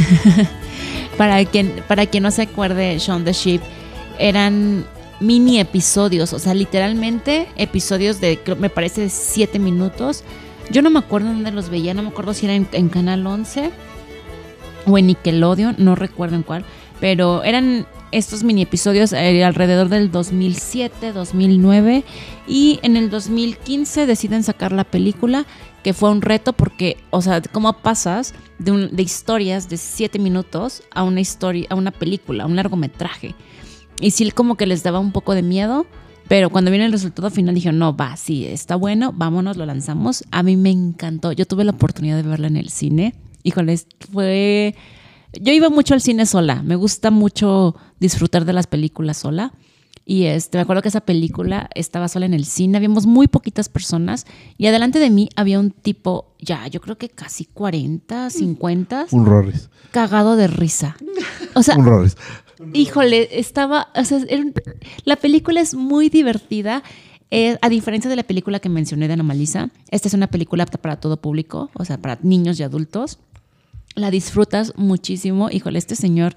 para 1.19 1.45
quien, 1.45 1.83
para 1.89 2.07
quien 2.07 2.23
no 2.23 2.31
se 2.31 2.43
acuerde, 2.43 2.99
Shaun 2.99 3.25
the 3.25 3.33
Sheep 3.33 3.61
eran 4.19 4.87
mini 5.21 5.61
episodios, 5.61 6.33
o 6.33 6.39
sea, 6.39 6.55
literalmente 6.55 7.49
episodios 7.57 8.21
de, 8.21 8.39
me 8.59 8.71
parece, 8.71 9.03
de 9.03 9.09
7 9.09 9.59
minutos. 9.59 10.25
Yo 10.71 10.83
no 10.83 10.91
me 10.91 10.99
acuerdo 10.99 11.29
dónde 11.29 11.53
los 11.53 11.69
veía, 11.69 11.95
no 11.95 12.03
me 12.03 12.09
acuerdo 12.09 12.35
si 12.35 12.47
era 12.47 12.55
en, 12.55 12.69
en 12.73 12.89
Canal 12.89 13.27
11 13.27 13.71
o 14.87 14.99
en 14.99 15.07
Nickelodeon, 15.07 15.77
no 15.79 15.95
recuerdo 15.95 16.37
en 16.37 16.43
cuál, 16.43 16.65
pero 17.01 17.45
eran 17.45 17.87
estos 18.13 18.45
mini 18.45 18.63
episodios 18.63 19.13
eh, 19.13 19.43
alrededor 19.43 19.89
del 19.89 20.11
2007, 20.11 21.13
2009 21.13 22.05
y 22.47 22.79
en 22.83 22.97
el 22.97 23.11
2015 23.11 24.07
deciden 24.07 24.43
sacar 24.43 24.73
la 24.73 24.85
película 24.85 25.47
que 25.83 25.95
fue 25.95 26.11
un 26.11 26.23
reto 26.23 26.53
porque, 26.53 26.99
o 27.11 27.23
sea, 27.23 27.41
¿cómo 27.41 27.73
pasas 27.79 28.35
de, 28.59 29.03
historias 29.03 29.69
de 29.69 29.79
7 29.79 30.19
minutos 30.19 30.83
a 30.93 31.03
una 31.03 31.21
historia, 31.21 31.67
a 31.71 31.75
una 31.75 31.91
película, 31.91 32.45
a 32.45 32.47
un 32.47 32.55
largometraje? 32.55 33.35
Y 34.01 34.13
sí, 34.13 34.31
como 34.31 34.57
que 34.57 34.67
les 34.67 34.83
daba 34.83 34.99
un 34.99 35.13
poco 35.13 35.35
de 35.35 35.43
miedo, 35.43 35.87
pero 36.29 36.51
cuando 36.51 36.71
viene 36.71 36.87
el 36.87 36.93
resultado 36.93 37.31
final 37.31 37.55
dijeron, 37.55 37.79
no, 37.79 37.97
va, 37.97 38.17
sí, 38.17 38.47
está 38.47 38.77
bueno, 38.77 39.13
vámonos, 39.13 39.57
lo 39.57 39.67
lanzamos. 39.67 40.25
A 40.31 40.43
mí 40.43 40.57
me 40.57 40.71
encantó. 40.71 41.33
Yo 41.33 41.47
tuve 41.47 41.65
la 41.65 41.73
oportunidad 41.73 42.17
de 42.17 42.23
verla 42.23 42.47
en 42.47 42.57
el 42.57 42.69
cine. 42.69 43.15
Híjoles, 43.43 43.87
fue... 44.13 44.75
Yo 45.41 45.53
iba 45.53 45.71
mucho 45.71 45.95
al 45.95 46.01
cine 46.01 46.27
sola. 46.27 46.63
Me 46.63 46.77
gusta 46.77 47.11
mucho 47.11 47.75
disfrutar 48.01 48.45
de 48.45 48.53
las 48.53 48.67
películas 48.67 49.17
sola. 49.19 49.53
Y 50.05 50.25
este, 50.25 50.59
me 50.59 50.63
acuerdo 50.63 50.83
que 50.83 50.89
esa 50.89 51.01
película 51.03 51.71
estaba 51.75 52.09
sola 52.09 52.27
en 52.27 52.35
el 52.35 52.45
cine. 52.45 52.77
Habíamos 52.77 53.07
muy 53.07 53.29
poquitas 53.29 53.69
personas. 53.69 54.27
Y 54.59 54.67
adelante 54.67 54.99
de 54.99 55.11
mí 55.11 55.29
había 55.37 55.61
un 55.61 55.71
tipo, 55.71 56.35
ya, 56.41 56.67
yo 56.67 56.81
creo 56.81 56.99
que 56.99 57.09
casi 57.09 57.45
40, 57.45 58.29
50, 58.31 59.07
Un 59.13 59.27
Rorris. 59.27 59.71
cagado 59.93 60.35
de 60.37 60.49
risa. 60.49 60.97
O 61.55 61.63
sea, 61.63 61.77
Un 61.77 61.85
Rorris. 61.87 62.17
Híjole, 62.75 63.39
estaba, 63.41 63.89
o 63.95 64.05
sea, 64.05 64.21
era 64.29 64.43
un- 64.43 64.55
la 65.05 65.17
película 65.17 65.61
es 65.61 65.75
muy 65.75 66.09
divertida. 66.09 66.83
Eh, 67.31 67.57
a 67.63 67.69
diferencia 67.71 68.11
de 68.11 68.17
la 68.17 68.23
película 68.25 68.61
que 68.61 68.69
mencioné 68.69 69.07
de 69.09 69.15
Anomalisa, 69.15 69.71
esta 69.91 70.07
es 70.09 70.15
una 70.15 70.27
película 70.27 70.65
apta 70.65 70.79
para 70.79 70.97
todo 71.01 71.17
público, 71.21 71.71
o 71.75 71.85
sea, 71.85 71.97
para 71.99 72.19
niños 72.23 72.61
y 72.61 72.63
adultos. 72.63 73.19
La 73.95 74.11
disfrutas 74.11 74.73
muchísimo. 74.77 75.51
Híjole, 75.51 75.79
este 75.79 75.97
señor, 75.97 76.35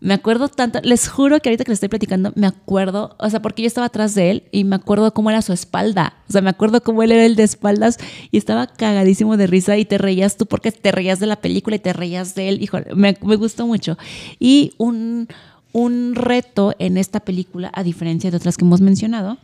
me 0.00 0.12
acuerdo 0.14 0.48
tanto, 0.48 0.80
les 0.82 1.08
juro 1.08 1.40
que 1.40 1.48
ahorita 1.48 1.64
que 1.64 1.70
le 1.70 1.74
estoy 1.74 1.88
platicando, 1.88 2.32
me 2.34 2.46
acuerdo, 2.46 3.16
o 3.18 3.30
sea, 3.30 3.40
porque 3.40 3.62
yo 3.62 3.68
estaba 3.68 3.86
atrás 3.86 4.14
de 4.14 4.30
él 4.30 4.42
y 4.52 4.64
me 4.64 4.76
acuerdo 4.76 5.14
cómo 5.14 5.30
era 5.30 5.40
su 5.40 5.52
espalda. 5.52 6.14
O 6.28 6.32
sea, 6.32 6.42
me 6.42 6.50
acuerdo 6.50 6.82
cómo 6.82 7.02
él 7.02 7.12
era 7.12 7.24
el 7.24 7.36
de 7.36 7.44
espaldas 7.44 7.98
y 8.30 8.36
estaba 8.36 8.66
cagadísimo 8.66 9.36
de 9.36 9.46
risa 9.46 9.78
y 9.78 9.86
te 9.86 9.96
reías 9.96 10.36
tú 10.36 10.46
porque 10.46 10.72
te 10.72 10.92
reías 10.92 11.20
de 11.20 11.26
la 11.26 11.36
película 11.36 11.76
y 11.76 11.78
te 11.78 11.92
reías 11.94 12.34
de 12.34 12.50
él. 12.50 12.62
Híjole, 12.62 12.94
me, 12.94 13.16
me 13.22 13.36
gustó 13.36 13.66
mucho. 13.66 13.96
Y 14.38 14.72
un, 14.76 15.28
un 15.72 16.14
reto 16.14 16.74
en 16.78 16.98
esta 16.98 17.20
película, 17.20 17.70
a 17.74 17.82
diferencia 17.82 18.30
de 18.30 18.36
otras 18.36 18.56
que 18.56 18.64
hemos 18.64 18.82
mencionado, 18.82 19.38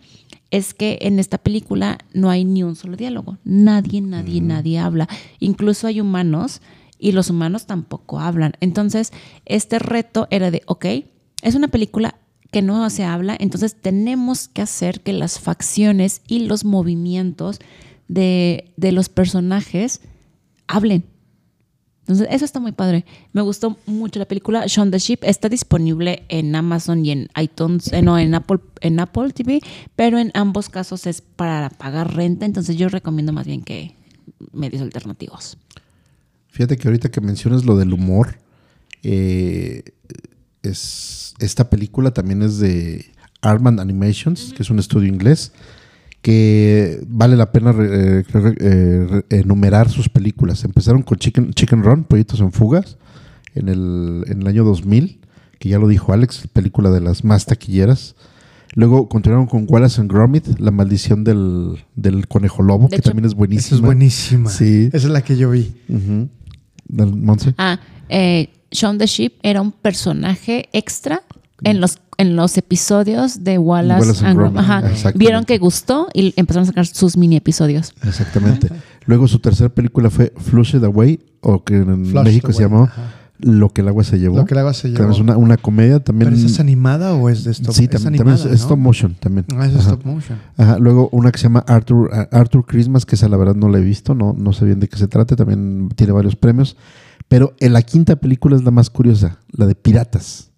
es 0.50 0.74
que 0.74 0.98
en 1.02 1.18
esta 1.18 1.38
película 1.38 1.98
no 2.12 2.28
hay 2.28 2.44
ni 2.44 2.64
un 2.64 2.76
solo 2.76 2.96
diálogo. 2.96 3.38
Nadie, 3.44 4.00
nadie, 4.00 4.40
nadie 4.40 4.78
habla. 4.78 5.08
Incluso 5.38 5.86
hay 5.86 6.00
humanos 6.00 6.60
y 7.00 7.12
los 7.12 7.30
humanos 7.30 7.66
tampoco 7.66 8.20
hablan. 8.20 8.52
Entonces, 8.60 9.12
este 9.46 9.78
reto 9.78 10.28
era 10.30 10.50
de, 10.50 10.62
ok, 10.66 10.86
es 11.42 11.54
una 11.54 11.68
película 11.68 12.16
que 12.50 12.62
no 12.62 12.88
se 12.90 13.04
habla, 13.04 13.36
entonces 13.38 13.76
tenemos 13.80 14.48
que 14.48 14.62
hacer 14.62 15.00
que 15.00 15.12
las 15.12 15.38
facciones 15.38 16.20
y 16.26 16.40
los 16.40 16.64
movimientos 16.64 17.60
de, 18.08 18.72
de 18.76 18.92
los 18.92 19.08
personajes 19.08 20.00
hablen. 20.66 21.04
Entonces, 22.00 22.26
eso 22.30 22.44
está 22.44 22.58
muy 22.58 22.72
padre. 22.72 23.04
Me 23.32 23.40
gustó 23.40 23.76
mucho 23.86 24.18
la 24.18 24.24
película. 24.24 24.64
Shaun 24.66 24.90
the 24.90 24.98
Sheep 24.98 25.22
está 25.22 25.48
disponible 25.48 26.24
en 26.28 26.56
Amazon 26.56 27.06
y 27.06 27.12
en 27.12 27.28
iTunes, 27.40 27.92
eh, 27.92 28.02
no, 28.02 28.18
en 28.18 28.34
Apple, 28.34 28.58
en 28.80 28.98
Apple 28.98 29.30
TV, 29.30 29.60
pero 29.94 30.18
en 30.18 30.32
ambos 30.34 30.68
casos 30.70 31.06
es 31.06 31.20
para 31.20 31.70
pagar 31.70 32.16
renta. 32.16 32.46
Entonces, 32.46 32.76
yo 32.76 32.88
recomiendo 32.88 33.32
más 33.32 33.46
bien 33.46 33.62
que 33.62 33.94
medios 34.52 34.82
alternativos. 34.82 35.56
Fíjate 36.50 36.76
que 36.76 36.88
ahorita 36.88 37.10
que 37.10 37.20
mencionas 37.20 37.64
lo 37.64 37.76
del 37.76 37.92
humor, 37.92 38.36
eh, 39.02 39.82
es, 40.62 41.34
esta 41.38 41.70
película 41.70 42.10
también 42.12 42.42
es 42.42 42.58
de 42.58 43.06
Armand 43.42 43.80
Animations, 43.80 44.52
que 44.54 44.62
es 44.62 44.70
un 44.70 44.78
estudio 44.78 45.08
inglés, 45.08 45.52
que 46.22 47.02
vale 47.08 47.36
la 47.36 47.50
pena 47.52 47.72
re- 47.72 48.18
eh, 48.20 48.24
re- 48.30 48.56
eh, 48.60 49.06
re- 49.30 49.38
enumerar 49.40 49.88
sus 49.88 50.08
películas. 50.08 50.64
Empezaron 50.64 51.02
con 51.02 51.18
Chicken, 51.18 51.52
Chicken 51.54 51.82
Run, 51.82 52.04
Proyectos 52.04 52.40
en 52.40 52.52
Fugas, 52.52 52.98
en 53.54 53.68
el, 53.68 54.24
en 54.26 54.42
el 54.42 54.46
año 54.46 54.64
2000, 54.64 55.18
que 55.58 55.68
ya 55.70 55.78
lo 55.78 55.88
dijo 55.88 56.12
Alex, 56.12 56.46
película 56.52 56.90
de 56.90 57.00
las 57.00 57.24
más 57.24 57.46
taquilleras. 57.46 58.16
Luego 58.74 59.08
continuaron 59.08 59.46
con 59.46 59.66
Wallace 59.68 60.00
and 60.00 60.10
Gromit, 60.12 60.60
La 60.60 60.70
maldición 60.70 61.24
del, 61.24 61.84
del 61.96 62.28
conejo 62.28 62.62
lobo, 62.62 62.84
De 62.84 62.90
que 62.90 62.96
hecho, 62.96 63.10
también 63.10 63.24
es 63.24 63.34
buenísima. 63.34 63.66
Esa 63.66 63.74
es 63.76 63.80
buenísima. 63.80 64.50
Sí. 64.50 64.88
Esa 64.92 65.06
es 65.08 65.12
la 65.12 65.22
que 65.22 65.36
yo 65.36 65.50
vi. 65.50 65.74
Ujú. 65.88 66.28
Del- 66.90 67.14
Monse. 67.16 67.54
Ah, 67.58 67.78
eh, 68.08 68.50
Shaun 68.70 68.98
the 68.98 69.06
Sheep 69.06 69.34
era 69.42 69.60
un 69.60 69.72
personaje 69.72 70.68
extra 70.72 71.22
en 71.62 71.80
los 71.80 71.98
en 72.16 72.36
los 72.36 72.58
episodios 72.58 73.44
de 73.44 73.56
Wallace, 73.56 74.00
Wallace 74.00 74.26
and 74.26 74.38
Gromit. 74.38 74.58
Ajá. 74.58 74.82
Vieron 75.14 75.44
que 75.46 75.56
gustó 75.56 76.08
y 76.12 76.34
empezaron 76.36 76.64
a 76.64 76.66
sacar 76.66 76.86
sus 76.86 77.16
mini 77.16 77.36
episodios. 77.36 77.94
Exactamente. 78.06 78.68
Luego 79.06 79.26
su 79.26 79.38
tercera 79.38 79.70
película 79.70 80.10
fue 80.10 80.30
Flushed 80.36 80.84
Away, 80.84 81.20
o 81.40 81.64
que 81.64 81.76
en 81.76 82.04
Flushed 82.04 82.24
México 82.24 82.52
se 82.52 82.62
llamó 82.62 82.84
ajá. 82.84 83.14
Lo 83.42 83.70
que 83.70 83.80
el 83.80 83.88
agua 83.88 84.04
se 84.04 84.18
llevó. 84.18 84.36
Lo 84.36 84.44
que 84.44 84.54
el 84.54 84.58
agua 84.60 84.74
se 84.74 84.88
llevó. 84.90 85.10
Es 85.10 85.18
una, 85.18 85.36
una 85.36 85.56
comedia 85.56 86.00
también. 86.00 86.30
¿Pero 86.32 86.46
es 86.46 86.60
animada 86.60 87.14
o 87.14 87.28
es 87.28 87.44
de 87.44 87.52
stop? 87.52 87.74
sí, 87.74 87.84
es 87.84 87.90
también, 87.90 88.14
animada, 88.14 88.36
también 88.36 88.54
es 88.54 88.60
¿no? 88.60 88.64
stop 88.66 88.78
motion 88.78 89.14
también. 89.14 89.46
Ah, 89.56 89.66
es 89.66 89.74
Ajá. 89.74 89.90
stop 89.90 90.04
motion. 90.04 90.38
Ajá, 90.56 90.78
Luego 90.78 91.08
una 91.12 91.30
que 91.32 91.38
se 91.38 91.44
llama 91.44 91.64
Arthur, 91.66 92.10
a- 92.12 92.28
Arthur 92.36 92.64
Christmas, 92.66 93.06
que 93.06 93.14
esa 93.14 93.28
la 93.28 93.36
verdad 93.36 93.54
no 93.54 93.68
la 93.68 93.78
he 93.78 93.82
visto, 93.82 94.14
no, 94.14 94.34
no 94.36 94.52
sé 94.52 94.64
bien 94.64 94.80
de 94.80 94.88
qué 94.88 94.96
se 94.96 95.08
trate, 95.08 95.36
también 95.36 95.88
tiene 95.96 96.12
varios 96.12 96.36
premios. 96.36 96.76
Pero 97.28 97.54
en 97.60 97.72
la 97.72 97.82
quinta 97.82 98.16
película 98.16 98.56
es 98.56 98.64
la 98.64 98.70
más 98.72 98.90
curiosa, 98.90 99.38
la 99.52 99.66
de 99.66 99.74
Piratas. 99.74 100.50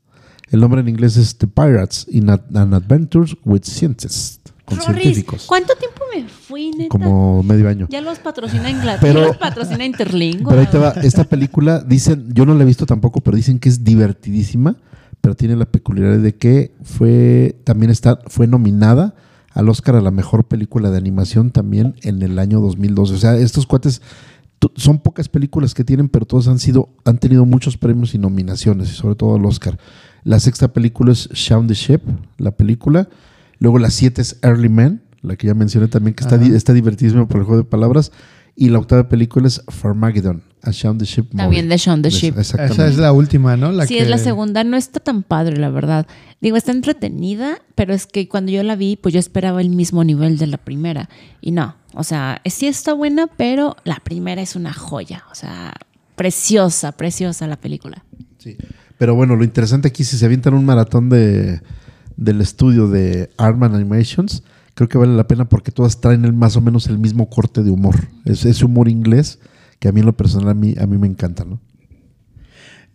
El 0.50 0.60
nombre 0.60 0.80
en 0.80 0.88
inglés 0.88 1.16
es 1.16 1.36
The 1.38 1.46
Pirates 1.46 2.06
in 2.10 2.30
an 2.30 2.74
Adventures 2.74 3.36
with 3.44 3.62
Scientists, 3.64 4.40
con 4.64 4.78
Rorris, 4.78 5.02
científicos. 5.02 5.44
¿Cuánto 5.46 5.74
tiempo 5.76 5.91
fui, 6.52 6.70
neta? 6.70 6.88
Como 6.90 7.42
medio 7.42 7.68
año. 7.68 7.86
Ya 7.90 8.00
los 8.00 8.18
patrocina 8.18 8.70
Inglaterra, 8.70 9.00
Pero- 9.00 9.20
ya 9.20 9.26
los 9.28 9.36
patrocina 9.38 9.84
Interlingua. 9.84 10.50
Pero 10.50 10.60
ahí 10.60 10.66
te 10.70 10.78
va, 10.78 10.90
esta 11.02 11.24
película, 11.24 11.80
dicen, 11.80 12.28
yo 12.34 12.46
no 12.46 12.54
la 12.54 12.62
he 12.62 12.66
visto 12.66 12.86
tampoco, 12.86 13.20
pero 13.20 13.36
dicen 13.36 13.58
que 13.58 13.68
es 13.68 13.82
divertidísima, 13.84 14.76
pero 15.20 15.34
tiene 15.34 15.56
la 15.56 15.66
peculiaridad 15.66 16.18
de 16.22 16.34
que 16.34 16.72
fue, 16.82 17.56
también 17.64 17.90
está, 17.90 18.18
fue 18.26 18.46
nominada 18.46 19.14
al 19.54 19.68
Oscar 19.68 19.96
a 19.96 20.00
la 20.00 20.10
mejor 20.10 20.44
película 20.44 20.90
de 20.90 20.98
animación 20.98 21.50
también 21.50 21.94
en 22.02 22.22
el 22.22 22.38
año 22.38 22.60
2012. 22.60 23.14
O 23.14 23.18
sea, 23.18 23.36
estos 23.36 23.66
cuates 23.66 24.00
son 24.76 24.98
pocas 25.00 25.28
películas 25.28 25.74
que 25.74 25.84
tienen, 25.84 26.08
pero 26.08 26.24
todos 26.26 26.48
han 26.48 26.58
sido, 26.58 26.88
han 27.04 27.18
tenido 27.18 27.44
muchos 27.44 27.76
premios 27.76 28.14
y 28.14 28.18
nominaciones, 28.18 28.90
y 28.90 28.94
sobre 28.94 29.14
todo 29.16 29.34
al 29.36 29.44
Oscar. 29.44 29.78
La 30.24 30.38
sexta 30.38 30.72
película 30.72 31.12
es 31.12 31.28
Shaun 31.32 31.66
the 31.66 31.74
Ship, 31.74 32.00
la 32.38 32.52
película. 32.52 33.08
Luego 33.58 33.78
la 33.78 33.90
siete 33.90 34.22
es 34.22 34.38
Early 34.42 34.68
Man, 34.68 35.02
la 35.22 35.36
que 35.36 35.46
ya 35.46 35.54
mencioné 35.54 35.88
también, 35.88 36.14
que 36.14 36.24
está, 36.24 36.36
di- 36.38 36.54
está 36.54 36.72
divertidísima 36.72 37.26
por 37.28 37.38
el 37.40 37.44
juego 37.46 37.62
de 37.62 37.68
palabras. 37.68 38.12
Y 38.54 38.68
la 38.68 38.78
octava 38.80 39.08
película 39.08 39.48
es 39.48 39.62
Farmageddon, 39.68 40.42
A 40.62 40.72
Shaun 40.72 40.98
the 40.98 41.06
Ship 41.06 41.24
También 41.34 41.70
de 41.70 41.78
Shaun 41.78 42.02
the. 42.02 42.08
Exactamente. 42.08 42.74
Esa 42.74 42.86
es 42.86 42.98
la 42.98 43.12
última, 43.14 43.56
¿no? 43.56 43.72
La 43.72 43.86
sí, 43.86 43.94
que- 43.94 44.02
es 44.02 44.10
la 44.10 44.18
segunda. 44.18 44.62
No 44.62 44.76
está 44.76 45.00
tan 45.00 45.22
padre, 45.22 45.56
la 45.56 45.70
verdad. 45.70 46.06
Digo, 46.42 46.58
está 46.58 46.70
entretenida, 46.70 47.62
pero 47.74 47.94
es 47.94 48.04
que 48.06 48.28
cuando 48.28 48.52
yo 48.52 48.62
la 48.62 48.76
vi, 48.76 48.96
pues 48.96 49.14
yo 49.14 49.20
esperaba 49.20 49.62
el 49.62 49.70
mismo 49.70 50.04
nivel 50.04 50.36
de 50.36 50.48
la 50.48 50.58
primera. 50.58 51.08
Y 51.40 51.52
no, 51.52 51.76
o 51.94 52.04
sea, 52.04 52.42
sí 52.44 52.66
está 52.66 52.92
buena, 52.92 53.26
pero 53.26 53.74
la 53.84 53.96
primera 54.04 54.42
es 54.42 54.54
una 54.54 54.74
joya. 54.74 55.24
O 55.30 55.34
sea, 55.34 55.72
preciosa, 56.14 56.92
preciosa 56.92 57.46
la 57.46 57.56
película. 57.56 58.04
Sí. 58.36 58.56
Pero 58.98 59.14
bueno, 59.14 59.34
lo 59.34 59.44
interesante 59.44 59.88
aquí, 59.88 60.04
si 60.04 60.18
se 60.18 60.26
avientan 60.26 60.52
un 60.52 60.64
maratón 60.66 61.08
de, 61.08 61.62
del 62.18 62.40
estudio 62.42 62.88
de 62.88 63.30
Artman 63.38 63.74
Animations, 63.74 64.42
creo 64.74 64.88
que 64.88 64.98
vale 64.98 65.14
la 65.16 65.26
pena 65.26 65.48
porque 65.48 65.70
todas 65.72 66.00
traen 66.00 66.24
el, 66.24 66.32
más 66.32 66.56
o 66.56 66.60
menos 66.60 66.86
el 66.86 66.98
mismo 66.98 67.28
corte 67.28 67.62
de 67.62 67.70
humor. 67.70 68.08
Es 68.24 68.44
ese 68.44 68.64
humor 68.64 68.88
inglés 68.88 69.38
que 69.78 69.88
a 69.88 69.92
mí 69.92 70.00
en 70.00 70.06
lo 70.06 70.16
personal 70.16 70.48
a 70.50 70.54
mí, 70.54 70.74
a 70.80 70.86
mí 70.86 70.96
me 70.98 71.06
encanta, 71.06 71.44
¿no? 71.44 71.60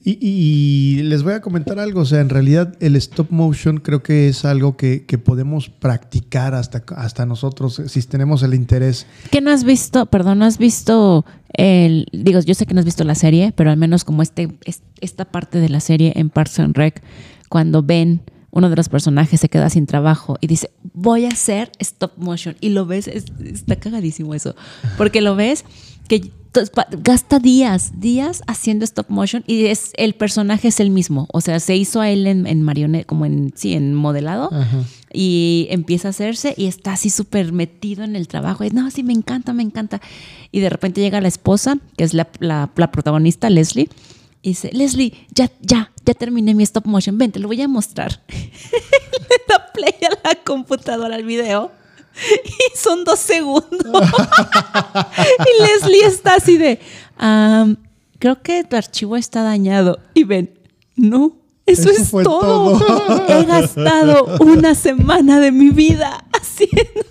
Y, 0.03 0.17
y 0.21 1.03
les 1.03 1.23
voy 1.23 1.33
a 1.33 1.41
comentar 1.41 1.79
algo, 1.79 2.01
o 2.01 2.05
sea, 2.05 2.21
en 2.21 2.29
realidad 2.29 2.75
el 2.79 2.95
stop 2.95 3.29
motion 3.29 3.79
creo 3.79 4.03
que 4.03 4.29
es 4.29 4.45
algo 4.45 4.77
que, 4.77 5.05
que 5.05 5.17
podemos 5.17 5.69
practicar 5.69 6.53
hasta, 6.53 6.83
hasta 6.95 7.25
nosotros, 7.25 7.81
si 7.87 8.01
tenemos 8.03 8.41
el 8.43 8.53
interés. 8.53 9.05
¿Qué 9.31 9.41
no 9.41 9.51
has 9.51 9.65
visto? 9.65 10.05
Perdón, 10.05 10.39
¿no 10.39 10.45
has 10.45 10.59
visto 10.59 11.25
el. 11.51 12.07
Digo, 12.13 12.39
yo 12.39 12.53
sé 12.53 12.65
que 12.65 12.73
no 12.73 12.79
has 12.79 12.85
visto 12.85 13.03
la 13.03 13.15
serie, 13.15 13.51
pero 13.53 13.69
al 13.69 13.75
menos 13.77 14.05
como 14.05 14.21
este, 14.21 14.57
es- 14.63 14.83
esta 15.01 15.25
parte 15.25 15.59
de 15.59 15.67
la 15.67 15.81
serie 15.81 16.13
en 16.15 16.29
Parks 16.29 16.59
and 16.59 16.77
Rec, 16.77 17.01
cuando 17.49 17.83
ven 17.83 18.21
uno 18.57 18.69
de 18.69 18.75
los 18.75 18.89
personajes 18.89 19.39
se 19.39 19.49
queda 19.49 19.69
sin 19.69 19.85
trabajo 19.85 20.37
y 20.41 20.47
dice, 20.47 20.69
voy 20.93 21.25
a 21.25 21.29
hacer 21.29 21.71
stop 21.79 22.13
motion. 22.17 22.55
Y 22.59 22.69
lo 22.69 22.85
ves, 22.85 23.07
es- 23.07 23.25
está 23.43 23.75
cagadísimo 23.77 24.33
eso. 24.33 24.55
Porque 24.97 25.21
lo 25.21 25.35
ves 25.35 25.63
que 26.07 26.31
gasta 27.03 27.37
días, 27.39 27.99
días 27.99 28.41
haciendo 28.47 28.83
stop 28.83 29.09
motion 29.09 29.43
y 29.45 29.65
es 29.65 29.91
el 29.97 30.15
personaje 30.15 30.69
es 30.69 30.79
el 30.79 30.89
mismo. 30.89 31.27
O 31.31 31.41
sea, 31.41 31.59
se 31.59 31.75
hizo 31.75 32.01
a 32.01 32.09
él 32.09 32.25
en, 32.25 32.47
en 32.47 32.61
marioneta, 32.63 33.05
como 33.05 33.25
en, 33.25 33.53
sí, 33.55 33.73
en 33.73 33.93
modelado 33.93 34.49
Ajá. 34.51 34.83
y 35.13 35.67
empieza 35.69 36.07
a 36.07 36.11
hacerse 36.11 36.55
y 36.57 36.65
está 36.65 36.93
así 36.93 37.09
súper 37.11 37.51
metido 37.53 38.03
en 38.03 38.15
el 38.15 38.27
trabajo. 38.27 38.63
Y, 38.63 38.71
no, 38.71 38.89
sí, 38.89 39.03
me 39.03 39.13
encanta, 39.13 39.53
me 39.53 39.61
encanta. 39.63 40.01
Y 40.51 40.61
de 40.61 40.69
repente 40.69 41.01
llega 41.01 41.21
la 41.21 41.27
esposa, 41.27 41.77
que 41.95 42.03
es 42.03 42.13
la, 42.15 42.27
la- 42.39 42.71
la 42.75 42.91
protagonista, 42.91 43.49
Leslie, 43.51 43.89
y 44.41 44.49
dice, 44.49 44.69
Leslie, 44.73 45.13
ya, 45.35 45.51
ya, 45.61 45.91
ya 46.07 46.13
terminé 46.13 46.53
mi 46.55 46.63
stop 46.63 46.85
motion, 46.85 47.17
ven, 47.17 47.31
te 47.33 47.39
lo 47.39 47.47
voy 47.49 47.61
a 47.61 47.67
mostrar. 47.67 48.23
Le 48.29 49.37
da 49.47 49.71
play 49.73 49.93
a 50.09 50.29
la 50.29 50.35
computadora 50.43 51.15
al 51.15 51.25
video. 51.25 51.71
Y 52.45 52.77
son 52.77 53.03
dos 53.03 53.19
segundos. 53.19 53.69
y 53.91 55.63
Leslie 55.63 56.05
está 56.05 56.35
así 56.35 56.57
de, 56.57 56.79
"Am, 57.17 57.75
creo 58.19 58.41
que 58.41 58.63
tu 58.63 58.75
archivo 58.75 59.17
está 59.17 59.43
dañado. 59.43 59.99
Y 60.13 60.23
ven, 60.23 60.57
no, 60.95 61.35
eso, 61.65 61.89
Eso 61.91 62.19
es 62.19 62.23
todo. 62.23 62.79
He 63.27 63.43
gastado 63.43 64.37
una 64.39 64.73
semana 64.73 65.39
de 65.41 65.51
mi 65.51 65.69
vida 65.69 66.25
haciendo. 66.31 67.03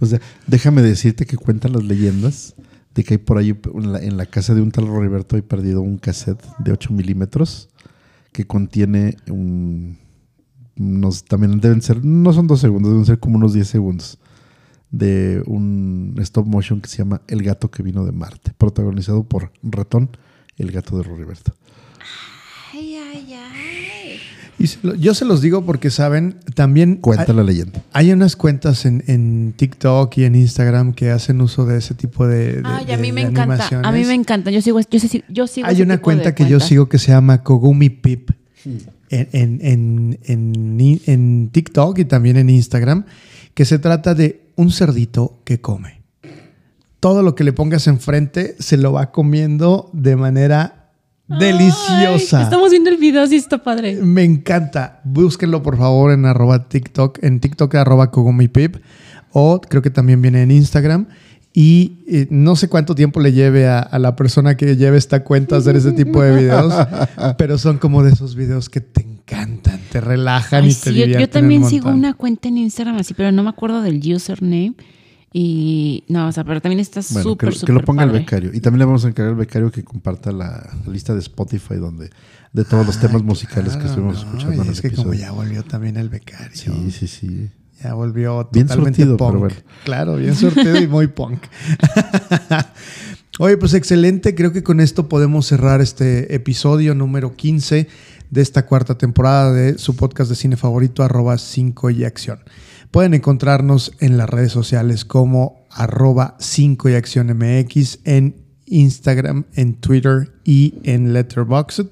O 0.00 0.06
sea, 0.06 0.20
déjame 0.46 0.82
decirte 0.82 1.24
que 1.24 1.36
cuentan 1.38 1.72
las 1.72 1.84
leyendas 1.84 2.54
de 2.94 3.04
que 3.04 3.14
hay 3.14 3.18
por 3.18 3.38
ahí 3.38 3.50
en 3.50 4.16
la, 4.16 4.26
casa 4.26 4.54
de 4.54 4.62
un 4.62 4.70
tal 4.70 4.86
Roberto 4.86 5.36
hay 5.36 5.42
perdido 5.42 5.82
un 5.82 5.98
cassette 5.98 6.42
de 6.58 6.72
8 6.72 6.92
milímetros 6.92 7.68
que 8.32 8.46
contiene 8.46 9.16
un, 9.28 9.98
unos, 10.76 11.24
también 11.24 11.60
deben 11.60 11.82
ser, 11.82 12.04
no 12.04 12.32
son 12.32 12.46
dos 12.46 12.60
segundos, 12.60 12.90
deben 12.92 13.06
ser 13.06 13.18
como 13.18 13.36
unos 13.36 13.52
10 13.52 13.66
segundos 13.66 14.18
de 14.90 15.42
un 15.46 16.14
stop 16.18 16.46
motion 16.46 16.80
que 16.80 16.88
se 16.88 16.98
llama 16.98 17.22
El 17.26 17.42
gato 17.42 17.70
que 17.70 17.82
vino 17.82 18.04
de 18.04 18.12
Marte, 18.12 18.52
protagonizado 18.56 19.24
por 19.24 19.50
Ratón, 19.62 20.10
el 20.56 20.70
gato 20.70 20.96
de 20.96 21.02
Roberto. 21.02 21.54
Y 24.64 24.66
se 24.66 24.78
lo- 24.82 24.94
yo 24.94 25.14
se 25.14 25.24
los 25.24 25.40
digo 25.40 25.64
porque 25.64 25.90
saben, 25.90 26.36
también 26.54 26.96
Cuenta 26.96 27.26
hay, 27.28 27.36
la 27.36 27.44
leyenda. 27.44 27.82
hay 27.92 28.12
unas 28.12 28.34
cuentas 28.36 28.86
en, 28.86 29.04
en 29.06 29.52
TikTok 29.56 30.16
y 30.18 30.24
en 30.24 30.34
Instagram 30.34 30.92
que 30.94 31.10
hacen 31.10 31.40
uso 31.40 31.66
de 31.66 31.78
ese 31.78 31.94
tipo 31.94 32.26
de, 32.26 32.54
de- 32.54 32.62
Ay, 32.64 32.92
a 32.92 32.96
mí 32.96 33.08
de- 33.08 33.12
me 33.12 33.20
de 33.22 33.30
encanta. 33.30 33.68
A 33.82 33.92
mí 33.92 34.04
me 34.04 34.14
encanta. 34.14 34.50
Yo 34.50 34.60
sigo, 34.62 34.80
yo, 34.80 35.46
sigo 35.46 35.66
Hay 35.66 35.74
ese 35.74 35.82
una 35.82 35.94
tipo 35.96 36.10
de 36.10 36.16
cuenta 36.16 36.34
que 36.34 36.48
yo 36.48 36.60
sigo 36.60 36.88
que 36.88 36.98
se 36.98 37.12
llama 37.12 37.42
Kogumi 37.42 37.90
Pip 37.90 38.30
en, 39.10 39.28
en, 39.32 40.18
en, 40.24 41.00
en 41.06 41.48
TikTok 41.52 41.98
y 41.98 42.04
también 42.06 42.36
en 42.36 42.50
Instagram, 42.50 43.04
que 43.54 43.64
se 43.64 43.78
trata 43.78 44.14
de 44.14 44.46
un 44.56 44.70
cerdito 44.72 45.40
que 45.44 45.60
come. 45.60 46.02
Todo 47.00 47.22
lo 47.22 47.34
que 47.34 47.44
le 47.44 47.52
pongas 47.52 47.86
enfrente 47.86 48.56
se 48.58 48.76
lo 48.78 48.92
va 48.92 49.12
comiendo 49.12 49.90
de 49.92 50.16
manera 50.16 50.83
Deliciosa. 51.28 52.38
Ay, 52.38 52.44
estamos 52.44 52.70
viendo 52.70 52.90
el 52.90 52.96
video, 52.98 53.26
sí 53.26 53.36
está 53.36 53.62
padre. 53.62 53.96
Me 53.96 54.24
encanta. 54.24 55.00
Búsquenlo 55.04 55.62
por 55.62 55.76
favor 55.78 56.12
en 56.12 56.26
arroba 56.26 56.68
TikTok, 56.68 57.18
en 57.22 57.40
TikTok 57.40 57.74
arroba 57.76 58.10
Kogumipip, 58.10 58.76
o 59.32 59.60
creo 59.60 59.82
que 59.82 59.90
también 59.90 60.20
viene 60.20 60.42
en 60.42 60.50
Instagram. 60.50 61.06
Y 61.56 62.02
eh, 62.08 62.26
no 62.30 62.56
sé 62.56 62.68
cuánto 62.68 62.96
tiempo 62.96 63.20
le 63.20 63.32
lleve 63.32 63.68
a, 63.68 63.78
a 63.78 63.98
la 64.00 64.16
persona 64.16 64.56
que 64.56 64.76
lleve 64.76 64.98
esta 64.98 65.22
cuenta 65.22 65.54
a 65.54 65.60
hacer 65.60 65.76
ese 65.76 65.92
tipo 65.92 66.20
de 66.20 66.34
videos, 66.36 66.74
pero 67.38 67.58
son 67.58 67.78
como 67.78 68.02
de 68.02 68.10
esos 68.12 68.34
videos 68.34 68.68
que 68.68 68.80
te 68.80 69.02
encantan, 69.02 69.78
te 69.90 70.00
relajan 70.00 70.64
Ay, 70.64 70.70
y 70.70 70.74
te 70.74 70.90
sí, 70.90 71.12
yo- 71.16 71.28
también 71.30 71.62
un 71.62 71.70
sigo 71.70 71.90
una 71.90 72.14
cuenta 72.14 72.48
en 72.48 72.58
Instagram 72.58 72.96
así, 72.96 73.14
pero 73.14 73.30
no 73.30 73.44
me 73.44 73.50
acuerdo 73.50 73.82
del 73.82 74.00
username. 74.14 74.74
Y 75.36 76.04
no, 76.06 76.28
o 76.28 76.32
sea, 76.32 76.44
pero 76.44 76.62
también 76.62 76.78
está 76.78 77.00
Bueno, 77.10 77.16
que, 77.16 77.22
súper, 77.22 77.48
que 77.50 77.56
súper 77.56 77.74
lo 77.74 77.80
ponga 77.82 78.04
el 78.04 78.10
becario. 78.10 78.52
Y 78.54 78.60
también 78.60 78.78
le 78.78 78.84
vamos 78.84 79.04
a 79.04 79.08
encargar 79.08 79.32
al 79.32 79.38
becario 79.38 79.68
que 79.72 79.82
comparta 79.82 80.30
la, 80.30 80.70
la 80.86 80.92
lista 80.92 81.12
de 81.12 81.18
Spotify 81.18 81.74
donde 81.74 82.10
de 82.52 82.64
todos 82.64 82.86
los 82.86 83.00
temas 83.00 83.24
musicales 83.24 83.76
que 83.76 83.86
estuvimos 83.86 84.14
no, 84.14 84.20
escuchando 84.20 84.54
y 84.54 84.60
en 84.60 84.66
el 84.66 84.72
es 84.72 84.80
que 84.80 84.92
como 84.92 85.12
ya 85.12 85.32
volvió 85.32 85.64
también 85.64 85.96
el 85.96 86.08
becario. 86.08 86.54
Sí, 86.54 86.92
sí, 86.92 87.08
sí. 87.08 87.50
Ya 87.82 87.94
volvió 87.94 88.48
Bien 88.52 88.68
totalmente 88.68 89.02
surtido, 89.02 89.16
punk. 89.16 89.30
pero 89.30 89.40
bueno. 89.40 89.56
Claro, 89.84 90.16
bien 90.16 90.36
surtido 90.36 90.80
y 90.80 90.86
muy 90.86 91.08
punk. 91.08 91.40
Oye, 93.40 93.56
pues 93.56 93.74
excelente. 93.74 94.36
Creo 94.36 94.52
que 94.52 94.62
con 94.62 94.78
esto 94.78 95.08
podemos 95.08 95.46
cerrar 95.46 95.80
este 95.80 96.32
episodio 96.32 96.94
número 96.94 97.34
15 97.34 97.88
de 98.30 98.40
esta 98.40 98.66
cuarta 98.66 98.96
temporada 98.96 99.52
de 99.52 99.78
su 99.78 99.96
podcast 99.96 100.30
de 100.30 100.36
cine 100.36 100.56
favorito, 100.56 101.02
arroba 101.02 101.36
5 101.38 101.90
y 101.90 102.04
acción. 102.04 102.38
Pueden 102.94 103.14
encontrarnos 103.14 103.90
en 103.98 104.16
las 104.16 104.30
redes 104.30 104.52
sociales 104.52 105.04
como 105.04 105.66
arroba 105.68 106.36
5 106.38 106.90
y 106.90 106.94
acción 106.94 107.26
MX 107.26 107.98
en 108.04 108.36
Instagram, 108.66 109.46
en 109.54 109.74
Twitter 109.80 110.30
y 110.44 110.74
en 110.84 111.12
Letterboxd. 111.12 111.86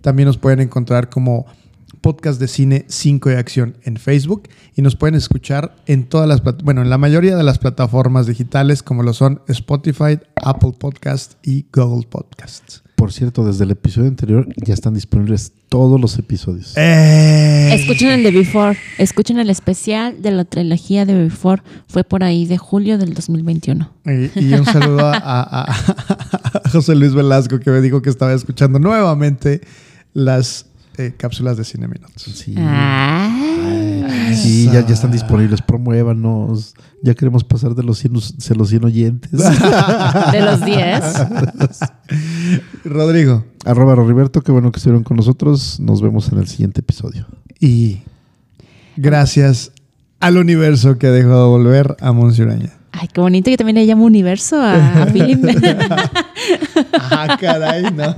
También 0.00 0.28
nos 0.28 0.38
pueden 0.38 0.60
encontrar 0.60 1.10
como 1.10 1.44
podcast 2.00 2.40
de 2.40 2.48
cine 2.48 2.86
5 2.88 3.28
de 3.28 3.36
acción 3.36 3.76
en 3.82 3.98
Facebook 3.98 4.48
y 4.74 4.80
nos 4.80 4.96
pueden 4.96 5.16
escuchar 5.16 5.76
en 5.84 6.08
todas 6.08 6.26
las 6.26 6.42
bueno, 6.64 6.80
en 6.80 6.88
la 6.88 6.96
mayoría 6.96 7.36
de 7.36 7.44
las 7.44 7.58
plataformas 7.58 8.26
digitales 8.26 8.82
como 8.82 9.02
lo 9.02 9.12
son 9.12 9.42
Spotify, 9.48 10.18
Apple 10.36 10.72
Podcast 10.78 11.34
y 11.46 11.66
Google 11.70 12.06
Podcasts. 12.08 12.85
Por 12.96 13.12
cierto, 13.12 13.44
desde 13.44 13.64
el 13.64 13.70
episodio 13.72 14.08
anterior 14.08 14.48
ya 14.56 14.72
están 14.74 14.94
disponibles 14.94 15.52
todos 15.68 16.00
los 16.00 16.18
episodios. 16.18 16.72
¡Eh! 16.76 17.70
Escuchen 17.74 18.08
el 18.08 18.22
de 18.22 18.30
Before, 18.30 18.76
escuchen 18.98 19.38
el 19.38 19.50
especial 19.50 20.22
de 20.22 20.30
la 20.30 20.44
trilogía 20.46 21.04
de 21.04 21.14
Before, 21.14 21.62
fue 21.88 22.04
por 22.04 22.24
ahí 22.24 22.46
de 22.46 22.56
julio 22.56 22.96
del 22.96 23.12
2021. 23.12 23.90
Y, 24.06 24.40
y 24.40 24.54
un 24.54 24.64
saludo 24.64 25.06
a, 25.06 25.16
a- 25.22 25.72
a 26.64 26.68
José 26.70 26.94
Luis 26.94 27.12
Velasco 27.14 27.60
que 27.60 27.70
me 27.70 27.80
dijo 27.82 28.00
que 28.00 28.08
estaba 28.10 28.32
escuchando 28.32 28.78
nuevamente 28.78 29.60
las 30.14 30.64
eh, 30.96 31.12
cápsulas 31.16 31.58
de 31.58 31.64
Cine 31.64 31.88
Minutos. 31.88 32.22
Sí. 32.22 32.54
Ay. 32.56 33.65
Sí, 34.34 34.66
ya, 34.72 34.86
ya 34.86 34.94
están 34.94 35.10
disponibles. 35.12 35.62
Promuévanos. 35.62 36.74
Ya 37.02 37.14
queremos 37.14 37.44
pasar 37.44 37.74
de 37.74 37.82
los 37.82 37.98
100, 37.98 38.16
us- 38.16 38.36
de 38.38 38.54
los 38.54 38.68
100 38.68 38.84
oyentes. 38.84 39.30
De 40.32 40.40
los 40.40 40.64
10. 40.64 41.02
Rodrigo. 42.84 43.44
Arroba 43.64 43.94
Roriberto, 43.94 44.42
qué 44.42 44.52
bueno 44.52 44.70
que 44.72 44.78
estuvieron 44.78 45.02
con 45.04 45.16
nosotros. 45.16 45.80
Nos 45.80 46.00
vemos 46.02 46.30
en 46.32 46.38
el 46.38 46.46
siguiente 46.48 46.80
episodio. 46.80 47.26
Y 47.60 47.98
gracias 48.96 49.72
al 50.20 50.36
universo 50.38 50.98
que 50.98 51.08
dejó 51.08 51.28
de 51.30 51.46
volver 51.48 51.96
a 52.00 52.12
Monsiuraña. 52.12 52.72
Ay, 52.98 53.08
qué 53.12 53.20
bonito 53.20 53.50
que 53.50 53.58
también 53.58 53.76
le 53.76 53.84
llamo 53.84 54.06
universo 54.06 54.58
a, 54.58 55.02
a 55.02 55.06
Philip. 55.12 55.44
Ah, 56.94 57.36
caray, 57.38 57.82
no. 57.92 58.16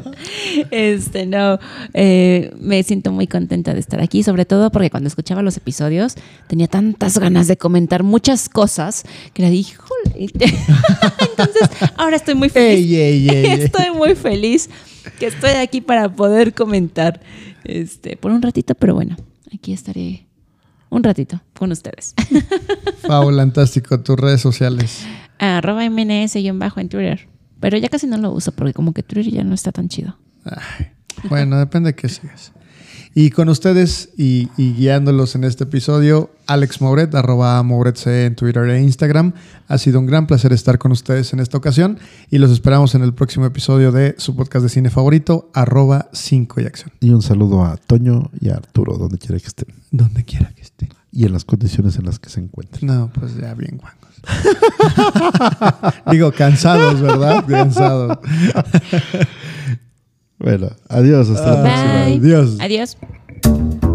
Este, 0.71 1.27
no, 1.27 1.59
eh, 1.95 2.55
me 2.61 2.81
siento 2.85 3.11
muy 3.11 3.27
contenta 3.27 3.75
de 3.75 3.81
estar 3.81 4.01
aquí, 4.01 4.23
sobre 4.23 4.45
todo 4.45 4.71
porque 4.71 4.89
cuando 4.89 5.09
escuchaba 5.09 5.43
los 5.43 5.57
episodios 5.57 6.15
tenía 6.47 6.69
tantas 6.69 7.19
ganas 7.19 7.49
de 7.49 7.57
comentar 7.57 8.05
muchas 8.05 8.49
cosas 8.49 9.05
que 9.33 9.43
le 9.43 9.51
dije, 9.51 9.77
entonces 10.15 11.69
ahora 11.97 12.15
estoy 12.15 12.37
muy 12.37 12.49
feliz. 12.49 12.79
Ey, 12.79 12.97
ey, 12.97 13.29
ey, 13.29 13.47
ey. 13.47 13.61
Estoy 13.63 13.91
muy 13.97 14.15
feliz 14.15 14.71
que 15.19 15.27
estoy 15.27 15.53
aquí 15.53 15.81
para 15.81 16.09
poder 16.09 16.55
comentar, 16.55 17.21
este, 17.65 18.17
por 18.17 18.31
un 18.31 18.43
ratito, 18.43 18.77
pero 18.77 18.95
bueno, 18.95 19.17
aquí 19.53 19.73
estaré 19.73 20.28
un 20.91 21.03
ratito 21.03 21.41
con 21.57 21.73
ustedes. 21.73 22.15
Fabulantástico, 23.07 24.01
tus 24.01 24.19
redes 24.19 24.41
sociales. 24.41 25.07
Arroba 25.39 25.89
MNS-bajo 25.89 26.81
en 26.81 26.89
Twitter. 26.89 27.29
Pero 27.61 27.77
ya 27.77 27.89
casi 27.89 28.07
no 28.07 28.17
lo 28.19 28.31
uso 28.33 28.53
porque 28.53 28.73
como 28.73 28.93
que 28.93 29.03
Twitter 29.03 29.33
ya 29.33 29.45
no 29.45 29.55
está 29.55 29.73
tan 29.73 29.89
chido. 29.89 30.17
Ay, 30.45 30.89
bueno, 31.29 31.59
depende 31.59 31.91
de 31.91 31.97
qué 31.97 32.09
sigas. 32.09 32.53
Y 33.21 33.31
con 33.31 33.49
ustedes 33.49 34.11
y, 34.17 34.49
y 34.57 34.75
guiándolos 34.75 35.35
en 35.35 35.43
este 35.43 35.65
episodio, 35.65 36.31
Alex 36.47 36.81
Mouret, 36.81 37.13
arroba 37.17 37.61
MouretC 37.65 38.07
en 38.07 38.37
Twitter 38.37 38.63
e 38.71 38.81
Instagram. 38.81 39.33
Ha 39.67 39.77
sido 39.79 39.99
un 39.99 40.07
gran 40.07 40.29
placer 40.29 40.53
estar 40.53 40.79
con 40.79 40.93
ustedes 40.93 41.33
en 41.33 41.41
esta 41.41 41.59
ocasión 41.59 41.99
y 42.31 42.39
los 42.39 42.53
esperamos 42.53 42.95
en 42.95 43.03
el 43.03 43.13
próximo 43.15 43.45
episodio 43.45 43.91
de 43.91 44.15
su 44.19 44.37
podcast 44.37 44.63
de 44.63 44.69
cine 44.69 44.89
favorito, 44.89 45.51
arroba 45.53 46.09
5 46.13 46.61
y 46.61 46.67
acción. 46.67 46.93
Y 47.01 47.11
un 47.11 47.23
saludo 47.23 47.65
a 47.65 47.77
Toño 47.77 48.31
y 48.41 48.51
a 48.51 48.55
Arturo, 48.55 48.97
donde 48.97 49.19
quiera 49.19 49.41
que 49.41 49.49
estén. 49.49 49.75
Donde 49.91 50.23
quiera 50.25 50.53
que 50.55 50.63
estén. 50.63 50.91
Y 51.11 51.25
en 51.25 51.33
las 51.33 51.45
condiciones 51.45 51.97
en 51.97 52.05
las 52.05 52.21
que 52.21 52.31
se 52.31 52.39
encuentren. 52.39 52.87
No, 52.87 53.11
pues 53.13 53.35
ya 53.37 53.53
bien 53.55 53.79
guangos. 53.79 54.09
Digo, 56.13 56.31
cansados, 56.31 57.01
¿verdad? 57.01 57.45
Cansados. 57.49 58.19
Bueno, 60.39 60.71
adiós, 60.89 61.29
hasta 61.31 61.55
Bye. 61.55 61.57
la 61.57 61.63
próxima. 61.63 62.05
Adiós. 62.05 62.57
Adiós. 62.61 63.88